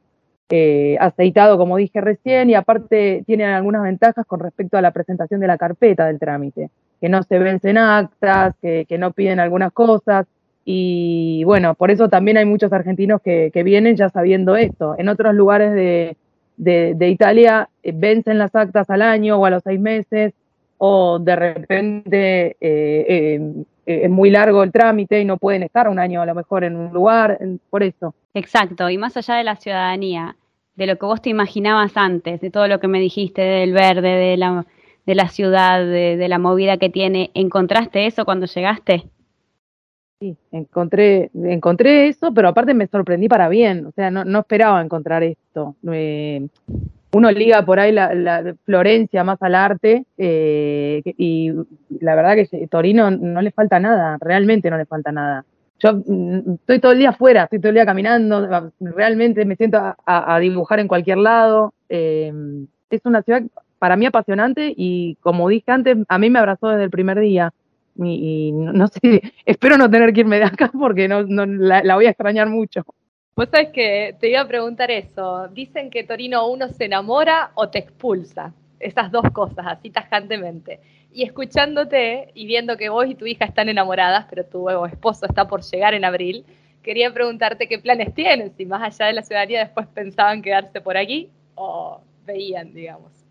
eh, 0.50 0.98
aceitado, 1.00 1.58
como 1.58 1.78
dije 1.78 2.02
recién, 2.02 2.50
y 2.50 2.56
aparte 2.56 3.24
tienen 3.26 3.52
algunas 3.52 3.84
ventajas 3.84 4.26
con 4.26 4.42
respecto 4.42 4.78
a 4.78 4.82
la 4.82 4.92
presentación 4.92 5.40
de 5.40 5.48
la 5.48 5.58
carpeta 5.58 6.08
del 6.08 6.20
trámite, 6.20 6.72
que 7.00 7.08
no 7.08 7.24
se 7.24 7.40
vencen 7.40 7.78
actas, 7.78 8.54
que, 8.62 8.86
no 9.00 9.12
piden 9.12 9.40
algunas 9.40 9.72
cosas, 9.72 10.28
y 10.66 11.44
bueno, 11.46 11.74
por 11.76 11.90
eso 11.90 12.10
también 12.10 12.38
hay 12.38 12.46
muchos 12.46 12.74
argentinos 12.74 13.22
que 13.22 13.64
vienen 13.64 13.96
ya 13.96 14.10
sabiendo 14.10 14.56
esto. 14.56 14.96
En 14.98 15.10
otros 15.10 15.36
lugares 15.36 15.74
de, 15.74 16.18
de, 16.58 16.94
de 16.96 17.10
Italia 17.10 17.70
eh, 17.84 17.92
vencen 17.94 18.38
las 18.38 18.56
actas 18.56 18.90
al 18.90 19.02
año 19.02 19.38
o 19.38 19.46
a 19.46 19.50
los 19.50 19.64
seis 19.64 19.80
meses, 19.80 20.34
o 20.78 21.20
de 21.20 21.36
repente 21.36 22.58
eh, 22.60 23.40
eh, 23.40 23.64
es 23.86 24.10
muy 24.10 24.30
largo 24.30 24.64
el 24.64 24.72
trámite 24.72 25.22
y 25.22 25.26
no 25.26 25.38
pueden 25.38 25.64
estar 25.64 25.88
un 25.88 26.00
año 26.00 26.22
a 26.22 26.26
lo 26.26 26.36
mejor 26.36 26.64
en 26.64 26.76
un 26.76 26.92
lugar, 26.92 27.40
por 27.70 27.84
eso. 27.84 28.14
Exacto, 28.34 28.90
y 28.90 28.98
más 28.98 29.16
allá 29.16 29.36
de 29.36 29.44
la 29.44 29.56
ciudadanía, 29.56 30.36
de 30.76 30.88
lo 30.88 30.98
que 30.98 31.06
vos 31.06 31.22
te 31.22 31.30
imaginabas 31.30 31.96
antes, 31.96 32.42
de 32.42 32.50
todo 32.50 32.68
lo 32.68 32.80
que 32.80 32.88
me 32.88 33.00
dijiste 33.00 33.42
del 33.42 33.72
verde, 33.72 34.10
de 34.10 34.38
la, 34.38 34.66
de 35.06 35.16
la 35.16 35.30
ciudad, 35.30 35.80
de, 35.80 36.18
de 36.18 36.28
la 36.28 36.40
movida 36.40 36.78
que 36.78 36.90
tiene, 36.90 37.32
¿encontraste 37.34 38.06
eso 38.06 38.26
cuando 38.26 38.48
llegaste? 38.48 39.06
Sí, 40.20 40.38
encontré, 40.52 41.30
encontré 41.34 42.08
eso, 42.08 42.34
pero 42.34 42.48
aparte 42.48 42.74
me 42.74 42.88
sorprendí 42.88 43.28
para 43.28 43.50
bien, 43.50 43.86
o 43.86 43.92
sea, 43.92 44.10
no, 44.12 44.24
no 44.24 44.40
esperaba 44.40 44.82
encontrar 44.82 45.24
esto. 45.24 45.76
Eh, 45.92 46.48
uno 47.12 47.32
liga 47.32 47.66
por 47.66 47.80
ahí 47.80 47.92
la, 47.92 48.14
la 48.14 48.56
Florencia 48.64 49.24
más 49.24 49.42
al 49.42 49.56
arte 49.56 50.06
eh, 50.18 51.02
y 51.18 51.52
la 52.00 52.16
verdad 52.16 52.36
que 52.36 52.68
Torino 52.68 53.12
no 53.12 53.42
le 53.42 53.52
falta 53.52 53.80
nada, 53.80 54.18
realmente 54.22 54.70
no 54.70 54.78
le 54.78 54.86
falta 54.86 55.12
nada. 55.12 55.46
Yo 55.80 55.94
mm, 55.94 56.54
estoy 56.56 56.80
todo 56.80 56.94
el 56.94 57.00
día 57.00 57.10
afuera, 57.10 57.44
estoy 57.44 57.60
todo 57.60 57.70
el 57.70 57.76
día 57.76 57.86
caminando, 57.86 58.72
realmente 58.80 59.46
me 59.46 59.58
siento 59.58 59.80
a, 60.06 60.40
dibujar 60.40 60.80
en 60.80 60.88
cualquier 60.88 61.18
lado. 61.18 61.74
eh, 61.90 62.32
es 62.90 63.02
una 63.06 63.22
ciudad 63.22 63.44
para 63.80 63.98
mí 63.98 64.06
apasionante 64.06 64.74
y 64.76 65.16
como 65.22 65.50
dije 65.50 65.72
antes, 65.72 65.98
a 66.08 66.18
mí 66.18 66.30
me 66.30 66.40
abrazó 66.40 66.70
desde 66.70 66.86
el 66.86 66.90
primer 66.90 67.20
día. 67.20 67.54
Y, 67.96 68.52
no 68.52 68.88
sé, 68.88 69.22
espero 69.46 69.78
no 69.78 69.90
tener 69.90 70.14
que 70.14 70.22
irme 70.22 70.38
de 70.38 70.46
acá 70.46 70.72
porque 70.78 71.08
no, 71.08 71.24
no 71.24 71.46
la, 71.46 71.84
la 71.84 71.96
voy 71.96 72.06
a 72.06 72.10
extrañar 72.10 72.50
mucho. 72.50 72.84
Vos 73.36 73.50
sabés 73.52 73.70
que 73.70 74.16
te 74.20 74.30
iba 74.30 74.40
a 74.40 74.48
preguntar 74.48 74.92
eso. 74.92 75.50
Dicen 75.50 75.90
que 75.90 76.06
Torino 76.06 76.48
uno 76.48 76.70
se 76.70 76.86
enamora 76.86 77.52
o 77.56 77.70
te 77.70 77.80
expulsa. 77.80 78.54
Esas 78.80 79.12
dos 79.12 79.30
cosas, 79.32 79.66
así 79.68 79.90
tajantemente. 79.90 80.80
Y 81.12 81.24
escuchándote 81.24 82.32
y 82.34 82.46
viendo 82.46 82.78
que 82.78 82.90
vos 82.90 83.08
y 83.08 83.16
tu 83.16 83.26
hija 83.26 83.46
están 83.46 83.68
enamoradas, 83.68 84.26
pero 84.30 84.46
tu 84.46 84.70
esposo 84.86 85.26
está 85.26 85.48
por 85.48 85.64
llegar 85.64 85.94
en 85.94 86.06
abril, 86.06 86.46
quería 86.84 87.14
preguntarte 87.14 87.68
qué 87.68 87.80
planes 87.80 88.14
tienen, 88.14 88.56
si 88.56 88.66
más 88.66 88.84
allá 88.84 89.08
de 89.08 89.14
la 89.14 89.24
ciudadanía 89.24 89.60
después 89.60 89.88
pensaban 89.88 90.42
quedarse 90.42 90.82
por 90.82 90.98
aquí 90.98 91.30
o 91.56 92.00
veían, 92.26 92.74
digamos. 92.74 93.25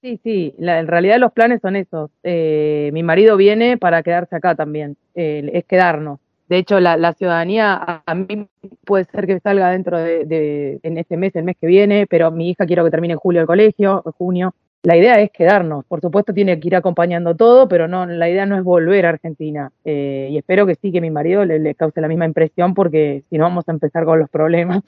Sí, 0.00 0.20
sí, 0.22 0.54
la- 0.58 0.78
en 0.78 0.86
realidad 0.86 1.18
los 1.18 1.32
planes 1.32 1.60
son 1.60 1.76
esos. 1.76 2.10
Eh, 2.22 2.90
mi 2.92 3.02
marido 3.02 3.36
viene 3.36 3.76
para 3.76 4.02
quedarse 4.02 4.36
acá 4.36 4.54
también, 4.54 4.96
es 5.14 5.64
quedarnos. 5.64 6.20
De 6.48 6.56
hecho, 6.56 6.80
la, 6.80 6.96
la 6.96 7.12
ciudadanía 7.12 7.74
a, 7.74 8.02
a 8.06 8.14
mí 8.14 8.46
puede 8.86 9.04
ser 9.04 9.26
que 9.26 9.38
salga 9.40 9.70
dentro 9.70 9.98
de, 9.98 10.78
en 10.82 10.96
este 10.98 11.16
mes, 11.16 11.34
el 11.36 11.44
mes 11.44 11.56
que 11.60 11.66
viene, 11.66 12.06
pero 12.08 12.30
mi 12.30 12.48
hija 12.50 12.64
quiero 12.64 12.84
que 12.84 12.90
termine 12.90 13.12
en 13.14 13.18
julio 13.18 13.40
el 13.42 13.46
colegio, 13.46 14.02
junio. 14.16 14.54
La 14.84 14.96
idea 14.96 15.20
es 15.20 15.30
quedarnos. 15.32 15.84
Por 15.86 16.00
supuesto, 16.00 16.32
tiene 16.32 16.58
que 16.58 16.68
ir 16.68 16.76
acompañando 16.76 17.34
todo, 17.34 17.68
pero 17.68 17.88
no, 17.88 18.06
la 18.06 18.30
idea 18.30 18.46
no 18.46 18.56
es 18.56 18.62
volver 18.62 19.04
a 19.04 19.10
Argentina. 19.10 19.70
Eh, 19.84 20.28
y 20.30 20.38
espero 20.38 20.66
que 20.66 20.76
sí, 20.76 20.92
que 20.92 21.00
mi 21.00 21.10
marido 21.10 21.44
le, 21.44 21.58
le 21.58 21.74
cause 21.74 22.00
la 22.00 22.08
misma 22.08 22.24
impresión, 22.24 22.72
porque 22.72 23.24
si 23.28 23.36
no 23.36 23.44
vamos 23.44 23.68
a 23.68 23.72
empezar 23.72 24.04
con 24.04 24.20
los 24.20 24.30
problemas. 24.30 24.82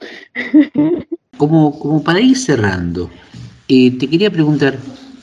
Como, 1.37 1.77
como 1.77 2.01
para 2.03 2.21
ir 2.21 2.37
cerrando, 2.37 3.09
eh, 3.73 3.97
te 3.97 4.09
quería 4.09 4.29
preguntar, 4.29 4.75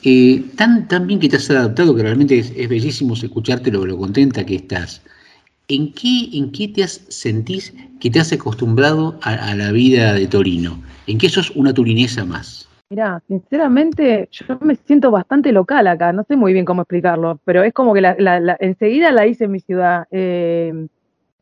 eh, 0.03 0.43
tan, 0.57 0.87
tan 0.87 1.05
bien 1.05 1.19
que 1.19 1.29
te 1.29 1.35
has 1.35 1.47
adaptado, 1.51 1.95
que 1.95 2.01
realmente 2.01 2.39
es, 2.39 2.67
bellísimo 2.67 3.13
escucharte 3.13 3.69
lo, 3.69 3.95
contenta 3.95 4.43
que 4.43 4.55
estás, 4.55 5.03
¿en 5.67 5.93
qué, 5.93 6.29
¿en 6.33 6.51
qué 6.51 6.67
te 6.67 6.83
has, 6.83 7.05
sentís 7.09 7.75
que 7.99 8.09
te 8.09 8.19
has 8.19 8.33
acostumbrado 8.33 9.19
a, 9.21 9.53
la 9.53 9.71
vida 9.71 10.13
de 10.13 10.25
Torino? 10.25 10.81
¿En 11.05 11.19
qué 11.19 11.29
sos 11.29 11.51
una 11.51 11.75
turinesa 11.75 12.25
más? 12.25 12.67
Mira, 12.89 13.21
sinceramente, 13.27 14.27
yo 14.31 14.57
me 14.61 14.75
siento 14.75 15.11
bastante 15.11 15.51
local 15.51 15.85
acá, 15.85 16.11
no 16.11 16.23
sé 16.23 16.35
muy 16.35 16.53
bien 16.53 16.65
cómo 16.65 16.81
explicarlo, 16.81 17.39
pero 17.45 17.61
es 17.61 17.71
como 17.71 17.93
que 17.93 18.01
la, 18.01 18.15
la- 18.17 18.39
la- 18.39 18.57
enseguida 18.59 19.11
la 19.11 19.27
hice 19.27 19.43
en 19.43 19.51
mi 19.51 19.59
ciudad. 19.59 20.07
Eh, 20.09 20.87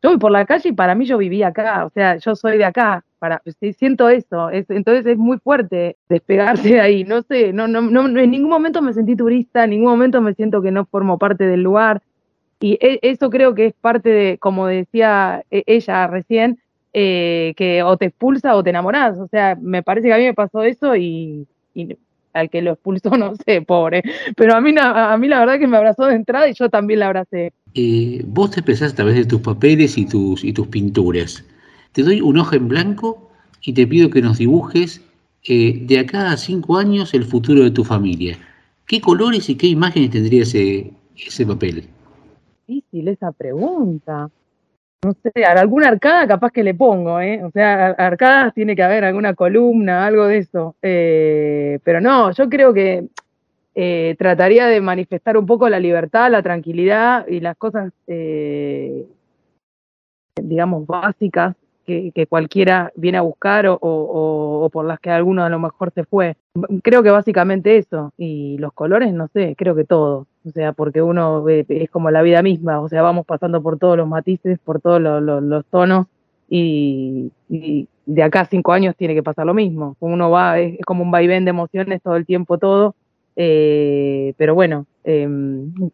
yo 0.04 0.10
voy 0.10 0.20
por 0.20 0.32
la 0.32 0.46
calle 0.46 0.70
y 0.70 0.74
para 0.74 0.94
mí 0.94 1.06
yo 1.06 1.18
viví 1.18 1.42
acá, 1.42 1.86
o 1.86 1.90
sea, 1.90 2.18
yo 2.18 2.36
soy 2.36 2.58
de 2.58 2.66
acá, 2.66 3.06
para, 3.20 3.42
sí, 3.60 3.74
siento 3.74 4.10
eso, 4.10 4.50
es- 4.50 4.70
entonces 4.70 5.06
es 5.06 5.18
muy 5.18 5.38
fuerte 5.40 5.96
despegarse 6.10 6.70
de 6.76 6.82
ahí, 6.82 7.04
no 7.04 7.22
sé, 7.24 7.54
no, 7.54 7.68
no, 7.68 7.82
no, 7.82 8.08
en 8.20 8.32
ningún 8.32 8.50
momento 8.50 8.82
me 8.82 8.94
sentí 8.94 9.16
turista, 9.16 9.64
en 9.64 9.72
ningún 9.72 9.90
momento 9.90 10.22
me 10.22 10.34
siento 10.34 10.62
que 10.62 10.72
no 10.72 10.86
formo 10.86 11.18
parte 11.18 11.46
del 11.46 11.62
lugar, 11.64 12.02
y 12.60 12.74
e- 12.82 13.00
eso 13.04 13.30
creo 13.30 13.54
que 13.54 13.68
es 13.68 13.74
parte 13.80 14.10
de, 14.10 14.38
como 14.40 14.68
decía 14.68 15.44
e- 15.52 15.64
ella 15.68 16.08
recién, 16.08 16.58
eh, 16.94 17.54
que 17.58 17.84
o 17.84 17.96
te 17.98 18.06
expulsa 18.06 18.56
o 18.56 18.64
te 18.64 18.72
enamorás. 18.72 19.18
O 19.20 19.28
sea, 19.28 19.56
me 19.62 19.84
parece 19.84 20.08
que 20.08 20.14
a 20.14 20.18
mí 20.18 20.24
me 20.24 20.34
pasó 20.34 20.64
eso 20.64 20.96
y, 20.96 21.46
y 21.76 21.96
al 22.34 22.50
que 22.50 22.64
lo 22.64 22.72
expulsó, 22.72 23.12
no 23.18 23.36
sé, 23.36 23.62
pobre. 23.62 24.02
Pero 24.36 24.56
a 24.56 24.62
mí, 24.62 24.74
a 24.80 25.16
mí 25.18 25.28
la 25.28 25.40
verdad 25.42 25.60
que 25.60 25.68
me 25.68 25.78
abrazó 25.78 26.06
de 26.06 26.16
entrada 26.16 26.50
y 26.50 26.54
yo 26.56 26.70
también 26.70 27.02
la 27.02 27.08
abracé. 27.08 27.54
Eh, 27.76 28.24
vos 28.26 28.50
te 28.52 28.62
expresás 28.62 28.94
a 28.94 28.96
través 28.96 29.16
de 29.16 29.26
tus 29.26 29.42
papeles 29.42 29.98
y 30.00 30.08
tus, 30.08 30.44
y 30.44 30.54
tus 30.54 30.68
pinturas. 30.68 31.46
Te 31.98 32.04
doy 32.04 32.22
un 32.22 32.38
hoja 32.38 32.58
en 32.58 32.68
blanco 32.68 33.28
y 33.60 33.74
te 33.74 33.88
pido 33.88 34.12
que 34.12 34.22
nos 34.22 34.38
dibujes 34.38 35.02
eh, 35.44 35.80
de 35.82 35.98
acá 35.98 36.30
a 36.30 36.38
cinco 36.38 36.78
años 36.78 37.16
el 37.16 37.26
futuro 37.26 37.64
de 37.64 37.72
tu 37.72 37.84
familia. 37.84 38.38
¿Qué 38.86 39.02
colores 39.02 39.50
y 39.50 39.58
qué 39.58 39.66
imágenes 39.66 40.12
tendría 40.12 40.44
ese, 40.44 40.94
ese 41.18 41.44
papel? 41.44 41.86
Difícil 42.68 43.08
esa 43.08 43.32
pregunta. 43.32 44.30
No 45.04 45.16
sé, 45.24 45.44
alguna 45.44 45.88
arcada 45.88 46.28
capaz 46.28 46.52
que 46.52 46.64
le 46.64 46.76
pongo, 46.76 47.20
¿eh? 47.20 47.44
O 47.44 47.50
sea, 47.50 47.88
arcadas 47.88 48.54
tiene 48.54 48.76
que 48.76 48.84
haber 48.84 49.04
alguna 49.04 49.34
columna, 49.34 50.06
algo 50.06 50.28
de 50.28 50.38
eso. 50.38 50.76
Eh, 50.84 51.80
pero 51.84 52.00
no, 52.00 52.32
yo 52.32 52.48
creo 52.48 52.76
que 52.76 53.08
eh, 53.74 54.16
trataría 54.20 54.68
de 54.68 54.82
manifestar 54.82 55.36
un 55.36 55.48
poco 55.48 55.68
la 55.68 55.80
libertad, 55.80 56.30
la 56.30 56.44
tranquilidad 56.44 57.28
y 57.28 57.40
las 57.40 57.58
cosas, 57.58 57.92
eh, 58.06 59.08
digamos, 60.40 60.86
básicas 60.86 61.56
que, 61.88 62.28
cualquiera 62.28 62.92
viene 62.96 63.18
a 63.18 63.22
buscar 63.22 63.66
o, 63.68 64.70
por 64.72 64.86
las 64.86 65.00
que 65.00 65.10
alguno 65.10 65.44
a 65.44 65.50
lo 65.50 65.58
mejor 65.58 65.92
se 65.96 66.04
fue. 66.04 66.36
Creo 66.84 67.02
que 67.02 67.10
básicamente 67.10 67.78
eso. 67.78 68.12
Y 68.18 68.58
los 68.58 68.74
colores, 68.74 69.14
no 69.14 69.30
sé, 69.30 69.56
creo 69.58 69.76
que 69.76 69.86
todo. 69.86 70.28
O 70.46 70.52
sea, 70.52 70.74
porque 70.74 71.02
uno 71.02 71.44
ve, 71.44 71.66
es 71.70 71.90
como 71.90 72.12
la 72.12 72.22
vida 72.22 72.42
misma. 72.42 72.82
O 72.82 72.90
sea, 72.90 73.02
vamos 73.02 73.26
pasando 73.26 73.62
por 73.64 73.80
todos 73.80 73.98
los 73.98 74.08
matices, 74.08 74.60
por 74.60 74.82
todos 74.82 75.02
los, 75.02 75.66
tonos. 75.68 76.08
Y, 76.50 77.32
de 78.06 78.24
acá 78.24 78.42
a 78.42 78.46
cinco 78.46 78.72
años 78.74 78.96
tiene 78.98 79.16
que 79.16 79.24
pasar 79.24 79.46
lo 79.46 79.54
mismo. 79.54 79.96
Uno 80.00 80.30
va, 80.30 80.60
es, 80.60 80.78
como 80.86 81.04
un 81.04 81.12
vaivén 81.12 81.46
de 81.46 81.52
emociones 81.52 82.02
todo 82.02 82.16
el 82.18 82.26
tiempo, 82.26 82.58
todo 82.58 82.96
eh, 83.40 84.34
pero 84.36 84.56
bueno, 84.56 84.88
eh, 85.04 85.30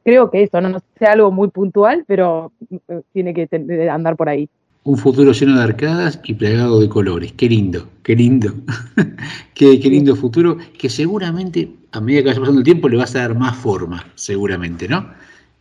creo 0.06 0.32
que 0.32 0.44
eso, 0.44 0.62
no, 0.62 0.70
no 0.70 0.80
sea 0.98 1.12
algo 1.12 1.30
muy 1.30 1.50
puntual, 1.50 2.06
pero 2.08 2.54
eh, 2.88 3.02
tiene 3.12 3.34
que 3.34 3.50
andar 3.92 4.16
por 4.16 4.30
ahí. 4.30 4.50
Un 4.86 4.98
futuro 4.98 5.32
lleno 5.32 5.56
de 5.56 5.64
arcadas 5.64 6.20
y 6.26 6.34
plagado 6.34 6.82
de 6.82 6.90
colores. 6.90 7.32
Qué 7.34 7.48
lindo, 7.48 7.90
qué 8.04 8.16
lindo. 8.16 8.54
qué, 9.54 9.80
qué, 9.80 9.90
lindo 9.90 10.16
futuro 10.16 10.58
que 10.78 10.90
seguramente 10.90 11.70
a 11.94 12.02
medida 12.02 12.22
que 12.22 12.28
vaya 12.30 12.40
pasando 12.40 12.60
el 12.60 12.66
tiempo 12.66 12.90
le 12.90 12.98
vas 12.98 13.16
a 13.16 13.20
dar 13.20 13.38
más 13.38 13.56
forma, 13.56 14.06
seguramente, 14.16 14.88
¿no? 14.88 15.10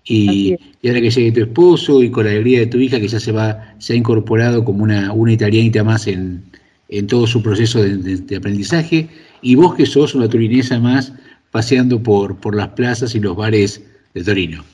Y, 0.04 0.56
y, 0.82 0.88
ahora 0.88 1.00
que 1.00 1.10
llegue 1.10 1.30
tu 1.32 1.40
esposo 1.42 2.02
y 2.02 2.10
con 2.10 2.24
la 2.24 2.32
alegría 2.32 2.60
de 2.60 2.66
tu 2.66 2.78
hija 2.78 2.98
que 2.98 3.06
ya 3.06 3.20
se 3.20 3.30
va, 3.30 3.74
se 3.78 3.92
ha 3.92 3.96
incorporado 3.96 4.64
como 4.64 4.82
una, 4.82 5.12
una 5.12 5.32
italianita 5.32 5.84
más 5.84 6.08
en, 6.08 6.42
en 6.88 7.06
todo 7.06 7.26
su 7.26 7.42
proceso 7.42 7.80
de, 7.80 7.96
de, 7.98 8.16
de 8.16 8.36
aprendizaje, 8.36 9.08
y 9.42 9.54
vos 9.54 9.74
que 9.74 9.86
sos 9.86 10.14
una 10.14 10.28
turinesa 10.28 10.80
más 10.80 11.12
paseando 11.52 12.02
por, 12.02 12.36
por 12.36 12.56
las 12.56 12.68
plazas 12.68 13.14
y 13.14 13.20
los 13.20 13.36
bares 13.36 13.84
de 14.14 14.24
Torino. 14.24 14.64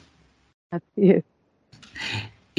Así 0.70 1.10
es. 1.10 1.24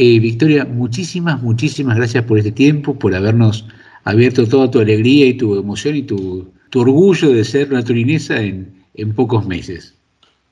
Eh, 0.02 0.18
Victoria, 0.22 0.64
muchísimas, 0.64 1.43
muchísimas 1.43 1.97
gracias 1.97 2.24
por 2.24 2.38
este 2.38 2.54
tiempo, 2.54 2.97
por 2.97 3.14
habernos 3.14 3.68
abierto 4.06 4.47
toda 4.47 4.72
tu 4.72 4.80
alegría 4.80 5.26
y 5.26 5.34
tu 5.34 5.58
emoción 5.58 5.97
y 5.97 6.04
tu, 6.04 6.54
tu 6.70 6.80
orgullo 6.80 7.34
de 7.34 7.43
ser 7.43 7.70
una 7.70 7.84
turinesa 7.84 8.41
en, 8.41 8.72
en 8.93 9.14
pocos 9.14 9.45
meses. 9.45 9.93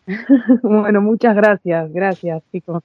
bueno, 0.63 0.99
muchas 0.99 1.33
gracias, 1.33 1.93
gracias, 1.93 2.43
chicos. 2.51 2.83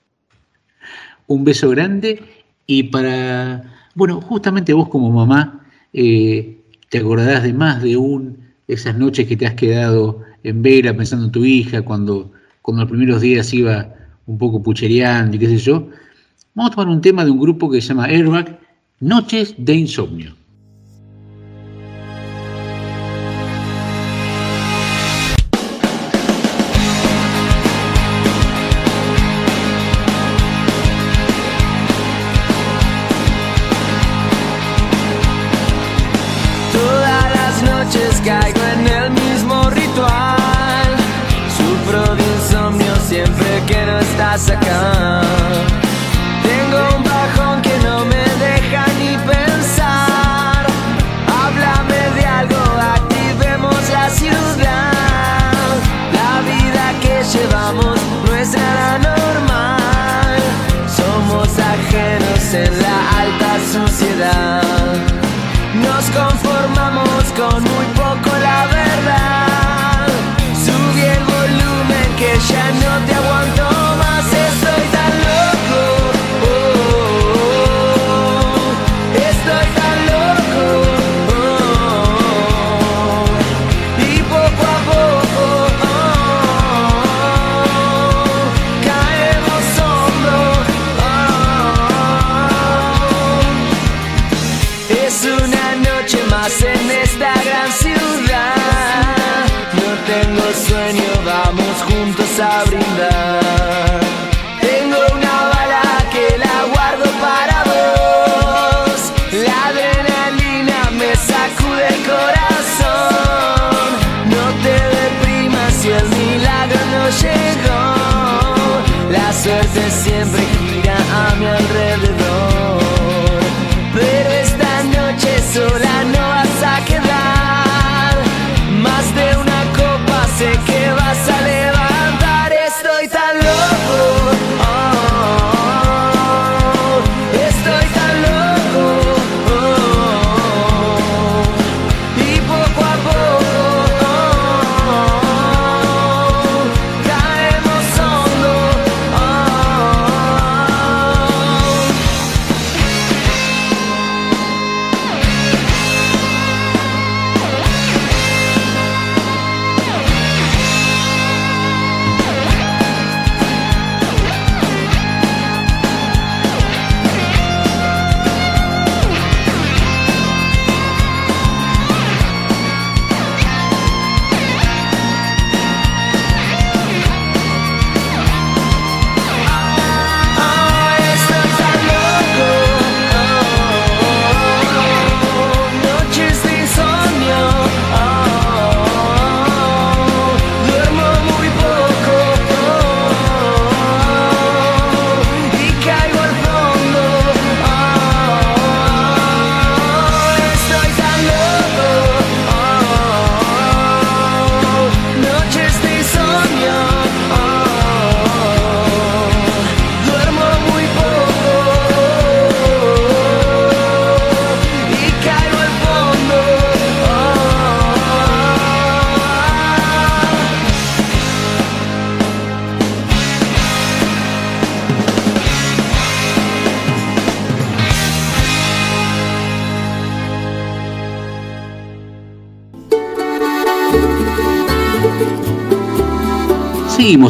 Un 1.26 1.42
beso 1.42 1.68
grande 1.68 2.22
y 2.68 2.84
para, 2.84 3.64
bueno, 3.96 4.20
justamente 4.20 4.72
vos 4.72 4.88
como 4.88 5.10
mamá, 5.10 5.66
eh, 5.92 6.60
te 6.90 6.98
acordarás 6.98 7.42
de 7.42 7.54
más 7.54 7.82
de 7.82 7.96
un, 7.96 8.38
esas 8.68 8.96
noches 8.96 9.26
que 9.26 9.36
te 9.36 9.48
has 9.48 9.54
quedado 9.54 10.20
en 10.44 10.62
vela 10.62 10.96
pensando 10.96 11.24
en 11.24 11.32
tu 11.32 11.44
hija, 11.44 11.82
cuando, 11.82 12.30
cuando 12.62 12.84
los 12.84 12.90
primeros 12.92 13.20
días 13.20 13.52
iba 13.52 13.96
un 14.26 14.38
poco 14.38 14.62
puchereando 14.62 15.34
y 15.34 15.40
qué 15.40 15.48
sé 15.48 15.56
yo. 15.56 15.88
Vamos 16.54 16.72
a 16.72 16.74
tomar 16.74 16.88
un 16.88 17.00
tema 17.00 17.24
de 17.24 17.30
un 17.30 17.40
grupo 17.40 17.70
que 17.70 17.80
se 17.80 17.88
llama 17.88 18.04
Airbag, 18.06 18.60
Noches 19.00 19.54
de 19.56 19.74
Insomnio. 19.74 20.41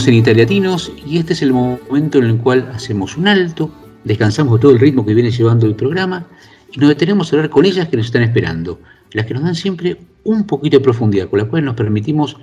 Seguimos 0.03 0.09
en 0.09 0.33
Italiatinos 0.33 0.93
y 1.07 1.19
este 1.19 1.33
es 1.33 1.43
el 1.43 1.53
momento 1.53 2.19
en 2.19 2.25
el 2.25 2.37
cual 2.39 2.69
hacemos 2.75 3.17
un 3.17 3.29
alto, 3.29 3.71
descansamos 4.05 4.55
de 4.55 4.63
todo 4.63 4.73
el 4.73 4.81
ritmo 4.81 5.05
que 5.07 5.15
viene 5.15 5.31
llevando 5.31 5.67
el 5.67 5.77
programa 5.77 6.27
y 6.73 6.81
nos 6.81 6.89
detenemos 6.89 7.33
a 7.33 7.37
hablar 7.37 7.51
con 7.51 7.65
ellas 7.65 7.89
que 7.89 7.97
nos 7.97 8.07
están 8.07 8.23
esperando, 8.23 8.81
las 9.13 9.27
que 9.27 9.35
nos 9.35 9.45
dan 9.45 9.55
siempre 9.55 9.99
un 10.25 10.45
poquito 10.45 10.79
de 10.79 10.83
profundidad, 10.83 11.29
con 11.29 11.39
las 11.39 11.49
cuales 11.49 11.67
nos 11.67 11.77
permitimos 11.77 12.37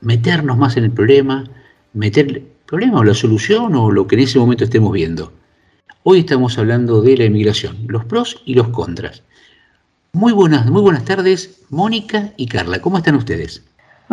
meternos 0.00 0.56
más 0.56 0.76
en 0.76 0.84
el 0.84 0.90
problema, 0.90 1.44
meter 1.92 2.28
el 2.28 2.42
problema 2.66 3.00
o 3.00 3.04
la 3.04 3.14
solución 3.14 3.74
o 3.74 3.90
lo 3.90 4.06
que 4.06 4.16
en 4.16 4.22
ese 4.22 4.38
momento 4.38 4.64
estemos 4.64 4.92
viendo. 4.92 5.32
Hoy 6.04 6.20
estamos 6.20 6.56
hablando 6.56 7.02
de 7.02 7.16
la 7.16 7.24
inmigración, 7.24 7.76
los 7.88 8.04
pros 8.06 8.42
y 8.46 8.54
los 8.54 8.68
contras. 8.68 9.22
Muy 10.12 10.32
buenas, 10.32 10.66
muy 10.70 10.80
buenas 10.80 11.04
tardes, 11.04 11.60
Mónica 11.68 12.32
y 12.36 12.46
Carla. 12.46 12.80
¿Cómo 12.80 12.98
están 12.98 13.16
ustedes? 13.16 13.62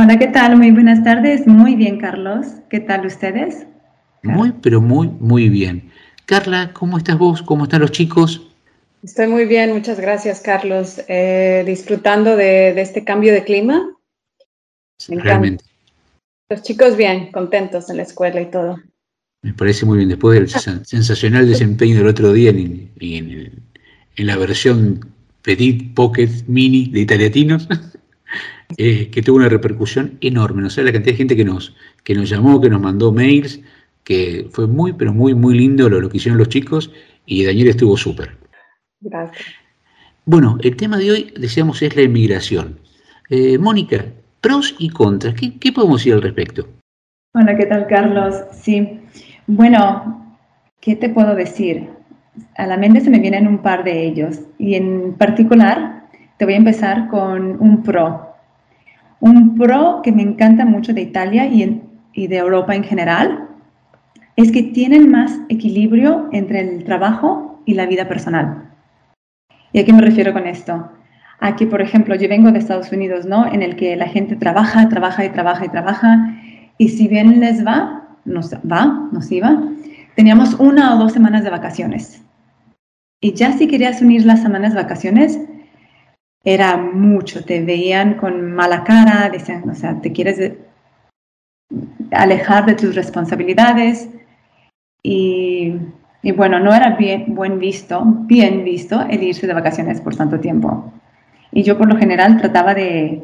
Hola, 0.02 0.18
¿qué 0.18 0.28
tal? 0.28 0.56
Muy 0.56 0.72
buenas 0.72 1.04
tardes. 1.04 1.46
Muy 1.46 1.76
bien, 1.76 2.00
Carlos. 2.00 2.48
¿Qué 2.70 2.80
tal 2.80 3.06
ustedes? 3.06 3.68
Muy, 4.24 4.54
pero 4.62 4.80
muy, 4.80 5.10
muy 5.10 5.50
bien. 5.50 5.92
Carla, 6.26 6.72
¿cómo 6.72 6.98
estás 6.98 7.18
vos? 7.18 7.42
¿Cómo 7.42 7.66
están 7.66 7.82
los 7.82 7.92
chicos? 7.92 8.48
Estoy 9.04 9.28
muy 9.28 9.44
bien, 9.44 9.74
muchas 9.74 10.00
gracias, 10.00 10.40
Carlos. 10.40 11.02
Eh, 11.10 11.66
disfrutando 11.68 12.38
de, 12.38 12.74
de, 12.74 12.82
este 12.82 13.04
cambio 13.04 13.34
de 13.34 13.44
clima. 13.44 13.94
Realmente. 15.10 15.66
Los 16.50 16.64
chicos 16.64 16.96
bien, 16.96 17.34
contentos 17.34 17.90
en 17.90 17.98
la 17.98 18.04
escuela 18.04 18.40
y 18.40 18.50
todo. 18.50 18.80
Me 19.42 19.54
parece 19.54 19.86
muy 19.86 19.98
bien. 19.98 20.08
Después 20.08 20.40
del 20.40 20.50
sensacional 20.86 21.46
desempeño 21.46 21.98
del 21.98 22.08
otro 22.08 22.32
día 22.32 22.52
en, 22.52 22.90
en, 23.02 23.64
en 24.16 24.28
la 24.28 24.38
versión 24.38 25.12
Petit 25.42 25.94
Pocket 25.94 26.30
Mini 26.48 26.90
de 26.90 27.02
Italiatinos, 27.02 27.68
eh, 28.78 29.10
que 29.10 29.22
tuvo 29.22 29.38
una 29.38 29.50
repercusión 29.50 30.18
enorme. 30.22 30.62
No 30.62 30.70
sé 30.70 30.84
la 30.84 30.92
cantidad 30.92 31.14
de 31.14 31.18
gente 31.18 31.36
que 31.36 31.46
nos, 31.46 31.76
que 32.04 32.16
nos 32.16 32.30
llamó, 32.30 32.62
que 32.62 32.70
nos 32.70 32.82
mandó 32.82 33.12
mails, 33.12 33.62
que 34.04 34.48
fue 34.52 34.68
muy, 34.68 34.94
pero 34.94 35.14
muy, 35.14 35.34
muy 35.34 35.58
lindo 35.58 35.90
lo, 35.90 36.02
lo 36.02 36.10
que 36.10 36.18
hicieron 36.18 36.38
los 36.38 36.50
chicos 36.50 36.92
y 37.26 37.46
Daniel 37.46 37.70
estuvo 37.70 37.96
súper. 37.98 38.38
Gracias. 39.02 39.46
Bueno, 40.26 40.58
el 40.62 40.76
tema 40.76 40.98
de 40.98 41.12
hoy, 41.12 41.34
decíamos, 41.38 41.82
es 41.82 41.96
la 41.96 42.04
inmigración. 42.04 42.80
Eh, 43.30 43.58
Mónica, 43.58 44.06
pros 44.42 44.76
y 44.78 44.90
contras, 44.90 45.34
¿qué, 45.36 45.58
¿qué 45.58 45.72
podemos 45.72 46.02
decir 46.02 46.14
al 46.14 46.22
respecto? 46.22 46.68
Hola, 47.34 47.56
¿qué 47.56 47.66
tal, 47.66 47.88
Carlos? 47.88 48.36
Sí, 48.52 49.00
bueno, 49.48 50.38
¿qué 50.82 50.96
te 50.96 51.10
puedo 51.10 51.36
decir? 51.36 51.90
A 52.58 52.66
la 52.68 52.78
mente 52.78 53.02
se 53.02 53.10
me 53.10 53.20
vienen 53.20 53.48
un 53.48 53.60
par 53.60 53.84
de 53.84 54.06
ellos 54.06 54.40
y 54.58 54.76
en 54.76 55.14
particular 55.14 55.99
te 56.40 56.46
voy 56.46 56.54
a 56.54 56.58
empezar 56.58 57.10
con 57.10 57.62
un 57.62 57.84
pro. 57.84 58.34
Un 59.20 59.58
pro 59.58 60.00
que 60.02 60.14
me 60.14 60.22
encanta 60.22 60.64
mucho 60.64 60.94
de 60.94 61.02
Italia 61.02 61.46
y, 61.46 62.28
de 62.28 62.38
Europa 62.38 62.74
en 62.76 62.84
general 62.86 63.50
es 64.38 64.52
que 64.52 64.64
tienen 64.64 65.12
más 65.12 65.38
equilibrio 65.50 66.30
entre 66.32 66.62
el 66.62 66.86
trabajo 66.86 67.62
y 67.66 67.74
la 67.74 67.86
vida 67.86 68.08
personal. 68.08 68.70
¿Y 69.74 69.80
a 69.80 69.86
qué 69.86 69.92
me 69.92 70.02
refiero 70.02 70.32
con 70.32 70.48
esto? 70.48 70.90
A 71.42 71.58
que, 71.58 71.68
por 71.68 71.82
ejemplo, 71.82 72.16
yo 72.16 72.30
vengo 72.30 72.54
de 72.54 72.60
Estados 72.60 72.90
Unidos, 72.94 73.26
¿no? 73.26 73.46
En 73.46 73.62
el 73.62 73.76
que 73.76 73.98
la 73.98 74.08
gente 74.08 74.38
trabaja, 74.38 74.88
trabaja 74.88 75.26
y 75.26 75.30
trabaja 75.30 75.66
y 75.66 75.70
trabaja, 75.70 76.36
y 76.78 76.88
si 76.88 77.10
bien 77.10 77.42
les 77.42 77.66
va, 77.66 78.08
nos 78.24 78.54
va, 78.54 79.10
nos 79.12 79.30
iba, 79.30 79.62
teníamos 80.16 80.54
una 80.54 80.96
o 80.96 81.00
dos 81.00 81.12
semanas 81.12 81.44
de 81.44 81.50
vacaciones. 81.50 82.24
Y 83.20 83.34
ya 83.34 83.52
si 83.52 83.68
querías 83.68 84.02
unir 84.02 84.26
las 84.26 84.42
semanas 84.42 84.74
de 84.74 84.82
vacaciones, 84.82 85.38
era 86.44 86.78
mucho, 86.78 87.44
te 87.44 87.64
veían 87.64 88.16
con 88.16 88.54
mala 88.54 88.84
cara, 88.84 89.30
decían, 89.30 89.70
o 89.70 89.76
sea, 89.76 90.00
te 90.02 90.12
quieres 90.12 90.54
alejar 92.12 92.66
de 92.66 92.76
tus 92.76 92.96
responsabilidades 92.96 94.10
y, 95.04 95.76
y, 96.22 96.32
bueno, 96.32 96.60
no 96.60 96.74
era 96.74 96.96
bien 96.96 97.36
buen 97.36 97.60
visto, 97.60 98.04
bien 98.06 98.64
visto 98.64 99.02
el 99.10 99.24
irse 99.24 99.48
de 99.48 99.54
vacaciones 99.54 100.02
por 100.02 100.16
tanto 100.16 100.40
tiempo. 100.40 100.92
Y 101.52 101.64
yo 101.64 101.78
por 101.78 101.88
lo 101.88 101.98
general 101.98 102.38
trataba 102.38 102.74
de 102.74 103.24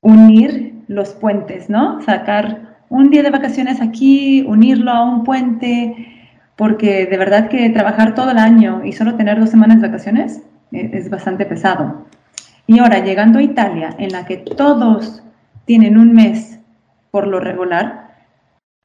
unir 0.00 0.74
los 0.88 1.14
puentes, 1.14 1.70
¿no? 1.70 2.02
Sacar 2.02 2.76
un 2.88 3.10
día 3.10 3.22
de 3.22 3.30
vacaciones 3.30 3.80
aquí, 3.80 4.44
unirlo 4.46 4.90
a 4.90 5.04
un 5.04 5.24
puente, 5.24 6.08
porque 6.56 7.06
de 7.06 7.16
verdad 7.16 7.48
que 7.48 7.70
trabajar 7.70 8.14
todo 8.14 8.30
el 8.30 8.38
año 8.38 8.84
y 8.84 8.92
solo 8.92 9.14
tener 9.14 9.40
dos 9.40 9.50
semanas 9.50 9.80
de 9.80 9.88
vacaciones 9.88 10.42
es 10.72 11.10
bastante 11.10 11.46
pesado. 11.46 12.06
Y 12.66 12.78
ahora, 12.78 13.04
llegando 13.04 13.38
a 13.38 13.42
Italia, 13.42 13.94
en 13.98 14.12
la 14.12 14.24
que 14.24 14.38
todos 14.38 15.22
tienen 15.64 15.98
un 15.98 16.12
mes 16.12 16.58
por 17.10 17.26
lo 17.26 17.40
regular 17.40 18.16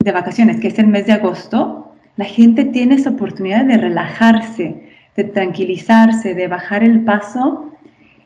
de 0.04 0.12
vacaciones, 0.12 0.60
que 0.60 0.68
es 0.68 0.80
el 0.80 0.88
mes 0.88 1.06
de 1.06 1.14
agosto, 1.14 1.94
la 2.16 2.26
gente 2.26 2.66
tiene 2.66 2.96
esa 2.96 3.12
oportunidad 3.12 3.66
de 3.66 3.78
relajarse, 3.78 4.90
de 5.16 5.24
tranquilizarse, 5.24 6.34
de 6.34 6.48
bajar 6.48 6.84
el 6.84 7.04
paso 7.04 7.72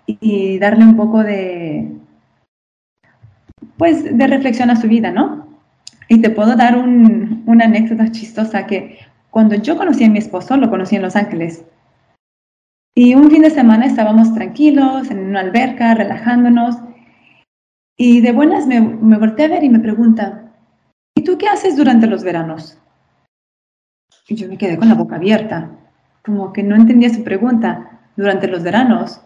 y 0.05 0.57
darle 0.59 0.83
un 0.83 0.95
poco 0.95 1.23
de, 1.23 1.91
pues, 3.77 4.17
de 4.17 4.27
reflexión 4.27 4.69
a 4.69 4.75
su 4.75 4.87
vida, 4.87 5.11
¿no? 5.11 5.47
Y 6.07 6.21
te 6.21 6.29
puedo 6.29 6.55
dar 6.55 6.77
un, 6.77 7.43
una 7.45 7.65
anécdota 7.65 8.11
chistosa 8.11 8.65
que 8.65 8.97
cuando 9.29 9.55
yo 9.55 9.77
conocí 9.77 10.03
a 10.03 10.09
mi 10.09 10.19
esposo, 10.19 10.57
lo 10.57 10.69
conocí 10.69 10.95
en 10.95 11.01
Los 11.01 11.15
Ángeles. 11.15 11.63
Y 12.93 13.15
un 13.15 13.29
fin 13.31 13.43
de 13.43 13.49
semana 13.49 13.85
estábamos 13.85 14.33
tranquilos 14.33 15.09
en 15.09 15.19
una 15.19 15.39
alberca, 15.39 15.93
relajándonos. 15.95 16.77
Y 17.97 18.21
de 18.21 18.31
buenas 18.31 18.67
me, 18.67 18.81
me 18.81 19.17
volteé 19.17 19.45
a 19.45 19.49
ver 19.49 19.63
y 19.63 19.69
me 19.69 19.79
pregunta, 19.79 20.51
¿y 21.15 21.23
tú 21.23 21.37
qué 21.37 21.47
haces 21.47 21.77
durante 21.77 22.07
los 22.07 22.23
veranos? 22.23 22.77
Y 24.27 24.35
yo 24.35 24.47
me 24.47 24.57
quedé 24.57 24.77
con 24.77 24.89
la 24.89 24.95
boca 24.95 25.15
abierta, 25.15 25.69
como 26.25 26.51
que 26.51 26.63
no 26.63 26.75
entendía 26.75 27.13
su 27.13 27.23
pregunta. 27.23 27.87
Durante 28.17 28.47
los 28.47 28.61
veranos, 28.61 29.21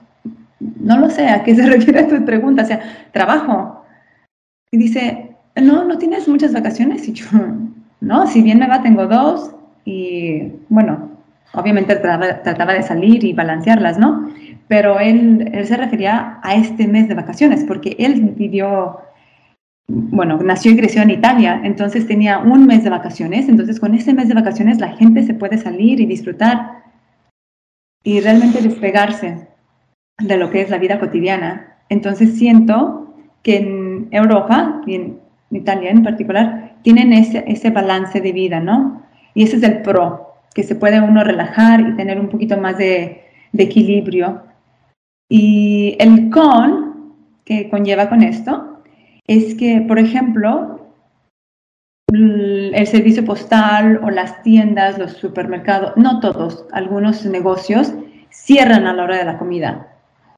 no 0.60 1.00
lo 1.00 1.10
sé, 1.10 1.28
¿a 1.28 1.44
qué 1.44 1.56
se 1.56 1.66
refiere 1.70 2.04
tu 2.04 2.24
pregunta? 2.24 2.64
O 2.64 2.66
sea, 2.66 2.82
trabajo. 3.12 3.84
Y 4.72 4.78
dice, 4.78 5.36
no, 5.56 5.86
no 5.86 5.98
tienes 5.98 6.28
muchas 6.28 6.54
vacaciones. 6.54 7.08
Y 7.08 7.14
yo, 7.14 7.26
no, 8.02 8.28
si 8.28 8.42
bien 8.42 8.60
me 8.60 8.68
va, 8.68 8.84
tengo 8.84 9.08
dos. 9.08 9.52
Y 9.86 10.52
bueno, 10.70 11.15
obviamente 11.54 11.96
trataba, 11.96 12.74
de 12.74 12.84
salir 12.84 13.24
y 13.24 13.34
balancearlas, 13.34 13.98
¿no? 13.98 14.30
Pero 14.68 15.00
él, 15.00 15.50
él 15.54 15.66
se 15.66 15.78
refería 15.78 16.40
a 16.42 16.56
este 16.56 16.88
mes 16.88 17.08
de 17.08 17.16
vacaciones, 17.16 17.64
porque 17.64 17.96
él 18.00 18.34
vivió, 18.36 19.00
bueno, 19.88 20.38
nació 20.38 20.72
y 20.72 20.78
creció 20.78 21.02
en 21.02 21.12
Italia, 21.12 21.62
entonces 21.64 22.08
tenía 22.08 22.40
un 22.40 22.66
mes 22.66 22.84
de 22.84 22.90
vacaciones, 22.90 23.48
entonces 23.48 23.80
con 23.80 23.94
ese 23.94 24.14
mes 24.14 24.28
de 24.28 24.34
vacaciones 24.34 24.80
la 24.80 24.94
gente 24.94 25.24
se 25.24 25.34
puede 25.34 25.58
salir 25.58 26.00
y 26.00 26.06
disfrutar 26.06 26.84
y 28.04 28.20
realmente 28.22 28.62
despegarse 28.62 29.48
de 30.20 30.38
lo 30.38 30.50
que 30.50 30.62
es 30.62 30.70
la 30.70 30.78
vida 30.78 31.00
cotidiana. 31.00 31.78
Entonces 31.90 32.38
siento 32.38 33.14
que 33.44 33.58
en 33.58 34.08
Europa, 34.12 34.82
y 34.86 34.96
en 34.96 35.20
Italia 35.52 35.92
en 35.92 36.04
particular, 36.04 36.76
tienen 36.82 37.14
ese, 37.14 37.44
ese 37.48 37.70
balance 37.70 38.22
de 38.22 38.32
vida, 38.32 38.60
¿no? 38.60 39.04
Y 39.34 39.44
ese 39.44 39.58
es 39.58 39.64
el 39.64 39.82
pro, 39.82 40.25
que 40.56 40.64
se 40.64 40.74
puede 40.74 41.00
uno 41.02 41.24
relajar 41.24 41.82
y 41.82 41.96
tener 41.96 42.20
un 42.20 42.30
poquito 42.30 42.58
más 42.58 42.80
de, 42.80 43.22
equilibrio. 43.54 44.42
Y 45.30 45.96
el 46.00 46.30
con 46.30 47.14
que 47.46 47.70
conlleva 47.70 48.10
con 48.10 48.24
esto 48.24 48.82
es 49.28 49.54
que, 49.56 49.82
por 49.82 50.00
ejemplo, 50.00 50.90
el 52.12 52.88
servicio 52.88 53.24
postal 53.24 54.00
o 54.04 54.10
las 54.10 54.42
tiendas, 54.44 54.98
los 54.98 55.12
supermercados, 55.14 55.94
no 55.96 56.20
todos, 56.20 56.66
algunos 56.72 57.26
negocios 57.26 57.94
cierran 58.30 58.88
a 58.88 58.94
la 58.94 59.04
hora 59.04 59.18
de 59.18 59.26
la 59.26 59.38
comida 59.38 59.88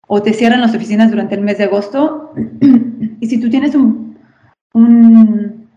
o 0.08 0.22
te 0.22 0.34
cierran 0.34 0.62
las 0.62 0.76
oficinas 0.76 1.12
durante 1.12 1.36
el 1.36 1.42
mes 1.42 1.58
de 1.58 1.66
agosto 1.66 2.34
y 3.20 3.28
si 3.28 3.40
tú 3.40 3.50
tienes 3.50 3.76
un, 3.76 4.18
un 4.74 5.68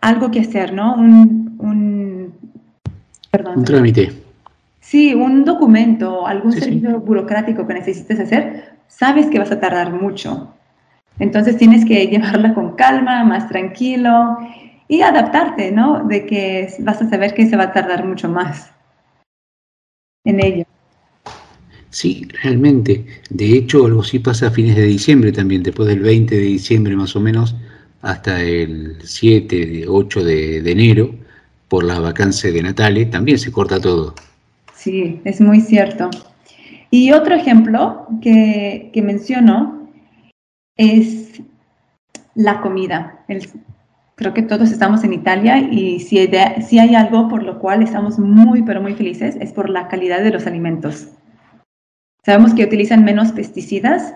algo 0.00 0.30
que 0.30 0.40
hacer, 0.40 0.72
¿no? 0.72 0.94
Un, 0.94 1.56
un, 1.58 2.19
perdón, 3.30 3.58
un 3.58 3.64
trámite. 3.64 4.12
Sí, 4.80 5.14
un 5.14 5.44
documento, 5.44 6.26
algún 6.26 6.52
sí, 6.52 6.60
servicio 6.60 6.90
sí. 6.90 6.96
burocrático 6.96 7.66
que 7.66 7.74
necesites 7.74 8.18
hacer, 8.18 8.74
sabes 8.88 9.26
que 9.26 9.38
vas 9.38 9.52
a 9.52 9.60
tardar 9.60 9.92
mucho. 9.92 10.54
Entonces 11.18 11.56
tienes 11.56 11.84
que 11.84 12.06
llevarla 12.06 12.54
con 12.54 12.76
calma, 12.76 13.24
más 13.24 13.48
tranquilo 13.48 14.38
y 14.88 15.02
adaptarte, 15.02 15.70
¿no? 15.70 16.04
De 16.04 16.26
que 16.26 16.68
vas 16.80 17.00
a 17.02 17.08
saber 17.08 17.34
que 17.34 17.46
se 17.46 17.56
va 17.56 17.64
a 17.64 17.72
tardar 17.72 18.04
mucho 18.04 18.28
más 18.28 18.72
en 20.24 20.44
ello. 20.44 20.64
Sí, 21.90 22.26
realmente. 22.42 23.04
De 23.30 23.52
hecho, 23.52 23.84
algo 23.84 24.02
sí 24.02 24.20
pasa 24.20 24.46
a 24.46 24.50
fines 24.50 24.76
de 24.76 24.84
diciembre 24.84 25.32
también, 25.32 25.62
después 25.62 25.88
del 25.88 26.00
20 26.00 26.34
de 26.34 26.42
diciembre 26.42 26.96
más 26.96 27.16
o 27.16 27.20
menos, 27.20 27.54
hasta 28.00 28.42
el 28.42 28.96
7, 29.02 29.84
8 29.88 30.24
de, 30.24 30.62
de 30.62 30.72
enero, 30.72 31.14
por 31.70 31.84
las 31.84 32.02
vacancias 32.02 32.52
de 32.52 32.62
Natale, 32.62 33.06
también 33.06 33.38
se 33.38 33.52
corta 33.52 33.80
todo. 33.80 34.14
Sí, 34.74 35.20
es 35.24 35.40
muy 35.40 35.60
cierto. 35.60 36.10
Y 36.90 37.12
otro 37.12 37.36
ejemplo 37.36 38.08
que, 38.20 38.90
que 38.92 39.00
menciono 39.00 39.88
es 40.76 41.40
la 42.34 42.60
comida. 42.60 43.24
Creo 44.16 44.34
que 44.34 44.42
todos 44.42 44.72
estamos 44.72 45.04
en 45.04 45.12
Italia 45.12 45.58
y 45.58 46.00
si 46.00 46.18
hay, 46.18 46.62
si 46.62 46.80
hay 46.80 46.96
algo 46.96 47.28
por 47.28 47.44
lo 47.44 47.60
cual 47.60 47.82
estamos 47.82 48.18
muy, 48.18 48.62
pero 48.62 48.82
muy 48.82 48.94
felices 48.94 49.36
es 49.40 49.52
por 49.52 49.70
la 49.70 49.86
calidad 49.86 50.24
de 50.24 50.32
los 50.32 50.48
alimentos. 50.48 51.08
Sabemos 52.24 52.52
que 52.52 52.64
utilizan 52.64 53.04
menos 53.04 53.30
pesticidas 53.30 54.14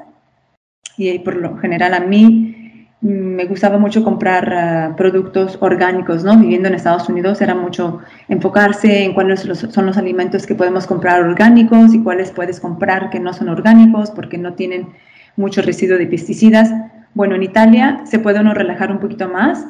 y 0.97 1.21
por 1.21 1.37
lo 1.37 1.57
general 1.59 1.95
a 1.95 2.01
mí 2.01 2.64
me 3.05 3.45
gustaba 3.45 3.77
mucho 3.77 4.03
comprar 4.03 4.51
ah, 4.55 4.95
productos 4.97 5.59
orgánicos, 5.61 6.25
¿no? 6.25 6.39
Viviendo 6.39 6.69
en 6.69 6.75
Estados 6.75 7.07
Unidos 7.11 7.43
era 7.43 7.55
mucho 7.55 8.01
enfocarse 8.29 9.05
en 9.05 9.13
cuáles 9.13 9.41
son 9.41 9.85
los 9.85 9.99
alimentos 9.99 10.47
que 10.47 10.55
podemos 10.55 10.87
comprar 10.87 11.23
orgánicos 11.23 11.93
y 11.93 12.03
cuáles 12.03 12.31
puedes 12.31 12.61
comprar 12.61 13.11
que 13.11 13.21
no 13.21 13.35
son 13.35 13.51
orgánicos 13.51 14.11
porque 14.11 14.39
no 14.39 14.55
tienen 14.55 14.89
mucho 15.37 15.61
residuo 15.61 15.99
de 15.99 16.07
pesticidas. 16.07 16.73
Bueno, 17.13 17.35
en 17.35 17.43
Italia 17.43 18.01
se 18.05 18.19
puede 18.19 18.41
uno 18.41 18.55
relajar 18.55 18.91
un 18.91 19.01
poquito 19.01 19.29
más 19.29 19.67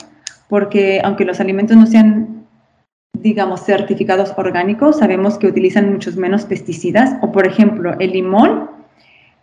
porque 0.49 1.01
aunque 1.03 1.25
los 1.25 1.41
alimentos 1.41 1.77
no 1.77 1.87
sean 1.87 2.47
digamos, 3.15 3.65
certificados 3.65 4.35
orgánicos, 4.37 4.99
sabemos 4.99 5.39
que 5.39 5.47
utilizan 5.47 5.91
muchos 5.91 6.17
menos 6.17 6.45
pesticidas. 6.45 7.17
O, 7.23 7.33
por 7.33 7.47
ejemplo, 7.47 7.95
el 7.99 8.13
limón, 8.13 8.71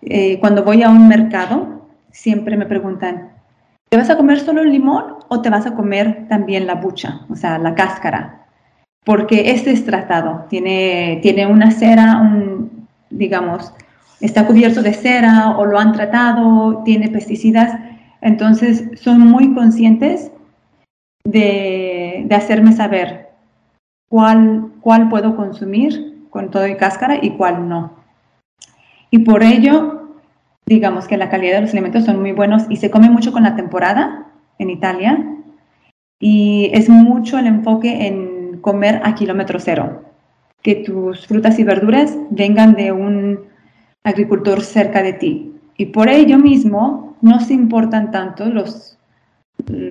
eh, 0.01 0.39
cuando 0.39 0.63
voy 0.63 0.83
a 0.83 0.89
un 0.89 1.07
mercado, 1.07 1.87
siempre 2.11 2.57
me 2.57 2.67
preguntan, 2.67 3.31
¿te 3.91 3.97
vas 3.97 4.09
a 4.09 4.15
comer 4.15 4.39
solo 4.39 4.61
el 4.61 4.71
limón 4.71 5.15
o 5.27 5.41
te 5.41 5.49
vas 5.49 5.65
a 5.65 5.75
comer 5.75 6.25
también 6.29 6.65
la 6.65 6.75
bucha, 6.75 7.25
o 7.29 7.35
sea, 7.35 7.57
la 7.57 7.75
cáscara? 7.75 8.45
Porque 9.03 9.51
este 9.51 9.71
es 9.71 9.83
tratado, 9.83 10.45
tiene, 10.49 11.19
tiene 11.21 11.45
una 11.45 11.71
cera, 11.71 12.21
digamos, 13.09 13.73
está 14.21 14.47
cubierto 14.47 14.81
de 14.81 14.93
cera 14.93 15.57
o 15.57 15.65
lo 15.65 15.77
han 15.77 15.91
tratado, 15.91 16.83
tiene 16.85 17.09
pesticidas. 17.09 17.77
Entonces, 18.21 18.87
son 19.01 19.19
muy 19.19 19.53
conscientes 19.53 20.31
de, 21.25 22.23
de 22.27 22.35
hacerme 22.35 22.71
saber 22.71 23.31
cuál, 24.09 24.71
cuál 24.79 25.09
puedo 25.09 25.35
consumir 25.35 26.27
con 26.29 26.49
todo 26.49 26.65
y 26.65 26.77
cáscara 26.77 27.17
y 27.21 27.31
cuál 27.31 27.67
no. 27.67 27.91
Y 29.09 29.19
por 29.19 29.43
ello, 29.43 30.00
digamos 30.65 31.07
que 31.07 31.17
la 31.17 31.29
calidad 31.29 31.55
de 31.55 31.61
los 31.61 31.71
alimentos 31.71 32.05
son 32.05 32.19
muy 32.19 32.31
buenos 32.31 32.63
y 32.69 32.77
se 32.77 32.89
come 32.89 33.09
mucho 33.09 33.31
con 33.31 33.43
la 33.43 33.55
temporada 33.55 34.27
en 34.57 34.69
Italia 34.69 35.25
y 36.19 36.69
es 36.73 36.87
mucho 36.87 37.39
el 37.39 37.47
enfoque 37.47 38.07
en 38.07 38.59
comer 38.61 39.01
a 39.03 39.15
kilómetro 39.15 39.59
cero, 39.59 40.03
que 40.61 40.75
tus 40.75 41.25
frutas 41.25 41.57
y 41.59 41.63
verduras 41.63 42.15
vengan 42.29 42.75
de 42.75 42.91
un 42.91 43.39
agricultor 44.03 44.61
cerca 44.61 45.01
de 45.01 45.13
ti. 45.13 45.53
Y 45.77 45.87
por 45.87 46.09
ello 46.09 46.37
mismo 46.37 47.17
no 47.21 47.39
se 47.39 47.53
importan 47.53 48.11
tanto 48.11 48.45
los, 48.45 48.99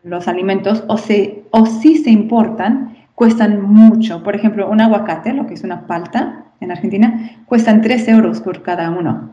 los 0.05 0.29
alimentos 0.29 0.85
o, 0.87 0.97
se, 0.97 1.43
o 1.51 1.67
si 1.67 1.97
se 1.97 2.11
importan, 2.11 2.97
cuestan 3.17 3.61
mucho. 3.61 4.23
Por 4.23 4.37
ejemplo, 4.37 4.71
un 4.71 4.81
aguacate, 4.81 5.33
lo 5.33 5.47
que 5.47 5.55
es 5.55 5.65
una 5.65 5.87
palta 5.87 6.45
en 6.61 6.71
Argentina, 6.71 7.39
cuestan 7.47 7.81
3 7.83 8.09
euros 8.09 8.41
por 8.41 8.63
cada 8.63 8.91
uno. 8.91 9.31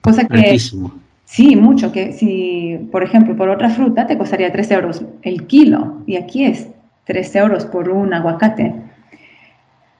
Cosa 0.00 0.26
que... 0.26 0.38
Altísimo. 0.38 0.92
Sí, 1.24 1.54
mucho, 1.54 1.92
que 1.92 2.12
si, 2.12 2.88
por 2.90 3.04
ejemplo, 3.04 3.36
por 3.36 3.48
otra 3.48 3.70
fruta 3.70 4.04
te 4.08 4.18
costaría 4.18 4.50
3 4.50 4.70
euros 4.72 5.04
el 5.22 5.46
kilo 5.46 6.02
y 6.04 6.16
aquí 6.16 6.44
es 6.44 6.68
3 7.04 7.36
euros 7.36 7.66
por 7.66 7.88
un 7.88 8.12
aguacate. 8.12 8.74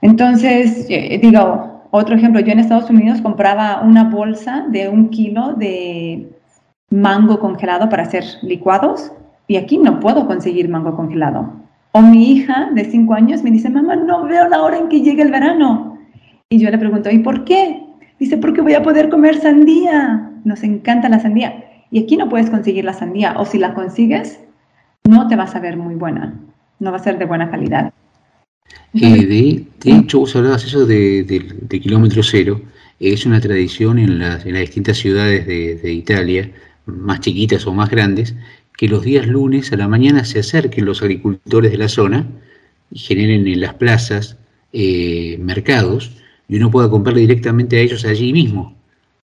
Entonces, 0.01 0.87
eh, 0.89 1.17
digo, 1.21 1.87
otro 1.91 2.15
ejemplo, 2.15 2.41
yo 2.41 2.51
en 2.51 2.59
Estados 2.59 2.89
Unidos 2.89 3.21
compraba 3.21 3.81
una 3.81 4.03
bolsa 4.09 4.65
de 4.69 4.89
un 4.89 5.09
kilo 5.09 5.53
de 5.53 6.29
mango 6.89 7.39
congelado 7.39 7.87
para 7.87 8.03
hacer 8.03 8.25
licuados 8.41 9.13
y 9.47 9.55
aquí 9.55 9.77
no 9.77 10.01
puedo 10.01 10.27
conseguir 10.27 10.67
mango 10.67 10.97
congelado. 10.97 11.49
O 11.93 12.01
mi 12.01 12.31
hija 12.31 12.69
de 12.73 12.83
5 12.85 13.13
años 13.13 13.41
me 13.41 13.51
dice, 13.51 13.69
mamá, 13.69 13.95
no 13.95 14.23
veo 14.23 14.49
la 14.49 14.61
hora 14.61 14.77
en 14.77 14.89
que 14.89 15.01
llegue 15.01 15.21
el 15.21 15.31
verano. 15.31 15.97
Y 16.49 16.59
yo 16.59 16.69
le 16.69 16.77
pregunto, 16.77 17.09
¿y 17.09 17.19
por 17.19 17.45
qué? 17.45 17.85
Dice, 18.21 18.37
porque 18.37 18.61
voy 18.61 18.75
a 18.75 18.83
poder 18.83 19.09
comer 19.09 19.41
sandía. 19.41 20.29
Nos 20.43 20.61
encanta 20.61 21.09
la 21.09 21.19
sandía. 21.19 21.65
Y 21.89 22.03
aquí 22.03 22.17
no 22.17 22.29
puedes 22.29 22.51
conseguir 22.51 22.85
la 22.85 22.93
sandía. 22.93 23.33
O 23.39 23.47
si 23.47 23.57
la 23.57 23.73
consigues, 23.73 24.39
no 25.09 25.27
te 25.27 25.35
va 25.35 25.45
a 25.45 25.47
saber 25.47 25.75
muy 25.75 25.95
buena. 25.95 26.39
No 26.77 26.91
va 26.91 26.97
a 26.97 27.03
ser 27.03 27.17
de 27.17 27.25
buena 27.25 27.49
calidad. 27.49 27.91
De, 28.93 29.65
hecho, 29.83 30.19
vos 30.19 30.35
hablabas 30.35 30.63
eso 30.63 30.85
de, 30.85 31.79
kilómetro 31.81 32.21
cero. 32.21 32.61
Es 32.99 33.25
una 33.25 33.41
tradición 33.41 33.97
en 33.97 34.19
las, 34.19 34.43
distintas 34.43 34.99
ciudades 34.99 35.47
de, 35.47 35.77
de 35.77 35.91
Italia, 35.91 36.51
más 36.85 37.21
chiquitas 37.21 37.65
o 37.65 37.73
más 37.73 37.89
grandes, 37.89 38.35
que 38.77 38.87
los 38.87 39.01
días 39.01 39.25
lunes 39.25 39.73
a 39.73 39.77
la 39.77 39.87
mañana 39.87 40.25
se 40.25 40.41
acerquen 40.41 40.85
los 40.85 41.01
agricultores 41.01 41.71
de 41.71 41.77
la 41.79 41.87
zona 41.87 42.27
y 42.91 42.99
generen 42.99 43.47
en 43.47 43.61
las 43.61 43.73
plazas 43.73 44.37
eh, 44.73 45.39
mercados 45.39 46.20
y 46.51 46.57
uno 46.57 46.69
pueda 46.69 46.89
comprarle 46.89 47.21
directamente 47.21 47.77
a 47.77 47.79
ellos 47.79 48.03
allí 48.03 48.33
mismo. 48.33 48.75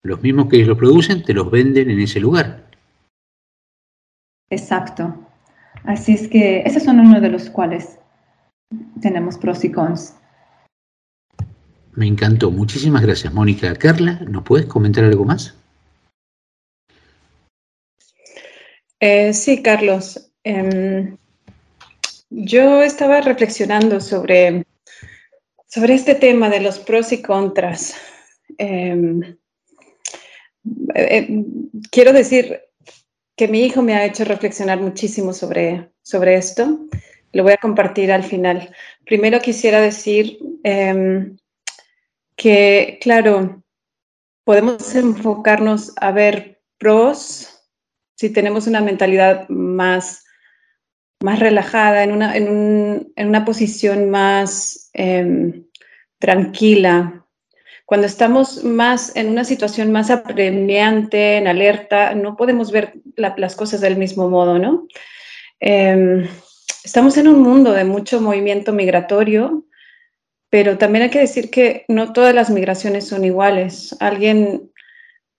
Los 0.01 0.21
mismos 0.23 0.47
que 0.47 0.65
los 0.65 0.77
producen 0.77 1.23
te 1.23 1.33
los 1.33 1.51
venden 1.51 1.89
en 1.89 1.99
ese 1.99 2.21
lugar. 2.21 2.63
Exacto. 4.49 5.13
Así 5.83 6.13
es 6.13 6.29
que 6.29 6.61
esos 6.61 6.83
son 6.83 7.01
uno 7.01 7.19
de 7.19 7.29
los 7.29 7.49
cuales 7.49 7.99
tenemos 9.01 9.37
pros 9.37 9.65
y 9.65 9.71
cons. 9.73 10.15
Me 11.95 12.07
encantó. 12.07 12.49
Muchísimas 12.49 13.01
gracias, 13.01 13.33
Mónica. 13.33 13.75
Carla, 13.75 14.21
¿nos 14.25 14.43
puedes 14.43 14.65
comentar 14.65 15.03
algo 15.03 15.25
más? 15.25 15.53
Eh, 19.01 19.33
sí, 19.33 19.61
Carlos. 19.61 20.31
Em, 20.45 21.17
yo 22.29 22.81
estaba 22.81 23.19
reflexionando 23.19 23.99
sobre, 23.99 24.65
sobre 25.77 25.93
este 25.93 26.15
tema 26.15 26.49
de 26.49 26.59
los 26.59 26.79
pros 26.79 27.11
y 27.11 27.21
contras. 27.21 27.93
Em, 28.57 29.37
eh, 30.95 31.43
quiero 31.91 32.13
decir 32.13 32.61
que 33.35 33.47
mi 33.47 33.61
hijo 33.63 33.83
me 33.83 33.93
ha 33.93 34.03
hecho 34.03 34.25
reflexionar 34.25 34.79
muchísimo 34.79 35.33
sobre, 35.33 35.91
sobre 36.01 36.35
esto. 36.35 36.79
Lo 37.31 37.43
voy 37.43 37.53
a 37.53 37.57
compartir 37.57 38.11
al 38.11 38.23
final. 38.23 38.73
Primero 39.05 39.39
quisiera 39.39 39.79
decir 39.79 40.39
em, 40.63 41.37
que, 42.35 42.97
claro, 42.99 43.61
podemos 44.43 44.95
enfocarnos 44.95 45.93
a 45.97 46.11
ver 46.11 46.59
pros 46.79 47.53
si 48.15 48.31
tenemos 48.31 48.65
una 48.65 48.81
mentalidad 48.81 49.47
más, 49.49 50.23
más 51.21 51.39
relajada, 51.39 52.03
en 52.03 52.11
una, 52.13 52.35
en 52.35 52.49
un- 52.49 53.13
en 53.15 53.27
una 53.27 53.45
posición 53.45 54.09
más 54.09 54.89
em, 54.93 55.65
tranquila. 56.19 57.25
Cuando 57.85 58.07
estamos 58.07 58.63
más 58.63 59.15
en 59.15 59.29
una 59.29 59.45
situación 59.45 59.91
más 59.91 60.09
apremiante, 60.09 61.37
en 61.37 61.47
alerta, 61.47 62.13
no 62.15 62.35
podemos 62.35 62.71
ver 62.71 62.95
la- 63.15 63.33
las 63.37 63.55
cosas 63.55 63.79
del 63.81 63.95
mismo 63.95 64.29
modo, 64.29 64.59
¿no? 64.59 64.87
Em, 65.59 66.27
estamos 66.83 67.17
en 67.17 67.27
un 67.29 67.41
mundo 67.41 67.71
de 67.71 67.85
mucho 67.85 68.19
movimiento 68.19 68.73
migratorio, 68.73 69.65
pero 70.49 70.77
también 70.77 71.03
hay 71.03 71.09
que 71.09 71.19
decir 71.19 71.49
que 71.49 71.85
no 71.87 72.13
todas 72.13 72.33
las 72.35 72.49
migraciones 72.49 73.07
son 73.07 73.23
iguales. 73.25 73.95
Alguien 73.99 74.71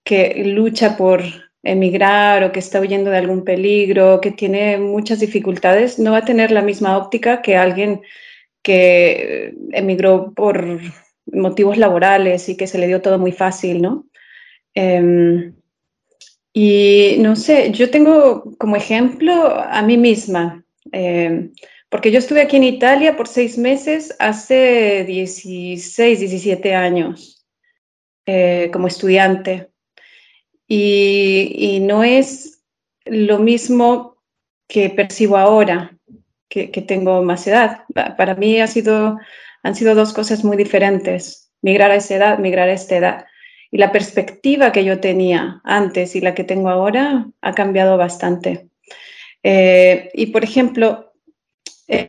que 0.04 0.42
lucha 0.46 0.96
por 0.96 1.22
emigrar 1.62 2.44
o 2.44 2.52
que 2.52 2.60
está 2.60 2.80
huyendo 2.80 3.10
de 3.10 3.18
algún 3.18 3.44
peligro, 3.44 4.20
que 4.20 4.30
tiene 4.30 4.78
muchas 4.78 5.20
dificultades, 5.20 5.98
no 5.98 6.12
va 6.12 6.18
a 6.18 6.24
tener 6.24 6.50
la 6.50 6.62
misma 6.62 6.96
óptica 6.96 7.42
que 7.42 7.56
alguien 7.56 8.02
que 8.68 9.54
emigró 9.72 10.34
por 10.34 10.78
motivos 11.24 11.78
laborales 11.78 12.50
y 12.50 12.56
que 12.58 12.66
se 12.66 12.76
le 12.76 12.86
dio 12.86 13.00
todo 13.00 13.18
muy 13.18 13.32
fácil, 13.32 13.80
¿no? 13.80 14.04
Em, 14.74 15.54
y 16.52 17.16
no 17.20 17.34
sé, 17.34 17.72
yo 17.72 17.88
tengo 17.88 18.54
como 18.58 18.76
ejemplo 18.76 19.32
a 19.58 19.80
mí 19.80 19.96
misma, 19.96 20.62
em, 20.92 21.50
porque 21.88 22.10
yo 22.10 22.18
estuve 22.18 22.42
aquí 22.42 22.56
en 22.58 22.64
Italia 22.64 23.16
por 23.16 23.26
seis 23.26 23.56
meses 23.56 24.14
hace 24.18 25.04
16, 25.06 26.20
17 26.20 26.74
años 26.74 27.46
eh, 28.26 28.68
como 28.70 28.86
estudiante. 28.86 29.70
Y, 30.66 31.54
y 31.56 31.80
no 31.80 32.04
es 32.04 32.62
lo 33.06 33.38
mismo 33.38 34.18
que 34.68 34.90
percibo 34.90 35.38
ahora, 35.38 35.97
que, 36.49 36.70
que 36.70 36.82
tengo 36.82 37.22
más 37.22 37.46
edad. 37.46 37.84
Pa- 37.94 38.16
Para 38.16 38.34
mí 38.34 38.61
ha 38.61 38.66
sido, 38.66 39.18
han 39.62 39.74
sido 39.74 39.94
dos 39.94 40.12
cosas 40.12 40.44
muy 40.44 40.57
diferentes, 40.57 41.51
migrar 41.62 41.90
a 41.90 41.96
esa 41.96 42.16
edad, 42.16 42.38
migrar 42.38 42.68
a 42.68 42.72
esta 42.72 42.96
edad. 42.96 43.26
Y 43.70 43.78
la 43.78 43.92
perspectiva 43.92 44.72
que 44.72 44.84
yo 44.84 45.01
tenía 45.01 45.61
antes 45.64 46.16
y 46.16 46.20
la 46.20 46.34
que 46.34 46.44
tengo 46.44 46.70
ahora 46.70 47.26
ha 47.42 47.53
cambiado 47.55 47.96
bastante. 47.99 48.68
Eh, 49.42 50.11
y 50.14 50.26
por 50.26 50.44
ejemplo, 50.44 51.12
eh, 51.88 52.09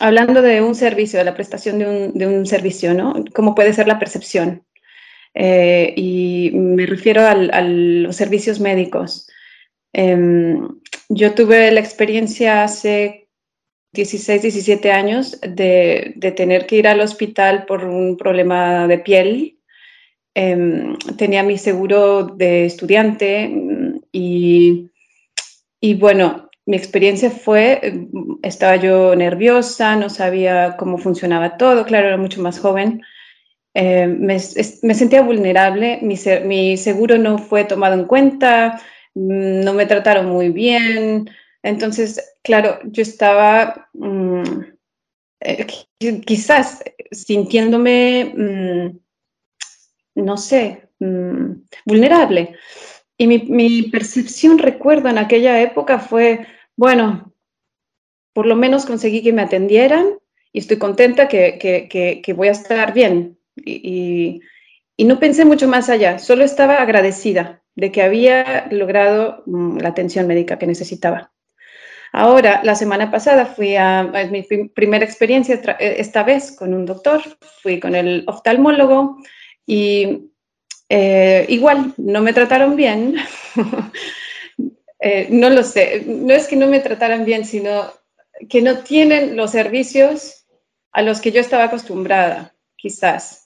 hablando 0.00 0.42
de 0.42 0.60
un 0.62 0.74
servicio, 0.74 1.18
de 1.18 1.24
la 1.24 1.34
prestación 1.34 1.78
de 1.78 1.86
un, 1.86 2.12
de 2.18 2.26
un 2.26 2.46
servicio, 2.46 2.94
¿no? 2.94 3.14
¿Cómo 3.34 3.54
puede 3.54 3.72
ser 3.72 3.86
la 3.88 3.98
percepción? 3.98 4.64
Eh, 5.34 5.94
y 5.96 6.50
me 6.54 6.86
refiero 6.86 7.22
al- 7.26 7.50
a 7.54 7.62
los 7.62 8.16
servicios 8.16 8.60
médicos. 8.60 9.28
Em, 9.92 10.68
yo 11.14 11.34
tuve 11.34 11.70
la 11.70 11.80
experiencia 11.80 12.64
hace 12.64 13.28
16, 13.92 14.42
17 14.42 14.90
años 14.90 15.38
de, 15.42 16.14
tener 16.36 16.66
que 16.66 16.76
ir 16.76 16.88
al 16.88 17.00
hospital 17.00 17.66
por 17.66 17.84
un 17.84 18.16
problema 18.16 18.86
de 18.88 18.98
piel. 18.98 19.58
Em, 20.34 20.96
tenía 21.18 21.42
mi 21.42 21.58
seguro 21.58 22.24
de 22.24 22.64
estudiante 22.64 23.48
mm, 23.48 24.00
y, 24.12 24.88
bueno, 25.98 26.48
mi 26.64 26.76
experiencia 26.76 27.30
fue, 27.30 28.08
estaba 28.42 28.76
yo 28.76 29.14
nerviosa, 29.14 29.96
no 29.96 30.08
sabía 30.08 30.76
cómo 30.78 30.96
funcionaba 30.96 31.58
todo, 31.58 31.84
claro, 31.84 32.08
era 32.08 32.16
mucho 32.16 32.40
más 32.40 32.58
joven. 32.58 33.02
Eh, 33.74 34.06
me, 34.06 34.38
sentía 34.38 35.22
vulnerable, 35.22 35.98
mi, 36.02 36.76
seguro 36.76 37.18
no 37.18 37.38
fue 37.38 37.64
tomado 37.64 37.94
en 37.94 38.04
cuenta, 38.04 38.80
mm, 38.80 38.82
no 39.14 39.74
me 39.74 39.86
trataron 39.86 40.26
muy 40.26 40.50
bien. 40.50 41.28
Entonces, 41.62 42.36
claro, 42.42 42.78
yo 42.84 43.02
estaba 43.02 43.88
mmm, 43.92 44.42
eh, 45.40 45.66
quizás 46.24 46.82
sintiéndome, 47.10 48.32
mmm, 48.36 48.98
no 50.14 50.36
sé, 50.36 50.88
mmm, 50.98 51.52
vulnerable. 51.84 52.56
Y 53.18 53.26
mi, 53.26 53.82
percepción, 53.84 54.58
recuerdo, 54.58 55.08
en 55.08 55.18
aquella 55.18 55.60
época 55.60 55.98
fue, 56.00 56.46
bueno, 56.76 57.32
por 58.32 58.46
lo 58.46 58.56
menos 58.56 58.86
conseguí 58.86 59.22
que 59.22 59.32
me 59.32 59.42
atendieran 59.42 60.18
y 60.52 60.58
estoy 60.58 60.78
contenta 60.78 61.28
que 61.28 62.34
voy 62.36 62.48
a 62.48 62.52
estar 62.52 62.92
bien. 62.92 63.38
Y, 63.54 64.40
y, 64.96 65.04
no 65.04 65.20
pensé 65.20 65.44
mucho 65.44 65.68
más 65.68 65.88
allá, 65.88 66.18
solo 66.18 66.42
estaba 66.42 66.76
agradecida 66.76 67.61
de 67.74 67.92
que 67.92 68.02
había 68.02 68.68
logrado 68.70 69.42
mm, 69.46 69.78
la 69.78 69.88
atención 69.88 70.26
médica 70.26 70.58
que 70.58 70.66
necesitaba. 70.66 71.32
Ahora, 72.12 72.60
la 72.62 72.74
semana 72.74 73.10
pasada 73.10 73.46
fui 73.46 73.74
a, 73.76 74.00
a 74.00 74.26
mi 74.26 74.42
primera 74.74 75.04
experiencia, 75.04 75.54
eh, 75.78 75.96
esta 75.98 76.22
vez 76.22 76.52
con 76.52 76.74
un 76.74 76.84
doctor, 76.84 77.22
fui 77.62 77.80
con 77.80 77.94
el 77.94 78.24
oftalmólogo 78.26 79.16
y 79.66 80.30
eh, 80.90 81.46
igual, 81.48 81.94
no 81.96 82.20
me 82.20 82.34
trataron 82.34 82.76
bien. 82.76 83.16
eh, 85.00 85.28
no 85.30 85.48
lo 85.48 85.62
sé, 85.62 86.04
no 86.06 86.34
es 86.34 86.46
que 86.48 86.56
no 86.56 86.66
me 86.66 86.80
trataran 86.80 87.24
bien, 87.24 87.46
sino 87.46 87.90
que 88.50 88.60
no 88.60 88.80
tienen 88.80 89.34
los 89.34 89.52
servicios 89.52 90.44
a 90.92 91.00
los 91.00 91.22
que 91.22 91.32
yo 91.32 91.40
estaba 91.40 91.64
acostumbrada, 91.64 92.54
quizás. 92.76 93.41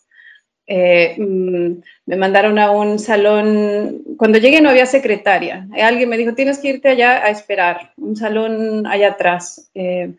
Eh, 0.68 1.14
mm, 1.16 1.80
me 2.06 2.16
mandaron 2.16 2.58
a 2.58 2.72
un 2.72 2.98
salón, 2.98 4.02
cuando 4.16 4.38
llegué 4.38 4.60
no 4.60 4.70
había 4.70 4.86
secretaria, 4.86 5.68
eh, 5.76 5.82
alguien 5.82 6.08
me 6.08 6.16
dijo, 6.16 6.34
tienes 6.34 6.58
que 6.58 6.70
irte 6.70 6.88
allá 6.88 7.24
a 7.24 7.30
esperar, 7.30 7.92
un 7.96 8.16
salón 8.16 8.86
allá 8.86 9.10
atrás. 9.10 9.70
Eh, 9.74 10.12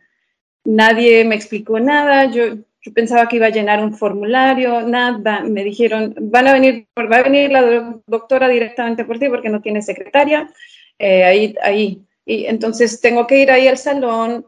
nadie 0.63 1.25
me 1.25 1.35
explicó 1.35 1.79
nada, 1.79 2.25
yo, 2.31 2.55
yo, 2.81 2.93
pensaba 2.93 3.27
que 3.27 3.35
iba 3.37 3.47
a 3.47 3.51
llenar 3.51 3.83
un 3.83 3.93
formulario, 3.97 4.81
nada, 4.83 5.41
me 5.41 5.63
dijeron, 5.65 6.15
van 6.17 6.47
a 6.47 6.53
venir, 6.53 6.87
va 6.97 7.17
a 7.17 7.23
venir 7.23 7.51
la 7.51 8.01
doctora 8.07 8.47
directamente 8.47 9.03
por 9.03 9.19
ti 9.19 9.27
porque 9.27 9.49
no 9.49 9.61
tiene 9.61 9.81
secretaria, 9.81 10.49
ahí, 10.99 11.55
ahí. 11.61 12.01
Y 12.25 12.45
entonces 12.45 13.01
tengo 13.01 13.27
que 13.27 13.39
ir 13.39 13.51
ahí 13.51 13.67
al 13.67 13.77
salón, 13.77 14.45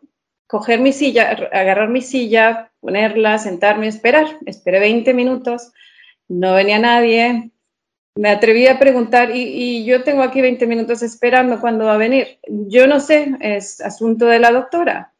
coger 0.47 0.79
mi 0.79 0.93
silla, 0.93 1.29
agarrar 1.51 1.89
mi 1.89 2.01
silla, 2.01 2.71
ponerla, 2.79 3.37
sentarme, 3.37 3.87
esperar. 3.87 4.27
Esperé 4.45 4.79
20 4.79 5.13
minutos 5.13 5.73
no 6.29 6.53
venía 6.53 6.79
nadie. 6.79 7.51
Me 8.15 8.29
atreví 8.29 8.67
a 8.67 8.79
preguntar 8.79 9.35
y, 9.35 9.83
yo 9.85 10.03
tengo 10.03 10.23
aquí 10.23 10.41
20 10.41 10.65
minutos 10.67 11.01
esperando 11.01 11.59
cuándo 11.59 11.85
va 11.85 11.95
a 11.95 11.97
venir. 11.97 12.39
Yo 12.47 12.87
no 12.87 12.99
sé, 12.99 13.35
es 13.41 13.81
asunto 13.81 14.25
de 14.25 14.39
la 14.39 14.51
doctora. 14.51 15.13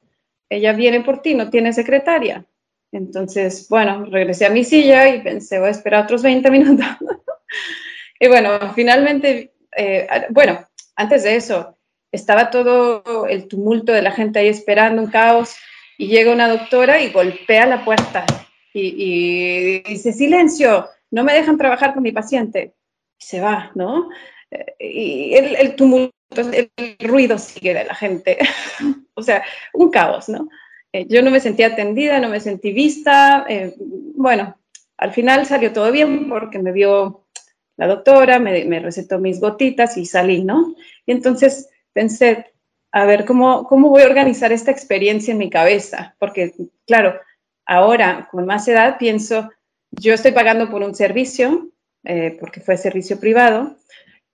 Ella 0.50 0.74
viene 0.74 1.02
por 1.02 1.22
ti, 1.22 1.36
no 1.36 1.50
tiene 1.50 1.74
secretaria. 1.74 2.46
Entonces, 2.92 3.68
bueno, 3.70 4.06
regresé 4.06 4.46
a 4.46 4.50
mi 4.50 4.64
silla 4.64 5.08
y 5.14 5.22
pensé, 5.22 5.60
voy 5.60 5.68
a 5.68 5.72
esperar 5.72 6.04
otros 6.04 6.24
20 6.24 6.50
minutos. 6.50 6.88
y 8.20 8.28
bueno, 8.28 8.74
finalmente, 8.74 9.54
eh, 9.76 10.08
bueno, 10.30 10.68
antes 10.96 11.24
de 11.24 11.36
eso, 11.36 11.78
estaba 12.12 12.50
todo 12.50 13.28
el 13.28 13.48
tumulto 13.48 13.92
de 13.92 14.02
la 14.02 14.12
gente 14.12 14.40
ahí 14.40 14.48
esperando, 14.48 15.04
un 15.04 15.12
caos, 15.12 15.56
y 15.98 16.08
llega 16.08 16.34
una 16.34 16.48
doctora 16.50 17.02
y 17.02 17.12
golpea 17.12 17.68
la 17.68 17.86
puerta 17.86 18.26
y, 18.74 18.94
y 18.98 19.80
dice, 19.84 20.14
silencio, 20.14 20.88
no 21.12 21.24
me 21.24 21.34
dejan 21.34 21.58
trabajar 21.58 21.94
con 21.94 22.04
mi 22.04 22.12
paciente. 22.12 22.76
Se 23.18 23.42
va, 23.42 23.72
¿no? 23.76 24.10
Eh, 24.52 24.76
y 24.80 25.34
el, 25.36 25.56
el 25.56 25.76
tumulto, 25.76 26.14
el 26.36 26.70
ruido 27.00 27.38
sigue 27.38 27.74
de 27.74 27.86
la 27.86 27.96
gente. 27.96 28.38
o 29.14 29.22
sea, 29.22 29.44
un 29.74 29.90
caos, 29.92 30.30
¿no? 30.30 30.48
Eh, 30.92 31.06
yo 31.08 31.22
no 31.22 31.32
me 31.32 31.40
sentí 31.40 31.64
atendida, 31.64 32.20
no 32.20 32.30
me 32.30 32.40
sentí 32.40 32.72
vista. 32.72 33.46
Eh, 33.48 33.76
bueno, 34.16 34.58
al 34.98 35.12
final 35.12 35.46
salió 35.46 35.72
todo 35.72 35.92
bien 35.92 36.30
porque 36.30 36.60
me 36.60 36.72
vio 36.72 37.28
la 37.78 37.88
doctora, 37.88 38.40
me, 38.40 38.66
me, 38.66 38.80
recetó 38.80 39.20
mis 39.20 39.40
gotitas 39.40 39.98
y 39.98 40.06
salí, 40.06 40.44
¿no? 40.44 40.76
Y 41.06 41.12
entonces 41.12 41.70
pensé, 41.94 42.54
a 42.92 43.06
ver, 43.06 43.26
¿cómo, 43.26 43.66
¿cómo 43.66 43.90
voy 43.90 44.02
a 44.02 44.08
organizar 44.08 44.52
esta 44.52 44.72
experiencia 44.72 45.32
en 45.32 45.38
mi 45.38 45.50
cabeza? 45.50 46.16
Porque, 46.20 46.54
claro, 46.86 47.14
ahora 47.66 48.28
con 48.32 48.46
más 48.46 48.68
edad 48.68 48.98
pienso, 48.98 49.50
yo 49.92 50.14
estoy 50.14 50.32
pagando 50.32 50.70
por 50.70 50.82
un 50.82 50.96
servicio, 50.96 51.70
eh, 52.04 52.38
porque 52.40 52.62
fue 52.62 52.78
servicio 52.78 53.20
privado, 53.20 53.78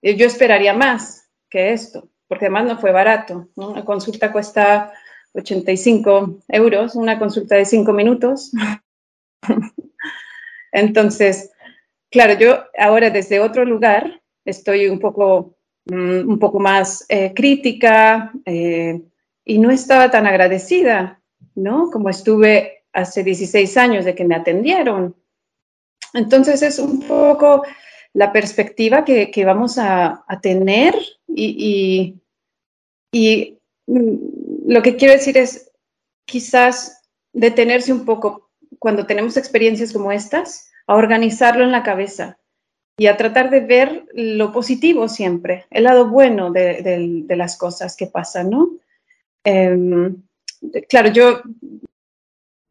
yo 0.02 0.26
esperaría 0.26 0.74
más 0.74 1.28
que 1.50 1.72
esto, 1.72 2.08
porque 2.28 2.46
además 2.46 2.66
no 2.66 2.78
fue 2.78 2.92
barato. 2.92 3.48
¿no? 3.56 3.70
Una 3.70 3.84
consulta 3.84 4.32
cuesta 4.32 4.92
85 5.34 6.38
euros, 6.48 6.94
una 6.94 7.18
consulta 7.18 7.56
de 7.56 7.64
5 7.64 7.92
minutos. 7.92 8.52
Entonces, 10.72 11.50
claro, 12.10 12.38
yo 12.38 12.64
ahora 12.78 13.10
desde 13.10 13.40
otro 13.40 13.64
lugar 13.64 14.20
estoy 14.44 14.88
un 14.88 14.98
poco, 14.98 15.56
mm, 15.86 16.28
un 16.28 16.38
poco 16.38 16.60
más 16.60 17.04
eh, 17.08 17.32
crítica 17.34 18.32
eh, 18.44 19.00
y 19.44 19.58
no 19.58 19.70
estaba 19.70 20.10
tan 20.10 20.26
agradecida, 20.26 21.20
¿no? 21.54 21.90
Como 21.90 22.10
estuve 22.10 22.84
hace 22.92 23.22
16 23.22 23.76
años 23.76 24.04
de 24.04 24.14
que 24.14 24.24
me 24.24 24.34
atendieron. 24.34 25.14
Entonces 26.16 26.62
es 26.62 26.78
un 26.78 27.00
poco 27.00 27.62
la 28.14 28.32
perspectiva 28.32 29.04
que, 29.04 29.44
vamos 29.44 29.76
a, 29.78 30.24
tener 30.40 30.94
y, 31.28 32.14
mm, 33.12 34.16
lo 34.66 34.82
que 34.82 34.96
quiero 34.96 35.12
decir 35.12 35.36
es 35.36 35.70
quizás 36.24 37.02
detenerse 37.32 37.92
un 37.92 38.06
poco 38.06 38.50
cuando 38.78 39.06
tenemos 39.06 39.36
experiencias 39.36 39.92
como 39.92 40.10
estas, 40.10 40.70
a 40.86 40.94
organizarlo 40.94 41.62
en 41.64 41.72
la 41.72 41.82
cabeza 41.82 42.38
y 42.98 43.06
a 43.06 43.16
tratar 43.18 43.50
de 43.50 43.60
ver 43.60 44.06
lo 44.14 44.52
positivo 44.52 45.08
siempre, 45.08 45.66
el 45.70 45.84
lado 45.84 46.08
bueno 46.08 46.50
de, 46.50 47.26
las 47.28 47.58
cosas 47.58 47.94
que 47.94 48.06
pasan, 48.06 48.50
¿no? 48.50 48.70
Eh, 49.44 50.14
claro, 50.88 51.10
yo 51.10 51.42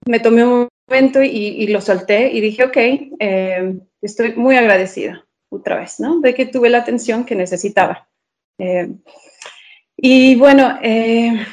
me 0.08 0.20
tomé 0.20 0.44
un 0.44 0.68
momento 0.88 1.22
y, 1.22 1.68
lo 1.68 1.82
solté 1.82 2.32
y 2.32 2.42
dije, 2.42 2.64
ok, 2.64 2.78
eh, 3.20 3.80
estoy 4.02 4.34
muy 4.36 4.56
agradecida 4.56 5.26
otra 5.50 5.78
vez, 5.78 6.00
¿no? 6.00 6.20
De 6.20 6.34
que 6.34 6.46
tuve 6.46 6.70
la 6.70 6.80
atención 6.80 7.26
que 7.26 7.36
necesitaba. 7.36 8.08
Eh, 8.60 8.90
y 9.98 10.36
bueno, 10.36 10.78
eh, 10.82 11.46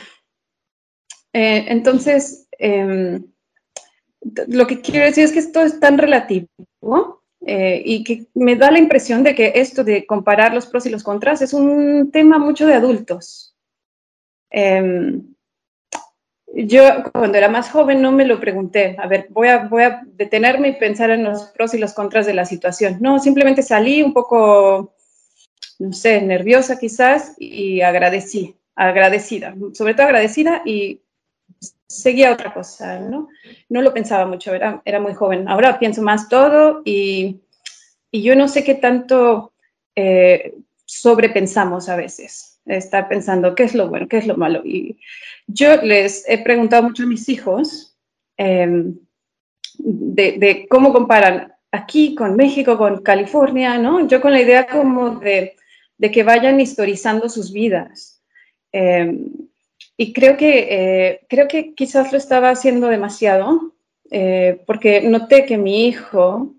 entonces, 1.33 2.47
em, 2.59 3.25
lo 4.49 4.67
que 4.67 4.81
quiero 4.81 5.07
decir 5.07 5.25
es 5.25 5.33
que 5.33 5.39
esto 5.39 5.63
es 5.63 5.81
tan 5.81 5.99
relativo 5.99 6.49
y 7.45 8.05
que 8.05 8.27
me 8.35 8.55
da 8.55 8.71
la 8.71 8.79
impresión 8.79 9.25
de 9.25 9.35
que 9.35 9.53
esto 9.57 9.83
de 9.83 10.07
comparar 10.07 10.55
los 10.55 10.67
pros 10.67 10.87
y 10.87 10.91
los 10.91 11.03
contras 11.03 11.43
es 11.43 11.53
un 11.53 12.11
tema 12.13 12.39
mucho 12.39 12.67
de 12.67 12.75
adultos. 12.75 13.57
Em, 14.51 15.35
yo 16.55 17.05
cuando 17.13 17.39
era 17.39 17.49
más 17.49 17.71
joven 17.71 18.03
no 18.03 18.13
me 18.13 18.27
lo 18.27 18.39
pregunté, 18.39 18.97
a 18.99 19.07
ver, 19.07 19.27
voy 19.31 19.49
a, 19.49 20.03
detenerme 20.15 20.69
y 20.69 20.73
pensar 20.77 21.11
en 21.11 21.25
los 21.25 21.45
pros 21.45 21.75
y 21.75 21.79
los 21.79 21.95
contras 21.95 22.27
de 22.27 22.35
la 22.35 22.45
situación. 22.45 22.99
No, 23.01 23.19
simplemente 23.19 23.63
salí 23.63 24.03
un 24.03 24.13
poco, 24.13 24.95
no 25.79 25.93
sé, 25.93 26.21
nerviosa 26.21 26.79
quizás 26.79 27.35
y 27.39 27.81
agradecí, 27.81 28.57
agradecida, 28.75 29.55
sobre 29.73 29.95
todo 29.95 30.07
agradecida 30.07 30.63
y 30.65 31.01
seguía 31.87 32.33
otra 32.33 32.53
cosa, 32.53 32.99
¿no? 33.01 33.29
No 33.69 33.83
lo 33.83 33.95
pensaba 33.95 34.27
mucho, 34.27 34.55
era, 34.55 34.83
era 34.85 35.01
muy 35.01 35.15
joven. 35.15 35.49
Ahora 35.49 35.79
pienso 35.79 36.03
más 36.03 36.29
todo 36.29 36.83
y, 36.85 37.41
y 38.11 38.23
yo 38.23 38.37
no 38.37 38.49
sé 38.49 38.63
qué 38.63 38.75
tanto 38.75 39.53
eh, 39.95 40.55
sobrepensamos 40.85 41.89
a 41.89 41.97
veces 41.97 42.52
estar 42.67 43.09
pensando 43.09 43.55
qué 43.55 43.65
es 43.65 43.75
lo 43.75 43.89
bueno, 43.89 44.09
qué 44.09 44.19
es 44.19 44.27
lo 44.27 44.37
malo. 44.37 44.63
Y 44.65 44.99
yo 45.47 45.77
les 45.83 46.29
he 46.29 46.39
preguntado 46.39 46.83
mucho 46.83 47.03
a 47.05 47.07
mis 47.07 47.29
hijos 47.29 47.97
eh, 48.37 48.93
de, 49.79 50.67
cómo 50.69 50.93
comparan 50.93 51.53
aquí 51.71 52.15
con 52.15 52.37
México, 52.37 52.77
con 52.77 53.03
California, 53.03 53.79
¿no? 53.79 54.07
Yo 54.07 54.21
con 54.21 54.33
la 54.33 54.41
idea 54.41 54.67
como 54.67 55.17
de, 55.17 55.57
de 55.99 56.11
que 56.11 56.23
vayan 56.23 56.61
historizando 56.61 57.29
sus 57.29 57.53
vidas. 57.53 58.23
Eh, 58.73 59.19
y 59.97 60.13
creo 60.13 60.37
que, 60.37 60.67
eh, 60.71 61.27
creo 61.29 61.49
que 61.49 61.75
quizás 61.75 62.13
lo 62.13 62.19
estaba 62.19 62.51
haciendo 62.51 62.89
demasiado, 62.89 63.73
eh, 64.11 64.63
porque 64.67 65.03
noté 65.03 65.47
que 65.47 65.59
mi 65.59 65.87
hijo 65.87 66.55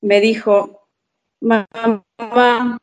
me 0.00 0.20
dijo, 0.20 0.88
mamá, 1.40 2.78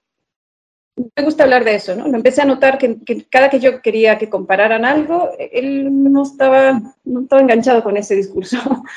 me 0.95 1.23
gusta 1.23 1.43
hablar 1.43 1.63
de 1.63 1.75
eso, 1.75 1.95
¿no? 1.95 2.07
Me 2.07 2.17
empecé 2.17 2.41
a 2.41 2.45
notar 2.45 2.77
que, 2.77 2.97
cada 3.29 3.49
que 3.49 3.59
yo 3.59 3.81
quería 3.81 4.17
que 4.17 4.29
compararan 4.29 4.85
algo, 4.85 5.31
él 5.39 5.89
no 6.11 6.23
estaba, 6.23 6.81
no 7.03 7.21
estaba 7.21 7.41
enganchado 7.41 7.83
con 7.83 7.97
ese 7.97 8.15
discurso. 8.15 8.57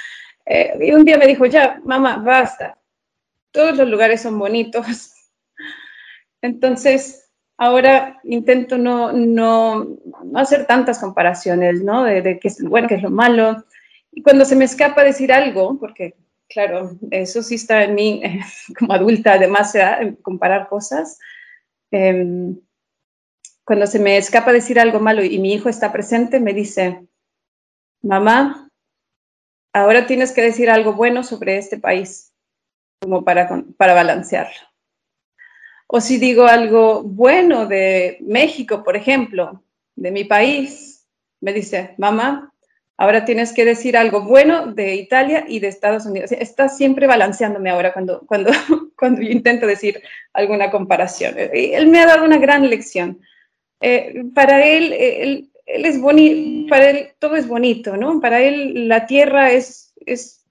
Eh, 0.48 0.78
y 0.81 0.93
un 0.93 1.05
día 1.05 1.18
me 1.18 1.27
dijo, 1.27 1.44
ya, 1.47 1.81
mamá, 1.85 2.18
basta, 2.18 2.78
todos 3.51 3.77
los 3.77 3.89
lugares 3.89 4.23
son 4.23 4.39
bonitos. 4.39 4.86
Entonces, 6.40 7.32
ahora 7.56 8.20
intento 8.23 8.78
no, 8.78 9.10
no, 9.10 9.98
no 10.24 10.39
hacer 10.39 10.64
tantas 10.64 11.01
comparaciones, 11.01 11.82
¿no? 11.82 12.05
De, 12.05 12.23
de 12.23 12.39
qué 12.39 12.47
es 12.47 12.60
lo 12.60 12.70
bueno, 12.70 12.86
qué 12.86 12.94
es 12.94 13.02
lo 13.02 13.10
malo. 13.10 13.64
Y 14.12 14.23
cuando 14.23 14.44
se 14.44 14.55
me 14.55 14.66
escapa 14.66 15.02
decir 15.02 15.32
algo, 15.32 15.81
porque 15.81 16.14
claro, 16.48 16.97
eso 17.10 17.43
sí 17.43 17.56
está 17.56 17.85
en 17.85 17.94
mí 17.94 18.23
como 18.78 18.93
adulta, 18.93 19.35
además, 19.35 19.74
comparar 20.23 20.68
cosas. 20.68 21.18
Eh, 21.91 22.55
cuando 23.65 23.87
se 23.89 23.99
me 23.99 24.17
escapa 24.17 24.53
decir 24.53 24.79
algo 24.79 25.01
malo 25.01 25.25
y 25.25 25.39
mi 25.39 25.53
hijo 25.53 25.69
está 25.69 25.93
presente, 25.93 26.39
me 26.39 26.55
dice, 26.55 27.05
mamá, 28.01 28.71
ahora 29.73 30.07
tienes 30.07 30.33
que 30.33 30.43
decir 30.43 30.71
algo 30.71 30.93
bueno 30.93 31.25
sobre 31.25 31.59
este 31.59 31.77
país, 31.77 32.33
como 33.01 33.25
para, 33.25 33.49
para 33.77 33.93
balancearlo. 33.93 34.69
O 35.89 36.01
si 36.01 36.19
digo 36.19 36.47
algo 36.47 37.03
bueno 37.03 37.67
de 37.67 38.19
México, 38.21 38.85
por 38.85 38.97
ejemplo, 38.97 39.65
de 39.97 40.13
mi 40.13 40.25
país, 40.25 41.09
me 41.41 41.53
dice, 41.53 41.95
mamá, 41.99 42.53
ahora 42.97 43.24
tienes 43.24 43.52
que 43.52 43.64
decir 43.64 43.97
algo 43.97 44.23
bueno 44.23 44.73
de 44.73 44.94
Italia 44.94 45.44
y 45.48 45.60
de 45.60 45.68
Estados 45.68 46.06
Unidos. 46.06 46.32
Está 46.32 46.68
siempre 46.68 47.06
balanceándome 47.06 47.70
ahora 47.70 47.93
cuando, 47.93 48.20
cuando, 48.27 48.51
cuando 48.97 49.20
yo 49.23 49.31
intento 49.31 49.66
decir 49.66 50.02
alguna 50.32 50.70
comparación. 50.70 51.35
Él 51.36 51.89
me 51.89 52.01
ha 52.01 52.06
dado 52.06 52.24
una 52.24 52.39
gran 52.39 52.68
lección. 52.68 53.20
Eh, 53.81 54.24
para 54.35 54.64
él, 54.64 54.93
él, 54.93 55.51
él 55.66 55.85
es 55.85 56.01
bonito, 56.01 56.68
para 56.70 56.90
él 56.90 57.09
todo 57.18 57.36
es 57.36 57.47
bonito, 57.47 57.97
¿no? 57.97 58.20
Para 58.20 58.40
él 58.40 58.89
la 58.89 59.06
Tierra 59.06 59.52
es, 59.52 59.93
es, 60.06 60.47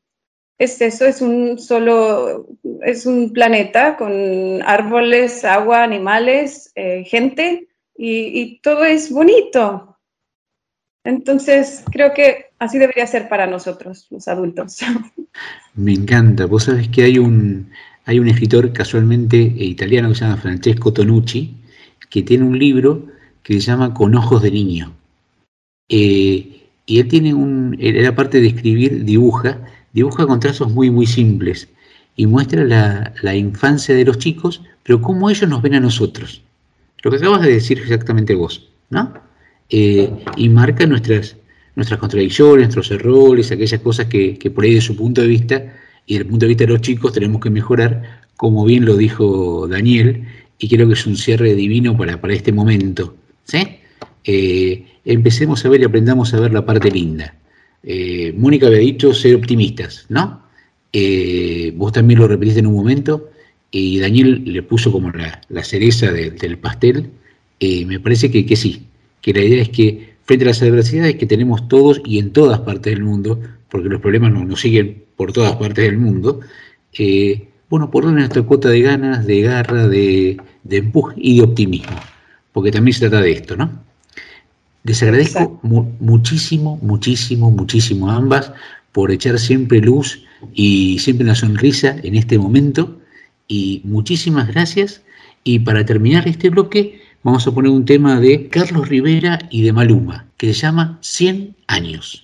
es 0.59 0.81
eso, 0.81 1.05
es 1.05 1.21
un 1.21 1.57
solo, 1.57 2.47
es 2.83 3.05
un 3.05 3.33
planeta 3.33 3.97
con 3.97 4.61
árboles, 4.63 5.43
agua, 5.43 5.83
animales, 5.83 6.71
eh, 6.75 7.03
gente, 7.05 7.67
y, 7.97 8.41
y, 8.41 8.59
todo 8.59 8.83
es 8.83 9.09
bonito. 9.09 9.94
Entonces, 11.05 11.83
creo 11.91 12.13
que 12.15 12.47
así 12.57 12.79
debería 12.79 13.05
ser 13.05 13.29
para 13.29 13.45
nosotros, 13.45 14.07
los 14.09 14.27
adultos. 14.27 14.79
Me 15.75 15.93
encanta. 15.93 16.47
Vos 16.47 16.63
sabés 16.63 16.89
que 16.89 17.03
hay 17.03 17.19
un, 17.19 17.69
hay 18.05 18.19
un 18.19 18.27
escritor 18.27 18.73
casualmente 18.73 19.37
italiano 19.37 20.09
que 20.09 20.15
se 20.15 20.21
llama 20.21 20.37
Francesco 20.37 20.91
Tonucci, 20.91 21.55
que 22.09 22.23
tiene 22.23 22.43
un 22.43 22.57
libro 22.57 23.05
que 23.43 23.53
se 23.53 23.59
llama 23.59 23.93
Con 23.93 24.15
ojos 24.15 24.41
de 24.41 24.49
niño. 24.49 24.93
Eh, 25.89 26.63
y 26.87 26.99
él 26.99 27.07
tiene 27.07 27.35
un, 27.35 27.77
él 27.79 28.03
aparte 28.07 28.41
de 28.41 28.47
escribir, 28.47 29.05
dibuja, 29.05 29.59
dibuja 29.93 30.25
con 30.25 30.39
trazos 30.39 30.73
muy, 30.73 30.89
muy 30.89 31.05
simples 31.05 31.69
y 32.15 32.25
muestra 32.25 32.63
la, 32.63 33.13
la, 33.21 33.35
infancia 33.35 33.93
de 33.93 34.05
los 34.05 34.17
chicos, 34.17 34.63
pero 34.81 35.01
cómo 35.01 35.29
ellos 35.29 35.47
nos 35.47 35.61
ven 35.61 35.75
a 35.75 35.79
nosotros. 35.79 36.41
Lo 37.03 37.11
que 37.11 37.17
acabas 37.17 37.41
de 37.41 37.51
decir 37.51 37.77
exactamente 37.79 38.33
vos, 38.33 38.71
¿no? 38.89 39.24
Eh, 39.69 40.09
y 40.37 40.49
marca 40.49 40.85
nuestras, 40.85 41.35
nuestras 41.75 41.99
contradicciones, 41.99 42.67
nuestros 42.67 42.91
errores, 42.91 43.51
aquellas 43.51 43.81
cosas 43.81 44.05
que, 44.07 44.37
por 44.53 44.63
ahí 44.63 44.75
de 44.75 44.81
su 44.81 44.95
punto 44.95 45.21
de 45.21 45.27
vista 45.27 45.55
y 46.05 46.13
desde 46.13 46.23
el 46.23 46.29
punto 46.29 46.45
de 46.45 46.49
vista 46.49 46.63
de 46.65 46.71
los 46.71 46.81
chicos 46.81 47.13
tenemos 47.13 47.41
que 47.41 47.49
mejorar, 47.49 48.21
como 48.37 48.65
bien 48.65 48.85
lo 48.85 48.95
dijo 48.95 49.67
Daniel, 49.67 50.25
y 50.59 50.69
creo 50.69 50.87
que 50.87 50.93
es 50.93 51.05
un 51.05 51.17
cierre 51.17 51.55
divino 51.55 51.97
para, 51.97 52.21
para 52.21 52.33
este 52.33 52.51
momento. 52.51 53.15
¿sí? 53.43 53.79
Eh, 54.23 54.85
empecemos 55.05 55.63
a 55.65 55.69
ver 55.69 55.81
y 55.81 55.83
aprendamos 55.85 56.33
a 56.33 56.39
ver 56.39 56.51
la 56.53 56.65
parte 56.65 56.89
linda. 56.89 57.35
Eh, 57.83 58.33
Mónica 58.35 58.67
había 58.67 58.79
dicho 58.79 59.13
ser 59.13 59.35
optimistas, 59.35 60.05
¿no? 60.09 60.43
Eh, 60.91 61.73
vos 61.75 61.91
también 61.91 62.19
lo 62.19 62.27
repetiste 62.27 62.59
en 62.59 62.67
un 62.67 62.75
momento 62.75 63.29
y 63.69 63.99
Daniel 63.99 64.43
le 64.45 64.63
puso 64.63 64.91
como 64.91 65.11
la, 65.11 65.41
la 65.49 65.63
cereza 65.63 66.11
de, 66.11 66.31
del 66.31 66.57
pastel. 66.57 67.09
me 67.59 67.99
parece 67.99 68.31
que, 68.31 68.45
que, 68.45 68.55
sí, 68.55 68.87
que 69.25 69.33
la 69.33 69.41
idea 69.41 69.63
es 69.63 69.69
que 69.69 70.13
frente 70.25 70.45
a 70.45 70.49
las 70.49 70.61
adversidades 70.61 71.15
que 71.15 71.25
tenemos 71.25 71.67
todos 71.67 71.99
y 72.05 72.19
en 72.19 72.31
todas 72.31 72.59
partes 72.59 72.93
del 72.93 73.03
mundo, 73.03 73.41
porque 73.69 73.89
los 73.89 73.99
problemas 73.99 74.31
nos, 74.31 74.45
nos 74.45 74.61
siguen 74.61 75.01
por 75.15 75.33
todas 75.33 75.55
partes 75.55 75.83
del 75.83 75.97
mundo, 75.97 76.41
bueno, 77.67 77.89
por 77.89 78.05
nuestra 78.05 78.43
cuota 78.43 78.69
de 78.69 78.81
ganas, 78.81 79.25
de 79.25 79.41
garra, 79.41 79.87
de, 79.87 80.37
de 80.63 80.77
empuje 80.77 81.15
y 81.17 81.37
de 81.37 81.43
optimismo, 81.43 81.95
porque 82.53 82.71
también 82.71 82.93
se 82.93 83.09
trata 83.09 83.23
de 83.23 83.31
esto, 83.31 83.57
¿no? 83.57 83.71
Les 84.83 85.01
agradezco 85.01 85.59
mu 85.63 85.91
muchísimo, 85.99 86.77
muchísimo, 86.83 87.49
muchísimo 87.49 88.11
a 88.11 88.17
ambas 88.17 88.51
por 88.91 89.09
echar 89.09 89.39
siempre 89.39 89.81
luz 89.81 90.21
y 90.53 90.99
siempre 90.99 91.23
una 91.23 91.33
sonrisa 91.33 91.95
en 92.03 92.13
este 92.13 92.37
momento. 92.37 93.01
Y 93.47 93.81
muchísimas 93.85 94.49
gracias. 94.49 95.01
Y 95.43 95.57
para 95.57 95.83
terminar 95.83 96.27
este 96.27 96.51
bloque, 96.51 97.01
vamos 97.25 97.47
a 97.47 97.51
poner 97.51 97.71
un 97.71 97.85
tema 97.85 98.19
de 98.19 98.49
Carlos 98.49 98.87
Rivera 98.87 99.39
y 99.49 99.63
de 99.63 99.73
Maluma, 99.73 100.27
que 100.37 100.53
se 100.53 100.61
llama 100.61 100.99
100 101.01 101.55
años. 101.65 102.23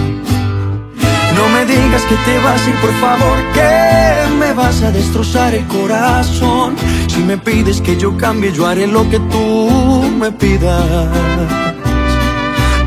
No 1.41 1.49
me 1.49 1.65
digas 1.65 2.03
que 2.03 2.15
te 2.17 2.37
vas 2.37 2.67
ir, 2.67 2.75
por 2.75 2.93
favor, 3.01 3.37
que 3.51 4.35
me 4.37 4.53
vas 4.53 4.83
a 4.83 4.91
destrozar 4.91 5.55
el 5.55 5.65
corazón. 5.65 6.75
Si 7.07 7.23
me 7.23 7.35
pides 7.35 7.81
que 7.81 7.97
yo 7.97 8.15
cambie, 8.15 8.51
yo 8.51 8.67
haré 8.67 8.85
lo 8.85 9.09
que 9.09 9.19
tú 9.19 10.03
me 10.19 10.31
pidas. 10.31 11.09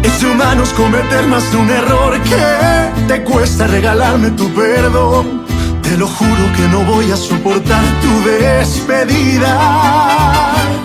Es 0.05 0.21
de 0.21 0.31
humanos 0.31 0.69
cometer 0.75 1.27
más 1.27 1.51
de 1.51 1.57
un 1.57 1.69
error 1.69 2.23
que 2.23 3.03
te 3.09 3.25
cuesta 3.25 3.67
regalarme 3.67 4.31
tu 4.31 4.49
perdón. 4.51 5.45
Te 5.83 5.97
lo 5.97 6.07
juro 6.07 6.45
que 6.57 6.69
no 6.69 6.85
voy 6.85 7.11
a 7.11 7.17
soportar 7.17 7.83
tu 8.03 8.31
despedida. 8.31 9.53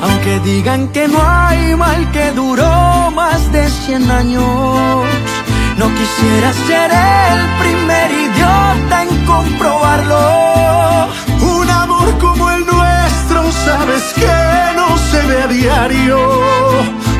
Aunque 0.01 0.39
digan 0.39 0.87
que 0.87 1.07
no 1.07 1.19
hay 1.21 1.75
mal 1.75 2.11
que 2.11 2.31
duró 2.31 3.11
más 3.11 3.51
de 3.51 3.69
100 3.69 4.09
años. 4.09 5.28
No 5.79 5.87
quisiera 5.95 6.51
ser 6.67 6.91
el 6.91 7.39
primer 7.57 8.11
idiota 8.11 9.03
en 9.03 9.25
comprobarlo. 9.25 11.07
Un 11.39 11.69
amor 11.69 12.17
como 12.17 12.49
el 12.49 12.65
nuestro, 12.65 13.49
sabes 13.49 14.03
que 14.13 14.75
no 14.75 14.97
se 14.97 15.21
ve 15.25 15.41
a 15.41 15.47
diario. 15.47 16.17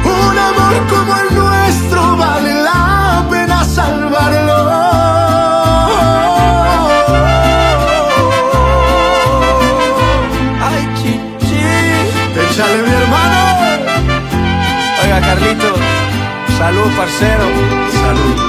Un 0.03 0.38
amor 0.38 0.73
como 0.90 1.15
el 1.22 1.36
nuestro 1.36 2.18
vale 2.18 2.53
la 2.53 3.26
pena 3.31 3.64
salvarlo. 3.64 4.60
Ay, 10.68 10.84
chichi. 10.98 11.61
Échale 12.41 12.81
mi 12.86 12.94
hermano. 13.02 13.40
Oiga, 15.02 15.22
Carlito. 15.22 15.73
Salud, 16.57 16.91
parcero. 16.98 17.45
Salud. 18.02 18.49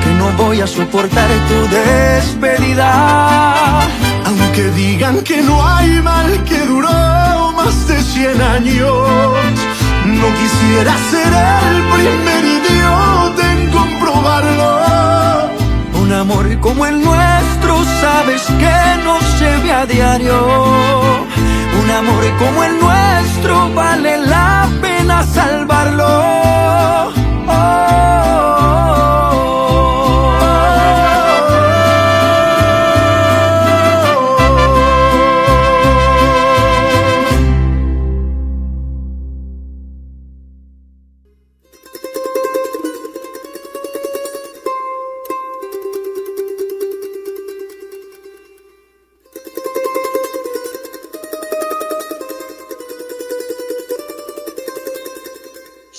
voy 0.37 0.61
a 0.61 0.67
soportar 0.67 1.29
tu 1.47 1.67
despedida. 1.75 2.91
Aunque 4.25 4.63
digan 4.71 5.21
que 5.23 5.41
no 5.41 5.65
hay 5.67 6.01
mal 6.01 6.43
que 6.43 6.59
duró 6.65 7.51
más 7.53 7.87
de 7.87 8.01
100 8.01 8.41
años, 8.41 8.93
no 10.05 10.27
quisiera 10.39 10.93
ser 11.11 11.33
el 11.67 11.77
primer 11.95 12.43
idiota 12.57 13.53
en 13.53 13.71
comprobarlo. 13.71 14.69
Un 16.01 16.11
amor 16.13 16.59
como 16.59 16.85
el 16.85 17.01
nuestro, 17.03 17.83
sabes 18.01 18.43
que 18.61 19.03
no 19.03 19.19
se 19.37 19.57
ve 19.63 19.71
a 19.71 19.85
diario. 19.85 20.37
Un 21.81 21.89
amor 21.89 22.23
como 22.37 22.63
el 22.63 22.79
nuestro 22.79 23.73
vale 23.73 24.17
la 24.17 24.69
pena 24.81 25.23
salvarlo. 25.23 26.41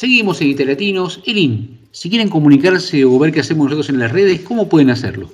Seguimos 0.02 0.40
en 0.40 0.48
Italiatinos. 0.48 1.22
Elin, 1.26 1.78
si 1.92 2.10
quieren 2.10 2.28
comunicarse 2.28 3.04
o 3.04 3.16
ver 3.20 3.30
qué 3.30 3.38
hacemos 3.38 3.66
nosotros 3.66 3.88
en 3.88 4.00
las 4.00 4.10
redes, 4.10 4.40
¿cómo 4.40 4.68
pueden 4.68 4.90
hacerlo? 4.90 5.30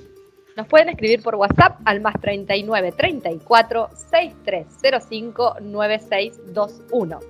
Nos 0.59 0.67
pueden 0.67 0.91
escribir 0.91 1.23
por 1.23 1.37
WhatsApp 1.37 1.81
al 1.87 2.03
más 2.03 2.21
39 2.21 2.93
34 2.93 3.89
6305 4.11 5.55
9621. 5.63 7.21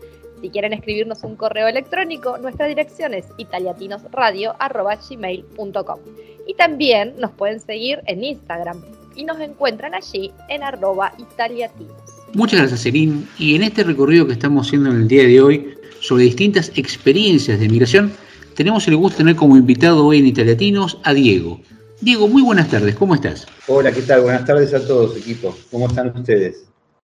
Si 0.40 0.51
quieren 0.51 0.73
escribirnos 0.73 1.23
un 1.23 1.36
correo 1.36 1.69
electrónico, 1.69 2.39
nuestra 2.39 2.66
dirección 2.66 3.15
es 3.15 3.27
italiatinosradio.gmail.com. 3.36 6.01
Y 6.44 6.55
también 6.55 7.15
nos 7.20 7.31
pueden 7.31 7.60
seguir 7.60 8.01
en 8.06 8.24
Instagram 8.24 8.82
y 9.15 9.23
nos 9.23 9.39
encuentran 9.39 9.94
allí 9.94 10.32
en 10.48 10.65
arroba 10.65 11.12
italiatinos. 11.19 12.02
Muchas 12.35 12.59
gracias, 12.59 12.85
Elin. 12.86 13.28
Y 13.39 13.55
en 13.55 13.62
este 13.62 13.85
recorrido 13.85 14.27
que 14.27 14.32
estamos 14.32 14.66
haciendo 14.66 14.90
en 14.90 14.97
el 14.97 15.06
día 15.06 15.23
de 15.23 15.40
hoy 15.40 15.77
sobre 16.01 16.25
distintas 16.25 16.73
experiencias 16.77 17.59
de 17.61 17.69
migración, 17.69 18.12
tenemos 18.55 18.87
el 18.89 18.97
gusto 18.97 19.19
de 19.19 19.25
tener 19.25 19.37
como 19.37 19.57
invitado 19.57 20.05
hoy 20.07 20.19
en 20.19 20.27
Italiatinos 20.27 20.99
a 21.05 21.15
Diego. 21.15 21.61
Diego, 22.01 22.29
muy 22.29 22.43
buenas 22.43 22.70
tardes, 22.70 22.95
¿cómo 22.95 23.15
estás? 23.15 23.47
Hola, 23.66 23.93
¿qué 23.93 24.03
tal? 24.03 24.23
Buenas 24.23 24.45
tardes 24.45 24.73
a 24.73 24.87
todos, 24.87 25.16
equipo. 25.16 25.57
¿Cómo 25.70 25.89
están 25.89 26.16
ustedes? 26.16 26.69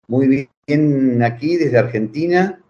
Muy 0.08 0.48
bien 0.68 1.22
aquí 1.22 1.56
desde 1.56 1.78
Argentina, 1.78 2.60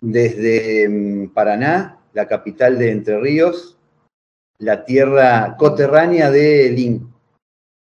desde 0.00 0.88
mm, 0.88 1.28
Paraná, 1.28 1.98
la 2.14 2.26
capital 2.26 2.78
de 2.78 2.90
Entre 2.90 3.18
Ríos, 3.20 3.78
la 4.58 4.84
tierra 4.84 5.56
coterránea 5.56 6.30
de 6.30 6.70
Lin, 6.70 7.12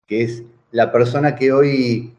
que 0.06 0.22
es 0.22 0.44
la 0.70 0.92
persona 0.92 1.34
que 1.34 1.52
hoy 1.52 2.14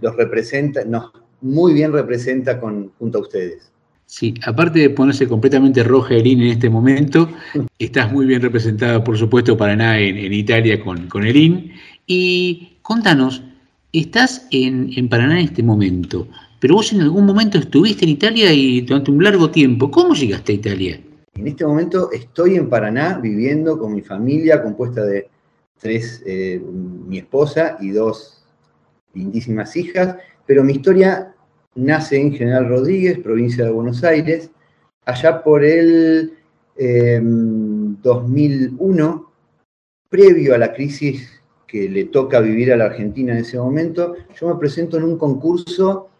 los 0.00 0.16
representa, 0.16 0.84
nos 0.84 1.12
muy 1.40 1.72
bien 1.72 1.92
representa 1.92 2.60
con, 2.60 2.92
junto 2.98 3.18
a 3.18 3.22
ustedes. 3.22 3.71
Sí, 4.12 4.34
aparte 4.44 4.78
de 4.78 4.90
ponerse 4.90 5.26
completamente 5.26 5.82
roja 5.82 6.16
Elin 6.16 6.42
en 6.42 6.48
este 6.48 6.68
momento, 6.68 7.30
estás 7.78 8.12
muy 8.12 8.26
bien 8.26 8.42
representada, 8.42 9.02
por 9.02 9.16
supuesto, 9.16 9.56
Paraná 9.56 9.98
en, 9.98 10.30
Italia 10.34 10.78
con, 10.84 11.08
con 11.08 11.24
Elin. 11.24 11.72
Y 12.06 12.76
contanos, 12.82 13.42
estás 13.90 14.46
en, 14.50 14.90
en 14.94 15.08
Paraná 15.08 15.40
en 15.40 15.46
este 15.46 15.62
momento, 15.62 16.28
pero 16.60 16.74
vos 16.74 16.92
en 16.92 17.00
algún 17.00 17.24
momento 17.24 17.56
estuviste 17.56 18.04
en 18.04 18.10
Italia 18.10 18.52
y 18.52 18.82
durante 18.82 19.10
un 19.10 19.24
largo 19.24 19.50
tiempo. 19.50 19.90
¿Cómo 19.90 20.12
llegaste 20.12 20.52
a 20.52 20.56
Italia? 20.56 21.00
En 21.34 21.48
este 21.48 21.64
momento 21.64 22.12
estoy 22.12 22.56
en 22.56 22.68
Paraná 22.68 23.18
viviendo 23.18 23.78
con 23.78 23.94
mi 23.94 24.02
familia 24.02 24.62
compuesta 24.62 25.02
de 25.04 25.30
tres, 25.80 26.22
eh, 26.26 26.60
mi 26.62 27.16
esposa 27.16 27.78
y 27.80 27.92
dos 27.92 28.44
lindísimas 29.14 29.74
hijas, 29.74 30.16
pero 30.44 30.62
mi 30.62 30.74
historia 30.74 31.31
nace 31.74 32.20
en 32.20 32.32
General 32.32 32.68
Rodríguez, 32.68 33.18
provincia 33.18 33.64
de 33.64 33.70
Buenos 33.70 34.04
Aires, 34.04 34.50
allá 35.04 35.42
por 35.42 35.64
el 35.64 36.34
2001, 36.76 39.32
previo 40.08 40.54
a 40.54 40.58
la 40.58 40.72
crisis 40.72 41.28
que 41.66 41.88
le 41.88 42.04
toca 42.04 42.38
vivir 42.40 42.72
a 42.72 42.76
la 42.76 42.84
Argentina 42.84 43.32
en 43.32 43.38
ese 43.38 43.58
momento, 43.58 44.14
yo 44.38 44.48
me 44.48 44.54
presento 44.56 44.98
en 44.98 45.04
un 45.04 45.16
concurso 45.16 46.10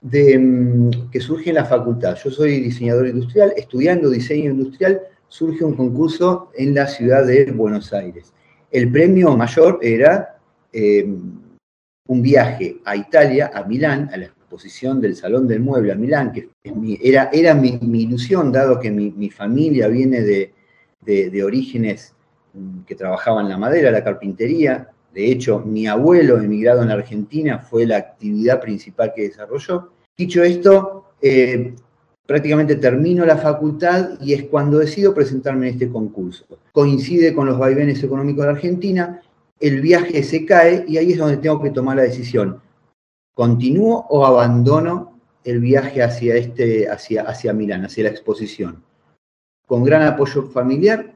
de, 0.00 0.38
mm, 0.38 1.10
que 1.10 1.20
surge 1.20 1.50
en 1.50 1.56
la 1.56 1.66
facultad. 1.66 2.16
Yo 2.16 2.30
soy 2.30 2.60
diseñador 2.60 3.08
industrial, 3.08 3.52
estudiando 3.56 4.08
diseño 4.08 4.52
industrial, 4.52 5.02
surge 5.28 5.64
un 5.64 5.74
concurso 5.74 6.50
en 6.56 6.74
la 6.74 6.86
ciudad 6.86 7.26
de 7.26 7.52
Buenos 7.52 7.92
Aires. 7.92 8.32
El 8.70 8.90
premio 8.90 9.36
mayor 9.36 9.78
era 9.82 10.38
eh, 10.72 11.06
un 12.06 12.22
viaje 12.22 12.78
a 12.84 12.96
Italia, 12.96 13.50
a 13.52 13.64
Milán, 13.64 14.08
a 14.12 14.16
la 14.16 14.26
exposición 14.48 14.98
del 14.98 15.14
Salón 15.14 15.46
del 15.46 15.60
Mueble 15.60 15.92
a 15.92 15.94
Milán, 15.94 16.32
que 16.32 16.48
era, 17.02 17.28
era 17.30 17.52
mi, 17.52 17.78
ilusión, 17.82 18.50
dado 18.50 18.80
que 18.80 18.90
mi, 18.90 19.30
familia 19.30 19.88
viene 19.88 20.22
de, 20.22 20.54
de, 21.02 21.44
orígenes 21.44 22.14
mm, 22.54 22.80
que 22.86 22.94
trabajaban 22.94 23.48
la 23.48 23.58
madera, 23.58 23.90
la 23.90 24.02
carpintería. 24.02 24.88
De 25.12 25.30
hecho, 25.30 25.60
mi 25.60 25.86
abuelo 25.86 26.38
emigrado 26.38 26.82
en 26.82 26.90
Argentina 26.90 27.58
fue 27.58 27.84
la 27.84 27.98
actividad 27.98 28.58
principal 28.58 29.12
que 29.14 29.28
desarrolló. 29.28 29.90
Dicho 30.16 30.42
esto, 30.42 31.12
eh, 31.20 31.74
prácticamente 32.24 32.76
termino 32.76 33.26
la 33.26 33.36
facultad 33.36 34.18
y 34.22 34.32
es 34.32 34.44
cuando 34.44 34.78
decido 34.78 35.12
presentarme 35.12 35.68
en 35.68 35.74
este 35.74 35.90
concurso. 35.90 36.46
Coincide 36.72 37.34
con 37.34 37.46
los 37.46 37.58
vaivenes 37.58 38.02
económicos 38.02 38.46
de 38.46 38.50
Argentina, 38.50 39.20
el 39.60 39.82
viaje 39.82 40.22
se 40.22 40.46
cae 40.46 40.86
y 40.88 40.96
ahí 40.96 41.12
es 41.12 41.18
donde 41.18 41.36
tengo 41.36 41.60
que 41.60 41.70
tomar 41.70 41.96
la 41.96 42.02
decisión. 42.04 42.62
¿Continúo 43.38 44.04
o 44.08 44.26
abandono 44.26 45.20
el 45.44 45.60
viaje 45.60 46.02
hacia, 46.02 46.34
este, 46.34 46.90
hacia, 46.90 47.22
hacia 47.22 47.52
Milán, 47.52 47.84
hacia 47.84 48.02
la 48.02 48.10
exposición? 48.10 48.82
Con 49.64 49.84
gran 49.84 50.02
apoyo 50.02 50.42
familiar, 50.48 51.14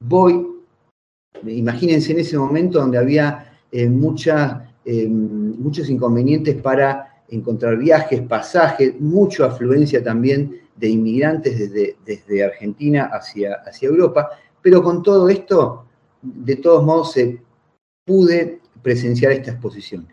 voy, 0.00 0.44
imagínense 1.46 2.10
en 2.10 2.18
ese 2.18 2.36
momento 2.36 2.80
donde 2.80 2.98
había 2.98 3.52
eh, 3.70 3.84
eh, 3.84 5.08
muchos 5.08 5.88
inconvenientes 5.88 6.60
para 6.60 7.22
encontrar 7.28 7.76
viajes, 7.76 8.22
pasajes, 8.22 9.00
mucha 9.00 9.46
afluencia 9.46 10.02
también 10.02 10.62
de 10.74 10.88
inmigrantes 10.88 11.56
desde, 11.60 11.96
desde 12.04 12.42
Argentina 12.42 13.04
hacia, 13.12 13.62
hacia 13.64 13.88
Europa, 13.88 14.30
pero 14.60 14.82
con 14.82 15.00
todo 15.00 15.28
esto, 15.28 15.84
de 16.22 16.56
todos 16.56 16.84
modos, 16.84 17.12
se 17.12 17.40
pude 18.04 18.58
presenciar 18.82 19.30
esta 19.30 19.52
exposición. 19.52 20.08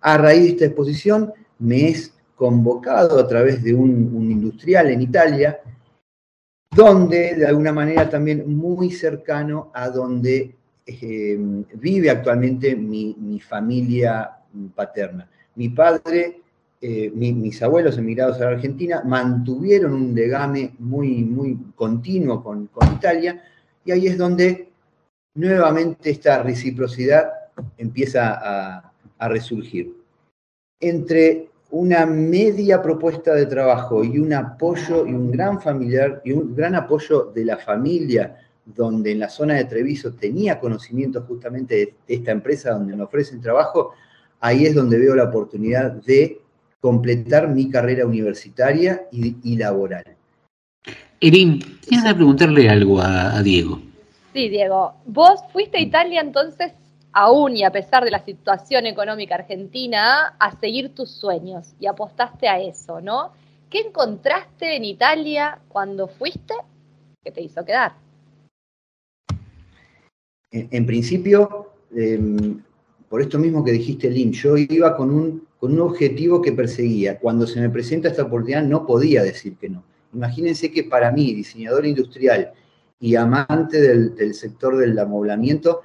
A 0.00 0.16
raíz 0.16 0.42
de 0.42 0.48
esta 0.50 0.64
exposición 0.66 1.32
me 1.58 1.88
es 1.88 2.12
convocado 2.38 3.18
a 3.18 3.26
través 3.26 3.62
de 3.64 3.74
un, 3.74 4.30
industrial 4.30 4.90
en 4.90 5.02
Italia, 5.02 5.60
donde 6.70 7.34
de 7.34 7.46
alguna 7.46 7.72
manera 7.72 8.08
también 8.08 8.56
muy 8.56 8.92
cercano 8.92 9.70
a 9.74 9.88
donde 9.90 10.54
eh, 10.86 11.38
vive 11.74 12.10
actualmente 12.10 12.76
mi, 12.76 13.40
familia 13.40 14.30
paterna. 14.74 15.28
Mi 15.56 15.70
padre, 15.70 16.40
eh, 16.80 17.10
mis 17.12 17.60
abuelos 17.60 17.98
emigrados 17.98 18.40
a 18.40 18.44
la 18.44 18.50
Argentina 18.50 19.02
mantuvieron 19.04 19.92
un 19.92 20.14
legame 20.14 20.74
muy, 20.78 21.24
muy 21.24 21.58
continuo 21.74 22.42
con, 22.42 22.68
Italia 22.94 23.42
y 23.84 23.90
ahí 23.90 24.06
es 24.06 24.16
donde 24.18 24.68
nuevamente 25.34 26.10
esta 26.10 26.42
reciprocidad 26.42 27.30
empieza 27.76 28.38
a, 28.40 28.87
a 29.18 29.28
resurgir. 29.28 29.94
Entre 30.80 31.48
una 31.70 32.06
media 32.06 32.80
propuesta 32.80 33.34
de 33.34 33.46
trabajo 33.46 34.02
y 34.02 34.18
un 34.18 34.32
apoyo 34.32 35.06
y 35.06 35.12
un 35.12 35.30
gran 35.30 35.60
familiar 35.60 36.22
y 36.24 36.32
un 36.32 36.54
gran 36.54 36.74
apoyo 36.74 37.30
de 37.34 37.44
la 37.44 37.58
familia, 37.58 38.36
donde 38.64 39.12
en 39.12 39.20
la 39.20 39.28
zona 39.28 39.54
de 39.54 39.64
Treviso 39.64 40.12
tenía 40.12 40.60
conocimiento 40.60 41.22
justamente 41.22 41.74
de 41.74 42.14
esta 42.14 42.32
empresa 42.32 42.72
donde 42.72 42.96
me 42.96 43.02
ofrecen 43.02 43.40
trabajo, 43.40 43.92
ahí 44.40 44.66
es 44.66 44.74
donde 44.74 44.98
veo 44.98 45.14
la 45.14 45.24
oportunidad 45.24 45.92
de 45.92 46.40
completar 46.80 47.48
mi 47.48 47.68
carrera 47.68 48.06
universitaria 48.06 49.06
y, 49.10 49.36
y 49.42 49.56
laboral. 49.56 50.04
Erin, 51.20 51.58
tienes 51.80 52.06
que 52.06 52.14
preguntarle 52.14 52.68
algo 52.68 53.00
a, 53.00 53.36
a 53.36 53.42
Diego. 53.42 53.80
Sí, 54.32 54.48
Diego. 54.48 54.94
Vos 55.06 55.40
fuiste 55.52 55.78
a 55.78 55.80
Italia 55.80 56.20
entonces, 56.20 56.72
aún 57.18 57.56
y 57.56 57.64
a 57.64 57.72
pesar 57.72 58.04
de 58.04 58.12
la 58.12 58.24
situación 58.24 58.86
económica 58.86 59.34
argentina, 59.34 60.36
a 60.38 60.60
seguir 60.60 60.94
tus 60.94 61.10
sueños 61.10 61.74
y 61.80 61.86
apostaste 61.86 62.46
a 62.46 62.60
eso, 62.60 63.00
¿no? 63.00 63.32
¿Qué 63.68 63.80
encontraste 63.80 64.76
en 64.76 64.84
Italia 64.84 65.58
cuando 65.66 66.06
fuiste 66.06 66.54
que 67.24 67.32
te 67.32 67.42
hizo 67.42 67.64
quedar? 67.64 67.94
En, 70.52 70.86
principio, 70.86 71.72
em, 71.92 72.62
por 73.08 73.20
esto 73.20 73.36
mismo 73.40 73.64
que 73.64 73.72
dijiste, 73.72 74.08
Lynn, 74.08 74.32
yo 74.32 74.56
iba 74.56 74.96
con 74.96 75.10
un, 75.10 75.46
con 75.58 75.72
un 75.72 75.80
objetivo 75.80 76.40
que 76.40 76.52
perseguía. 76.52 77.18
Cuando 77.18 77.48
se 77.48 77.60
me 77.60 77.68
presenta 77.68 78.08
esta 78.08 78.22
oportunidad 78.22 78.62
no 78.62 78.86
podía 78.86 79.24
decir 79.24 79.56
que 79.56 79.68
no. 79.68 79.82
Imagínense 80.14 80.70
que 80.70 80.84
para 80.84 81.10
mí, 81.10 81.34
diseñador 81.34 81.84
industrial 81.84 82.52
y 83.00 83.16
amante 83.16 83.80
del, 83.80 84.14
del 84.14 84.34
sector 84.34 84.76
del 84.76 84.96
amoblamiento, 84.98 85.82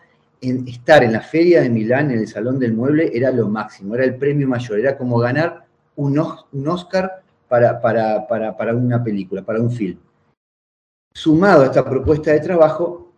estar 0.67 1.03
en 1.03 1.13
la 1.13 1.21
feria 1.21 1.61
de 1.61 1.69
Milán, 1.69 2.11
en 2.11 2.19
el 2.19 2.27
Salón 2.27 2.59
del 2.59 2.73
Mueble, 2.73 3.11
era 3.13 3.31
lo 3.31 3.47
máximo, 3.47 3.95
era 3.95 4.03
el 4.03 4.15
premio 4.17 4.47
mayor, 4.47 4.79
era 4.79 4.97
como 4.97 5.17
ganar 5.19 5.65
un, 5.95 6.19
Os- 6.19 6.45
un 6.51 6.67
Oscar 6.67 7.21
para, 7.47 7.79
una 8.73 9.03
película, 9.03 9.41
para 9.41 9.61
un 9.61 9.71
film. 9.71 9.97
Sumado 11.13 11.61
a 11.61 11.65
esta 11.65 11.85
propuesta 11.87 12.31
de 12.31 12.39
trabajo, 12.39 13.11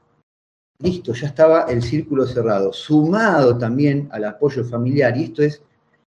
listo, 0.79 1.13
ya 1.13 1.27
estaba 1.27 1.63
el 1.63 1.81
círculo 1.81 2.25
cerrado. 2.25 2.73
Sumado 2.73 3.57
también 3.57 4.07
al 4.11 4.25
apoyo 4.25 4.63
familiar, 4.63 5.15
y 5.17 5.23
esto 5.23 5.41
es 5.41 5.63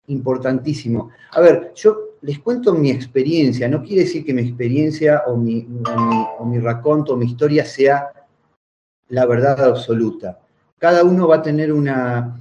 importantísimo. 0.08 1.12
A 1.32 1.42
ver, 1.42 1.74
yo 1.76 2.16
les 2.22 2.40
cuento 2.40 2.74
mi 2.74 2.90
experiencia, 2.90 3.68
no 3.68 3.84
quiere 3.84 4.04
decir 4.04 4.26
que 4.26 4.34
mi 4.34 4.42
experiencia 4.42 5.24
o 5.28 5.36
mi, 5.36 5.68
o 5.86 6.38
o 6.40 6.46
mi 6.46 6.60
raconto 6.60 7.14
o 7.14 7.18
mi 7.18 7.26
historia 7.26 7.66
sea 7.66 8.12
la 9.10 9.26
verdad 9.26 9.62
absoluta. 9.64 10.40
Cada 10.84 11.02
uno 11.06 11.30
va 11.30 11.38
a 11.38 11.42
tener 11.42 11.72
una, 11.72 12.38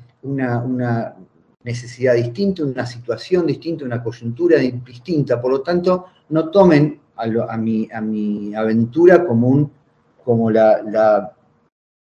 necesidad 1.63 2.15
distinta, 2.17 2.65
una 2.65 2.85
situación 2.85 3.47
distinta, 3.47 3.85
una 3.85 4.03
coyuntura 4.03 4.59
di- 4.59 4.81
distinta. 4.85 5.41
Por 5.41 5.53
lo 5.53 5.61
tanto, 5.61 6.07
no 6.31 6.51
tomen 6.51 6.99
a, 7.15 7.57
mi, 7.57 8.53
aventura 8.53 9.25
como, 9.25 9.71
como 10.25 10.51
la, 10.51 10.83
la 10.83 11.37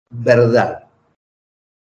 verdad. 0.08 0.84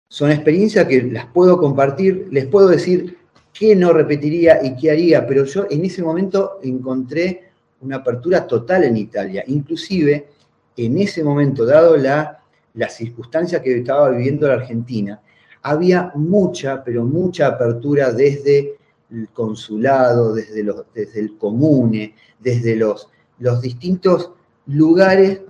Son 0.09 0.31
experiencias 0.31 0.87
que 0.87 1.03
las 1.03 1.27
puedo 1.27 1.59
compartir, 1.59 2.29
les 2.31 2.47
puedo 2.47 2.69
decir 2.69 3.19
qué 3.53 3.75
no 3.75 3.93
repetiría 3.93 4.65
y 4.65 4.77
qué 4.77 4.93
haría, 4.93 5.27
pero 5.27 5.45
yo 5.45 5.67
en 5.69 5.85
ese 5.85 6.05
momento 6.05 6.61
encontré 6.63 7.51
una 7.81 7.97
apertura 7.97 8.47
total 8.47 8.85
en 8.85 8.97
Italia. 8.97 9.43
Inclusive, 9.49 10.29
en 10.77 10.99
ese 10.99 11.25
momento, 11.25 11.67
dado 11.67 11.97
la, 11.97 12.46
la 12.77 12.89
circunstancia 12.89 13.63
que 13.63 13.79
estaba 13.79 14.11
viviendo 14.11 14.47
la 14.47 14.55
Argentina, 14.55 15.21
había 15.63 16.13
mucha, 16.15 16.85
pero 16.85 17.05
mucha 17.05 17.49
apertura 17.49 18.13
desde 18.13 18.77
el 19.11 19.29
consulado, 19.31 20.35
desde, 20.35 20.63
los, 20.63 20.85
desde 20.95 21.21
el 21.21 21.37
comune, 21.37 22.15
desde 22.39 22.77
los, 22.77 23.09
los 23.39 23.61
distintos 23.61 24.31
lugares 24.67 25.41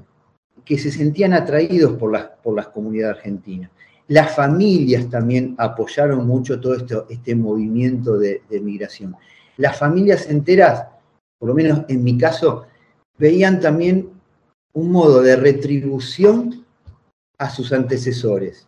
que 0.64 0.78
se 0.78 0.90
sentían 0.90 1.32
atraídos 1.32 1.92
por 1.92 2.12
las, 2.12 2.24
por 2.42 2.54
las 2.54 2.68
comunidades 2.68 3.18
argentinas. 3.18 3.70
Las 4.08 4.34
familias 4.34 5.10
también 5.10 5.54
apoyaron 5.58 6.26
mucho 6.26 6.60
todo 6.60 6.76
este 7.08 7.34
movimiento 7.34 8.18
de, 8.18 8.42
de 8.48 8.60
migración. 8.60 9.16
Las 9.56 9.78
familias 9.78 10.28
enteras, 10.30 10.86
por 11.38 11.48
lo 11.48 11.54
menos 11.54 11.80
en 11.88 12.04
mi 12.04 12.16
caso, 12.16 12.66
veían 13.18 13.58
también 13.60 14.10
un 14.72 14.92
modo 14.92 15.22
de 15.22 15.36
retribución 15.36 16.65
a 17.38 17.50
sus 17.50 17.72
antecesores. 17.72 18.66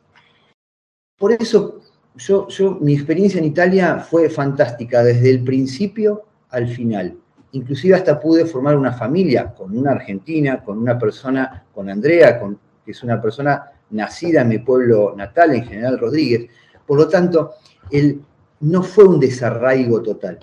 Por 1.16 1.32
eso 1.32 1.80
yo, 2.18 2.48
yo, 2.48 2.78
mi 2.80 2.94
experiencia 2.94 3.38
en 3.38 3.46
Italia 3.46 3.98
fue 3.98 4.28
fantástica 4.28 5.02
desde 5.02 5.30
el 5.30 5.44
principio 5.44 6.24
al 6.50 6.68
final. 6.68 7.16
Inclusive 7.52 7.94
hasta 7.94 8.20
pude 8.20 8.44
formar 8.44 8.76
una 8.76 8.92
familia 8.92 9.54
con 9.54 9.76
una 9.76 9.92
argentina, 9.92 10.62
con 10.62 10.78
una 10.78 10.98
persona, 10.98 11.64
con 11.72 11.88
Andrea, 11.88 12.38
con, 12.38 12.58
que 12.84 12.90
es 12.90 13.02
una 13.02 13.20
persona 13.20 13.64
nacida 13.90 14.42
en 14.42 14.48
mi 14.48 14.58
pueblo 14.58 15.14
natal, 15.16 15.54
en 15.54 15.64
General 15.64 15.98
Rodríguez. 15.98 16.50
Por 16.86 16.98
lo 16.98 17.08
tanto, 17.08 17.52
el, 17.90 18.20
no 18.60 18.82
fue 18.82 19.04
un 19.04 19.20
desarraigo 19.20 20.02
total. 20.02 20.38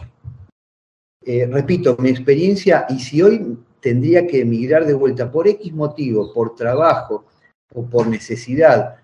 Eh, 1.21 1.47
repito, 1.51 1.95
mi 1.99 2.09
experiencia, 2.09 2.85
y 2.89 2.99
si 2.99 3.21
hoy 3.21 3.57
tendría 3.79 4.25
que 4.25 4.41
emigrar 4.41 4.85
de 4.85 4.93
vuelta 4.93 5.31
por 5.31 5.47
X 5.47 5.73
motivo, 5.73 6.33
por 6.33 6.55
trabajo, 6.55 7.25
o 7.73 7.85
por 7.85 8.07
necesidad, 8.07 8.97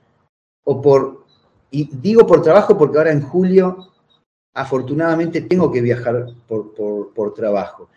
o 0.64 0.82
por, 0.82 1.26
y 1.70 1.90
digo 1.92 2.26
por 2.26 2.42
trabajo 2.42 2.78
porque 2.78 2.98
ahora 2.98 3.12
en 3.12 3.22
julio, 3.22 3.92
afortunadamente, 4.54 5.42
tengo 5.42 5.72
que 5.72 5.82
viajar 5.82 6.28
por, 6.48 6.74
por, 6.74 7.14
por 7.14 7.34
trabajo. 7.34 7.90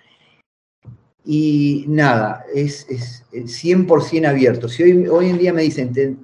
Y 1.24 1.84
nada, 1.88 2.44
es, 2.54 2.86
es 2.90 3.24
100% 3.32 4.26
abierto. 4.26 4.68
Si 4.68 4.82
hoy, 4.82 5.08
hoy 5.08 5.30
en 5.30 5.38
día 5.38 5.52
me 5.52 5.62
dicen, 5.62 5.92
te, 5.92 6.16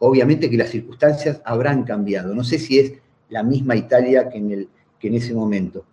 obviamente 0.00 0.50
que 0.50 0.56
las 0.56 0.70
circunstancias 0.70 1.40
habrán 1.44 1.84
cambiado. 1.84 2.34
No 2.34 2.42
sé 2.42 2.58
si 2.58 2.78
es 2.78 2.92
la 3.28 3.42
misma 3.42 3.76
Italia 3.76 4.28
que 4.28 4.38
en, 4.38 4.50
el, 4.50 4.68
que 4.98 5.08
en 5.08 5.14
ese 5.14 5.32
momento. 5.32 5.84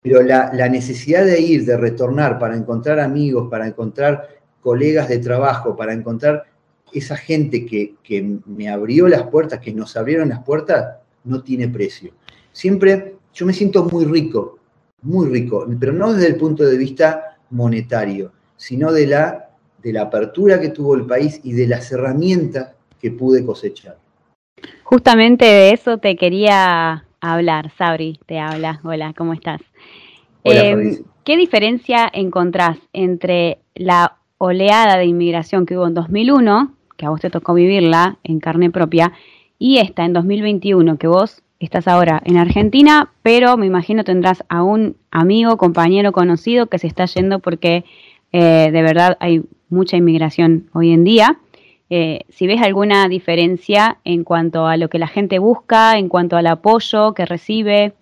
Pero 0.00 0.22
la, 0.22 0.52
la, 0.52 0.68
necesidad 0.68 1.24
de 1.24 1.40
ir, 1.40 1.64
de 1.64 1.76
retornar 1.76 2.38
para 2.38 2.56
encontrar 2.56 3.00
amigos, 3.00 3.48
para 3.50 3.66
encontrar 3.66 4.28
colegas 4.60 5.08
de 5.08 5.18
trabajo, 5.18 5.74
para 5.74 5.92
encontrar 5.92 6.44
esa 6.92 7.16
gente 7.16 7.66
que, 7.66 7.94
que 8.02 8.38
me 8.46 8.68
abrió 8.68 9.08
las 9.08 9.24
puertas, 9.24 9.60
que 9.60 9.72
nos 9.72 9.96
abrieron 9.96 10.28
las 10.28 10.42
puertas, 10.42 10.98
no 11.24 11.42
tiene 11.42 11.68
precio. 11.68 12.12
Siempre 12.52 13.16
yo 13.34 13.44
me 13.44 13.52
siento 13.52 13.84
muy 13.84 14.04
rico, 14.04 14.58
muy 15.02 15.28
rico, 15.28 15.66
pero 15.78 15.92
no 15.92 16.12
desde 16.12 16.28
el 16.28 16.36
punto 16.36 16.64
de 16.64 16.78
vista 16.78 17.36
monetario, 17.50 18.32
sino 18.56 18.92
de 18.92 19.06
la, 19.06 19.50
de 19.82 19.92
la 19.92 20.02
apertura 20.02 20.60
que 20.60 20.70
tuvo 20.70 20.94
el 20.94 21.06
país 21.06 21.40
y 21.44 21.52
de 21.52 21.66
las 21.66 21.92
herramientas 21.92 22.74
que 23.00 23.10
pude 23.10 23.44
cosechar. 23.44 23.98
Justamente 24.82 25.44
de 25.44 25.72
eso 25.72 25.98
te 25.98 26.16
quería 26.16 27.04
hablar, 27.20 27.72
Sabri, 27.76 28.18
te 28.26 28.38
habla. 28.38 28.80
Hola, 28.84 29.12
¿cómo 29.16 29.34
estás? 29.34 29.60
Hola, 30.42 30.64
eh, 30.64 31.02
¿Qué 31.24 31.36
diferencia 31.36 32.08
encontrás 32.12 32.78
entre 32.92 33.58
la 33.74 34.16
oleada 34.38 34.96
de 34.96 35.06
inmigración 35.06 35.66
que 35.66 35.76
hubo 35.76 35.86
en 35.86 35.94
2001, 35.94 36.74
que 36.96 37.06
a 37.06 37.10
vos 37.10 37.20
te 37.20 37.30
tocó 37.30 37.54
vivirla 37.54 38.18
en 38.24 38.40
carne 38.40 38.70
propia, 38.70 39.12
y 39.58 39.78
esta 39.78 40.04
en 40.04 40.12
2021, 40.12 40.98
que 40.98 41.06
vos 41.06 41.42
estás 41.58 41.88
ahora 41.88 42.22
en 42.24 42.36
Argentina, 42.36 43.12
pero 43.22 43.56
me 43.56 43.66
imagino 43.66 44.04
tendrás 44.04 44.44
a 44.48 44.62
un 44.62 44.96
amigo, 45.10 45.56
compañero, 45.56 46.12
conocido 46.12 46.66
que 46.66 46.78
se 46.78 46.86
está 46.86 47.06
yendo 47.06 47.38
porque 47.38 47.84
eh, 48.32 48.70
de 48.70 48.82
verdad 48.82 49.16
hay 49.20 49.42
mucha 49.68 49.96
inmigración 49.96 50.68
hoy 50.72 50.92
en 50.92 51.04
día. 51.04 51.38
Eh, 51.88 52.20
si 52.28 52.46
ves 52.46 52.60
alguna 52.60 53.08
diferencia 53.08 53.98
en 54.04 54.24
cuanto 54.24 54.66
a 54.66 54.76
lo 54.76 54.88
que 54.88 54.98
la 54.98 55.06
gente 55.06 55.38
busca, 55.38 55.98
en 55.98 56.08
cuanto 56.08 56.36
al 56.36 56.48
apoyo 56.48 57.14
que 57.14 57.24
recibe. 57.24 57.94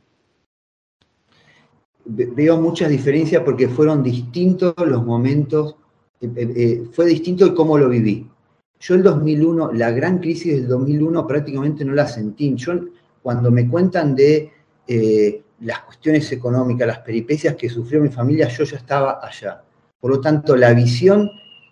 Veo 2.06 2.60
muchas 2.60 2.90
diferencias 2.90 3.42
porque 3.44 3.68
fueron 3.68 4.02
distintos 4.02 4.74
los 4.78 5.04
momentos, 5.04 5.76
eh, 6.20 6.30
eh, 6.36 6.82
fue 6.92 7.06
distinto 7.06 7.44
el 7.44 7.54
cómo 7.54 7.78
lo 7.78 7.88
viví. 7.88 8.28
Yo 8.80 8.94
el 8.94 9.02
2001, 9.02 9.72
la 9.72 9.90
gran 9.90 10.18
crisis 10.18 10.56
del 10.56 10.68
2001 10.68 11.26
prácticamente 11.26 11.84
no 11.84 11.94
la 11.94 12.06
sentí. 12.06 12.54
Yo 12.54 12.74
cuando 13.22 13.50
me 13.50 13.68
cuentan 13.68 14.14
de 14.14 14.50
eh, 14.86 15.42
las 15.60 15.80
cuestiones 15.80 16.30
económicas, 16.32 16.86
las 16.86 16.98
peripecias 16.98 17.56
que 17.56 17.68
sufrió 17.68 18.00
mi 18.00 18.10
familia, 18.10 18.48
yo 18.48 18.64
ya 18.64 18.76
estaba 18.76 19.20
allá. 19.26 19.62
Por 19.98 20.10
lo 20.10 20.20
tanto, 20.20 20.56
la 20.56 20.74
visión 20.74 21.30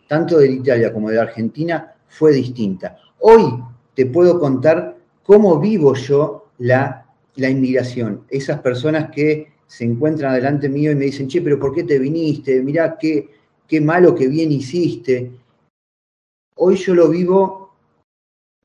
tanto 0.08 0.38
de 0.38 0.50
Italia 0.50 0.92
como 0.92 1.10
de 1.10 1.20
Argentina 1.20 1.92
fue 2.08 2.32
distinta. 2.32 2.96
Hoy 3.20 3.62
te 3.94 4.06
puedo 4.06 4.38
contar 4.38 4.96
cómo 5.22 5.58
vivo 5.58 5.94
yo 5.94 6.48
la, 6.58 7.06
la 7.36 7.50
inmigración. 7.50 8.24
Esas 8.30 8.60
personas 8.60 9.10
que 9.10 9.52
se 9.66 9.84
encuentran 9.84 10.34
delante 10.34 10.68
mío 10.68 10.92
y 10.92 10.94
me 10.94 11.06
dicen, 11.06 11.28
che, 11.28 11.40
pero 11.40 11.58
¿por 11.58 11.74
qué 11.74 11.84
te 11.84 11.98
viniste? 11.98 12.62
Mirá 12.62 12.96
qué, 12.98 13.28
qué 13.72 13.80
malo 13.80 14.14
que 14.14 14.28
bien 14.28 14.52
hiciste. 14.52 15.32
Hoy 16.56 16.76
yo 16.76 16.94
lo 16.94 17.08
vivo 17.08 17.70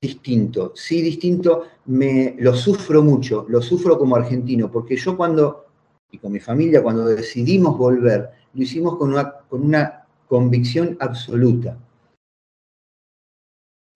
distinto, 0.02 0.74
sí 0.76 1.02
distinto, 1.02 1.64
me 1.86 2.36
lo 2.40 2.54
sufro 2.54 3.02
mucho, 3.02 3.46
lo 3.48 3.62
sufro 3.62 3.98
como 3.98 4.18
argentino, 4.18 4.70
porque 4.70 4.98
yo 4.98 5.16
cuando, 5.16 5.68
y 6.12 6.18
con 6.18 6.34
mi 6.34 6.42
familia, 6.42 6.84
cuando 6.84 7.06
decidimos 7.06 7.78
volver, 7.78 8.32
lo 8.54 8.62
hicimos 8.62 8.98
con 8.98 9.14
una, 9.14 9.32
con 9.48 9.62
una 9.62 10.06
convicción 10.28 10.98
absoluta. 11.00 11.78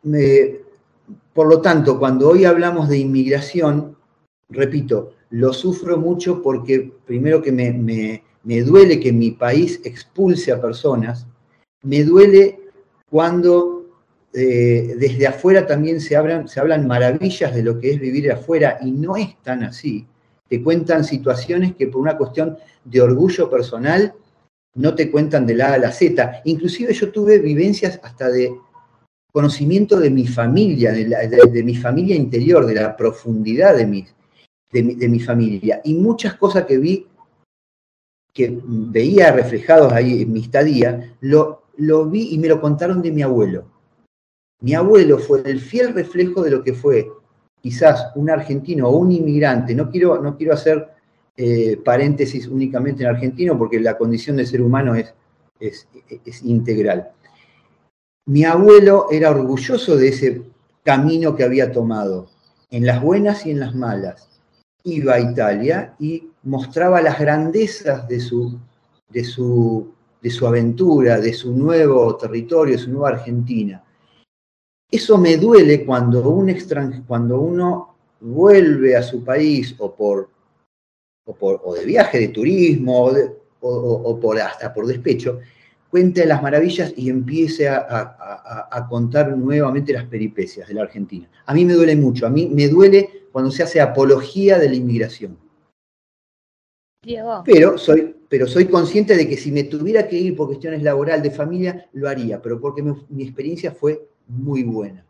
Me, 0.04 0.60
por 1.34 1.48
lo 1.48 1.60
tanto, 1.60 2.00
cuando 2.00 2.30
hoy 2.30 2.46
hablamos 2.46 2.88
de 2.88 3.00
inmigración, 3.00 3.98
repito, 4.48 5.12
lo 5.32 5.52
sufro 5.52 5.98
mucho 5.98 6.42
porque 6.42 6.90
primero 7.06 7.42
que 7.42 7.52
me, 7.52 7.74
me- 7.74 8.31
me 8.44 8.62
duele 8.62 9.00
que 9.00 9.12
mi 9.12 9.32
país 9.32 9.80
expulse 9.84 10.52
a 10.52 10.62
personas, 10.62 11.28
me 11.84 12.04
duele 12.04 12.60
cuando 13.10 13.82
eh, 14.34 14.96
desde 14.98 15.28
afuera 15.28 15.68
también 15.68 16.00
se 16.00 16.16
hablan, 16.16 16.48
se 16.48 16.60
hablan 16.60 16.88
maravillas 16.88 17.54
de 17.54 17.64
lo 17.64 17.80
que 17.80 17.92
es 17.92 18.00
vivir 18.00 18.32
afuera 18.32 18.78
y 18.82 18.92
no 18.92 19.18
es 19.18 19.36
tan 19.44 19.64
así. 19.64 20.08
Te 20.48 20.62
cuentan 20.64 21.04
situaciones 21.04 21.76
que 21.76 21.88
por 21.88 22.02
una 22.02 22.18
cuestión 22.18 22.58
de 22.86 23.02
orgullo 23.02 23.50
personal 23.50 24.14
no 24.76 24.96
te 24.96 25.12
cuentan 25.12 25.46
de 25.46 25.56
la 25.56 25.70
A 25.70 25.74
a 25.74 25.78
la 25.78 25.92
Z. 25.92 26.42
Inclusive 26.46 26.94
yo 26.94 27.12
tuve 27.12 27.40
vivencias 27.40 28.00
hasta 28.04 28.30
de 28.30 28.54
conocimiento 29.34 30.00
de 30.00 30.10
mi 30.10 30.28
familia, 30.28 30.92
de, 30.92 31.64
mi 31.64 31.76
familia 31.76 32.16
interior, 32.16 32.66
de 32.66 32.76
la 32.76 32.96
profundidad 32.96 33.76
de, 33.76 33.86
mi, 33.86 34.06
de 34.72 35.10
mi 35.10 35.20
familia. 35.20 35.82
Y 35.84 35.94
muchas 35.94 36.36
cosas 36.36 36.66
que 36.66 36.78
vi, 36.78 37.06
que 38.34 38.60
veía 38.64 39.32
reflejados 39.32 39.92
ahí 39.92 40.22
en 40.22 40.32
mi 40.32 40.42
estadía, 40.42 41.16
lo, 41.22 41.64
lo 41.78 42.06
vi 42.06 42.34
y 42.34 42.38
me 42.38 42.48
lo 42.48 42.62
contaron 42.62 43.02
de 43.02 43.12
mi 43.12 43.22
abuelo. 43.22 43.66
Mi 44.62 44.74
abuelo 44.74 45.18
fue 45.18 45.42
el 45.46 45.60
fiel 45.60 45.94
reflejo 45.94 46.42
de 46.44 46.52
lo 46.52 46.64
que 46.64 46.74
fue 46.74 47.12
quizás 47.62 48.12
un 48.16 48.30
argentino 48.30 48.88
o 48.88 48.98
un 48.98 49.12
inmigrante. 49.12 49.76
No 49.76 49.90
quiero, 49.90 50.22
no 50.22 50.38
quiero 50.38 50.54
hacer 50.54 50.90
eh, 51.36 51.78
paréntesis 51.84 52.48
únicamente 52.48 53.04
en 53.04 53.10
argentino 53.10 53.58
porque 53.58 53.80
la 53.80 53.98
condición 53.98 54.38
de 54.38 54.46
ser 54.46 54.62
humano 54.62 54.96
es, 54.96 55.14
es, 55.60 55.88
es 56.26 56.44
integral. 56.44 57.12
Mi 58.26 58.44
abuelo 58.44 59.08
era 59.12 59.32
orgulloso 59.32 59.96
de 59.98 60.08
ese 60.10 60.42
camino 60.84 61.36
que 61.36 61.44
había 61.44 61.72
tomado, 61.72 62.30
en 62.70 62.86
las 62.86 63.02
buenas 63.02 63.46
y 63.46 63.52
en 63.52 63.60
las 63.60 63.76
malas. 63.76 64.31
Iba 64.84 65.14
a 65.16 65.20
Italia 65.20 65.94
y 66.00 66.24
mostraba 66.44 67.02
las 67.02 67.20
grandezas 67.20 68.08
de 68.08 68.20
su, 68.20 68.58
de 69.10 69.24
su, 69.24 69.92
de 70.22 70.30
su 70.30 70.48
aventura, 70.48 71.20
de 71.20 71.34
su 71.34 71.54
nuevo 71.56 72.16
territorio, 72.18 72.76
de 72.76 72.82
su 72.84 72.90
nueva 72.92 73.10
Argentina. 73.10 73.84
Eso 74.90 75.18
me 75.18 75.38
duele 75.38 75.86
cuando, 75.86 76.28
un 76.30 76.54
cuando 77.08 77.40
uno 77.40 77.96
vuelve 78.20 78.96
a 78.96 79.04
su 79.04 79.24
país 79.24 79.76
o 79.78 79.94
por, 79.94 80.30
o 81.26 81.34
por- 81.36 81.62
o 81.64 81.74
de 81.76 81.86
viaje, 81.86 82.20
de 82.20 82.28
turismo, 82.30 83.04
o, 83.06 83.14
de- 83.14 83.32
o- 83.62 83.70
o- 83.70 84.10
o 84.10 84.20
por, 84.20 84.40
hasta 84.40 84.74
por 84.74 84.88
despecho, 84.88 85.40
cuente 85.90 86.26
las 86.26 86.42
maravillas 86.42 86.94
y 86.98 87.10
empiece 87.10 87.70
a, 87.70 87.78
a- 87.78 88.02
a- 88.20 88.68
a 88.72 88.88
contar 88.88 89.38
nuevamente 89.38 89.94
las 89.94 90.06
peripecias 90.06 90.68
de 90.68 90.74
la 90.74 90.82
Argentina. 90.84 91.30
A 91.46 91.54
mí 91.54 91.64
me 91.66 91.74
duele 91.74 91.96
mucho, 91.96 92.26
a 92.26 92.30
mí 92.30 92.50
me 92.52 92.68
duele 92.68 93.21
cuando 93.32 93.52
se 93.52 93.64
hace 93.64 93.82
apología 93.82 94.60
de 94.60 94.70
la 94.70 94.76
inmigración. 94.76 95.38
Diego. 97.04 97.44
Pero 97.46 97.78
soy, 97.78 98.16
pero 98.30 98.48
soy 98.48 98.68
consciente 98.68 99.16
de 99.16 99.28
que 99.28 99.38
si 99.38 99.52
me 99.52 99.64
tuviera 99.64 100.08
que 100.08 100.18
ir 100.18 100.36
por 100.36 100.48
cuestiones 100.48 100.84
laboral, 100.84 101.22
de 101.22 101.32
familia, 101.32 101.90
lo 101.94 102.08
haría, 102.08 102.42
pero 102.42 102.62
porque 102.62 102.84
mi, 102.84 102.94
mi 103.10 103.24
experiencia 103.24 103.72
fue 103.72 104.08
muy 104.28 104.64
buena. 104.64 105.04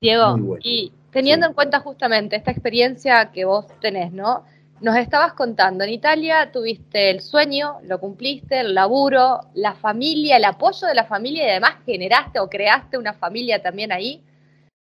Diego, 0.00 0.36
Muy 0.36 0.58
y 0.62 0.92
teniendo 1.12 1.46
en 1.46 1.54
cuenta 1.54 1.80
justamente 1.80 2.36
esta 2.36 2.50
experiencia 2.50 3.30
que 3.32 3.44
vos 3.44 3.66
tenés, 3.80 4.12
¿no? 4.12 4.44
Nos 4.80 4.96
estabas 4.96 5.32
contando, 5.34 5.84
en 5.84 5.90
Italia 5.90 6.50
tuviste 6.52 7.10
el 7.10 7.20
sueño, 7.20 7.78
lo 7.84 8.00
cumpliste, 8.00 8.60
el 8.60 8.74
laburo, 8.74 9.40
la 9.54 9.74
familia, 9.74 10.36
el 10.36 10.44
apoyo 10.44 10.86
de 10.86 10.94
la 10.94 11.04
familia 11.04 11.46
y 11.46 11.50
además 11.50 11.76
generaste 11.86 12.40
o 12.40 12.50
creaste 12.50 12.98
una 12.98 13.14
familia 13.14 13.62
también 13.62 13.92
ahí, 13.92 14.22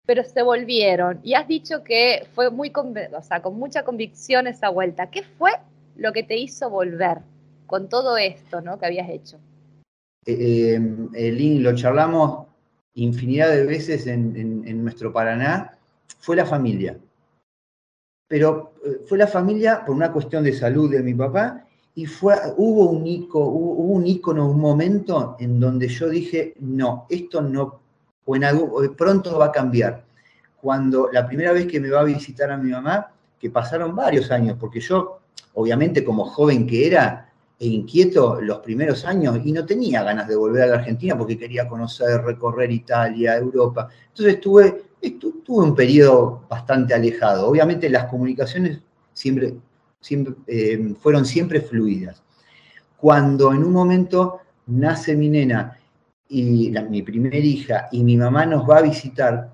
pero 0.07 0.25
se 0.25 0.43
volvieron. 0.43 1.21
Y 1.23 1.35
has 1.35 1.47
dicho 1.47 1.85
que 1.85 2.27
fue 2.35 2.51
muy, 2.51 2.73
o 2.75 3.23
sea, 3.23 3.43
con 3.43 3.59
mucha 3.59 3.85
convicción 3.85 4.47
esa 4.47 4.69
vuelta. 4.69 5.11
¿Qué 5.11 5.23
fue 5.23 5.53
lo 5.97 6.13
que 6.13 6.23
te 6.23 6.37
hizo 6.37 6.71
volver 6.71 7.19
con 7.67 7.89
todo 7.89 8.17
esto, 8.17 8.61
¿no? 8.61 8.79
Que 8.79 8.87
habías 8.87 9.09
hecho. 9.09 9.39
Eh, 10.27 10.79
eh, 11.15 11.33
Lin, 11.33 11.63
lo 11.63 11.75
charlamos 11.75 12.47
infinidad 12.95 13.51
de 13.51 13.65
veces 13.65 14.07
en, 14.07 14.83
nuestro 14.83 15.13
Paraná, 15.13 15.79
fue 16.19 16.37
la 16.37 16.47
familia. 16.47 16.99
Pero 18.29 18.75
eh, 18.85 19.01
fue 19.07 19.19
la 19.19 19.27
familia 19.27 19.85
por 19.85 19.95
una 19.95 20.13
cuestión 20.13 20.45
de 20.45 20.53
salud 20.53 20.91
de 20.91 21.03
mi 21.03 21.15
papá 21.15 21.67
y 21.95 22.07
fue, 22.07 22.35
hubo 22.57 22.91
un 22.91 23.07
icono, 23.07 23.47
hubo, 23.47 23.73
hubo 23.73 23.93
un 23.95 24.07
ícono, 24.07 24.51
un 24.51 24.61
momento 24.61 25.37
en 25.39 25.59
donde 25.59 25.89
yo 25.89 26.09
dije, 26.09 26.55
no, 26.61 27.07
esto 27.09 27.41
no, 27.41 27.80
o 28.31 28.85
en 28.85 28.95
pronto 28.95 29.39
va 29.39 29.47
a 29.47 29.53
cambiar. 29.53 30.05
Cuando 30.61 31.09
la 31.13 31.27
primera 31.27 31.53
vez 31.53 31.67
que 31.67 31.81
me 31.81 31.91
va 31.91 32.01
a 32.01 32.05
visitar 32.05 32.51
a 32.51 32.57
mi 32.57 32.71
mamá, 32.71 33.13
que 33.39 33.51
pasaron 33.51 33.97
varios 33.97 34.31
años, 34.31 34.57
porque 34.61 34.81
yo, 34.81 35.21
obviamente 35.55 36.05
como 36.05 36.25
joven 36.27 36.67
que 36.67 36.87
era, 36.87 37.31
e 37.61 37.67
inquieto 37.67 38.41
los 38.41 38.61
primeros 38.61 39.05
años 39.05 39.39
y 39.45 39.53
no 39.53 39.67
tenía 39.67 40.03
ganas 40.03 40.27
de 40.27 40.35
volver 40.35 40.63
a 40.63 40.67
la 40.67 40.75
Argentina 40.77 41.17
porque 41.17 41.37
quería 41.37 41.69
conocer, 41.69 42.23
recorrer 42.23 42.73
Italia, 42.73 43.37
Europa. 43.37 43.89
Entonces 44.09 44.41
tuve, 44.41 44.85
tuve 45.19 45.65
un 45.67 45.75
periodo 45.75 46.47
bastante 46.49 46.95
alejado. 46.95 47.47
Obviamente 47.47 47.91
las 47.91 48.07
comunicaciones 48.07 48.81
siempre, 49.13 49.57
siempre, 50.01 50.35
eh, 50.47 50.95
fueron 50.99 51.27
siempre 51.27 51.61
fluidas. 51.61 52.23
Cuando 52.97 53.53
en 53.53 53.63
un 53.63 53.73
momento 53.73 54.41
nace 54.67 55.15
mi 55.15 55.29
nena 55.29 55.80
y 56.31 56.71
mi 56.89 57.03
primera 57.03 57.37
hija 57.37 57.89
y 57.91 58.05
mi 58.05 58.17
mamá 58.17 58.47
nos 58.47 58.69
va 58.69 58.79
a 58.79 58.83
visitar, 58.83 59.53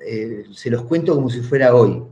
eh, 0.00 0.44
se 0.52 0.70
los 0.70 0.82
cuento 0.84 1.14
como 1.14 1.30
si 1.30 1.40
fuera 1.40 1.74
hoy. 1.74 2.02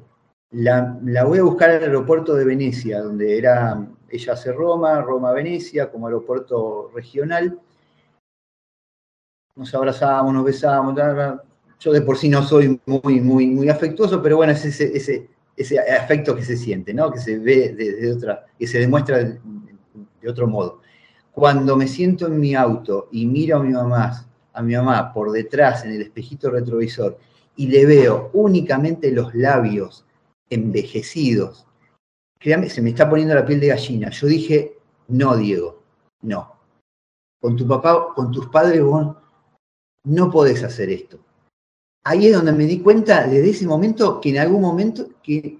La, 0.52 0.98
la 1.04 1.24
voy 1.24 1.38
a 1.38 1.42
buscar 1.42 1.70
al 1.70 1.82
aeropuerto 1.82 2.34
de 2.34 2.44
Venecia, 2.44 3.02
donde 3.02 3.38
era, 3.38 3.86
ella 4.08 4.32
hace 4.32 4.52
Roma, 4.52 5.00
Roma-Venecia, 5.02 5.90
como 5.90 6.06
aeropuerto 6.06 6.90
regional. 6.94 7.60
Nos 9.54 9.74
abrazábamos, 9.74 10.32
nos 10.32 10.44
besábamos. 10.44 10.98
Yo 11.78 11.92
de 11.92 12.02
por 12.02 12.16
sí 12.16 12.28
no 12.28 12.42
soy 12.42 12.80
muy, 12.86 13.20
muy, 13.20 13.46
muy 13.48 13.68
afectuoso, 13.68 14.22
pero 14.22 14.38
bueno, 14.38 14.52
es 14.52 14.64
ese, 14.64 14.96
ese, 14.96 15.28
ese 15.56 15.78
afecto 15.78 16.34
que 16.34 16.42
se 16.42 16.56
siente, 16.56 16.92
¿no? 16.94 17.12
Que 17.12 17.20
se 17.20 17.38
ve 17.38 17.74
de, 17.74 17.92
de 17.92 18.12
otra, 18.12 18.46
que 18.58 18.66
se 18.66 18.78
demuestra 18.80 19.18
de, 19.18 19.40
de 20.20 20.28
otro 20.28 20.48
modo. 20.48 20.79
Cuando 21.40 21.74
me 21.74 21.88
siento 21.88 22.26
en 22.26 22.38
mi 22.38 22.54
auto 22.54 23.08
y 23.12 23.24
miro 23.24 23.56
a 23.56 23.62
mi 23.62 23.72
mamá, 23.72 24.26
a 24.52 24.60
mi 24.60 24.74
mamá 24.76 25.10
por 25.10 25.32
detrás 25.32 25.86
en 25.86 25.92
el 25.92 26.02
espejito 26.02 26.50
retrovisor 26.50 27.16
y 27.56 27.68
le 27.68 27.86
veo 27.86 28.28
únicamente 28.34 29.10
los 29.10 29.34
labios 29.34 30.04
envejecidos. 30.50 31.66
Créame, 32.38 32.68
se 32.68 32.82
me 32.82 32.90
está 32.90 33.08
poniendo 33.08 33.34
la 33.34 33.46
piel 33.46 33.58
de 33.58 33.68
gallina. 33.68 34.10
Yo 34.10 34.26
dije, 34.26 34.76
no, 35.08 35.34
Diego, 35.34 35.82
no. 36.20 36.56
Con 37.40 37.56
tu 37.56 37.66
papá, 37.66 38.08
con 38.14 38.30
tus 38.30 38.48
padres, 38.48 38.82
vos 38.82 39.16
no 40.04 40.30
podés 40.30 40.62
hacer 40.62 40.90
esto. 40.90 41.20
Ahí 42.04 42.26
es 42.26 42.34
donde 42.34 42.52
me 42.52 42.66
di 42.66 42.80
cuenta 42.80 43.26
desde 43.26 43.48
ese 43.48 43.66
momento 43.66 44.20
que 44.20 44.28
en 44.28 44.40
algún 44.40 44.60
momento 44.60 45.08
que, 45.22 45.58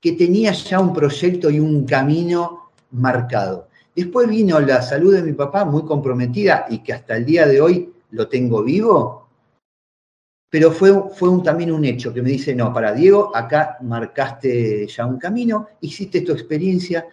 que 0.00 0.12
tenía 0.12 0.52
ya 0.52 0.80
un 0.80 0.94
proyecto 0.94 1.50
y 1.50 1.60
un 1.60 1.84
camino 1.84 2.70
marcado. 2.90 3.68
Después 4.00 4.30
vino 4.30 4.58
la 4.60 4.80
salud 4.80 5.14
de 5.14 5.22
mi 5.22 5.34
papá 5.34 5.66
muy 5.66 5.84
comprometida 5.84 6.64
y 6.70 6.78
que 6.78 6.94
hasta 6.94 7.18
el 7.18 7.26
día 7.26 7.46
de 7.46 7.60
hoy 7.60 7.92
lo 8.12 8.28
tengo 8.28 8.62
vivo, 8.62 9.28
pero 10.48 10.72
fue, 10.72 11.10
fue 11.14 11.28
también 11.44 11.70
un 11.70 11.84
hecho 11.84 12.10
que 12.14 12.22
me 12.22 12.30
dice, 12.30 12.54
no, 12.54 12.72
para 12.72 12.94
Diego, 12.94 13.30
acá 13.36 13.76
marcaste 13.82 14.86
ya 14.86 15.04
un 15.04 15.18
camino, 15.18 15.68
hiciste 15.82 16.22
tu 16.22 16.32
experiencia, 16.32 17.08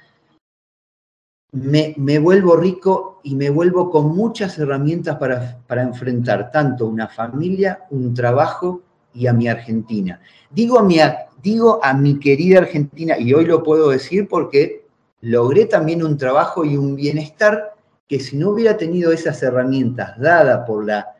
me, 1.51 1.93
me 1.97 2.19
vuelvo 2.19 2.55
rico 2.55 3.19
y 3.21 3.35
me 3.35 3.49
vuelvo 3.49 3.89
con 3.89 4.15
muchas 4.15 4.57
herramientas 4.57 5.17
para, 5.17 5.59
para 5.67 5.81
enfrentar 5.81 6.51
tanto 6.51 6.87
una 6.87 7.09
familia, 7.09 7.85
un 7.89 8.13
trabajo 8.13 8.81
y 9.13 9.27
a 9.27 9.33
mi 9.33 9.49
Argentina. 9.49 10.21
Digo 10.49 10.79
a 10.79 10.83
mi, 10.83 10.99
digo 11.43 11.83
a 11.83 11.93
mi 11.93 12.17
querida 12.17 12.59
Argentina, 12.59 13.19
y 13.19 13.33
hoy 13.33 13.43
lo 13.43 13.61
puedo 13.61 13.89
decir 13.89 14.29
porque 14.29 14.86
logré 15.21 15.65
también 15.65 16.03
un 16.03 16.17
trabajo 16.17 16.63
y 16.63 16.77
un 16.77 16.95
bienestar 16.95 17.75
que 18.07 18.19
si 18.19 18.37
no 18.37 18.51
hubiera 18.51 18.77
tenido 18.77 19.11
esas 19.11 19.41
herramientas 19.43 20.17
dadas 20.19 20.65
por 20.65 20.85
la 20.85 21.15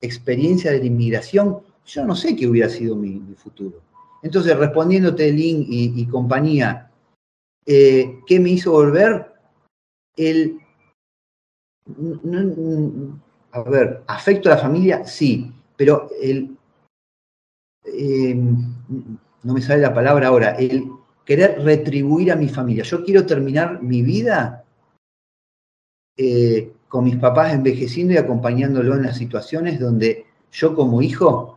experiencia 0.00 0.72
de 0.72 0.78
la 0.78 0.86
inmigración, 0.86 1.60
yo 1.84 2.04
no 2.04 2.14
sé 2.14 2.36
qué 2.36 2.46
hubiera 2.46 2.68
sido 2.68 2.96
mi, 2.96 3.20
futuro. 3.36 3.80
Entonces, 4.22 4.56
respondiéndote, 4.56 5.30
Lin 5.32 5.64
y, 5.68 6.00
y 6.00 6.06
compañía, 6.06 6.90
eh, 7.66 8.20
¿qué 8.26 8.40
me 8.40 8.50
hizo 8.50 8.72
volver? 8.72 9.32
El, 10.16 10.58
a 13.52 13.62
ver, 13.62 14.02
afecto 14.06 14.48
a 14.48 14.54
la 14.54 14.60
familia, 14.60 15.04
sí, 15.04 15.52
pero 15.76 16.08
el, 16.20 16.56
eh, 17.84 18.34
no 18.34 19.54
me 19.54 19.62
sale 19.62 19.82
la 19.82 19.94
palabra 19.94 20.28
ahora, 20.28 20.50
el 20.52 20.90
querer 21.30 21.62
retribuir 21.62 22.32
a 22.32 22.34
mi 22.34 22.48
familia. 22.48 22.82
Yo 22.82 23.04
quiero 23.04 23.24
terminar 23.24 23.80
mi 23.84 24.02
vida 24.02 24.64
eh, 26.16 26.72
con 26.88 27.04
mis 27.04 27.14
papás 27.18 27.52
envejeciendo 27.54 28.12
y 28.14 28.16
acompañándolo 28.16 28.96
en 28.96 29.04
las 29.04 29.16
situaciones 29.16 29.78
donde 29.78 30.26
yo 30.50 30.74
como 30.74 31.00
hijo 31.00 31.56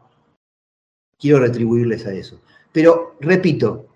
quiero 1.18 1.40
retribuirles 1.40 2.06
a 2.06 2.14
eso. 2.14 2.40
Pero 2.72 3.16
repito, 3.20 3.88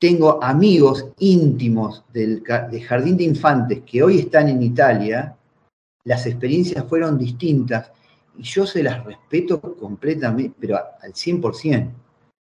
tengo 0.00 0.42
amigos 0.42 1.06
íntimos 1.20 2.02
del 2.12 2.42
ca- 2.42 2.66
de 2.66 2.80
Jardín 2.80 3.16
de 3.16 3.24
Infantes 3.24 3.82
que 3.86 4.02
hoy 4.02 4.18
están 4.18 4.48
en 4.48 4.60
Italia, 4.60 5.36
las 6.02 6.26
experiencias 6.26 6.84
fueron 6.88 7.16
distintas 7.16 7.92
y 8.36 8.42
yo 8.42 8.66
se 8.66 8.82
las 8.82 9.04
respeto 9.04 9.60
completamente, 9.60 10.56
pero 10.58 10.78
al 11.00 11.14
100%, 11.14 11.92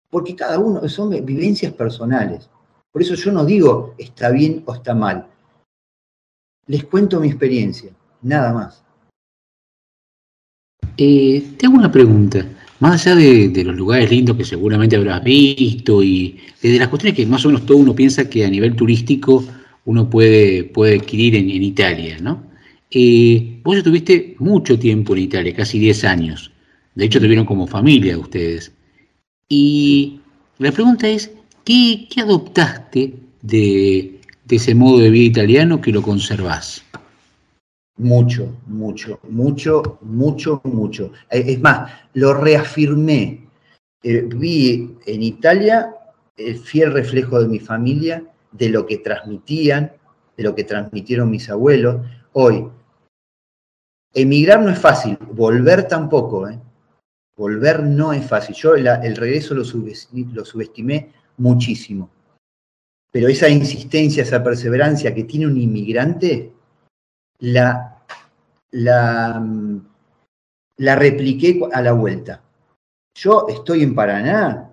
porque 0.10 0.34
cada 0.34 0.60
uno 0.60 0.88
son 0.88 1.10
vivencias 1.26 1.73
personales. 1.73 2.49
Por 2.94 3.02
eso 3.02 3.15
yo 3.15 3.32
no 3.32 3.44
digo 3.44 3.95
está 3.98 4.30
bien 4.30 4.61
o 4.65 4.76
está 4.76 4.94
mal. 4.94 5.28
Les 6.68 6.86
cuento 6.86 7.20
mi 7.20 7.28
experiencia, 7.28 7.91
nada 8.22 8.53
más. 8.53 8.84
Eh, 10.95 11.44
te 11.57 11.65
hago 11.65 11.76
una 11.76 11.91
pregunta. 11.91 12.45
Más 12.80 13.06
allá 13.06 13.15
de, 13.15 13.49
de 13.49 13.64
los 13.64 13.76
lugares 13.76 14.11
lindos 14.11 14.38
que 14.38 14.45
seguramente 14.45 14.95
habrás 14.95 15.24
visto 15.24 16.03
y 16.03 16.40
desde 16.61 16.78
las 16.78 16.90
cuestiones 16.90 17.18
que 17.18 17.26
más 17.26 17.44
o 17.44 17.49
menos 17.49 17.65
todo 17.65 17.78
uno 17.78 17.95
piensa 17.95 18.30
que 18.30 18.45
a 18.45 18.49
nivel 18.49 18.76
turístico 18.76 19.44
uno 19.86 20.10
puede, 20.10 20.65
puede 20.65 20.98
adquirir 20.98 21.36
en, 21.36 21.49
en 21.49 21.64
Italia, 21.64 22.18
¿no? 22.22 22.44
Eh, 22.91 23.60
vos 23.64 23.76
estuviste 23.76 24.36
mucho 24.38 24.78
tiempo 24.78 25.14
en 25.15 25.24
Italia, 25.24 25.56
casi 25.56 25.80
10 25.80 26.03
años. 26.03 26.52
De 26.94 27.06
hecho, 27.06 27.20
tuvieron 27.20 27.45
como 27.45 27.65
familia 27.65 28.20
ustedes. 28.20 28.72
Y 29.49 30.20
la 30.60 30.72
pregunta 30.72 31.07
es, 31.07 31.32
¿qué, 31.64 32.07
adoptaste 32.22 33.14
de, 33.41 34.19
ese 34.49 34.76
modo 34.76 34.99
de 34.99 35.10
vida 35.10 35.26
italiano 35.26 35.81
que 35.81 35.91
lo 35.91 36.02
conservás? 36.02 36.84
Mucho, 37.98 38.56
mucho, 38.68 39.19
mucho, 39.30 39.99
mucho, 40.02 40.61
mucho. 40.64 41.11
Eh, 41.30 41.44
Es 41.48 41.61
más, 41.61 41.91
lo 42.14 42.34
reafirmé. 42.34 43.48
Eh, 44.02 44.27
vi 44.35 44.98
en 45.06 45.23
Italia 45.23 45.94
el 46.35 46.57
fiel 46.57 46.91
reflejo 46.91 47.40
de 47.40 47.48
mi 47.48 47.60
familia, 47.60 48.23
de 48.52 48.69
lo 48.69 48.85
que 48.85 48.98
transmitían, 48.98 49.91
de 50.35 50.44
lo 50.44 50.56
que 50.56 50.64
transmitieron 50.64 51.30
mis 51.30 51.49
abuelos. 51.49 52.06
Hoy, 52.34 52.68
emigrar 54.14 54.61
no 54.61 54.72
es 54.72 54.80
fácil, 54.80 55.18
volver 55.31 55.88
tampoco. 55.88 56.49
¿eh? 56.49 56.60
Volver 57.38 57.84
no 57.84 58.11
es 58.11 58.26
fácil. 58.26 58.56
Yo 58.56 58.76
el 58.76 59.15
regreso 59.15 59.53
lo 59.53 59.64
subestimé 59.64 61.11
muchísimo. 61.38 62.10
Pero 63.11 63.27
esa 63.27 63.47
insistencia, 63.49 64.23
esa 64.23 64.43
perseverancia 64.43 65.14
que 65.14 65.23
tiene 65.23 65.47
un 65.47 65.57
inmigrante, 65.57 66.51
la, 67.39 68.01
la, 68.72 69.39
mm, 69.39 69.81
la 70.77 70.95
repliqué 70.95 71.61
a 71.72 71.81
la 71.81 71.93
vuelta. 71.93 72.41
Yo 73.15 73.45
estoy 73.47 73.84
en 73.84 73.93
Paraná, 73.93 74.72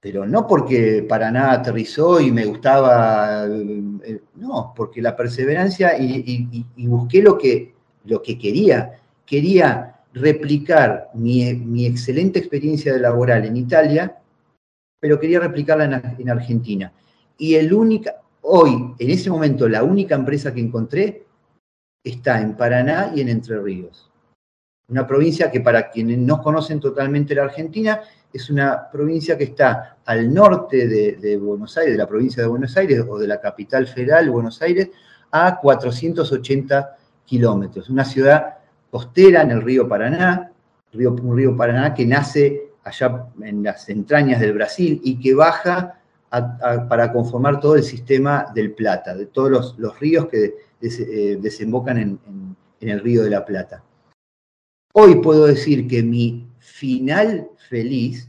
pero 0.00 0.26
no 0.26 0.46
porque 0.46 1.04
Paraná 1.08 1.52
aterrizó 1.52 2.20
y 2.20 2.32
me 2.32 2.46
gustaba, 2.46 3.46
eh, 3.46 4.22
no, 4.36 4.72
porque 4.74 5.00
la 5.00 5.14
perseverancia 5.14 5.96
y- 5.98 6.66
y 6.76 6.86
busqué 6.86 7.22
lo 7.22 7.38
que, 7.38 7.74
lo 8.06 8.22
que 8.22 8.36
quería. 8.38 8.98
Quería 9.24 10.00
replicar 10.14 11.10
mi, 11.14 11.54
mi 11.54 11.86
excelente 11.86 12.40
experiencia 12.40 12.96
laboral 12.98 13.44
en 13.44 13.56
Italia, 13.56 14.19
pero 15.00 15.18
quería 15.18 15.40
replicarla 15.40 15.84
en, 15.86 15.94
Ar- 15.94 16.16
en 16.18 16.30
Argentina. 16.30 16.92
Y 17.38 17.54
el 17.54 17.72
única, 17.72 18.16
hoy, 18.42 18.94
en 18.98 19.10
ese 19.10 19.30
momento, 19.30 19.68
la 19.68 19.82
única 19.82 20.14
empresa 20.14 20.52
que 20.52 20.60
encontré 20.60 21.26
está 22.04 22.40
en 22.40 22.54
Paraná 22.54 23.10
y 23.14 23.22
en 23.22 23.30
Entre 23.30 23.58
Ríos. 23.58 24.10
Una 24.88 25.06
provincia 25.06 25.50
que 25.50 25.60
para 25.60 25.90
quienes 25.90 26.18
no 26.18 26.42
conocen 26.42 26.80
totalmente 26.80 27.34
la 27.34 27.44
Argentina, 27.44 28.00
es 28.32 28.50
una 28.50 28.90
provincia 28.90 29.36
que 29.38 29.44
está 29.44 29.98
al 30.04 30.32
norte 30.32 30.86
de, 30.86 31.36
Buenos 31.36 31.76
Aires, 31.78 31.92
de 31.94 31.98
la 31.98 32.06
provincia 32.06 32.42
de 32.42 32.48
Buenos 32.48 32.76
Aires 32.76 33.04
o 33.08 33.18
de 33.18 33.26
la 33.26 33.40
capital 33.40 33.86
federal, 33.86 34.30
Buenos 34.30 34.60
Aires, 34.62 34.90
a 35.30 35.58
480 35.60 36.96
kilómetros. 37.24 37.88
Una 37.88 38.04
ciudad 38.04 38.58
costera 38.90 39.42
en 39.42 39.52
el 39.52 39.62
río 39.62 39.88
Paraná, 39.88 40.52
un 40.92 41.36
río 41.36 41.56
Paraná 41.56 41.94
que 41.94 42.04
nace 42.04 42.69
allá 42.84 43.26
en 43.42 43.62
las 43.62 43.88
entrañas 43.88 44.40
del 44.40 44.52
Brasil 44.54 45.00
y 45.04 45.18
que 45.18 45.34
baja 45.34 46.00
para 46.88 47.12
conformar 47.12 47.58
todo 47.60 47.74
el 47.74 47.82
sistema 47.82 48.46
del 48.54 48.72
Plata, 48.72 49.14
de 49.16 49.26
todos 49.26 49.76
los, 49.76 49.98
ríos 49.98 50.28
que 50.28 50.54
eh, 50.80 51.38
desembocan 51.40 51.98
en, 51.98 52.18
en- 52.80 52.88
el 52.88 53.00
río 53.00 53.22
de 53.24 53.30
la 53.30 53.44
Plata. 53.44 53.82
Hoy 54.94 55.16
puedo 55.16 55.46
decir 55.46 55.86
que 55.86 56.02
mi 56.02 56.48
final 56.58 57.48
feliz 57.68 58.28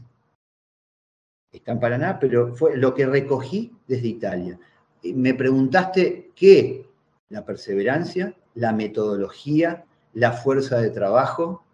está 1.52 1.72
en 1.72 1.80
Paraná, 1.80 2.18
pero 2.20 2.54
fue 2.54 2.76
lo 2.76 2.94
que 2.94 3.06
recogí 3.06 3.72
desde 3.86 4.08
Italia. 4.08 4.58
Me 5.02 5.32
preguntaste 5.34 6.32
qué, 6.34 6.86
la 7.30 7.44
perseverancia, 7.44 8.34
la 8.54 8.72
metodología, 8.72 9.84
la 10.14 10.32
fuerza 10.32 10.80
de 10.80 10.90
trabajo. 10.90 11.64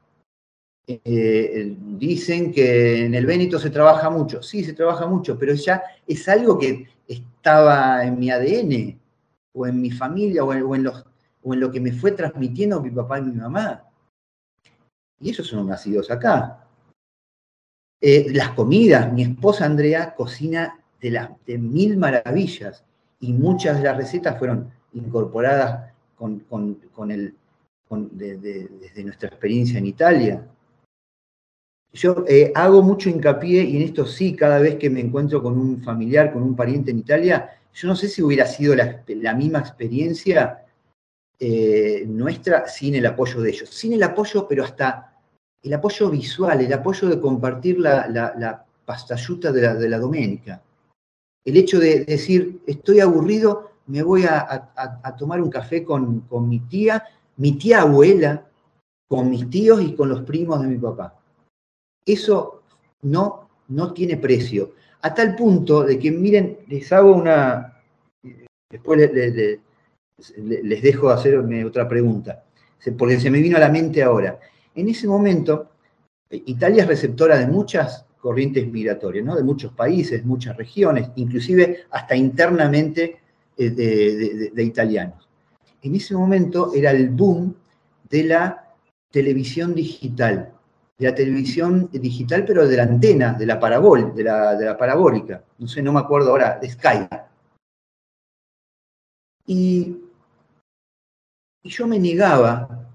Eh, 0.90 1.76
dicen 1.98 2.50
que 2.50 3.04
en 3.04 3.14
el 3.14 3.26
Bénito 3.26 3.58
se 3.58 3.68
trabaja 3.68 4.08
mucho, 4.08 4.42
sí, 4.42 4.64
se 4.64 4.72
trabaja 4.72 5.06
mucho, 5.06 5.38
pero 5.38 5.52
ya 5.52 5.82
es 6.06 6.26
algo 6.30 6.58
que 6.58 6.88
estaba 7.06 8.02
en 8.06 8.18
mi 8.18 8.30
ADN, 8.30 8.98
o 9.52 9.66
en 9.66 9.82
mi 9.82 9.90
familia, 9.90 10.42
o 10.44 10.74
en, 10.74 10.82
los, 10.82 11.04
o 11.42 11.52
en 11.52 11.60
lo 11.60 11.70
que 11.70 11.80
me 11.80 11.92
fue 11.92 12.12
transmitiendo 12.12 12.80
mi 12.80 12.90
papá 12.90 13.18
y 13.18 13.22
mi 13.22 13.32
mamá. 13.32 13.84
Y 15.20 15.28
ellos 15.28 15.46
son 15.46 15.66
nacidos 15.66 16.10
acá. 16.10 16.64
Eh, 18.00 18.28
las 18.32 18.50
comidas, 18.50 19.12
mi 19.12 19.24
esposa 19.24 19.66
Andrea 19.66 20.14
cocina 20.14 20.80
de, 21.02 21.10
las, 21.10 21.30
de 21.44 21.58
mil 21.58 21.98
maravillas 21.98 22.82
y 23.20 23.34
muchas 23.34 23.76
de 23.76 23.84
las 23.84 23.96
recetas 23.96 24.38
fueron 24.38 24.70
incorporadas 24.94 25.92
con, 26.16 26.38
con- 26.48 27.10
el, 27.10 27.34
desde 27.90 29.04
nuestra 29.04 29.28
experiencia 29.28 29.78
en 29.78 29.86
Italia. 29.86 30.46
Yo 31.92 32.24
eh, 32.28 32.52
hago 32.54 32.82
mucho 32.82 33.08
hincapié, 33.08 33.62
y 33.62 33.76
en 33.76 33.82
esto 33.82 34.06
sí, 34.06 34.34
cada 34.34 34.58
vez 34.58 34.76
que 34.76 34.90
me 34.90 35.00
encuentro 35.00 35.42
con 35.42 35.58
un 35.58 35.82
familiar, 35.82 36.32
con 36.32 36.42
un 36.42 36.54
pariente 36.54 36.90
en 36.90 36.98
Italia, 36.98 37.50
yo 37.72 37.88
no 37.88 37.96
sé 37.96 38.08
si 38.08 38.22
hubiera 38.22 38.46
sido 38.46 38.74
la, 38.74 39.34
misma 39.34 39.60
experiencia 39.60 40.64
eh, 41.38 42.04
nuestra 42.06 42.66
sin 42.68 42.94
el 42.96 43.06
apoyo 43.06 43.40
de 43.40 43.50
ellos. 43.50 43.70
Sin 43.70 43.92
el 43.92 44.02
apoyo, 44.02 44.46
pero 44.46 44.64
hasta 44.64 45.14
el 45.62 45.72
apoyo 45.72 46.10
visual, 46.10 46.60
el 46.60 46.72
apoyo 46.72 47.08
de 47.08 47.20
compartir 47.20 47.78
la, 47.78 48.06
la, 48.08 48.34
la 48.36 48.64
pastalluta 48.84 49.50
de 49.52 49.62
la, 49.62 49.74
de 49.74 49.88
la 49.88 49.98
doménica. 49.98 50.62
El 51.44 51.56
hecho 51.56 51.78
de 51.78 52.04
decir, 52.04 52.60
estoy 52.66 53.00
aburrido, 53.00 53.72
me 53.86 54.02
voy 54.02 54.24
a- 54.24 54.70
a 55.02 55.16
tomar 55.16 55.40
un 55.40 55.48
café 55.48 55.82
con, 55.82 56.20
con 56.20 56.48
mi 56.48 56.60
tía, 56.60 57.02
mi 57.38 57.52
tía 57.52 57.80
abuela, 57.80 58.46
con 59.08 59.30
mis 59.30 59.48
tíos 59.48 59.80
y 59.80 59.94
con 59.94 60.10
los 60.10 60.22
primos 60.22 60.60
de 60.60 60.68
mi 60.68 60.76
papá. 60.76 61.17
Eso 62.04 62.62
no, 63.02 63.48
no 63.68 63.92
tiene 63.92 64.16
precio. 64.16 64.72
A 65.02 65.14
tal 65.14 65.34
punto 65.36 65.84
de 65.84 65.98
que, 65.98 66.10
miren, 66.10 66.58
les 66.68 66.92
hago 66.92 67.14
una... 67.14 67.74
Después 68.70 68.98
le- 68.98 69.12
le- 69.12 69.30
le- 69.30 69.60
le- 70.38 70.62
les 70.62 70.82
dejo 70.82 71.08
hacerme 71.10 71.64
otra 71.64 71.88
pregunta, 71.88 72.44
porque 72.98 73.18
se 73.20 73.30
me 73.30 73.40
vino 73.40 73.56
a 73.56 73.60
la 73.60 73.68
mente 73.70 74.02
ahora. 74.02 74.38
En 74.74 74.88
ese 74.88 75.06
momento, 75.06 75.70
Italia 76.30 76.82
es 76.82 76.88
receptora 76.88 77.38
de 77.38 77.46
muchas 77.46 78.04
corrientes 78.20 78.66
migratorias, 78.70 79.24
¿no? 79.24 79.36
de 79.36 79.42
muchos 79.44 79.72
países, 79.72 80.24
muchas 80.24 80.56
regiones, 80.56 81.08
inclusive 81.16 81.84
hasta 81.90 82.16
internamente 82.16 83.20
eh, 83.56 83.70
de 83.70 84.62
italianos. 84.64 85.28
En 85.82 85.94
ese 85.94 86.14
momento 86.14 86.72
era 86.74 86.90
el 86.90 87.08
boom 87.10 87.54
de 88.10 88.24
la 88.24 88.74
televisión 89.10 89.74
digital, 89.74 90.52
de 90.98 91.06
la 91.06 91.14
televisión 91.14 91.88
digital, 91.92 92.44
pero 92.44 92.66
de 92.66 92.76
la 92.76 92.82
antena, 92.82 93.34
de 93.34 93.46
la, 93.46 93.60
parabol, 93.60 94.14
de 94.14 94.24
la, 94.24 94.56
de 94.56 94.64
la 94.64 94.76
parabólica, 94.76 95.44
no 95.58 95.68
sé, 95.68 95.80
no 95.80 95.92
me 95.92 96.00
acuerdo 96.00 96.30
ahora, 96.30 96.58
de 96.58 96.68
Sky. 96.68 97.08
Y, 99.46 99.96
y 101.62 101.70
yo 101.70 101.86
me 101.86 102.00
negaba, 102.00 102.90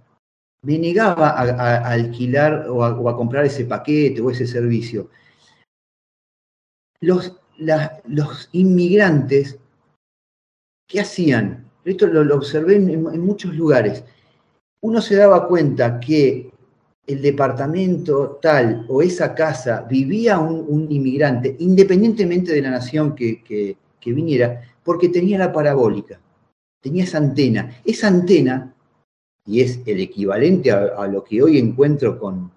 me 0.64 0.78
negaba 0.78 1.30
a, 1.30 1.92
alquilar 1.92 2.68
o 2.70 2.84
a, 2.84 3.16
comprar 3.16 3.46
ese 3.46 3.66
paquete 3.66 4.22
o 4.22 4.30
ese 4.30 4.48
servicio. 4.48 5.10
Los, 7.00 7.40
los 8.06 8.50
inmigrantes, 8.52 9.60
¿qué 10.88 11.00
hacían? 11.00 11.72
Esto 11.86 12.08
lo, 12.08 12.36
observé 12.36 12.76
en 12.76 13.26
muchos 13.26 13.56
lugares. 13.56 14.04
Uno 14.82 15.02
se 15.02 15.16
daba 15.16 15.48
cuenta 15.48 16.00
que 16.02 16.53
el 17.06 17.22
departamento 17.22 18.40
tal 18.42 18.86
o 18.88 19.02
esa 19.02 19.36
casa 19.36 19.82
vivía 19.82 20.40
un, 20.40 20.88
inmigrante, 20.90 21.56
independientemente 21.60 22.54
de 22.54 22.62
la 22.62 22.72
nación 22.72 23.14
que, 23.16 23.78
viniera, 24.06 24.62
porque 24.84 25.10
tenía 25.10 25.38
la 25.38 25.52
parabólica, 25.52 26.20
tenía 26.82 27.04
esa 27.04 27.18
antena. 27.18 27.78
Esa 27.84 28.08
antena, 28.08 28.74
y 29.46 29.62
es 29.62 29.82
el 29.86 30.00
equivalente 30.00 30.72
a, 30.72 30.94
a 30.98 31.08
lo 31.08 31.24
que 31.24 31.42
hoy 31.42 31.58
encuentro 31.58 32.18
con, 32.20 32.52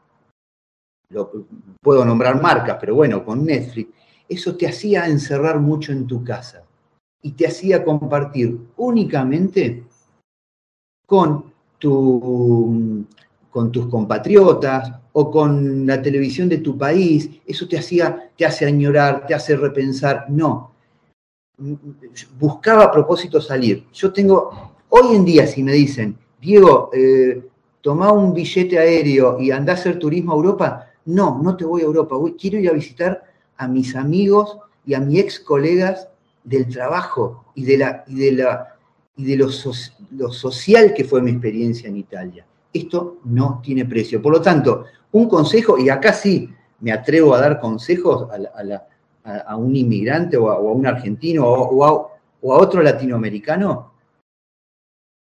lo- 1.10 1.46
puedo 1.80 2.04
nombrar 2.04 2.40
marcas, 2.40 2.78
pero 2.80 2.94
bueno, 2.94 3.24
con 3.24 3.44
Netflix, 3.44 3.90
eso 4.28 4.56
te 4.56 4.66
hacía 4.66 5.06
encerrar 5.06 5.60
mucho 5.60 5.92
en 5.92 6.06
tu 6.06 6.22
casa 6.24 6.64
y 7.22 7.32
te 7.32 7.46
hacía 7.46 7.84
compartir 7.84 8.58
únicamente 8.76 9.84
con, 11.06 11.52
tu, 11.78 13.04
con 13.56 13.72
tus 13.72 13.86
compatriotas 13.86 14.92
o 15.14 15.30
con 15.30 15.86
la 15.86 16.02
televisión 16.02 16.46
de 16.46 16.58
tu 16.58 16.76
país, 16.76 17.30
eso 17.46 17.66
te 17.66 17.78
hacía, 17.78 18.30
te 18.36 18.44
hace 18.44 18.66
añorar, 18.66 19.26
te 19.26 19.32
hace 19.32 19.56
repensar. 19.56 20.26
No. 20.28 20.72
Buscaba 22.38 22.84
a 22.84 22.92
propósito 22.92 23.40
salir. 23.40 23.86
Yo 23.94 24.12
tengo, 24.12 24.74
hoy 24.90 25.16
en 25.16 25.24
día, 25.24 25.46
si 25.46 25.62
me 25.62 25.72
dicen, 25.72 26.18
Diego, 26.38 26.90
eh, 26.92 27.48
toma 27.80 28.12
un 28.12 28.34
billete 28.34 28.78
aéreo 28.78 29.40
y 29.40 29.50
anda 29.52 29.72
a 29.72 29.76
hacer 29.76 29.98
turismo 29.98 30.34
a 30.34 30.36
Europa, 30.36 30.90
no, 31.06 31.40
no 31.42 31.56
te 31.56 31.64
voy 31.64 31.80
a 31.80 31.86
Europa, 31.86 32.14
quiero 32.38 32.58
ir 32.58 32.68
a 32.68 32.74
visitar 32.74 33.24
a 33.56 33.66
mis 33.66 33.96
amigos 33.96 34.58
y 34.84 34.92
a 34.92 35.00
mis 35.00 35.20
ex 35.20 35.40
colegas 35.40 36.08
del 36.44 36.68
trabajo 36.68 37.46
y 37.54 37.64
de, 37.64 37.78
la, 37.78 38.04
y 38.06 38.16
de, 38.16 38.32
la, 38.32 38.76
y 39.16 39.24
de 39.24 39.36
lo 39.38 40.30
social 40.30 40.92
que 40.92 41.04
fue 41.04 41.22
mi 41.22 41.30
experiencia 41.30 41.88
en 41.88 41.96
Italia. 41.96 42.44
Esto 42.76 43.18
no 43.24 43.60
tiene 43.62 43.84
precio. 43.84 44.20
Por 44.20 44.32
lo 44.32 44.42
tanto, 44.42 44.84
un 45.12 45.28
consejo, 45.28 45.78
y 45.78 45.88
acá 45.88 46.12
sí 46.12 46.48
me 46.80 46.92
atrevo 46.92 47.34
a 47.34 47.40
dar 47.40 47.58
consejos 47.58 48.28
a, 49.24 49.56
un 49.56 49.74
inmigrante 49.74 50.36
o 50.36 50.50
a, 50.50 50.60
un 50.60 50.86
argentino 50.86 51.44
o, 51.46 51.84
a, 51.84 52.10
otro 52.40 52.82
latinoamericano, 52.82 53.92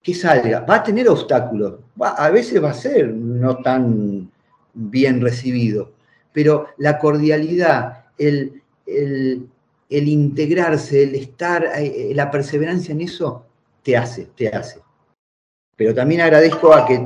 que 0.02 0.14
salga. 0.14 0.62
Va 0.62 0.78
a 0.78 0.84
tener 0.84 1.08
obstáculos, 1.10 1.80
a 2.00 2.30
veces 2.30 2.64
va 2.64 2.72
a 2.72 2.74
ser 2.74 3.14
no 3.14 3.58
tan 3.58 4.32
bien 4.74 5.22
recibido, 5.22 5.92
pero 6.32 6.68
la 6.78 6.98
cordialidad, 6.98 8.06
el, 8.18 8.62
el, 8.86 9.48
integrarse, 9.90 11.04
el 11.04 11.16
estar, 11.16 11.66
eh, 11.76 12.12
la 12.16 12.32
perseverancia 12.32 12.94
en 12.94 13.02
eso, 13.02 13.46
te 13.84 13.98
hace, 13.98 14.30
te 14.36 14.48
hace. 14.48 14.80
Pero 15.76 15.94
también 15.94 16.22
agradezco 16.22 16.74
a 16.74 16.86
que 16.86 17.06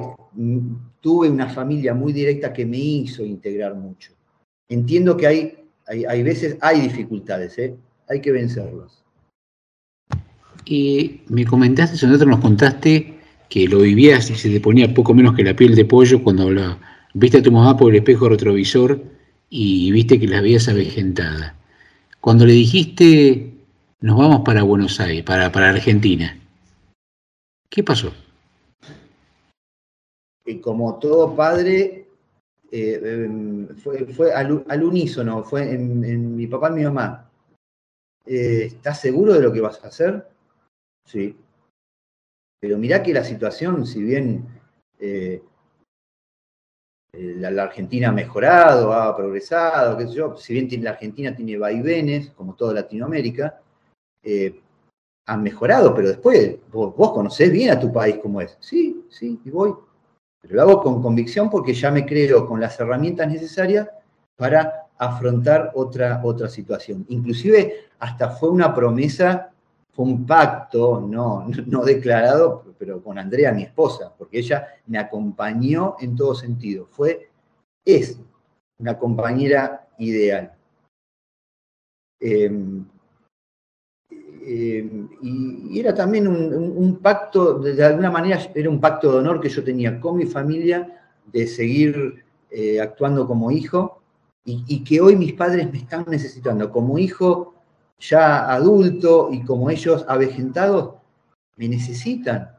tuve 1.02 1.30
una 1.30 1.50
familia 1.50 1.94
muy 1.94 2.14
directa 2.14 2.54
que 2.54 2.66
me 2.66 2.78
hizo 2.78 3.24
integrar 3.24 3.76
mucho. 3.76 4.14
Entiendo 4.70 5.16
que 5.16 5.28
hay, 5.28 5.58
hay, 5.88 6.24
veces, 6.24 6.58
hay 6.62 6.82
dificultades, 6.82 7.58
¿eh? 7.58 7.76
hay 8.10 8.22
que 8.22 8.32
vencerlas. 8.32 9.04
Y 10.66 11.22
me 11.28 11.46
comentaste, 11.46 12.06
nosotros 12.08 12.28
nos 12.28 12.40
contaste 12.40 13.20
que 13.50 13.68
lo 13.68 13.80
vivías 13.80 14.30
y 14.32 14.36
se 14.36 14.50
te 14.50 14.60
ponía 14.60 14.94
poco 14.94 15.14
menos 15.14 15.36
que 15.36 15.44
la 15.44 15.56
piel 15.56 15.76
de 15.76 15.86
pollo 15.86 16.24
cuando 16.24 16.44
hablaba. 16.44 16.80
Viste 17.14 17.38
a 17.38 17.44
tu 17.44 17.52
mamá 17.52 17.78
por 17.78 17.92
el 17.92 17.98
espejo 17.98 18.28
retrovisor 18.28 19.02
y 19.50 19.92
viste 19.92 20.20
que 20.20 20.28
la 20.28 20.42
veías 20.42 20.68
avejentada. 20.68 21.56
Cuando 22.20 22.46
le 22.46 22.54
dijiste, 22.54 23.54
nos 24.02 24.18
vamos 24.18 24.42
para 24.44 24.64
Buenos 24.64 25.00
Aires, 25.00 25.24
para, 25.24 25.52
para 25.52 25.70
Argentina, 25.70 26.38
¿qué 27.70 27.84
pasó? 27.84 28.12
Y 30.46 30.60
como 30.60 31.00
todo 31.00 31.36
padre, 31.36 32.08
eh, 32.72 33.02
em, 33.04 33.68
fue, 33.78 34.32
al, 34.34 34.84
unísono, 34.84 35.44
fue 35.44 35.74
en, 35.74 36.36
mi 36.36 36.46
papá 36.46 36.70
y 36.70 36.74
mi 36.74 36.84
mamá. 36.84 37.30
Eh, 38.26 38.66
¿Estás 38.66 39.02
seguro 39.02 39.34
de 39.34 39.42
lo 39.42 39.52
que 39.52 39.62
vas 39.62 39.84
a 39.84 39.88
hacer? 39.88 40.28
Sí. 41.04 41.36
Pero 42.60 42.78
mirá 42.78 43.02
que 43.02 43.14
la 43.14 43.24
situación, 43.24 43.86
si 43.88 44.04
bien 44.04 44.46
eh, 45.00 45.42
la, 47.14 47.64
Argentina 47.64 48.10
ha 48.10 48.12
mejorado, 48.12 48.94
ha 48.94 49.16
progresado, 49.16 49.98
qué 49.98 50.08
sé 50.08 50.14
yo, 50.14 50.38
si 50.38 50.54
bien 50.54 50.84
la 50.84 50.92
Argentina 50.92 51.36
tiene 51.36 51.58
vaivenes, 51.58 52.32
como 52.32 52.56
toda 52.56 52.74
Latinoamérica, 52.74 53.62
ha 55.28 55.38
mejorado, 55.38 55.94
pero 55.96 56.10
después 56.10 56.58
vos, 56.72 56.96
vos, 56.96 57.14
conocés 57.14 57.52
bien 57.52 57.72
a 57.72 57.80
tu 57.80 57.92
país 57.92 58.18
como 58.18 58.42
es. 58.42 58.58
Sí, 58.60 59.06
sí, 59.10 59.40
y 59.44 59.50
voy. 59.50 59.74
Pero 60.48 60.56
lo 60.56 60.62
hago 60.62 60.84
con 60.84 61.02
convicción 61.02 61.50
porque 61.50 61.74
ya 61.74 61.92
me 61.92 62.06
creo 62.06 62.48
con 62.48 62.60
las 62.60 62.80
herramientas 62.80 63.28
necesarias 63.28 63.88
para 64.36 64.88
afrontar 64.98 65.72
otra, 65.76 66.22
otra 66.24 66.50
situación. 66.50 67.06
Inclusive 67.10 67.86
hasta 68.00 68.30
fue 68.30 68.50
una 68.50 68.74
promesa, 68.74 69.52
fue 69.92 70.06
un 70.06 70.26
pacto, 70.26 71.02
no, 71.02 71.48
no 71.68 71.84
declarado, 71.84 72.64
pero 72.78 73.02
con 73.02 73.18
Andrea, 73.18 73.52
mi 73.52 73.64
esposa, 73.64 74.14
porque 74.18 74.40
ella 74.40 74.68
me 74.88 74.98
acompañó 74.98 75.96
en 76.00 76.16
todo 76.16 76.36
sentido. 76.36 76.88
Fue, 76.92 77.30
es 77.84 78.20
una 78.78 78.98
compañera 78.98 79.88
ideal. 79.98 80.54
Em, 82.20 82.86
eh, 84.48 85.08
y, 85.24 85.80
era 85.80 85.96
también 85.96 86.28
un, 86.28 87.00
pacto, 87.02 87.58
de, 87.58 87.84
alguna 87.84 88.12
manera 88.12 88.40
era 88.54 88.70
un 88.70 88.80
pacto 88.80 89.12
de 89.12 89.18
honor 89.18 89.42
que 89.42 89.50
yo 89.50 89.64
tenía 89.64 90.00
con 90.00 90.18
mi 90.18 90.28
familia 90.28 91.02
de 91.32 91.48
seguir 91.48 92.24
eh, 92.52 92.80
actuando 92.80 93.26
como 93.26 93.50
hijo 93.50 94.02
y, 94.44 94.84
que 94.84 95.02
hoy 95.02 95.16
mis 95.16 95.34
padres 95.34 95.72
me 95.72 95.80
están 95.80 96.06
necesitando 96.08 96.72
como 96.72 97.00
hijo 97.00 97.56
ya 97.98 98.52
adulto 98.52 99.30
y 99.32 99.44
como 99.44 99.72
ellos 99.72 100.06
avejentados, 100.08 100.94
me 101.56 101.68
necesitan. 101.68 102.52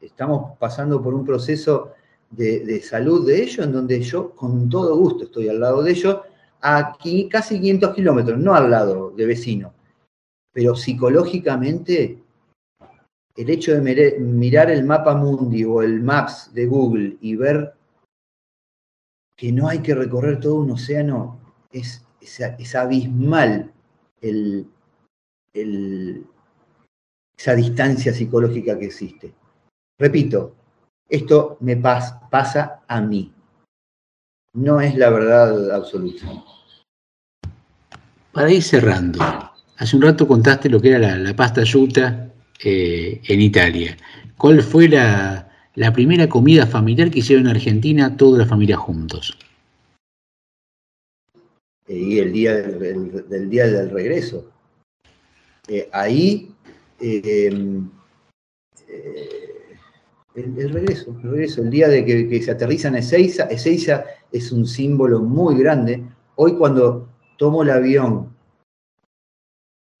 Estamos 0.00 0.56
pasando 0.58 1.02
por 1.02 1.12
un 1.12 1.26
proceso 1.26 1.92
de, 2.30 2.80
salud 2.80 3.26
de 3.26 3.42
ellos 3.42 3.66
en 3.66 3.72
donde 3.72 4.00
yo 4.00 4.30
con 4.30 4.70
todo 4.70 4.96
gusto 4.96 5.24
estoy 5.24 5.50
al 5.50 5.60
lado 5.60 5.82
de 5.82 5.90
ellos, 5.90 6.20
aquí 6.62 7.28
casi 7.28 7.60
500 7.60 7.94
kilómetros, 7.94 8.38
no 8.38 8.54
al 8.54 8.70
lado 8.70 9.10
de 9.10 9.26
vecino 9.26 9.75
pero 10.56 10.74
psicológicamente 10.74 12.18
el 13.36 13.50
hecho 13.50 13.78
de 13.78 14.18
mirar 14.18 14.70
el 14.70 14.84
mapa 14.84 15.14
mundi 15.14 15.62
o 15.64 15.82
el 15.82 16.00
Maps 16.00 16.50
de 16.54 16.64
Google 16.64 17.18
y 17.20 17.36
ver 17.36 17.74
que 19.36 19.52
no 19.52 19.68
hay 19.68 19.80
que 19.80 19.94
recorrer 19.94 20.40
todo 20.40 20.54
un 20.54 20.70
océano, 20.70 21.38
es, 21.70 22.02
abismal 22.74 23.70
esa 24.22 24.64
distancia 27.54 28.14
psicológica 28.14 28.78
que 28.78 28.86
existe. 28.86 29.34
Repito, 29.98 30.54
esto 31.06 31.58
me 31.60 31.76
pasa 31.76 32.82
a 32.88 33.00
mí. 33.02 33.30
No 34.54 34.80
es 34.80 34.96
la 34.96 35.10
verdad 35.10 35.70
absoluta. 35.72 36.24
Para 38.32 38.50
ir 38.50 38.62
cerrando, 38.62 39.18
Hace 39.78 39.96
un 39.96 40.02
rato 40.02 40.26
contaste 40.26 40.70
lo 40.70 40.80
que 40.80 40.90
era 40.90 41.18
la, 41.18 41.36
pasta 41.36 41.62
yuta 41.62 42.32
eh, 42.64 43.20
en 43.24 43.40
Italia. 43.40 43.96
¿Cuál 44.38 44.62
fue 44.62 44.88
la, 44.88 45.50
primera 45.92 46.28
comida 46.28 46.66
familiar 46.66 47.10
que 47.10 47.18
hicieron 47.18 47.46
en 47.46 47.56
Argentina 47.56 48.16
toda 48.16 48.38
la 48.38 48.46
familia 48.46 48.76
juntos? 48.76 49.36
Y 51.88 52.18
el 52.18 52.32
día 52.32 52.54
del, 52.54 53.50
día 53.50 53.66
del 53.66 53.90
regreso. 53.90 54.50
Eh, 55.68 55.88
ahí 55.92 56.50
eh, 57.00 57.48
el, 60.34 60.72
regreso, 60.72 61.16
el 61.22 61.30
regreso, 61.30 61.62
el 61.62 61.70
día 61.70 61.88
de 61.88 62.04
que, 62.04 62.42
se 62.42 62.50
aterriza 62.50 62.88
en 62.88 62.96
Ezeiza, 62.96 63.44
Ezeiza 63.44 64.04
es 64.32 64.52
un 64.52 64.66
símbolo 64.66 65.20
muy 65.20 65.58
grande. 65.58 66.02
Hoy 66.36 66.56
cuando 66.56 67.08
tomo 67.36 67.62
el 67.62 67.70
avión 67.70 68.35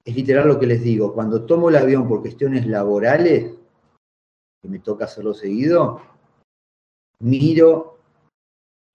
es 0.06 0.14
literal 0.14 0.46
lo 0.46 0.58
que 0.60 0.68
les 0.68 0.82
digo, 0.84 1.12
cuando 1.12 1.42
tomo 1.42 1.68
el 1.68 1.74
avión 1.74 2.06
por 2.06 2.20
cuestiones 2.20 2.64
laborales, 2.64 3.50
que 4.62 4.68
me 4.68 4.78
toca 4.78 5.06
hacerlo 5.06 5.34
seguido, 5.34 6.00
miro 7.18 7.98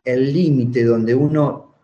el 0.06 0.34
límite 0.34 0.86
donde 0.86 1.14
uno 1.14 1.76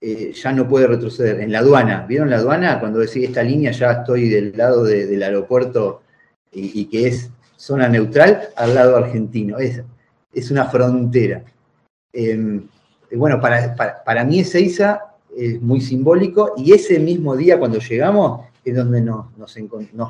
eh, 0.00 0.32
ya 0.32 0.50
no 0.50 0.68
puede 0.68 0.88
retroceder. 0.88 1.40
En 1.40 1.52
la 1.52 1.60
aduana, 1.60 2.04
¿vieron 2.04 2.30
la 2.30 2.38
aduana? 2.38 2.80
Cuando 2.80 2.98
decís 2.98 3.28
esta 3.28 3.44
línea 3.44 3.70
ya 3.70 3.92
estoy 3.92 4.28
del 4.28 4.56
lado 4.56 4.82
del 4.82 5.22
aeropuerto 5.22 6.02
y, 6.50 6.86
que 6.86 7.06
es 7.06 7.30
zona 7.56 7.88
neutral 7.88 8.48
al 8.56 8.74
lado 8.74 8.96
argentino. 8.96 9.58
Es, 9.58 9.84
es 10.32 10.50
una 10.50 10.64
frontera. 10.64 11.44
Em, 12.12 12.66
bueno, 13.12 13.40
para, 13.40 13.76
para, 13.76 14.02
para 14.02 14.24
mí 14.24 14.40
Ezeiza 14.40 15.14
es 15.36 15.62
muy 15.62 15.80
simbólico 15.80 16.54
y 16.56 16.72
ese 16.72 16.98
mismo 16.98 17.36
día 17.36 17.56
cuando 17.56 17.78
llegamos 17.78 18.47
es 18.70 18.76
donde 18.76 19.00
nos, 19.00 19.26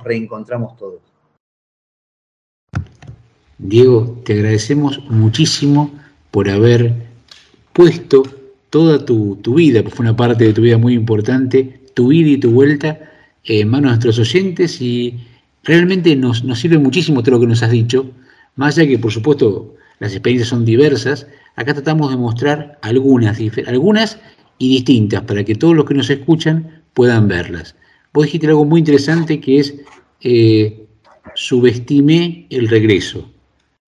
reencontramos 0.04 0.76
todos. 0.76 1.00
Diego, 3.58 4.20
te 4.24 4.34
agradecemos 4.34 5.02
muchísimo 5.10 5.90
por 6.30 6.48
haber 6.48 6.94
puesto 7.72 8.22
toda 8.70 9.04
tu, 9.04 9.36
vida, 9.54 9.82
porque 9.82 9.96
fue 9.96 10.04
una 10.04 10.16
parte 10.16 10.44
de 10.44 10.52
tu 10.52 10.62
vida 10.62 10.78
muy 10.78 10.94
importante, 10.94 11.80
tu 11.94 12.08
vida 12.08 12.30
y 12.30 12.38
tu 12.38 12.50
vuelta 12.50 12.98
en 13.44 13.68
manos 13.68 13.90
de 13.90 13.96
nuestros 13.96 14.18
oyentes 14.18 14.80
y 14.80 15.18
realmente 15.64 16.14
nos, 16.14 16.44
nos, 16.44 16.60
sirve 16.60 16.78
muchísimo 16.78 17.22
todo 17.22 17.36
lo 17.36 17.40
que 17.40 17.46
nos 17.46 17.62
has 17.62 17.70
dicho, 17.70 18.10
más 18.56 18.78
allá 18.78 18.88
que 18.88 18.98
por 18.98 19.10
supuesto 19.10 19.74
las 19.98 20.12
experiencias 20.12 20.48
son 20.48 20.64
diversas, 20.64 21.26
acá 21.56 21.74
tratamos 21.74 22.10
de 22.10 22.16
mostrar 22.16 22.78
algunas, 22.82 23.38
algunas 23.66 24.18
y 24.58 24.68
distintas 24.68 25.22
para 25.22 25.44
que 25.44 25.54
todos 25.54 25.74
los 25.74 25.86
que 25.86 25.94
nos 25.94 26.10
escuchan 26.10 26.82
puedan 26.94 27.28
verlas. 27.28 27.74
Vos 28.12 28.24
dijiste 28.24 28.46
algo 28.46 28.64
muy 28.64 28.80
interesante 28.80 29.40
que 29.40 29.60
es 29.60 29.74
eh, 30.20 30.86
subestimé 31.34 32.46
el 32.50 32.68
regreso. 32.68 33.30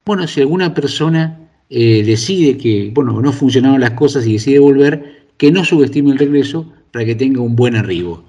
Bueno, 0.04 0.26
si 0.26 0.40
alguna 0.40 0.74
persona 0.74 1.48
eh, 1.68 2.02
decide 2.04 2.56
que, 2.56 2.90
bueno, 2.92 3.20
no 3.20 3.32
funcionaron 3.32 3.80
las 3.80 3.92
cosas 3.92 4.26
y 4.26 4.34
decide 4.34 4.58
volver, 4.58 5.26
que 5.36 5.50
no 5.50 5.64
subestime 5.64 6.12
el 6.12 6.18
regreso 6.18 6.70
para 6.90 7.04
que 7.04 7.14
tenga 7.14 7.40
un 7.40 7.56
buen 7.56 7.76
arribo 7.76 8.24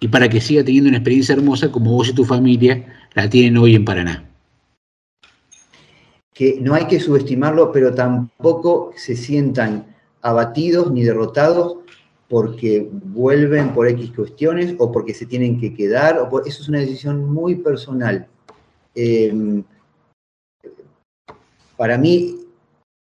y 0.00 0.08
para 0.08 0.28
que 0.28 0.40
siga 0.40 0.64
teniendo 0.64 0.88
una 0.88 0.98
experiencia 0.98 1.34
hermosa 1.34 1.70
como 1.70 1.92
vos 1.92 2.08
y 2.08 2.14
tu 2.14 2.24
familia 2.24 2.84
la 3.14 3.28
tienen 3.30 3.56
hoy 3.56 3.74
en 3.74 3.84
Paraná. 3.84 4.24
Que 6.34 6.58
no 6.60 6.74
hay 6.74 6.86
que 6.86 7.00
subestimarlo, 7.00 7.72
pero 7.72 7.94
tampoco 7.94 8.92
se 8.96 9.16
sientan 9.16 9.86
abatidos 10.22 10.92
ni 10.92 11.02
derrotados 11.02 11.78
porque 12.28 12.88
vuelven 12.90 13.72
por 13.72 13.88
X 13.88 14.10
cuestiones 14.14 14.74
o 14.78 14.90
porque 14.90 15.14
se 15.14 15.26
tienen 15.26 15.60
que 15.60 15.74
quedar. 15.74 16.18
O 16.18 16.44
eso 16.44 16.62
es 16.62 16.68
una 16.68 16.80
decisión 16.80 17.24
muy 17.24 17.56
personal. 17.56 18.26
Eh, 18.94 19.62
para 21.76 21.98
mí, 21.98 22.46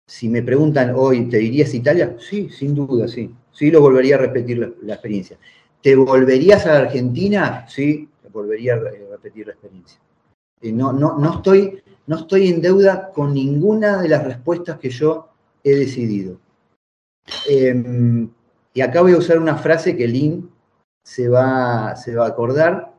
si 0.05 0.27
me 0.27 0.43
preguntan 0.43 0.93
hoy, 0.95 1.29
¿te 1.29 1.37
dirías 1.37 1.73
Italia? 1.73 2.15
Sí, 2.19 2.49
sin 2.49 2.75
duda, 2.75 3.07
sí. 3.07 3.33
Sí, 3.51 3.71
lo 3.71 3.81
volvería 3.81 4.15
a 4.15 4.19
repetir 4.19 4.57
la, 4.81 4.93
experiencia. 4.93 5.37
¿Te 5.81 5.95
volverías 5.95 6.65
a 6.65 6.73
la 6.73 6.79
Argentina? 6.79 7.65
Sí, 7.67 8.09
volvería 8.31 8.75
a 8.75 8.79
repetir 8.79 9.47
la 9.47 9.53
experiencia. 9.53 9.99
Eh, 10.61 10.71
no, 10.71 10.93
no, 10.93 11.17
no, 11.17 11.35
estoy, 11.35 11.81
no 12.07 12.17
estoy 12.17 12.49
en 12.49 12.61
deuda 12.61 13.11
con 13.11 13.33
ninguna 13.33 14.01
de 14.01 14.09
las 14.09 14.23
respuestas 14.23 14.77
que 14.77 14.89
yo 14.89 15.29
he 15.63 15.75
decidido. 15.75 16.37
Eh, 17.49 17.73
y 18.79 18.81
acá 18.81 19.01
voy 19.01 19.11
a 19.11 19.17
usar 19.17 19.37
una 19.39 19.57
frase 19.57 19.97
que 19.97 20.07
Lynn 20.07 20.49
se 21.03 21.27
va, 21.27 21.97
se 21.97 22.15
va 22.15 22.23
a 22.23 22.29
acordar, 22.29 22.93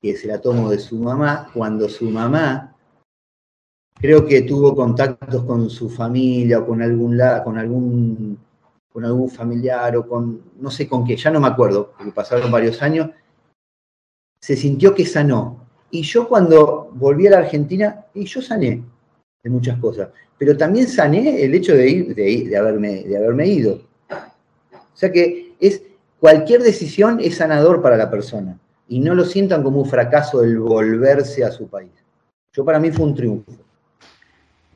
que 0.00 0.16
se 0.16 0.28
la 0.28 0.40
tomo 0.40 0.70
de 0.70 0.78
su 0.78 0.98
mamá, 0.98 1.50
cuando 1.52 1.88
su 1.88 2.08
mamá 2.08 2.76
creo 3.96 4.24
que 4.24 4.42
tuvo 4.42 4.76
contactos 4.76 5.42
con 5.42 5.68
su 5.68 5.90
familia 5.90 6.60
o 6.60 6.66
con 6.68 6.80
algún, 6.80 7.18
con 7.42 7.58
algún, 7.58 8.38
con 8.92 9.04
algún 9.04 9.28
familiar 9.30 9.96
o 9.96 10.06
con, 10.06 10.40
no 10.60 10.70
sé 10.70 10.86
con 10.86 11.04
qué, 11.04 11.16
ya 11.16 11.32
no 11.32 11.40
me 11.40 11.48
acuerdo, 11.48 11.92
porque 11.98 12.12
pasaron 12.12 12.52
varios 12.52 12.80
años, 12.82 13.10
se 14.40 14.54
sintió 14.54 14.94
que 14.94 15.04
sanó. 15.04 15.66
Y 15.90 16.02
yo 16.02 16.28
cuando 16.28 16.88
volví 16.92 17.26
a 17.26 17.30
la 17.30 17.38
Argentina, 17.38 18.06
y 18.14 18.26
yo 18.26 18.40
sané 18.40 18.80
de 19.42 19.50
muchas 19.50 19.76
cosas, 19.80 20.10
pero 20.38 20.56
también 20.56 20.86
sané 20.86 21.42
el 21.42 21.52
hecho 21.52 21.74
de, 21.74 22.14
de, 22.14 22.44
de, 22.48 22.56
haberme, 22.56 23.02
de 23.02 23.16
haberme 23.16 23.48
ido. 23.48 23.91
O 24.94 24.96
sea 24.96 25.10
que 25.10 25.52
es, 25.60 25.82
cualquier 26.20 26.62
decisión 26.62 27.18
es 27.20 27.36
sanador 27.36 27.82
para 27.82 27.96
la 27.96 28.10
persona 28.10 28.58
y 28.88 29.00
no 29.00 29.14
lo 29.14 29.24
sientan 29.24 29.62
como 29.62 29.80
un 29.80 29.88
fracaso 29.88 30.42
el 30.42 30.58
volverse 30.58 31.44
a 31.44 31.50
su 31.50 31.66
país. 31.68 31.90
Yo 32.52 32.64
para 32.64 32.78
mí 32.78 32.90
fue 32.90 33.06
un 33.06 33.14
triunfo. 33.14 33.52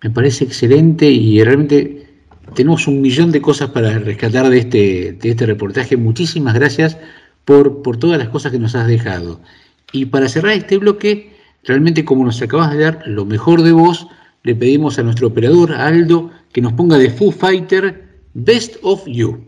Me 0.02 0.10
parece 0.10 0.44
excelente 0.44 1.06
y 1.06 1.42
realmente 1.42 2.06
tenemos 2.54 2.86
un 2.86 3.00
millón 3.00 3.32
de 3.32 3.42
cosas 3.42 3.70
para 3.70 3.98
rescatar 3.98 4.48
de 4.48 4.58
este, 4.58 5.12
de 5.20 5.30
este 5.30 5.46
reportaje. 5.46 5.96
Muchísimas 5.96 6.54
gracias 6.54 6.96
por, 7.44 7.82
por 7.82 7.96
todas 7.96 8.18
las 8.18 8.28
cosas 8.28 8.52
que 8.52 8.58
nos 8.58 8.74
has 8.74 8.86
dejado. 8.86 9.40
Y 9.92 10.06
para 10.06 10.28
cerrar 10.28 10.52
este 10.52 10.78
bloque, 10.78 11.32
realmente 11.64 12.04
como 12.04 12.24
nos 12.24 12.40
acabas 12.40 12.72
de 12.72 12.84
dar 12.84 13.02
lo 13.06 13.24
mejor 13.24 13.62
de 13.62 13.72
vos, 13.72 14.08
le 14.42 14.54
pedimos 14.54 14.98
a 14.98 15.02
nuestro 15.02 15.28
operador, 15.28 15.72
Aldo, 15.72 16.30
que 16.52 16.60
nos 16.60 16.72
ponga 16.72 16.98
de 16.98 17.10
Foo 17.10 17.32
Fighter 17.32 18.06
Best 18.34 18.76
of 18.82 19.04
You. 19.06 19.44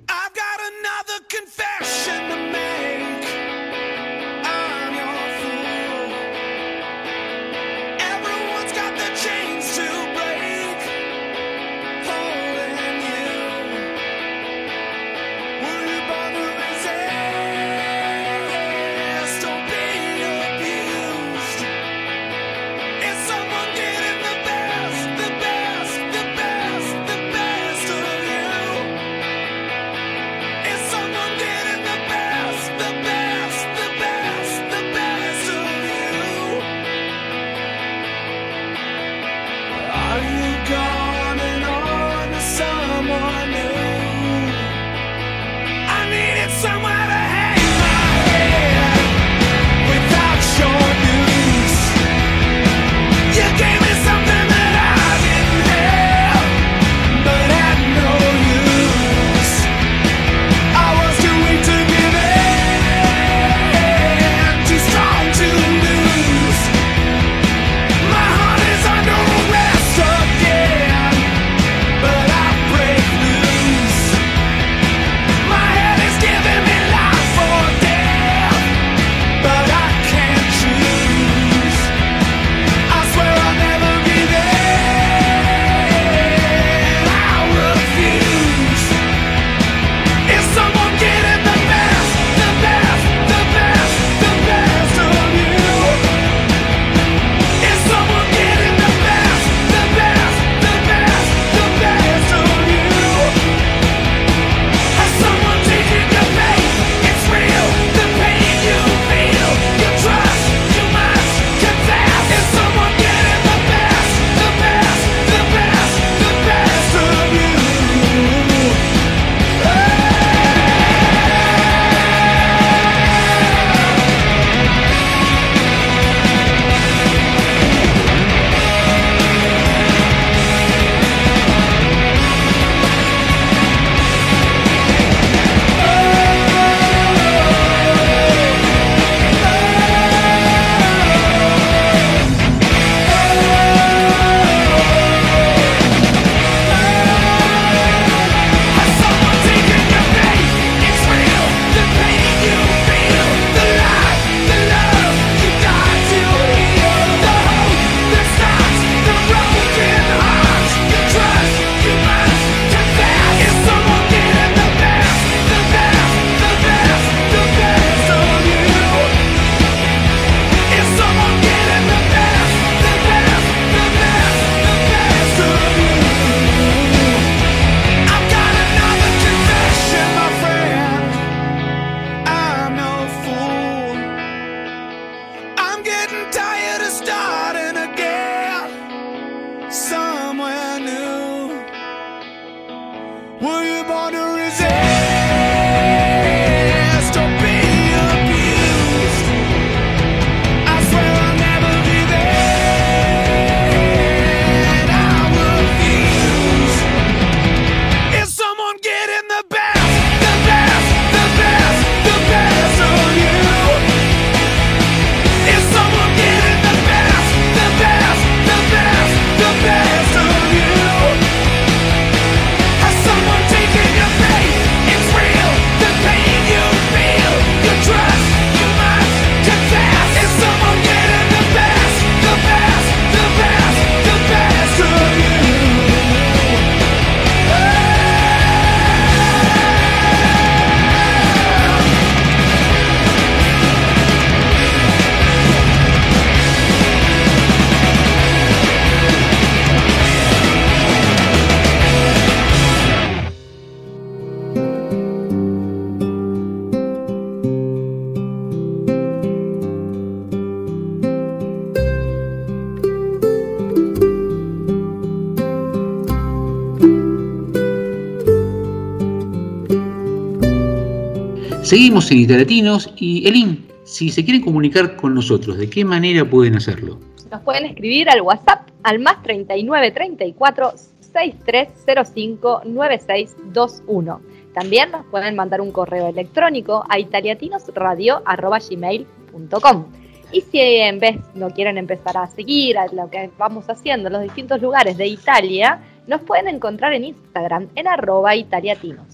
Seguimos 271.68 272.10
en 272.10 272.18
Italiatinos 272.20 272.90
y 272.96 273.28
Elin, 273.28 273.68
si 273.84 274.08
se 274.08 274.24
quieren 274.24 274.40
comunicar 274.40 274.96
con 274.96 275.14
nosotros, 275.14 275.58
¿de 275.58 275.68
qué 275.68 275.84
manera 275.84 276.24
pueden 276.24 276.56
hacerlo? 276.56 276.98
Nos 277.30 277.42
pueden 277.42 277.66
escribir 277.66 278.08
al 278.08 278.22
WhatsApp 278.22 278.70
al 278.84 279.00
más 279.00 279.22
39 279.22 279.90
34 279.90 280.72
6305 281.12 282.62
9621. 282.64 284.20
También 284.54 284.92
nos 284.92 285.04
pueden 285.08 285.36
mandar 285.36 285.60
un 285.60 285.70
correo 285.70 286.08
electrónico 286.08 286.86
a 286.88 286.98
italiatinosradio.gmail.com. 286.98 289.84
Y 290.32 290.40
si 290.40 290.60
en 290.60 290.98
vez 290.98 291.18
no 291.34 291.50
quieren 291.50 291.76
empezar 291.76 292.16
a 292.16 292.28
seguir 292.28 292.78
a 292.78 292.86
lo 292.86 293.10
que 293.10 293.30
vamos 293.36 293.68
haciendo 293.68 294.06
en 294.06 294.14
los 294.14 294.22
distintos 294.22 294.62
lugares 294.62 294.96
de 294.96 295.06
Italia, 295.06 295.80
nos 296.06 296.22
pueden 296.22 296.48
encontrar 296.48 296.94
en 296.94 297.04
Instagram 297.04 297.68
en 297.74 297.88
arroba 297.88 298.34
italiatinos. 298.36 299.04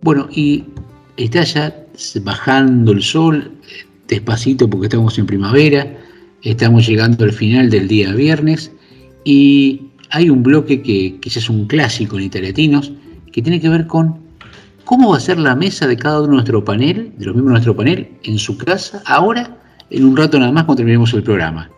Bueno, 0.00 0.26
y 0.32 0.64
está 1.16 1.42
ya 1.44 1.74
bajando 2.22 2.92
el 2.92 3.02
sol, 3.02 3.52
despacito 4.08 4.68
porque 4.68 4.86
estamos 4.86 5.18
en 5.18 5.26
primavera, 5.26 5.98
estamos 6.42 6.86
llegando 6.86 7.24
al 7.24 7.32
final 7.32 7.70
del 7.70 7.88
día 7.88 8.12
viernes 8.12 8.72
y 9.24 9.82
hay 10.10 10.28
un 10.28 10.42
bloque 10.42 10.82
que, 10.82 11.18
ya 11.22 11.40
es 11.40 11.48
un 11.48 11.66
clásico 11.66 12.18
en 12.18 12.24
Italiatinos 12.24 12.92
que 13.32 13.42
tiene 13.42 13.60
que 13.60 13.68
ver 13.68 13.86
con 13.86 14.20
cómo 14.84 15.10
va 15.10 15.16
a 15.16 15.20
ser 15.20 15.38
la 15.38 15.54
mesa 15.54 15.86
de 15.86 15.96
cada 15.96 16.18
uno 16.18 16.28
de 16.28 16.34
nuestro 16.34 16.64
panel, 16.64 17.12
de 17.16 17.26
los 17.26 17.34
miembros 17.34 17.46
de 17.46 17.52
nuestro 17.52 17.76
panel, 17.76 18.10
en 18.24 18.38
su 18.38 18.58
casa, 18.58 19.02
ahora, 19.06 19.58
en 19.90 20.04
un 20.04 20.16
rato 20.16 20.38
nada 20.38 20.52
más 20.52 20.64
cuando 20.64 20.80
terminemos 20.80 21.14
el 21.14 21.22
programa. 21.22 21.70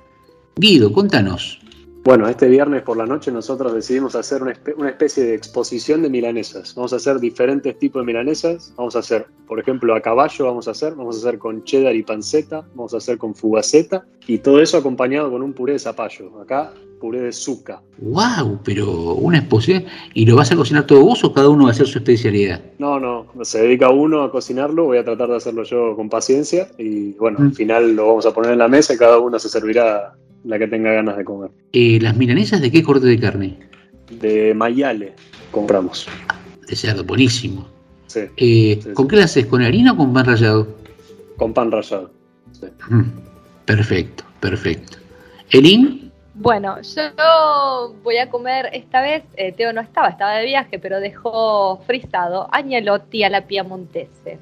Guido, 0.57 0.93
contanos. 0.93 1.61
Bueno, 2.05 2.29
este 2.29 2.49
viernes 2.49 2.83
por 2.83 2.99
la 2.99 3.07
noche 3.07 3.33
nosotros 3.33 3.73
decidimos 3.73 4.15
hacer 4.15 4.43
una, 4.43 4.53
espe- 4.53 4.75
una 4.77 4.91
especie 4.91 5.25
de 5.25 5.35
exposición 5.35 6.03
de 6.03 6.11
milanesas. 6.11 6.75
Vamos 6.75 6.93
a 6.93 6.97
hacer 6.97 7.19
diferentes 7.19 7.79
tipos 7.79 8.03
de 8.03 8.07
milanesas. 8.07 8.75
Vamos 8.77 8.95
a 8.95 8.99
hacer, 8.99 9.27
por 9.49 9.59
ejemplo, 9.59 9.95
a 9.95 10.03
caballo 10.03 10.45
vamos 10.45 10.69
a 10.69 10.73
hacer, 10.73 10.95
vamos 10.95 11.17
a 11.17 11.27
hacer 11.27 11.39
con 11.39 11.65
cheddar 11.65 11.97
y 11.97 12.03
panceta, 12.03 12.63
vamos 12.75 12.93
a 12.93 12.99
hacer 12.99 13.17
con 13.17 13.35
fugaceta 13.35 14.05
y 14.27 14.37
todo 14.37 14.61
eso 14.61 14.77
acompañado 14.77 15.31
con 15.31 15.41
un 15.41 15.55
puré 15.55 15.73
de 15.73 15.79
zapallo. 15.79 16.43
Acá, 16.43 16.75
puré 17.01 17.23
de 17.23 17.33
zucca. 17.33 17.81
¡Wow! 17.97 18.61
Pero 18.65 19.15
una 19.15 19.39
exposición. 19.39 19.85
¿Y 20.13 20.27
lo 20.27 20.37
vas 20.37 20.53
a 20.53 20.57
cocinar 20.57 20.87
todo 20.87 21.01
vos 21.07 21.25
o 21.25 21.33
cada 21.33 21.49
uno 21.49 21.65
va 21.65 21.71
a 21.71 21.73
hacer 21.73 21.87
su 21.87 21.97
especialidad? 21.97 22.61
No, 22.79 23.01
no, 23.01 23.27
se 23.45 23.63
dedica 23.63 23.89
uno 23.89 24.25
a 24.25 24.31
cocinarlo, 24.31 24.85
voy 24.85 24.99
a 24.99 25.05
tratar 25.05 25.31
de 25.31 25.37
hacerlo 25.37 25.63
yo 25.63 25.97
con 25.97 26.11
paciencia 26.11 26.69
y 26.77 27.13
bueno, 27.13 27.39
al 27.41 27.53
final 27.55 27.97
lo 27.97 28.09
vamos 28.09 28.27
a 28.27 28.35
poner 28.35 28.53
en 28.53 28.59
la 28.59 28.69
mesa 28.69 28.93
y 28.93 28.99
cada 28.99 29.19
uno 29.19 29.39
se 29.39 29.49
servirá 29.49 30.15
la 30.45 30.59
que 30.59 30.67
tenga 30.69 30.93
ganas 30.93 31.17
de 31.17 31.25
comer. 31.25 31.51
Eh, 31.73 31.99
¿Las 32.01 32.17
milanesas 32.17 32.61
de 32.61 32.71
qué 32.71 32.83
corte 32.83 33.07
de 33.07 33.19
carne? 33.19 33.59
De 34.11 34.55
Mayale 34.55 35.15
compramos. 35.51 36.07
De 36.69 36.77
cerdo, 36.77 37.05
buenísimo. 37.05 37.69
Sí, 38.07 38.21
Eh, 38.37 38.81
¿Con 38.95 39.09
qué 39.09 39.17
las 39.17 39.27
haces? 39.27 39.47
¿Con 39.47 39.63
harina 39.63 39.93
o 39.93 39.97
con 39.97 40.13
pan 40.13 40.27
rallado? 40.27 40.69
con 41.37 41.53
pan 41.53 41.73
rallado. 41.73 42.11
Mm, 42.89 43.03
Perfecto, 43.65 44.25
perfecto. 44.41 44.99
¿Elin? 45.51 46.13
Bueno, 46.35 46.77
yo 46.83 47.95
voy 48.03 48.19
a 48.19 48.29
comer 48.29 48.69
esta 48.73 49.01
vez, 49.01 49.23
eh, 49.37 49.53
Teo 49.53 49.73
no 49.73 49.81
estaba, 49.81 50.09
estaba 50.09 50.35
de 50.37 50.45
viaje, 50.47 50.79
pero 50.79 51.01
dejó 51.01 51.81
frisado 51.87 52.49
agnolotti 52.53 53.23
a 53.25 53.31
la 53.31 53.47
piemontese. 53.47 54.39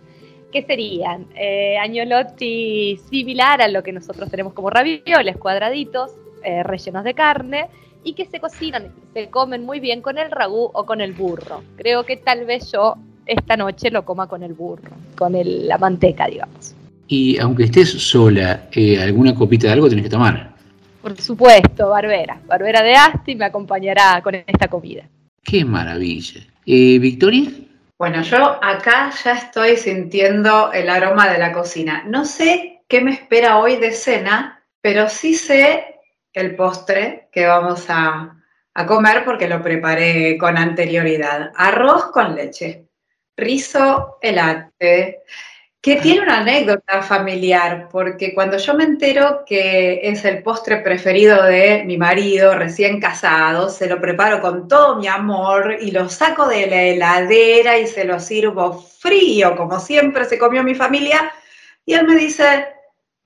¿Qué 0.53 0.63
serían? 0.63 1.27
Eh, 1.35 1.79
agnolotti 1.79 3.01
similar 3.09 3.63
a 3.63 3.69
lo 3.69 3.83
que 3.83 3.91
nosotros 3.93 4.31
tenemos 4.31 4.53
como 4.53 4.69
ravioles, 4.69 5.37
cuadraditos, 5.39 6.11
eh, 6.45 6.63
rellenos 6.63 7.05
de 7.05 7.15
carne, 7.15 7.67
y 8.05 8.13
que 8.13 8.27
se 8.27 8.39
cocinan, 8.39 8.89
se 9.15 9.31
comen 9.31 9.65
muy 9.65 9.81
bien 9.81 10.03
con 10.03 10.19
el 10.19 10.31
ragú 10.31 10.71
o 10.75 10.85
con 10.85 11.01
el 11.01 11.13
burro. 11.13 11.63
Creo 11.77 12.05
que 12.05 12.17
tal 12.19 12.45
vez 12.45 12.71
yo 12.71 12.97
esta 13.25 13.57
noche 13.57 13.91
lo 13.91 14.05
coma 14.05 14.27
con 14.27 14.43
el 14.43 14.53
burro, 14.53 14.91
con 15.17 15.35
el- 15.35 15.67
la 15.67 15.79
manteca, 15.79 16.27
digamos. 16.27 16.75
Y 17.07 17.39
aunque 17.39 17.65
estés 17.65 17.91
sola, 17.91 18.69
eh, 18.73 19.01
alguna 19.01 19.35
copita 19.35 19.69
de 19.69 19.73
algo 19.73 19.89
tenés 19.89 20.05
que 20.05 20.11
tomar. 20.11 20.53
Por 21.01 21.19
supuesto, 21.21 21.89
Barbera. 21.89 22.41
Barbera 22.47 22.83
de 22.83 22.95
Asti 22.95 23.35
me 23.37 23.45
acompañará 23.47 24.21
con 24.23 24.35
esta 24.35 24.69
comida. 24.69 25.05
¡Qué 25.43 25.65
maravilla! 25.65 26.41
Eh, 26.67 26.99
¿Victoria? 26.99 27.51
Bueno, 28.03 28.23
yo 28.23 28.59
acá 28.65 29.13
ya 29.23 29.35
estoy 29.35 29.77
sintiendo 29.77 30.73
el 30.73 30.89
aroma 30.89 31.31
de 31.31 31.39
la 31.39 31.53
cocina. 31.53 32.03
No 32.05 32.25
sé 32.25 32.83
qué 32.89 33.01
me 33.01 33.13
espera 33.13 33.59
hoy 33.59 33.77
de 33.77 33.93
cena, 33.93 34.61
pero 34.81 35.09
sí 35.09 35.35
sé 35.37 36.01
el 36.33 36.57
postre 36.57 37.29
que 37.31 37.47
vamos 37.47 37.85
a, 37.89 38.43
a 38.75 38.87
comer 38.87 39.25
porque 39.25 39.47
lo 39.47 39.63
preparé 39.63 40.37
con 40.37 40.59
anterioridad. 40.59 41.53
Arroz 41.55 42.07
con 42.07 42.35
leche, 42.35 42.89
rizo 43.37 44.19
elate, 44.21 45.23
que 45.83 45.97
tiene 45.97 46.21
una 46.21 46.39
anécdota 46.39 47.03
familiar, 47.03 47.89
porque 47.91 48.33
cuando 48.35 48.57
yo 48.57 48.73
me 48.75 48.85
entero 48.85 49.43
que 49.45 49.99
es 50.05 50.25
el 50.25 50.41
postre 50.41 50.77
preferido 50.77 51.43
de 51.43 51.83
mi 51.85 51.99
marido 51.99 52.55
recién 52.55 53.01
casado, 53.01 53.69
se 53.69 53.89
lo 53.89 54.01
preparo 54.01 54.41
con 54.41 54.69
todo 54.69 54.95
mi 54.95 55.09
amor 55.09 55.77
y 55.81 55.91
lo 55.91 56.09
saco 56.09 56.47
de 56.47 56.69
la 56.69 56.83
heladera 56.83 57.79
y 57.79 57.89
se 57.89 58.05
lo 58.05 58.21
sirvo 58.21 58.81
frío, 58.81 59.57
como 59.57 59.81
siempre 59.81 60.25
se 60.25 60.39
comió 60.39 60.63
mi 60.63 60.77
familia, 60.77 61.33
y 61.85 61.95
él 61.95 62.07
me 62.07 62.15
dice, 62.15 62.69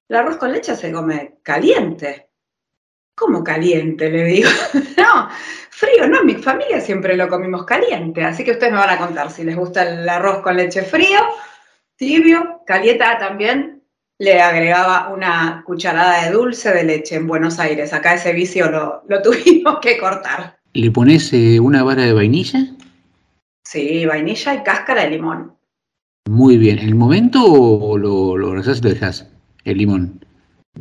el 0.08 0.16
arroz 0.16 0.38
con 0.38 0.50
leche 0.50 0.74
se 0.76 0.90
come 0.90 1.34
caliente. 1.42 2.30
¿Cómo 3.14 3.44
caliente? 3.44 4.08
Le 4.08 4.24
digo. 4.24 4.48
no, 4.96 5.28
frío, 5.68 6.08
no, 6.08 6.24
mi 6.24 6.36
familia 6.36 6.80
siempre 6.80 7.18
lo 7.18 7.28
comimos 7.28 7.66
caliente, 7.66 8.24
así 8.24 8.44
que 8.44 8.52
ustedes 8.52 8.72
me 8.72 8.78
van 8.78 8.90
a 8.90 8.98
contar 8.98 9.30
si 9.30 9.44
les 9.44 9.56
gusta 9.56 9.82
el 9.82 10.08
arroz 10.08 10.38
con 10.38 10.56
leche 10.56 10.80
frío, 10.80 11.20
tibio, 11.96 12.62
calienta 12.66 13.18
también. 13.18 13.82
Le 14.18 14.40
agregaba 14.40 15.12
una 15.12 15.62
cucharada 15.66 16.24
de 16.24 16.30
dulce 16.30 16.72
de 16.72 16.84
leche 16.84 17.16
en 17.16 17.26
Buenos 17.26 17.58
Aires. 17.58 17.92
Acá 17.92 18.14
ese 18.14 18.32
vicio 18.32 18.70
lo, 18.70 19.02
lo 19.08 19.20
tuvimos 19.22 19.78
que 19.80 19.98
cortar. 19.98 20.58
¿Le 20.72 20.90
pones 20.90 21.32
eh, 21.32 21.60
una 21.60 21.82
vara 21.82 22.02
de 22.02 22.12
vainilla? 22.12 22.60
Sí, 23.64 24.06
vainilla 24.06 24.54
y 24.54 24.62
cáscara 24.62 25.02
de 25.02 25.10
limón. 25.10 25.56
Muy 26.28 26.56
bien. 26.56 26.78
¿En 26.78 26.88
el 26.88 26.94
momento 26.94 27.42
o 27.44 27.98
lo, 27.98 28.36
lo 28.36 28.54
y 28.54 28.82
lo 28.82 28.90
dejas? 28.90 29.28
El 29.64 29.78
limón. 29.78 30.24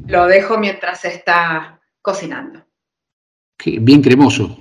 Lo 0.07 0.27
dejo 0.27 0.57
mientras 0.57 1.01
se 1.01 1.09
está 1.09 1.79
cocinando. 2.01 2.65
Qué- 3.57 3.79
bien 3.79 4.01
cremoso. 4.01 4.57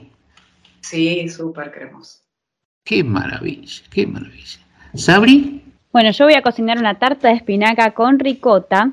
Sí, 0.81 1.28
súper 1.28 1.72
cremoso. 1.72 2.20
¡Qué 2.85 3.02
maravilla! 3.02 3.82
¡Qué 3.90 4.06
maravilla! 4.06 4.60
¿Sabri? 4.94 5.64
Bueno, 5.95 6.11
yo 6.11 6.25
voy 6.25 6.35
a 6.35 6.43
cocinar 6.43 6.77
una 6.79 6.99
tarta 6.99 7.29
de 7.29 7.35
espinaca 7.35 7.93
con 7.93 8.19
ricota, 8.19 8.91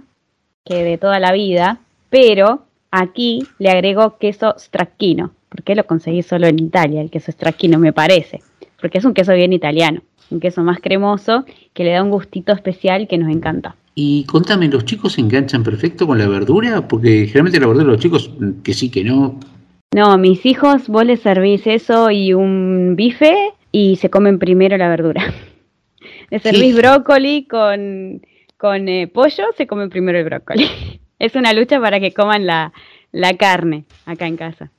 que 0.64 0.84
de 0.84 1.00
toda 1.00 1.20
la 1.20 1.32
vida, 1.32 1.80
pero 2.12 2.62
aquí 2.92 3.42
le 3.58 3.72
agrego 3.72 4.20
queso 4.20 4.54
stracchino, 4.56 5.32
porque 5.50 5.74
lo 5.74 5.88
conseguí 5.88 6.22
solo 6.22 6.46
en 6.46 6.60
Italia, 6.60 7.02
el 7.02 7.10
queso 7.10 7.32
stracchino 7.32 7.80
me 7.80 7.92
parece. 7.92 8.42
porque 8.80 9.00
es 9.00 9.06
un 9.06 9.16
queso 9.16 9.34
bien 9.34 9.52
italiano, 9.52 10.02
un 10.30 10.40
queso 10.40 10.62
más 10.62 10.80
cremoso 10.80 11.44
que 11.74 11.84
le 11.84 11.94
da 11.94 12.04
un 12.04 12.12
gustito 12.12 12.54
especial 12.54 13.08
que 13.08 13.18
nos 13.18 13.32
encanta. 13.32 13.76
Y 13.96 14.24
contame, 14.26 14.68
¿los 14.68 14.86
chicos 14.86 15.14
se 15.14 15.22
enganchan 15.22 15.64
perfecto 15.64 16.06
con 16.06 16.20
la 16.20 16.28
verdura? 16.28 16.88
Porque 16.88 17.26
generalmente 17.26 17.60
la 17.60 17.66
verdura 17.66 17.88
los 17.88 18.00
chicos, 18.00 18.30
que 18.64 18.76
sí, 18.76 18.92
que 18.92 19.04
no. 19.04 19.40
No, 19.96 20.20
mis 20.20 20.46
hijos, 20.46 20.88
vos 20.88 21.04
les 21.04 21.22
servís 21.22 21.66
eso 21.66 22.12
y 22.12 22.36
un 22.36 22.94
bife 22.96 23.36
y 23.72 23.96
se 23.96 24.12
comen 24.12 24.38
primero 24.38 24.78
la 24.78 24.88
verdura. 24.88 25.24
Les 26.32 26.42
servís 26.42 26.76
brócoli 26.76 27.46
con, 27.46 28.22
con 28.58 28.88
eh, 28.90 29.08
pollo, 29.08 29.44
se 29.58 29.68
comen 29.68 29.90
primero 29.90 30.18
el 30.18 30.26
brócoli. 30.26 30.66
Es 31.20 31.36
una 31.36 31.54
lucha 31.54 31.80
para 31.80 32.00
que 32.00 32.14
coman 32.14 32.48
la, 32.48 32.74
la 33.12 33.38
carne 33.38 33.84
acá 34.08 34.26
en 34.26 34.38
casa. 34.38 34.72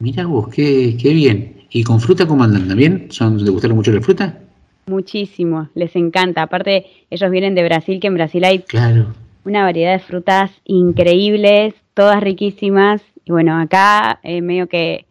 Mira 0.00 0.26
vos, 0.26 0.48
qué, 0.48 0.96
qué 1.00 1.12
bien. 1.12 1.66
¿Y 1.70 1.84
con 1.84 2.00
fruta 2.00 2.26
cómo 2.26 2.42
andan 2.42 2.66
también? 2.66 3.06
¿Son, 3.10 3.38
¿Les 3.38 3.48
gustaron 3.50 3.76
mucho 3.76 3.92
la 3.92 4.00
fruta? 4.00 4.40
Muchísimo, 4.86 5.68
les 5.76 5.94
encanta. 5.94 6.42
Aparte, 6.42 6.86
ellos 7.08 7.30
vienen 7.30 7.54
de 7.54 7.62
Brasil, 7.62 8.00
que 8.00 8.08
en 8.08 8.14
Brasil 8.14 8.42
hay 8.42 8.58
Claro. 8.60 9.14
una 9.44 9.62
variedad 9.62 9.92
de 9.92 10.00
frutas 10.00 10.50
increíbles, 10.64 11.74
todas 11.94 12.20
riquísimas. 12.20 13.00
Y 13.24 13.30
bueno, 13.30 13.56
acá 13.60 14.18
eh, 14.24 14.40
medio 14.42 14.66
que 14.66 15.06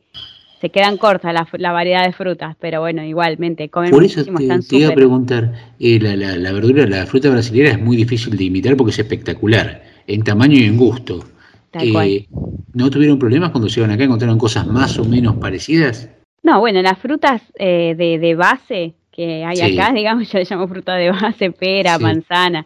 se 0.59 0.69
quedan 0.69 0.97
cortas 0.97 1.33
la, 1.33 1.47
la 1.57 1.71
variedad 1.71 2.05
de 2.05 2.11
frutas, 2.13 2.55
pero 2.59 2.81
bueno, 2.81 3.03
igualmente, 3.03 3.69
comen 3.69 3.91
Por 3.91 4.03
eso 4.03 4.19
muchísimo, 4.19 4.37
te, 4.39 4.43
están 4.43 4.61
te 4.63 4.75
iba 4.77 4.89
a 4.89 4.95
preguntar, 4.95 5.53
eh, 5.79 5.99
la, 6.01 6.15
la- 6.15 6.35
la 6.37 6.51
verdura, 6.51 6.85
la 6.87 7.05
fruta 7.05 7.29
brasileña 7.29 7.71
es 7.71 7.81
muy 7.81 7.95
difícil 7.97 8.35
de 8.35 8.43
imitar 8.43 8.75
porque 8.75 8.91
es 8.91 8.99
espectacular, 8.99 9.83
en 10.07 10.23
tamaño 10.23 10.55
y 10.57 10.63
en 10.65 10.77
gusto. 10.77 11.23
Tal 11.71 11.91
cual. 11.91 12.07
Eh, 12.07 12.25
¿No 12.73 12.89
tuvieron 12.89 13.17
problemas 13.19 13.51
cuando 13.51 13.67
llegaron 13.67 13.93
acá? 13.93 14.03
¿Encontraron 14.03 14.37
cosas 14.37 14.67
más 14.67 14.97
o 14.99 15.05
menos 15.05 15.35
parecidas? 15.37 16.09
No, 16.43 16.59
bueno, 16.59 16.81
las 16.81 16.97
frutas 16.97 17.41
eh, 17.57 17.95
de, 17.97 18.17
de 18.19 18.35
base 18.35 18.93
que 19.11 19.43
hay 19.45 19.57
Sí. 19.57 19.79
acá, 19.79 19.91
digamos, 19.95 20.31
yo 20.31 20.39
le 20.39 20.45
llamo 20.49 20.67
fruta 20.67 20.95
de 20.95 21.11
base, 21.11 21.51
pera, 21.51 21.97
Sí. 21.97 22.03
manzana, 22.03 22.65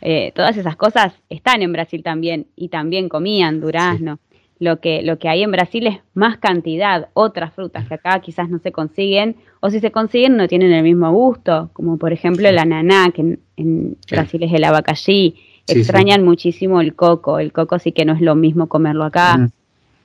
eh, 0.00 0.32
todas 0.34 0.56
esas 0.56 0.76
cosas 0.76 1.12
están 1.28 1.60
en 1.62 1.72
Brasil 1.72 2.02
también 2.02 2.46
y 2.56 2.68
también 2.68 3.08
comían 3.08 3.60
durazno. 3.60 4.18
Lo 4.60 4.80
que, 4.80 5.02
lo 5.02 5.18
que 5.18 5.28
hay 5.28 5.44
en 5.44 5.52
Brasil 5.52 5.86
es 5.86 5.98
más 6.14 6.38
cantidad, 6.38 7.08
otras 7.14 7.52
frutas 7.52 7.86
que 7.86 7.94
acá 7.94 8.18
quizás 8.20 8.48
no 8.48 8.58
se 8.58 8.72
consiguen, 8.72 9.36
o 9.60 9.70
si 9.70 9.78
se 9.78 9.92
consiguen 9.92 10.36
no 10.36 10.48
tienen 10.48 10.72
el 10.72 10.82
mismo 10.82 11.12
gusto, 11.12 11.70
como 11.72 11.96
por 11.96 12.12
ejemplo 12.12 12.48
el 12.48 12.58
ananá, 12.58 13.10
que 13.12 13.20
en, 13.20 13.40
en 13.56 13.96
Brasil 14.10 14.42
es 14.42 14.52
el. 14.52 14.64
Sí, 15.66 15.74
sí. 15.74 15.80
Extrañan 15.80 16.24
muchísimo 16.24 16.80
el 16.80 16.94
coco, 16.94 17.38
el 17.38 17.52
coco 17.52 17.78
sí 17.78 17.92
que 17.92 18.04
no 18.04 18.14
es 18.14 18.20
lo 18.20 18.34
mismo 18.34 18.66
comerlo 18.68 19.04
acá. 19.04 19.48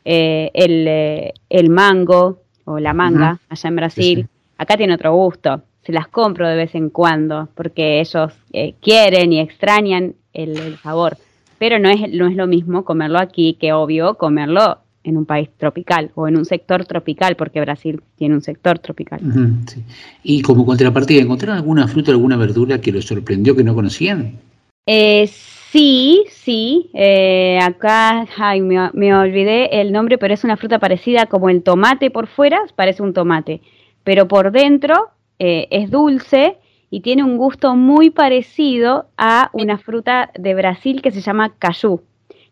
Eh, 0.06 0.52
el, 0.54 0.86
eh, 0.88 1.34
el 1.50 1.70
mango 1.70 2.42
o 2.66 2.78
la 2.78 2.94
manga 2.94 3.40
allá 3.50 3.68
en 3.70 3.76
Brasil, 3.76 4.28
acá 4.58 4.78
tiene 4.78 4.94
otro 4.94 5.14
gusto. 5.16 5.62
Se 5.84 5.92
las 5.92 6.08
compro 6.08 6.48
de 6.48 6.56
vez 6.56 6.76
en 6.76 6.90
cuando 6.90 7.50
porque 7.56 8.00
ellos 8.02 8.34
eh, 8.52 8.76
quieren 8.82 9.34
y 9.34 9.40
extrañan 9.40 10.16
el, 10.34 10.58
el 10.58 10.78
sabor. 10.78 11.18
Pero 11.60 11.80
no 11.80 11.90
es, 11.90 12.12
no 12.12 12.28
es 12.28 12.36
lo 12.36 12.48
mismo 12.48 12.84
comerlo 12.84 13.20
aquí 13.20 13.58
que 13.60 13.74
obvio 13.74 14.16
comerlo 14.16 14.80
en 15.04 15.18
un 15.18 15.26
país 15.26 15.50
tropical 15.58 16.12
o 16.16 16.28
en 16.28 16.38
un 16.38 16.46
sector 16.46 16.86
tropical, 16.86 17.36
porque 17.36 17.60
Brasil 17.60 18.02
tiene 18.18 18.36
un 18.36 18.42
sector 18.42 18.80
tropical. 18.80 19.20
Sí. 19.68 19.84
Y 20.24 20.42
como 20.42 20.66
contrapartida, 20.66 21.22
¿encontraron 21.22 21.58
alguna 21.58 21.88
fruta, 21.88 22.12
alguna 22.12 22.38
verdura 22.38 22.80
que 22.80 22.92
los 22.92 23.06
sorprendió 23.06 23.56
que 23.56 23.64
no 23.64 23.76
conocían? 23.76 24.40
Eh, 24.86 25.28
sí, 25.28 26.24
sí. 26.30 26.90
eh, 26.94 27.60
acá, 27.62 28.26
ay, 28.38 28.62
me, 28.62 28.90
me 28.94 29.14
olvidé 29.16 29.82
el 29.82 29.92
nombre, 29.92 30.18
pero 30.18 30.34
es 30.34 30.44
una 30.44 30.58
fruta 30.58 30.80
parecida 30.80 31.26
como 31.26 31.50
el 31.50 31.64
tomate 31.64 32.10
por 32.10 32.28
fuera, 32.28 32.62
parece 32.76 33.04
un 33.04 33.14
tomate, 33.14 33.62
pero 34.04 34.28
por 34.28 34.52
dentro 34.52 35.10
eh, 35.40 35.68
es 35.72 35.90
dulce 35.90 36.58
y 36.94 37.00
tiene 37.00 37.24
un 37.24 37.38
gusto 37.38 37.76
muy 37.76 38.12
parecido 38.12 39.08
a 39.18 39.50
una 39.52 39.80
fruta 39.80 40.30
de 40.38 40.54
Brasil 40.54 41.02
que 41.02 41.10
se 41.10 41.22
llama 41.22 41.52
cayú, 41.58 42.02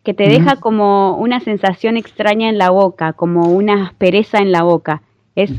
que 0.04 0.16
te 0.16 0.28
deja 0.28 0.56
como 0.56 1.16
una 1.18 1.40
sensación 1.42 1.96
extraña 1.96 2.50
en 2.50 2.58
la 2.58 2.72
boca, 2.72 3.14
como 3.14 3.52
una 3.52 3.86
aspereza 3.86 4.40
en 4.40 4.52
la 4.52 4.64
boca. 4.64 5.04
Es, 5.36 5.52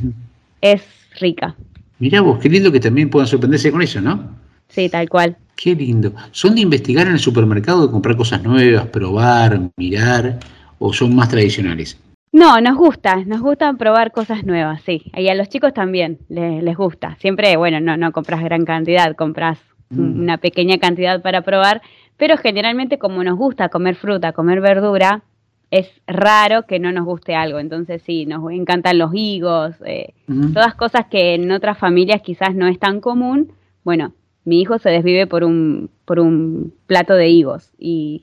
es 0.61 0.83
rica, 1.21 1.55
Mirá 2.01 2.23
vos, 2.23 2.41
qué 2.41 2.49
lindo 2.49 2.73
que 2.73 2.81
también 2.81 3.09
puedan 3.09 3.29
sorprenderse 3.29 3.71
con 3.71 3.83
eso, 3.83 4.01
¿no? 4.01 4.21
sí, 4.69 4.89
tal 4.89 5.09
cual. 5.09 5.37
Qué 5.55 5.77
lindo. 5.77 6.13
¿Son 6.33 6.57
de 6.57 6.63
investigar 6.63 7.07
en 7.07 7.13
el 7.13 7.21
supermercado, 7.21 7.87
de 7.87 7.93
comprar 7.93 8.17
cosas 8.17 8.43
nuevas, 8.43 8.87
probar, 8.87 9.61
mirar, 9.77 10.41
o 10.81 10.93
son 10.93 11.15
más 11.15 11.29
tradicionales? 11.29 11.97
No, 12.33 12.61
nos 12.63 12.77
gusta, 12.77 13.17
nos 13.27 13.43
gusta 13.43 13.73
probar 13.75 14.11
cosas 14.11 14.45
nuevas, 14.45 14.81
sí. 14.83 15.03
Y 15.15 15.29
a 15.29 15.35
los 15.35 15.49
chicos 15.51 15.75
también 15.75 16.19
les, 16.29 16.63
les 16.63 16.77
gusta. 16.77 17.17
Siempre, 17.17 17.57
bueno, 17.57 17.79
no, 17.81 17.97
no 17.99 18.11
compras 18.13 18.43
gran 18.43 18.65
cantidad, 18.65 19.15
compras 19.15 19.59
un- 19.91 20.21
una 20.21 20.39
pequeña 20.39 20.79
cantidad 20.79 21.21
para 21.21 21.43
probar, 21.43 21.83
pero 22.17 22.39
generalmente 22.39 22.99
como 22.99 23.23
nos 23.23 23.37
gusta 23.37 23.69
comer 23.69 23.97
fruta, 23.97 24.33
comer 24.33 24.63
verdura, 24.63 25.23
es 25.71 26.01
raro 26.07 26.63
que 26.67 26.79
no 26.79 26.91
nos 26.93 27.05
guste 27.05 27.35
algo. 27.35 27.59
Entonces 27.59 28.01
sí, 28.03 28.25
nos 28.25 28.51
encantan 28.51 28.97
los 28.99 29.11
higos, 29.15 29.75
eh, 29.85 30.15
Ujú. 30.29 30.55
todas 30.55 30.75
cosas 30.75 31.07
que 31.11 31.35
en 31.35 31.51
otras 31.51 31.77
familias 31.77 32.23
quizás 32.23 32.55
no 32.55 32.67
es 32.67 32.79
tan 32.79 33.01
común. 33.03 33.53
Bueno, 33.85 34.15
mi 34.47 34.61
hijo 34.63 34.79
se 34.79 34.89
desvive 34.89 35.27
por 35.27 35.45
un, 35.45 35.91
por 36.07 36.19
un 36.19 36.73
plato 36.87 37.13
de 37.15 37.29
higos 37.29 37.73
y, 37.79 38.23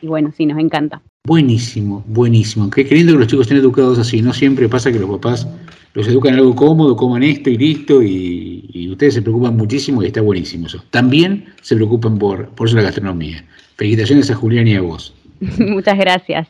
y 0.00 0.06
bueno, 0.06 0.32
sí, 0.32 0.46
nos 0.46 0.58
encanta. 0.58 1.02
Buenísimo, 1.24 2.02
buenísimo. 2.06 2.70
Qué, 2.70 2.84
lindo 2.84 3.12
que 3.12 3.18
los 3.18 3.28
chicos 3.28 3.46
estén 3.46 3.58
educados 3.58 3.98
así. 3.98 4.22
No 4.22 4.32
siempre 4.32 4.68
pasa 4.68 4.90
que 4.90 4.98
los 4.98 5.10
papás 5.10 5.46
los 5.94 6.08
educan 6.08 6.34
en 6.34 6.40
algo 6.40 6.54
cómodo, 6.54 6.96
coman 6.96 7.22
esto 7.22 7.50
y 7.50 7.58
listo, 7.58 8.02
y, 8.02 8.68
y 8.72 8.90
ustedes 8.90 9.14
se 9.14 9.22
preocupan 9.22 9.56
muchísimo 9.56 10.02
y 10.02 10.06
está 10.06 10.20
buenísimo 10.20 10.66
eso. 10.66 10.82
También 10.90 11.52
se 11.62 11.76
preocupan 11.76 12.18
por, 12.18 12.48
por 12.50 12.68
eso 12.68 12.76
la 12.76 12.82
gastronomía. 12.82 13.44
Felicitaciones 13.76 14.30
a 14.30 14.34
Julián 14.34 14.68
y 14.68 14.76
a 14.76 14.80
vos. 14.80 15.14
Muchas 15.58 15.98
gracias. 15.98 16.48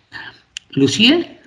Lucía, 0.70 1.40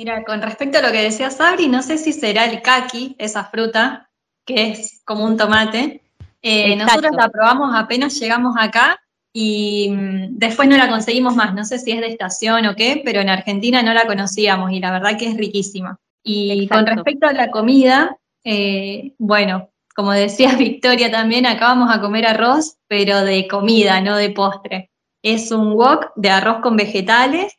Mira, 0.00 0.24
con 0.24 0.40
respecto 0.40 0.78
a 0.78 0.80
lo 0.80 0.92
que 0.92 1.02
decía 1.02 1.30
Sabri, 1.30 1.68
no 1.68 1.82
sé 1.82 1.98
si 1.98 2.14
será 2.14 2.46
el 2.46 2.62
kaki, 2.62 3.16
esa 3.18 3.44
fruta, 3.44 4.08
que 4.46 4.70
es 4.70 5.02
como 5.04 5.26
un 5.26 5.36
tomate. 5.36 6.00
Eh, 6.40 6.74
nosotros 6.74 7.12
la 7.14 7.28
probamos 7.28 7.74
apenas 7.74 8.18
llegamos 8.18 8.56
acá 8.58 8.98
y 9.32 9.90
mm, 9.90 10.38
después 10.38 10.68
no 10.68 10.76
la 10.76 10.88
conseguimos 10.88 11.36
más. 11.36 11.54
No 11.54 11.64
sé 11.64 11.78
si 11.78 11.92
es 11.92 12.00
de 12.00 12.08
estación 12.08 12.66
o 12.66 12.76
qué, 12.76 13.02
pero 13.04 13.20
en 13.20 13.28
Argentina 13.28 13.82
no 13.82 13.94
la 13.94 14.06
conocíamos 14.06 14.72
y 14.72 14.80
la 14.80 14.92
verdad 14.92 15.18
que 15.18 15.28
es 15.28 15.36
riquísima. 15.36 15.98
Y 16.22 16.68
con 16.68 16.86
respecto 16.86 17.26
a 17.26 17.32
la 17.32 17.50
comida, 17.50 18.18
eh, 18.44 19.14
bueno, 19.18 19.70
como 19.94 20.12
decía 20.12 20.54
Victoria 20.58 21.10
también, 21.10 21.46
acá 21.46 21.66
vamos 21.68 21.94
a 21.94 22.00
comer 22.00 22.26
arroz, 22.26 22.76
pero 22.88 23.24
de 23.24 23.46
comida, 23.48 24.00
no 24.00 24.16
de 24.16 24.30
postre. 24.30 24.90
Es 25.22 25.52
un 25.52 25.72
wok 25.74 26.12
de 26.16 26.30
arroz 26.30 26.60
con 26.62 26.76
vegetales. 26.76 27.54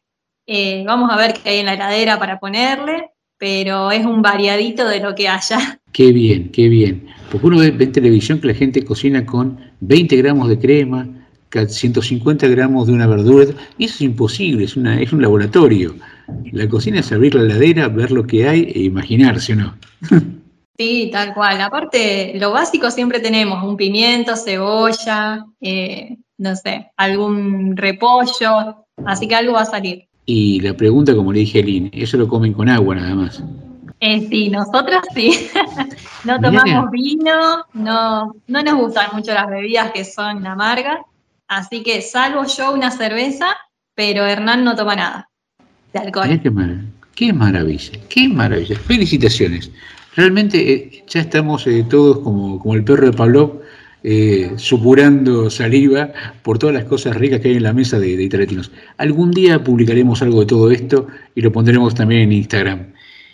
Eh, 0.47 0.83
vamos 0.85 1.11
a 1.11 1.17
ver 1.17 1.33
qué 1.33 1.49
hay 1.49 1.59
en 1.59 1.67
la 1.67 1.73
heladera 1.73 2.19
para 2.19 2.39
ponerle, 2.39 3.11
pero 3.37 3.91
es 3.91 4.05
un 4.05 4.21
variadito 4.21 4.87
de 4.87 4.99
lo 4.99 5.15
que 5.15 5.27
haya. 5.27 5.79
qué 5.91 6.11
bien, 6.11 6.51
qué 6.51 6.67
bien. 6.67 7.07
Porque 7.31 7.47
uno 7.47 7.59
ve, 7.59 7.67
en 7.67 7.91
televisión 7.91 8.41
que 8.41 8.47
la 8.47 8.53
gente 8.53 8.83
cocina 8.83 9.25
con 9.25 9.71
20 9.79 10.15
gramos 10.17 10.49
de 10.49 10.59
crema, 10.59 11.07
150 11.51 12.47
gramos 12.47 12.87
de 12.87 12.93
una 12.93 13.07
verdura, 13.07 13.53
y 13.77 13.85
eso 13.85 13.95
es 13.95 14.01
imposible, 14.01 14.63
es, 14.63 14.75
una, 14.75 15.01
es 15.01 15.11
un 15.11 15.21
laboratorio. 15.21 15.95
La 16.51 16.67
cocina 16.67 16.99
es 16.99 17.11
abrir 17.11 17.35
la 17.35 17.41
heladera, 17.41 17.87
ver 17.87 18.11
lo 18.11 18.25
que 18.25 18.47
hay 18.47 18.71
e 18.73 18.83
imaginarse, 18.83 19.53
¿o 19.53 19.55
no? 19.57 19.75
Sí, 20.77 21.09
tal 21.11 21.35
cual. 21.35 21.61
Aparte, 21.61 22.33
lo 22.39 22.53
básico 22.53 22.89
siempre 22.89 23.19
tenemos, 23.19 23.63
un 23.63 23.77
pimiento, 23.77 24.35
cebolla, 24.35 25.45
eh, 25.59 26.17
no 26.39 26.55
sé, 26.55 26.91
algún 26.97 27.77
repollo, 27.77 28.87
así 29.05 29.27
que 29.27 29.35
algo 29.35 29.53
va 29.53 29.61
a 29.61 29.65
salir. 29.65 30.07
Y 30.25 30.59
la 30.61 30.73
pregunta, 30.73 31.13
como 31.13 31.33
le 31.33 31.41
dije 31.41 31.59
a 31.59 31.63
Lynn, 31.63 31.91
eso 31.93 32.17
lo 32.17 32.27
comen 32.27 32.53
con 32.53 32.67
agua 32.67 32.95
nada 32.95 33.13
más. 33.13 33.43
Eh, 33.99 34.27
sí, 34.27 34.49
nosotros 34.49 35.03
sí. 35.13 35.49
no 36.23 36.39
Mirá. 36.39 36.51
tomamos 36.63 36.89
vino, 36.89 37.63
no, 37.73 38.33
no 38.47 38.63
nos 38.63 38.75
gustan 38.75 39.09
mucho 39.13 39.33
las 39.35 39.47
bebidas 39.47 39.91
que 39.91 40.03
son 40.03 40.47
amargas, 40.47 41.01
así 41.51 41.83
que 41.83 42.01
salvo 42.01 42.45
yo 42.45 42.73
una 42.73 42.91
cerveza, 42.91 43.57
pero 43.93 44.25
Hernán 44.25 44.63
no 44.63 44.75
toma 44.75 44.95
nada 44.95 45.29
de 45.93 45.99
alcohol. 45.99 46.27
Qué, 46.29 46.41
qué 47.13 47.33
maravilla, 47.33 47.91
qué 48.07 48.29
maravilla. 48.29 48.79
Felicitaciones. 48.79 49.69
Realmente 50.15 50.73
eh, 50.73 51.03
ya 51.07 51.19
estamos 51.19 51.67
eh, 51.67 51.85
todos 51.89 52.19
como, 52.19 52.57
como 52.57 52.73
el 52.73 52.83
perro 52.85 53.05
de 53.05 53.13
Pavlov, 53.13 53.61
eh, 54.03 54.53
supurando 54.55 55.49
saliva 55.49 56.11
por 56.41 56.57
todas 56.57 56.73
las 56.73 56.85
cosas 56.85 57.17
ricas 57.17 57.41
que 57.41 57.49
hay 57.49 57.57
en 57.57 57.63
la 57.63 57.73
mesa 57.73 57.99
de, 57.99 58.15
de 58.15 58.23
Italiatinos. 58.23 58.71
Algún 58.97 59.31
día 59.31 59.61
publicaremos 59.61 60.21
algo 60.21 60.39
de 60.39 60.45
todo 60.45 60.71
esto 60.71 61.07
y 61.35 61.41
lo 61.41 61.51
pondremos 61.51 61.93
también 61.93 62.21
en 62.21 62.31
Instagram. 62.31 62.93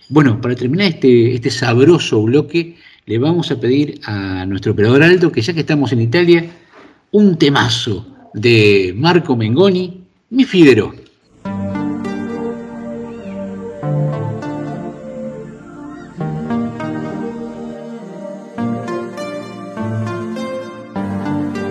Bueno, 0.09 0.41
para 0.41 0.55
terminar 0.55 0.87
este, 0.87 1.35
este 1.35 1.51
sabroso 1.51 2.23
bloque, 2.23 2.77
le 3.05 3.19
vamos 3.19 3.51
a 3.51 3.59
pedir 3.59 4.01
a 4.05 4.45
nuestro 4.47 4.71
operador 4.71 5.03
Aldo 5.03 5.31
que 5.31 5.41
ya 5.41 5.53
que 5.53 5.61
estamos 5.61 5.91
en 5.91 6.01
Italia, 6.01 6.45
un 7.11 7.37
temazo 7.37 8.05
de 8.33 8.93
Marco 8.95 9.35
Mengoni, 9.35 10.05
Mi 10.29 10.43
Fidero. 10.43 10.93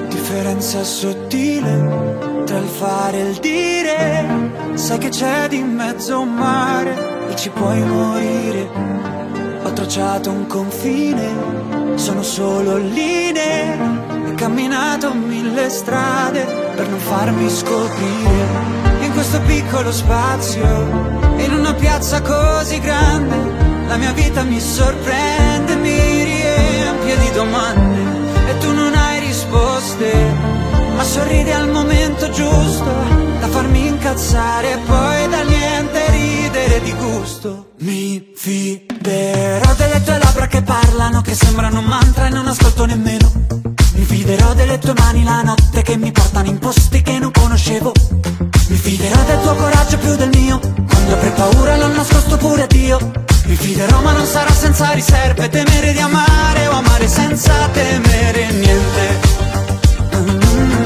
Differenza 0.08 0.82
sottile 0.84 2.44
tra 2.46 2.58
il 2.58 2.64
fare 2.64 3.18
e 3.18 3.30
il 3.30 3.36
dire, 3.36 4.72
sai 4.74 4.98
che 4.98 5.10
c'è 5.10 5.48
di 5.48 5.62
mezzo 5.62 6.20
un 6.20 6.34
mare 6.34 7.28
e 7.28 7.36
ci 7.36 7.50
puoi 7.50 7.80
morire. 7.80 8.68
Ho 9.64 9.72
tracciato 9.72 10.30
un 10.30 10.46
confine, 10.46 11.96
sono 11.96 12.22
solo 12.22 12.78
linee 12.78 14.15
ho 14.27 14.35
camminato 14.35 15.15
mille 15.15 15.70
strade 15.70 16.44
per 16.74 16.89
non 16.89 16.98
farmi 16.98 17.48
scoprire. 17.48 18.47
In 19.01 19.12
questo 19.12 19.40
piccolo 19.43 19.93
spazio, 19.93 20.65
in 21.36 21.53
una 21.53 21.73
piazza 21.74 22.20
così 22.20 22.81
grande, 22.81 23.36
la 23.86 23.97
mia 23.97 24.12
vita 24.12 24.43
mi 24.43 24.61
sorprende, 24.61 25.77
mi 25.77 26.24
riempie 26.24 27.19
di 27.19 27.31
domande 27.32 28.51
e 28.51 28.59
tu 28.59 28.73
non 28.73 28.94
hai 28.94 29.20
risposte, 29.20 30.12
ma 30.97 31.05
sorridi 31.05 31.53
al 31.53 31.70
momento 31.70 32.28
giusto 32.31 32.93
da 33.39 33.47
farmi 33.47 33.86
incazzare 33.86 34.73
e 34.73 34.78
poi 34.78 35.28
da 35.28 35.43
niente 35.44 36.11
ridere 36.11 36.81
di 36.81 36.94
gusto. 36.94 37.70
Mi 37.78 38.32
fiderò 38.35 39.73
delle 39.74 40.03
tue 40.03 40.19
labbra 40.19 40.47
che 40.48 40.62
parlano, 40.62 41.20
che 41.23 41.35
sembrano 41.35 41.78
un 41.78 41.85
mantra 41.85 42.27
e 42.27 42.31
non 42.31 42.48
ascolto 42.48 42.86
nemmeno. 42.86 43.76
Fiderò 44.07 44.55
delle 44.55 44.78
tue 44.78 44.95
mani 44.97 45.24
la 45.24 45.43
notte 45.43 45.83
che 45.83 45.97
mi 45.97 46.11
portano 46.12 46.49
in 46.49 46.59
posti 46.59 47.03
che 47.03 47.19
non 47.19 47.31
conoscevo. 47.31 47.93
Mi 48.69 48.77
fiderò 48.77 49.23
del 49.24 49.41
tuo 49.41 49.55
coraggio 49.55 49.99
più 49.99 50.16
del 50.16 50.31
mio, 50.31 50.59
quando 50.59 51.16
per 51.16 51.33
paura 51.33 51.77
l'ho 51.77 51.89
nascosto 51.89 52.37
pure 52.37 52.62
a 52.62 52.66
Dio. 52.66 53.24
Mi 53.47 53.55
fiderò 53.55 54.01
ma 54.03 54.12
non 54.12 54.27
sarà 54.27 54.51
senza 54.51 54.91
riserve 54.91 55.49
Temere 55.49 55.93
di 55.93 56.01
amare 56.01 56.66
o 56.66 56.73
amare 56.73 57.07
senza 57.07 57.53
temere 57.73 58.51
niente 58.51 59.37
Mm, 60.16 60.85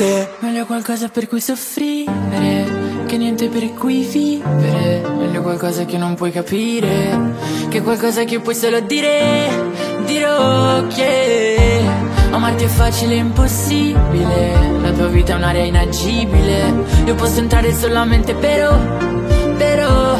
niente 0.00 0.30
Meglio 0.40 0.66
qualcosa 0.66 1.08
per 1.08 1.28
cui 1.28 1.40
soffrire 1.40 3.04
Che 3.06 3.16
niente 3.16 3.48
per 3.48 3.72
cui 3.74 4.02
vivere. 4.02 5.02
Meglio 5.16 5.42
qualcosa 5.42 5.84
che 5.84 5.98
non 5.98 6.14
puoi 6.14 6.30
capire 6.30 7.18
Che 7.68 7.82
qualcosa 7.82 8.24
che 8.24 8.40
puoi 8.40 8.54
solo 8.54 8.80
dire 8.80 9.48
Dirò 10.06 10.86
che 10.86 11.58
Amarti 12.30 12.62
è 12.62 12.68
facile 12.68 13.14
e 13.14 13.18
impossibile. 13.18 14.78
La 14.80 14.92
tua 14.92 15.08
vita 15.08 15.32
è 15.32 15.36
un'area 15.36 15.64
inagibile. 15.64 16.72
Io 17.04 17.14
posso 17.16 17.40
entrare 17.40 17.74
solamente 17.74 18.34
però 18.34 18.78
Però. 19.56 20.16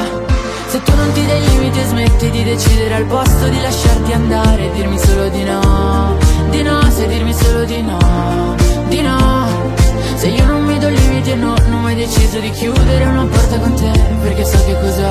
Se 0.67 0.83
tu 0.83 0.95
non 0.97 1.13
ti 1.13 1.25
dai 1.25 1.41
limiti 1.49 1.79
e 1.79 1.85
smetti 1.85 2.31
di 2.31 2.43
decidere 2.43 2.95
al 2.95 3.05
posto 3.07 3.49
di 3.49 3.61
lasciarti 3.61 4.13
andare. 4.13 4.67
E 4.67 4.73
dirmi 4.73 4.99
solo 4.99 5.29
di 5.29 5.45
no 5.45 6.17
Di 6.51 6.63
no, 6.63 6.81
sai 6.91 7.07
dirmi 7.07 7.33
solo 7.33 7.65
di 7.65 7.81
no 7.81 8.60
Di 8.91 9.01
no. 9.03 9.79
Se 10.17 10.27
io 10.27 10.45
non 10.45 10.65
mi 10.65 10.79
do 10.79 10.89
limiti 10.89 11.31
e 11.31 11.35
no, 11.35 11.55
non 11.57 11.73
ho 11.73 11.79
mai 11.79 11.95
deciso 11.95 12.41
di 12.41 12.51
chiudere 12.51 13.05
una 13.07 13.25
porta 13.25 13.59
con 13.59 13.75
te 13.75 13.91
Perché 14.21 14.45
so 14.45 14.65
che 14.67 14.75
cosa, 14.79 15.11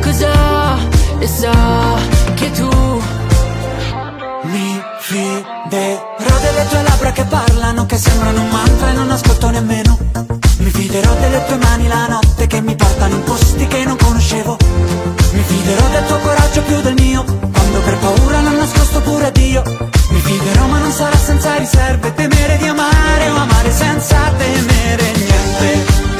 cosa 0.00 0.78
E 1.18 1.26
so 1.26 1.50
che 2.34 2.50
tu 2.52 2.68
Mi 4.42 4.80
fiderò 5.00 6.38
delle 6.40 6.66
tue 6.68 6.82
labbra 6.82 7.10
che 7.12 7.24
parlano 7.24 7.86
Che 7.86 7.96
sembrano 7.96 8.42
un 8.42 8.48
mantra 8.48 8.90
e 8.90 8.92
non 8.92 9.10
ascolto 9.10 9.50
nemmeno 9.50 9.98
Mi 10.62 10.70
fiderò 10.70 11.12
delle 11.14 11.44
tue 11.46 11.56
mani 11.56 11.88
la 11.88 12.06
notte 12.06 12.46
Che 12.46 12.60
mi 12.60 12.76
portano 12.76 13.14
in 13.14 13.22
posti 13.24 13.66
che 13.66 13.84
non 13.84 13.96
conoscevo. 13.96 14.56
Mi 15.32 15.42
fiderò 15.42 15.88
del 15.88 16.06
tuo 16.06 16.18
coraggio 16.18 16.62
più 16.62 16.80
del 16.80 16.94
mio 16.94 17.24
Quando 17.24 17.80
per 17.80 17.98
paura 17.98 18.40
l'ho 18.42 18.56
nascosto 18.56 19.00
pure 19.00 19.26
a 19.26 19.30
Dio. 19.30 19.62
Mi 20.10 20.20
fiderò 20.20 20.66
ma 20.66 20.78
non 20.78 20.92
sarà 20.92 21.16
senza 21.16 21.56
riserve 21.56 22.14
Temere 22.14 22.58
di 22.58 22.68
amare 22.68 23.30
o 23.30 23.36
amare 23.36 23.72
senza 23.72 24.30
temere 24.36 25.12
niente 25.16 26.11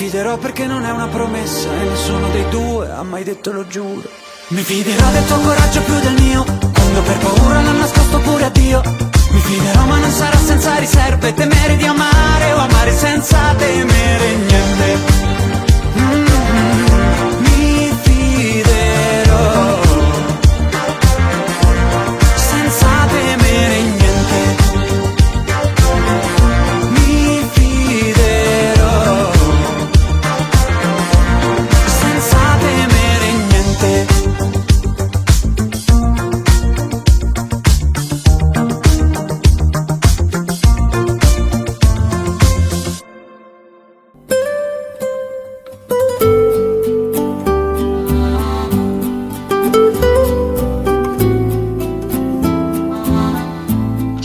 fiderò 0.00 0.38
perché 0.38 0.64
non 0.64 0.82
è 0.86 0.90
una 0.90 1.08
promessa 1.08 1.68
e 1.70 1.84
nessuno 1.84 2.30
dei 2.30 2.48
due 2.48 2.90
ha 2.90 3.02
mai 3.02 3.22
detto 3.22 3.52
lo 3.52 3.66
giuro. 3.66 4.08
Mi 4.48 4.62
fiderò 4.62 5.10
del 5.10 5.26
tuo 5.26 5.36
coraggio 5.40 5.82
più 5.82 6.00
del 6.00 6.22
mio, 6.22 6.42
quando 6.42 7.02
per 7.02 7.18
paura 7.18 7.60
l'ho 7.60 7.72
nascosto 7.72 8.18
pure 8.20 8.44
a 8.44 8.48
Dio. 8.48 8.80
Mi 9.30 9.40
fiderò 9.40 9.84
ma 9.84 9.98
non 9.98 10.10
sarà 10.10 10.38
senza 10.38 10.78
riserve, 10.78 11.34
temere 11.34 11.76
di 11.76 11.84
amare 11.84 12.52
o 12.54 12.56
amare 12.56 12.96
senza 12.96 13.54
temere 13.58 14.36
niente. 14.36 15.49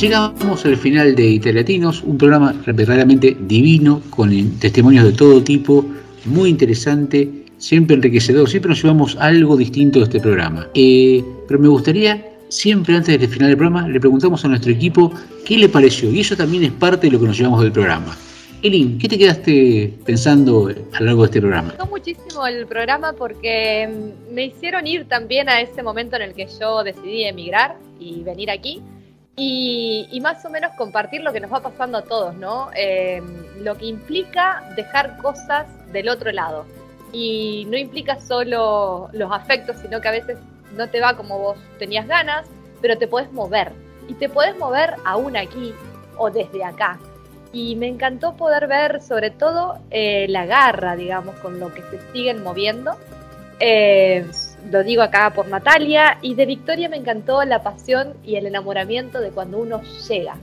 Llegamos 0.06 0.64
al 0.66 0.78
final 0.78 1.16
de 1.16 1.26
Italiatinos, 1.28 2.04
un 2.04 2.20
programa 2.20 2.54
verdaderamente 2.64 3.36
divino, 3.40 4.04
con 4.12 4.30
testimonios 4.60 5.04
de 5.04 5.14
todo 5.14 5.42
tipo, 5.42 5.84
muy 6.26 6.52
interesante, 6.52 7.28
siempre 7.58 7.96
enriquecedor, 7.96 8.48
siempre 8.48 8.70
nos 8.70 8.84
llevamos 8.84 9.18
algo 9.20 9.58
distinto 9.58 9.98
de 9.98 10.06
este 10.06 10.20
programa. 10.20 10.68
Eh, 10.76 11.24
pero 11.48 11.60
me 11.60 11.70
gustaría, 11.70 12.24
siempre 12.50 12.96
antes 12.96 13.20
del 13.20 13.28
final 13.28 13.48
del 13.48 13.58
programa, 13.58 13.88
le 13.88 14.00
preguntamos 14.00 14.46
a 14.46 14.48
nuestro 14.48 14.72
equipo 14.72 15.12
qué 15.44 15.58
le 15.58 15.70
pareció, 15.70 16.12
y 16.12 16.20
eso 16.20 16.38
también 16.38 16.66
es 16.66 16.72
parte 16.74 17.08
de 17.08 17.14
lo 17.14 17.20
que 17.20 17.26
nos 17.26 17.38
llevamos 17.40 17.64
del 17.64 17.72
programa. 17.72 18.16
Elin, 18.62 19.00
¿qué 19.00 19.10
te 19.10 19.18
quedaste 19.18 19.92
pensando 20.06 20.68
a 20.94 21.00
lo 21.00 21.06
largo 21.08 21.24
de 21.24 21.26
este 21.30 21.42
programa? 21.42 21.70
Me 21.70 21.78
gustó 21.78 21.88
muchísimo 21.88 22.46
el 22.46 22.68
programa 22.68 23.14
porque 23.14 23.90
mm, 23.90 24.36
me 24.36 24.46
hicieron 24.46 24.86
ir 24.86 25.06
también 25.06 25.50
a 25.50 25.62
ese 25.62 25.82
momento 25.82 26.16
en 26.16 26.22
el 26.22 26.36
que 26.36 26.46
yo 26.60 26.84
decidí 26.84 27.24
emigrar 27.24 27.80
y 28.00 28.22
venir 28.22 28.52
aquí. 28.52 28.84
Y, 29.38 30.20
más 30.22 30.46
o 30.46 30.50
menos 30.50 30.72
compartir 30.76 31.22
lo 31.22 31.34
que 31.34 31.40
nos 31.40 31.52
va 31.52 31.60
pasando 31.60 31.98
a 31.98 32.02
todos, 32.04 32.36
¿no? 32.36 32.70
Eh, 32.76 33.22
lo 33.60 33.76
que 33.76 33.86
implica 33.86 34.64
dejar 34.76 35.18
cosas 35.18 35.68
del 35.92 36.10
otro 36.10 36.32
lado. 36.32 36.66
Y 37.12 37.66
no 37.70 37.78
implica 37.78 38.20
solo 38.20 39.10
los 39.12 39.32
afectos, 39.32 39.78
sino 39.82 40.00
que 40.00 40.08
a 40.08 40.12
veces 40.12 40.38
no 40.76 40.90
te 40.90 41.02
va 41.02 41.16
como 41.16 41.40
vos 41.40 41.58
tenías 41.80 42.08
ganas, 42.08 42.46
pero 42.82 42.98
te 42.98 43.08
puedes 43.08 43.32
mover. 43.32 43.72
Y 44.08 44.14
te 44.14 44.30
puedes 44.30 44.58
mover 44.58 44.96
aún 45.04 45.36
aquí 45.36 45.74
o 46.18 46.30
desde 46.30 46.64
acá. 46.64 46.98
Y 47.52 47.76
me 47.76 47.88
encantó 47.88 48.36
poder 48.36 48.68
ver 48.68 49.02
sobre 49.02 49.32
todo 49.32 49.80
eh, 49.92 50.28
la 50.30 50.46
garra, 50.46 50.96
digamos, 50.96 51.36
con 51.36 51.60
lo 51.60 51.74
que 51.74 51.82
se 51.84 52.00
siguen 52.12 52.44
moviendo. 52.44 52.96
Eh, 53.60 54.26
lo 54.72 54.84
digo 54.84 55.02
acá 55.02 55.32
por 55.34 55.48
Natalia, 55.48 56.18
y 56.22 56.36
de 56.36 56.46
Victoria 56.46 56.90
me 56.90 56.98
encantó 56.98 57.44
la 57.44 57.64
pasión 57.64 58.14
y 58.24 58.36
el 58.36 58.46
enamoramiento 58.46 59.20
de 59.20 59.30
cuando 59.30 59.60
uno 59.60 59.82
llega. 60.08 60.38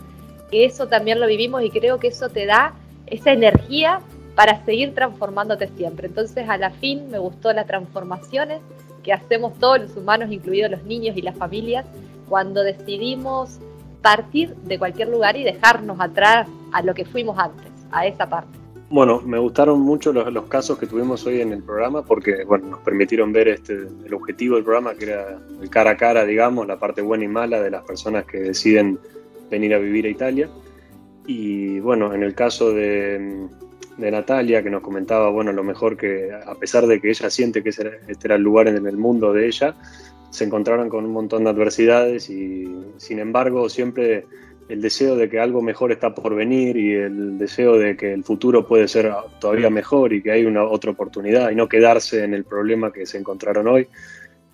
Eso 0.50 0.86
también 0.86 1.20
lo 1.20 1.26
vivimos 1.26 1.62
y 1.62 1.70
creo 1.70 1.98
que 1.98 2.08
eso 2.08 2.28
te 2.28 2.46
da 2.46 2.74
esa 3.06 3.32
energía 3.32 4.00
para 4.34 4.64
seguir 4.64 4.94
transformándote 4.94 5.68
siempre. 5.76 6.08
Entonces, 6.08 6.48
a 6.48 6.56
la 6.56 6.70
fin 6.70 7.10
me 7.10 7.18
gustó 7.18 7.52
las 7.52 7.66
transformaciones 7.66 8.60
que 9.02 9.12
hacemos 9.12 9.58
todos 9.58 9.80
los 9.80 9.96
humanos, 9.96 10.30
incluidos 10.30 10.70
los 10.70 10.84
niños 10.84 11.16
y 11.16 11.22
las 11.22 11.36
familias, 11.36 11.84
cuando 12.28 12.62
decidimos 12.62 13.58
partir 14.00 14.54
de 14.56 14.78
cualquier 14.78 15.08
lugar 15.08 15.36
y 15.36 15.44
dejarnos 15.44 16.00
atrás 16.00 16.48
a 16.72 16.82
lo 16.82 16.94
que 16.94 17.04
fuimos 17.04 17.38
antes, 17.38 17.70
a 17.90 18.06
esa 18.06 18.28
parte. 18.28 18.61
Bueno, 18.93 19.23
me 19.23 19.39
gustaron 19.39 19.81
mucho 19.81 20.12
los, 20.12 20.31
los 20.31 20.44
casos 20.48 20.78
que 20.78 20.86
tuvimos 20.86 21.24
hoy 21.24 21.40
en 21.40 21.51
el 21.51 21.62
programa 21.62 22.05
porque 22.05 22.44
bueno, 22.44 22.66
nos 22.66 22.81
permitieron 22.81 23.32
ver 23.32 23.48
este, 23.48 23.73
el 24.05 24.12
objetivo 24.12 24.56
del 24.56 24.64
programa, 24.64 24.94
que 24.94 25.05
era 25.06 25.39
el 25.62 25.70
cara 25.70 25.93
a 25.93 25.97
cara, 25.97 26.27
digamos, 26.27 26.66
la 26.66 26.78
parte 26.78 27.01
buena 27.01 27.24
y 27.24 27.28
mala 27.28 27.62
de 27.62 27.70
las 27.70 27.85
personas 27.85 28.27
que 28.27 28.36
deciden 28.36 28.98
venir 29.51 29.73
a 29.73 29.78
vivir 29.78 30.05
a 30.05 30.10
Italia. 30.10 30.51
Y 31.27 31.81
bueno, 31.81 32.12
en 32.12 32.23
el 32.23 32.35
caso 32.35 32.70
de, 32.74 33.48
de 33.97 34.10
Natalia, 34.10 34.62
que 34.62 34.69
nos 34.69 34.82
comentaba, 34.82 35.31
bueno, 35.31 35.55
lo 35.55 35.64
mejor 35.64 35.97
que, 35.97 36.31
a 36.31 36.55
pesar 36.56 36.86
de 36.86 37.01
que 37.01 37.09
ella 37.09 37.31
siente 37.31 37.62
que 37.62 37.70
este 37.70 37.98
era 38.24 38.35
el 38.35 38.43
lugar 38.43 38.69
en 38.69 38.86
el 38.86 38.98
mundo 38.98 39.32
de 39.32 39.47
ella, 39.47 39.74
se 40.28 40.44
encontraron 40.44 40.90
con 40.90 41.06
un 41.06 41.12
montón 41.12 41.44
de 41.44 41.51
adversidades 41.51 42.28
y 42.28 42.70
sin 42.98 43.20
embargo 43.20 43.70
siempre 43.70 44.27
el 44.72 44.80
deseo 44.80 45.16
de 45.16 45.28
que 45.28 45.38
algo 45.38 45.60
mejor 45.60 45.92
está 45.92 46.14
por 46.14 46.34
venir 46.34 46.78
y 46.78 46.94
el 46.94 47.36
deseo 47.36 47.76
de 47.76 47.94
que 47.94 48.14
el 48.14 48.24
futuro 48.24 48.66
puede 48.66 48.88
ser 48.88 49.12
todavía 49.38 49.68
mejor 49.68 50.14
y 50.14 50.22
que 50.22 50.30
hay 50.30 50.46
una 50.46 50.64
otra 50.64 50.92
oportunidad 50.92 51.50
y 51.50 51.54
no 51.54 51.68
quedarse 51.68 52.24
en 52.24 52.32
el 52.32 52.44
problema 52.44 52.90
que 52.90 53.04
se 53.04 53.18
encontraron 53.18 53.68
hoy. 53.68 53.86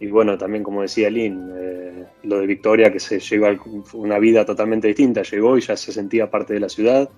Y 0.00 0.08
bueno, 0.08 0.36
también 0.36 0.64
como 0.64 0.82
decía 0.82 1.08
Lynn, 1.08 1.52
eh, 1.56 2.04
lo 2.24 2.40
de 2.40 2.46
Victoria, 2.48 2.92
que 2.92 2.98
se 2.98 3.20
llegó 3.20 3.46
a 3.46 3.56
una 3.92 4.18
vida 4.18 4.44
totalmente 4.44 4.88
distinta, 4.88 5.22
llegó 5.22 5.56
y 5.56 5.60
ya 5.60 5.76
se 5.76 5.92
sentía 5.92 6.28
parte 6.28 6.52
de 6.52 6.60
la 6.60 6.68
ciudad. 6.68 7.08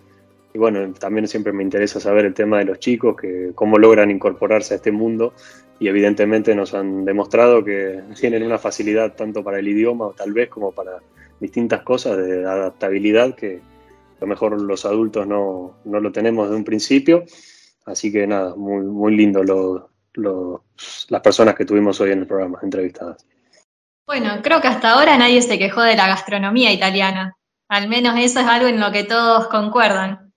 Y 0.52 0.58
bueno, 0.58 0.92
también 0.92 1.26
siempre 1.26 1.54
me 1.54 1.62
interesa 1.62 2.00
saber 2.00 2.26
el 2.26 2.34
tema 2.34 2.58
de 2.58 2.66
los 2.66 2.80
chicos, 2.80 3.16
que 3.18 3.52
cómo 3.54 3.78
logran 3.78 4.10
incorporarse 4.10 4.74
a 4.74 4.76
este 4.76 4.92
mundo 4.92 5.32
y 5.78 5.88
evidentemente 5.88 6.54
nos 6.54 6.74
han 6.74 7.06
demostrado 7.06 7.64
que 7.64 8.02
tienen 8.18 8.42
una 8.42 8.58
facilidad 8.58 9.14
tanto 9.14 9.42
para 9.42 9.58
el 9.58 9.68
idioma 9.68 10.10
tal 10.14 10.34
vez 10.34 10.50
como 10.50 10.72
para 10.72 10.98
distintas 11.40 11.82
cosas 11.82 12.16
de 12.18 12.46
adaptabilidad 12.46 13.34
que 13.34 13.56
a 13.56 14.20
lo 14.20 14.26
mejor 14.26 14.60
los 14.60 14.84
adultos 14.84 15.26
no, 15.26 15.78
no 15.84 16.00
lo 16.00 16.12
tenemos 16.12 16.50
de 16.50 16.56
un 16.56 16.64
principio. 16.64 17.24
Así 17.86 18.12
que 18.12 18.26
nada, 18.26 18.54
muy, 18.54 18.84
muy 18.84 19.16
lindo 19.16 19.42
lo- 19.42 19.90
lo- 20.14 20.64
las 21.08 21.20
personas 21.22 21.54
que 21.54 21.64
tuvimos 21.64 22.00
hoy 22.00 22.12
en 22.12 22.20
el 22.20 22.26
programa 22.26 22.58
entrevistadas. 22.62 23.26
Bueno, 24.06 24.40
creo 24.42 24.60
que 24.60 24.68
hasta 24.68 24.90
ahora 24.92 25.16
nadie 25.16 25.40
se 25.40 25.58
quejó 25.58 25.82
de 25.82 25.96
la 25.96 26.06
gastronomía 26.08 26.72
italiana. 26.72 27.36
Al 27.68 27.88
menos 27.88 28.18
eso 28.18 28.40
es 28.40 28.46
algo 28.46 28.66
en 28.68 28.80
lo 28.80 28.90
que 28.92 29.04
todos 29.04 29.46
concuerdan. 29.48 30.32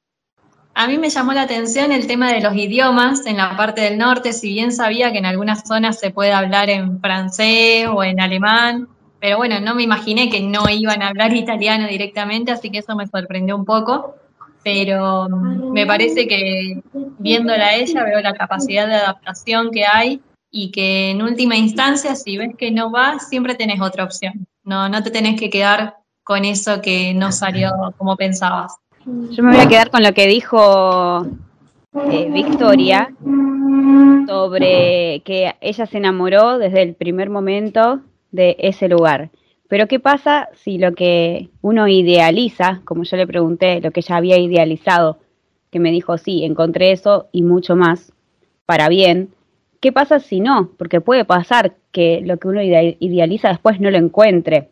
A 0.76 0.88
mí 0.88 0.98
me 0.98 1.10
llamó 1.10 1.34
la 1.34 1.44
atención 1.44 1.92
el 1.92 2.08
tema 2.08 2.32
de 2.32 2.42
los 2.42 2.56
idiomas 2.56 3.26
en 3.26 3.38
la 3.38 3.56
parte 3.58 3.82
del 3.82 3.98
norte, 3.98 4.34
si 4.34 4.54
bien 4.54 4.72
sabía 4.72 5.12
que 5.12 5.20
en 5.20 5.26
algunas 5.26 5.68
zonas 5.68 6.00
se 6.00 6.10
puede 6.12 6.32
hablar 6.34 6.70
en 6.70 7.00
francés 7.00 7.88
o 7.92 8.04
en 8.04 8.20
alemán, 8.20 8.88
pero 9.24 9.38
bueno, 9.38 9.62
no 9.62 9.74
me 9.74 9.84
imaginé 9.84 10.30
que 10.30 10.42
no 10.42 10.68
iban 10.70 11.02
a 11.02 11.08
hablar 11.08 11.34
italiano 11.34 11.88
directamente, 11.88 12.52
así 12.52 12.70
que 12.70 12.80
eso 12.80 12.94
me 12.94 13.08
sorprendió 13.08 13.56
un 13.56 13.64
poco. 13.64 14.16
Pero 14.66 15.30
mm, 15.30 15.72
me 15.72 15.86
parece 15.86 16.28
que 16.28 16.82
viéndola 17.20 17.68
a 17.68 17.76
ella 17.76 18.04
veo 18.04 18.20
la 18.20 18.34
capacidad 18.34 18.86
de 18.86 18.96
adaptación 18.96 19.72
que 19.72 19.86
hay 19.86 20.22
y 20.52 20.72
que 20.72 21.12
en 21.12 21.22
última 21.22 21.56
instancia, 21.56 22.18
si 22.18 22.38
ves 22.38 22.50
que 22.58 22.70
no 22.70 22.92
va, 22.92 23.18
siempre 23.20 23.56
tenés 23.56 23.80
otra 23.80 24.04
opción. 24.04 24.46
No, 24.66 24.90
no 24.90 25.02
te 25.02 25.10
tenés 25.10 25.40
que 25.40 25.50
quedar 25.50 25.96
con 26.26 26.44
eso 26.44 26.82
que 26.82 27.14
no 27.14 27.32
salió 27.32 27.72
como 27.98 28.18
pensabas. 28.18 28.76
Yo 29.06 29.42
me 29.42 29.54
voy 29.54 29.62
a 29.62 29.70
quedar 29.70 29.90
con 29.90 30.04
lo 30.04 30.12
que 30.12 30.28
dijo 30.28 31.26
eh, 32.12 32.30
Victoria 32.30 33.08
sobre 34.28 35.22
que 35.24 35.56
ella 35.62 35.86
se 35.86 35.98
enamoró 35.98 36.58
desde 36.58 36.82
el 36.82 36.96
primer 36.96 37.30
momento 37.30 38.02
de 38.34 38.58
ese 38.60 38.90
lugar. 38.90 39.30
Pero 39.70 39.88
¿qué 39.88 40.00
pasa 40.00 40.50
si 40.54 40.78
lo 40.78 40.94
que 40.94 41.50
uno 41.62 41.88
idealiza, 41.88 42.82
como 42.84 43.04
yo 43.04 43.16
le 43.16 43.26
pregunté, 43.26 43.80
lo 43.80 43.92
que 43.92 44.02
ella 44.02 44.18
había 44.18 44.38
idealizado, 44.38 45.20
que 45.72 45.80
me 45.80 45.92
dijo, 45.92 46.18
sí, 46.18 46.44
encontré 46.44 46.92
eso 46.92 47.30
y 47.32 47.44
mucho 47.44 47.76
más, 47.76 48.12
para 48.66 48.90
bien, 48.90 49.30
¿qué 49.80 49.92
pasa 49.92 50.20
si 50.20 50.42
no? 50.42 50.72
Porque 50.78 51.02
puede 51.02 51.26
pasar 51.26 51.76
que 51.92 52.22
lo 52.24 52.38
que 52.38 52.48
uno 52.50 52.62
ide- 52.62 52.98
idealiza 53.00 53.50
después 53.50 53.80
no 53.80 53.90
lo 53.90 53.98
encuentre. 53.98 54.70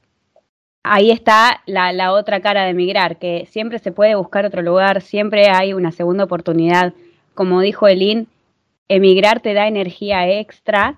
Ahí 0.84 1.12
está 1.12 1.62
la, 1.68 1.94
la 1.94 2.12
otra 2.12 2.42
cara 2.42 2.64
de 2.64 2.72
emigrar, 2.72 3.18
que 3.18 3.48
siempre 3.50 3.80
se 3.80 3.92
puede 3.92 4.16
buscar 4.16 4.46
otro 4.46 4.62
lugar, 4.62 5.02
siempre 5.02 5.50
hay 5.50 5.74
una 5.74 5.92
segunda 5.92 6.24
oportunidad. 6.24 6.94
Como 7.36 7.62
dijo 7.62 7.88
Elin, 7.88 8.28
emigrar 8.88 9.42
te 9.42 9.54
da 9.54 9.68
energía 9.68 10.28
extra 10.30 10.98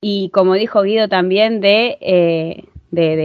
y 0.00 0.30
como 0.30 0.54
dijo 0.54 0.82
Guido 0.82 1.08
también, 1.08 1.60
de, 1.60 1.98
eh, 2.00 2.64
de, 2.90 3.16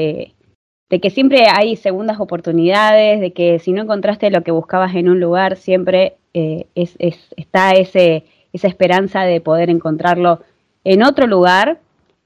de- 0.89 0.99
que 0.99 1.09
siempre 1.09 1.45
hay 1.47 1.75
segundas 1.77 2.19
oportunidades, 2.19 3.21
de 3.21 3.31
que 3.31 3.59
si 3.59 3.71
no 3.71 3.81
encontraste 3.83 4.29
lo 4.29 4.43
que 4.43 4.51
buscabas 4.51 4.93
en 4.95 5.09
un 5.09 5.19
lugar, 5.19 5.55
siempre 5.55 6.17
eh, 6.33 6.67
es, 6.75 6.95
es- 6.99 7.33
está 7.37 7.71
ese, 7.71 8.25
esa 8.53 8.67
esperanza 8.67 9.21
de 9.23 9.39
poder 9.41 9.69
encontrarlo 9.69 10.41
en 10.83 11.03
otro 11.03 11.27
lugar 11.27 11.79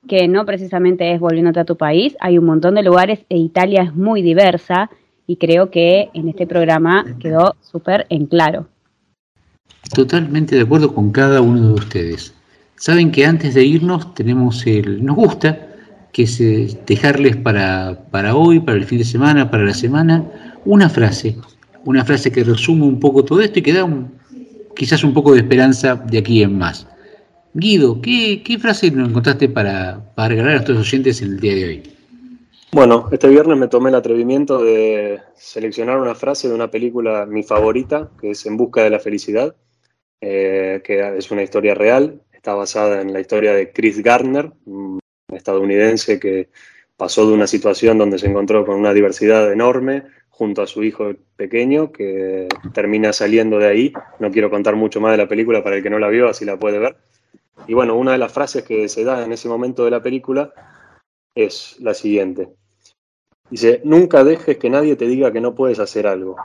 que 0.07 0.27
no 0.27 0.45
precisamente 0.45 1.11
es 1.11 1.19
volviéndote 1.19 1.59
a 1.59 1.65
tu 1.65 1.77
país. 1.77 2.15
Hay 2.19 2.37
un 2.37 2.45
montón 2.45 2.75
de 2.75 2.83
lugares 2.83 3.19
e 3.29 3.37
Italia 3.37 3.81
es 3.83 3.95
muy 3.95 4.21
diversa 4.21 4.89
y 5.27 5.37
creo 5.37 5.71
que 5.71 6.09
en 6.13 6.29
este 6.29 6.45
programa 6.45 7.05
quedó 7.19 7.55
súper 7.61 8.05
en 8.09 8.27
claro. 8.27 8.67
Totalmente 9.93 10.55
de 10.55 10.61
acuerdo 10.61 10.93
con 10.93 11.11
cada 11.11 11.41
uno 11.41 11.69
de 11.69 11.73
ustedes. 11.73 12.34
Saben 12.77 13.11
que 13.11 13.25
antes 13.25 13.53
de 13.53 13.63
irnos 13.63 14.13
tenemos 14.13 14.65
el, 14.67 15.03
nos 15.03 15.15
gusta 15.15 15.69
que 16.11 16.23
es 16.23 16.85
dejarles 16.85 17.35
para, 17.35 18.05
para 18.09 18.35
hoy, 18.35 18.59
para 18.61 18.77
el 18.77 18.85
fin 18.85 18.99
de 18.99 19.03
semana, 19.03 19.51
para 19.51 19.63
la 19.65 19.73
semana, 19.73 20.23
una 20.63 20.89
frase, 20.89 21.35
una 21.83 22.05
frase 22.05 22.31
que 22.31 22.43
resume 22.43 22.83
un 22.85 22.99
poco 22.99 23.25
todo 23.25 23.41
esto 23.41 23.59
y 23.59 23.61
que 23.61 23.73
da 23.73 23.83
un- 23.83 24.13
quizás 24.75 25.03
un 25.03 25.13
poco 25.13 25.33
de 25.33 25.39
esperanza 25.39 25.95
de 25.95 26.17
aquí 26.17 26.41
en 26.41 26.57
más. 26.57 26.87
Guido, 27.53 28.01
¿qué, 28.01 28.41
qué 28.43 28.57
frase 28.59 28.91
nos 28.91 29.09
encontraste 29.09 29.49
para, 29.49 30.13
para 30.15 30.29
regalar 30.29 30.51
a 30.51 30.55
nuestros 30.55 30.79
oyentes 30.79 31.21
en 31.21 31.33
el 31.33 31.39
día 31.39 31.55
de 31.55 31.65
hoy? 31.65 31.83
Bueno, 32.71 33.07
este 33.11 33.29
viernes 33.29 33.57
me 33.57 33.67
tomé 33.69 33.89
el 33.89 33.95
atrevimiento 33.95 34.61
de 34.61 35.19
seleccionar 35.35 35.97
una 35.99 36.15
frase 36.15 36.49
de 36.49 36.55
una 36.55 36.69
película, 36.69 37.25
mi 37.25 37.43
favorita, 37.43 38.09
que 38.19 38.31
es 38.31 38.45
En 38.45 38.57
Busca 38.57 38.83
de 38.83 38.89
la 38.89 38.99
Felicidad, 38.99 39.55
eh, 40.19 40.81
que 40.83 41.17
es 41.17 41.31
una 41.31 41.43
historia 41.43 41.73
real, 41.73 42.21
está 42.45 42.53
basada 42.53 43.01
en 43.01 43.11
la 43.11 43.19
historia 43.19 43.55
de 43.55 43.71
Chris 43.71 44.03
Gardner, 44.03 44.51
un 44.67 44.99
estadounidense 45.33 46.19
que 46.19 46.49
pasó 46.95 47.27
de 47.27 47.33
una 47.33 47.47
situación 47.47 47.97
donde 47.97 48.19
se 48.19 48.27
encontró 48.27 48.63
con 48.67 48.75
una 48.75 48.93
diversidad 48.93 49.51
enorme 49.51 50.03
junto 50.29 50.61
a 50.61 50.67
su 50.67 50.83
hijo 50.83 51.11
pequeño, 51.35 51.91
que 51.91 52.47
termina 52.71 53.13
saliendo 53.13 53.57
de 53.57 53.67
ahí. 53.67 53.93
No 54.19 54.29
quiero 54.29 54.51
contar 54.51 54.75
mucho 54.75 55.01
más 55.01 55.13
de 55.13 55.17
la 55.17 55.27
película 55.27 55.63
para 55.63 55.77
el 55.77 55.81
que 55.81 55.89
no 55.89 55.97
la 55.97 56.09
vio, 56.09 56.29
así 56.29 56.45
la 56.45 56.59
puede 56.59 56.77
ver. 56.77 56.97
Y 57.65 57.73
bueno, 57.73 57.95
una 57.95 58.11
de 58.11 58.19
las 58.19 58.31
frases 58.31 58.61
que 58.61 58.87
se 58.89 59.03
da 59.03 59.25
en 59.25 59.31
ese 59.31 59.49
momento 59.49 59.83
de 59.83 59.89
la 59.89 60.03
película 60.03 60.53
es 61.33 61.77
la 61.79 61.95
siguiente. 61.95 62.49
Dice, 63.49 63.81
nunca 63.83 64.23
dejes 64.23 64.57
que 64.57 64.69
nadie 64.69 64.95
te 64.95 65.07
diga 65.07 65.33
que 65.33 65.41
no 65.41 65.55
puedes 65.55 65.79
hacer 65.79 66.05
algo. 66.05 66.35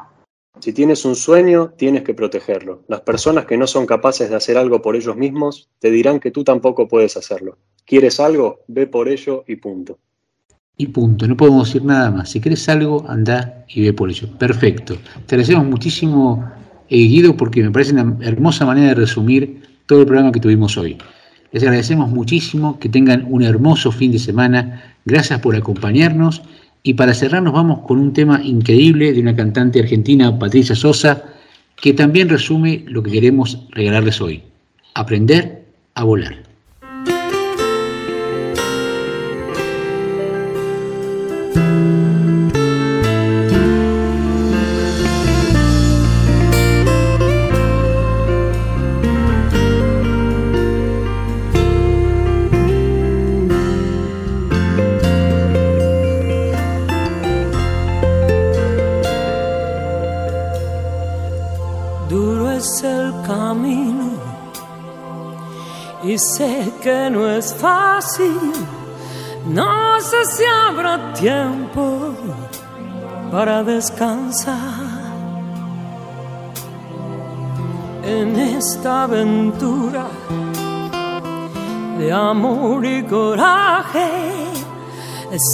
Si 0.59 0.73
tienes 0.73 1.05
un 1.05 1.15
sueño, 1.15 1.73
tienes 1.77 2.03
que 2.03 2.13
protegerlo. 2.13 2.83
Las 2.89 3.01
personas 3.03 3.47
que 3.47 3.57
no 3.57 3.67
son 3.67 3.87
capaces 3.87 4.29
de 4.29 4.37
hacer 4.37 4.59
algo 4.59 4.83
por 4.83 4.97
ellos 4.97 5.17
mismos 5.17 5.71
te 5.79 5.91
dirán 5.91 6.21
que 6.21 6.31
tú 6.31 6.45
tampoco 6.45 6.89
puedes 6.89 7.17
hacerlo. 7.17 7.57
¿Quieres 7.87 8.21
algo? 8.21 8.61
Ve 8.67 8.87
por 8.87 9.09
ello 9.09 9.45
y 9.47 9.57
punto. 9.57 9.99
Y 10.77 10.89
punto, 10.89 11.27
no 11.29 11.37
podemos 11.37 11.69
decir 11.69 11.85
nada 11.85 12.11
más. 12.11 12.31
Si 12.31 12.41
querés 12.41 12.69
algo, 12.69 13.05
anda 13.09 13.65
y 13.69 13.83
ve 13.83 13.93
por 13.93 14.11
ello. 14.11 14.29
Perfecto. 14.39 14.97
Te 15.27 15.35
agradecemos 15.35 15.67
muchísimo, 15.67 16.45
eh, 16.89 16.97
Guido, 16.97 17.37
porque 17.37 17.63
me 17.63 17.71
parece 17.71 17.93
una 17.93 18.17
hermosa 18.23 18.67
manera 18.67 18.89
de 18.89 18.95
resumir 18.95 19.63
todo 19.87 20.01
el 20.01 20.07
programa 20.07 20.33
que 20.33 20.41
tuvimos 20.41 20.77
hoy. 20.77 20.99
Les 21.53 21.63
agradecemos 21.63 22.11
muchísimo, 22.11 22.79
que 22.79 22.89
tengan 22.89 23.27
un 23.29 23.43
hermoso 23.43 23.93
fin 23.93 24.13
de 24.13 24.19
semana. 24.19 24.97
Gracias 25.05 25.41
por 25.41 25.57
acompañarnos. 25.57 26.43
Y 26.83 26.95
para 26.95 27.15
cerrar 27.15 27.43
nos 27.43 27.53
vamos 27.53 27.81
con 27.87 27.99
un 27.99 28.13
tema 28.13 28.41
increíble 28.43 29.13
de 29.13 29.21
una 29.21 29.37
cantante 29.37 29.81
argentina, 29.81 30.39
Patricia 30.39 30.75
Sosa, 30.75 31.25
que 31.77 31.93
también 31.93 32.29
resume 32.29 32.85
lo 32.87 33.03
que 33.03 33.11
queremos 33.11 33.67
regalarles 33.71 34.21
hoy. 34.21 34.43
Aprender 34.95 35.65
a 35.95 36.05
volar. 36.05 36.50
Es 62.61 62.83
el 62.83 63.15
camino 63.27 64.11
y 66.05 66.19
sé 66.19 66.71
que 66.83 67.09
no 67.09 67.27
es 67.27 67.55
fácil. 67.55 68.53
No 69.47 69.99
sé 70.01 70.25
si 70.27 70.45
habrá 70.45 71.15
tiempo 71.15 72.15
para 73.33 73.63
descansar 73.63 75.01
en 78.03 78.39
esta 78.39 79.05
aventura 79.05 80.07
de 81.99 82.13
amor 82.13 82.85
y 82.85 83.03
coraje. 83.05 84.11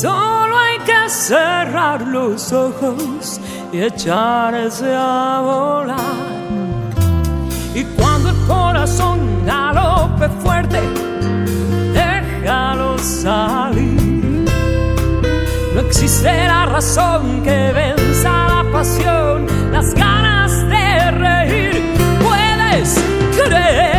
Solo 0.00 0.58
hay 0.58 0.78
que 0.80 1.08
cerrar 1.08 2.00
los 2.02 2.52
ojos 2.52 3.40
y 3.72 3.80
echarse 3.82 4.92
a 4.92 5.40
volar. 5.44 6.15
Galope 10.16 10.28
fuerte, 10.42 10.80
déjalo 11.92 12.98
salir. 12.98 14.46
No 15.74 15.80
existe 15.80 16.46
la 16.46 16.66
razón 16.66 17.42
que 17.42 17.72
venza 17.72 18.30
la 18.48 18.64
pasión, 18.72 19.46
las 19.72 19.94
ganas 19.94 20.52
de 20.68 21.10
reír. 21.10 21.82
Puedes 22.22 22.98
creer, 23.36 23.95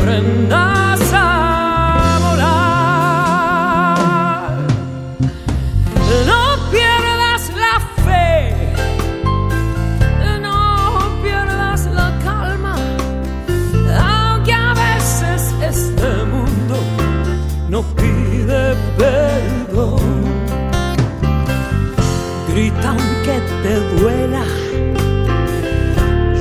aprendas 0.00 1.00
a 1.12 2.18
volar. 2.24 3.98
No 6.26 6.42
pierdas 6.70 7.42
la 7.64 7.76
fe, 8.04 8.34
no 10.40 10.58
pierdas 11.22 11.86
la 11.86 12.08
calma, 12.24 12.76
aunque 14.08 14.52
a 14.52 14.74
veces 14.74 15.54
este 15.62 16.10
mundo 16.24 16.76
no 17.68 17.82
pide 17.82 18.74
perdón. 18.96 20.00
Grita 22.48 22.88
aunque 22.90 23.36
te 23.62 23.74
duela, 24.00 24.44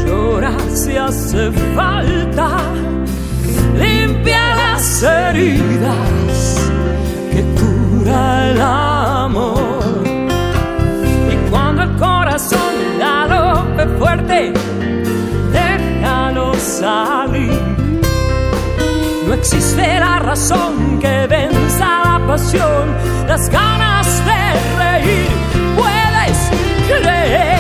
llora 0.05 0.53
si 0.73 0.97
hace 0.97 1.51
falta, 1.75 2.47
heridas 5.03 6.69
que 7.31 7.43
cura 7.59 8.49
el 8.49 8.61
amor. 8.61 10.03
Y 11.31 11.49
cuando 11.49 11.83
el 11.83 11.95
corazón 11.97 12.73
galope 12.99 13.87
fuerte, 13.97 14.53
déjalo 15.53 16.53
salir. 16.55 17.59
No 19.27 19.33
existe 19.33 19.99
la 19.99 20.19
razón 20.19 20.99
que 20.99 21.27
venza 21.27 21.87
la 22.03 22.19
pasión, 22.27 22.85
las 23.27 23.49
ganas 23.49 24.07
de 24.25 24.41
reír. 24.79 25.29
Puedes 25.77 26.37
creer, 26.87 27.58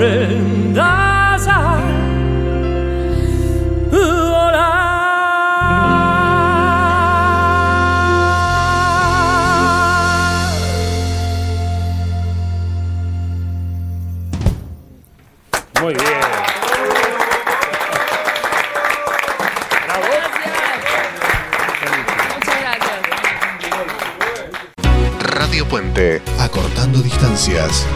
aprendas 0.00 1.46
a 1.46 1.78
volar. 3.90 4.80
Muy 15.82 15.94
bien. 15.94 16.04
Radio 25.20 25.68
Puente, 25.68 26.22
acortando 26.38 27.02
distancias. 27.02 27.86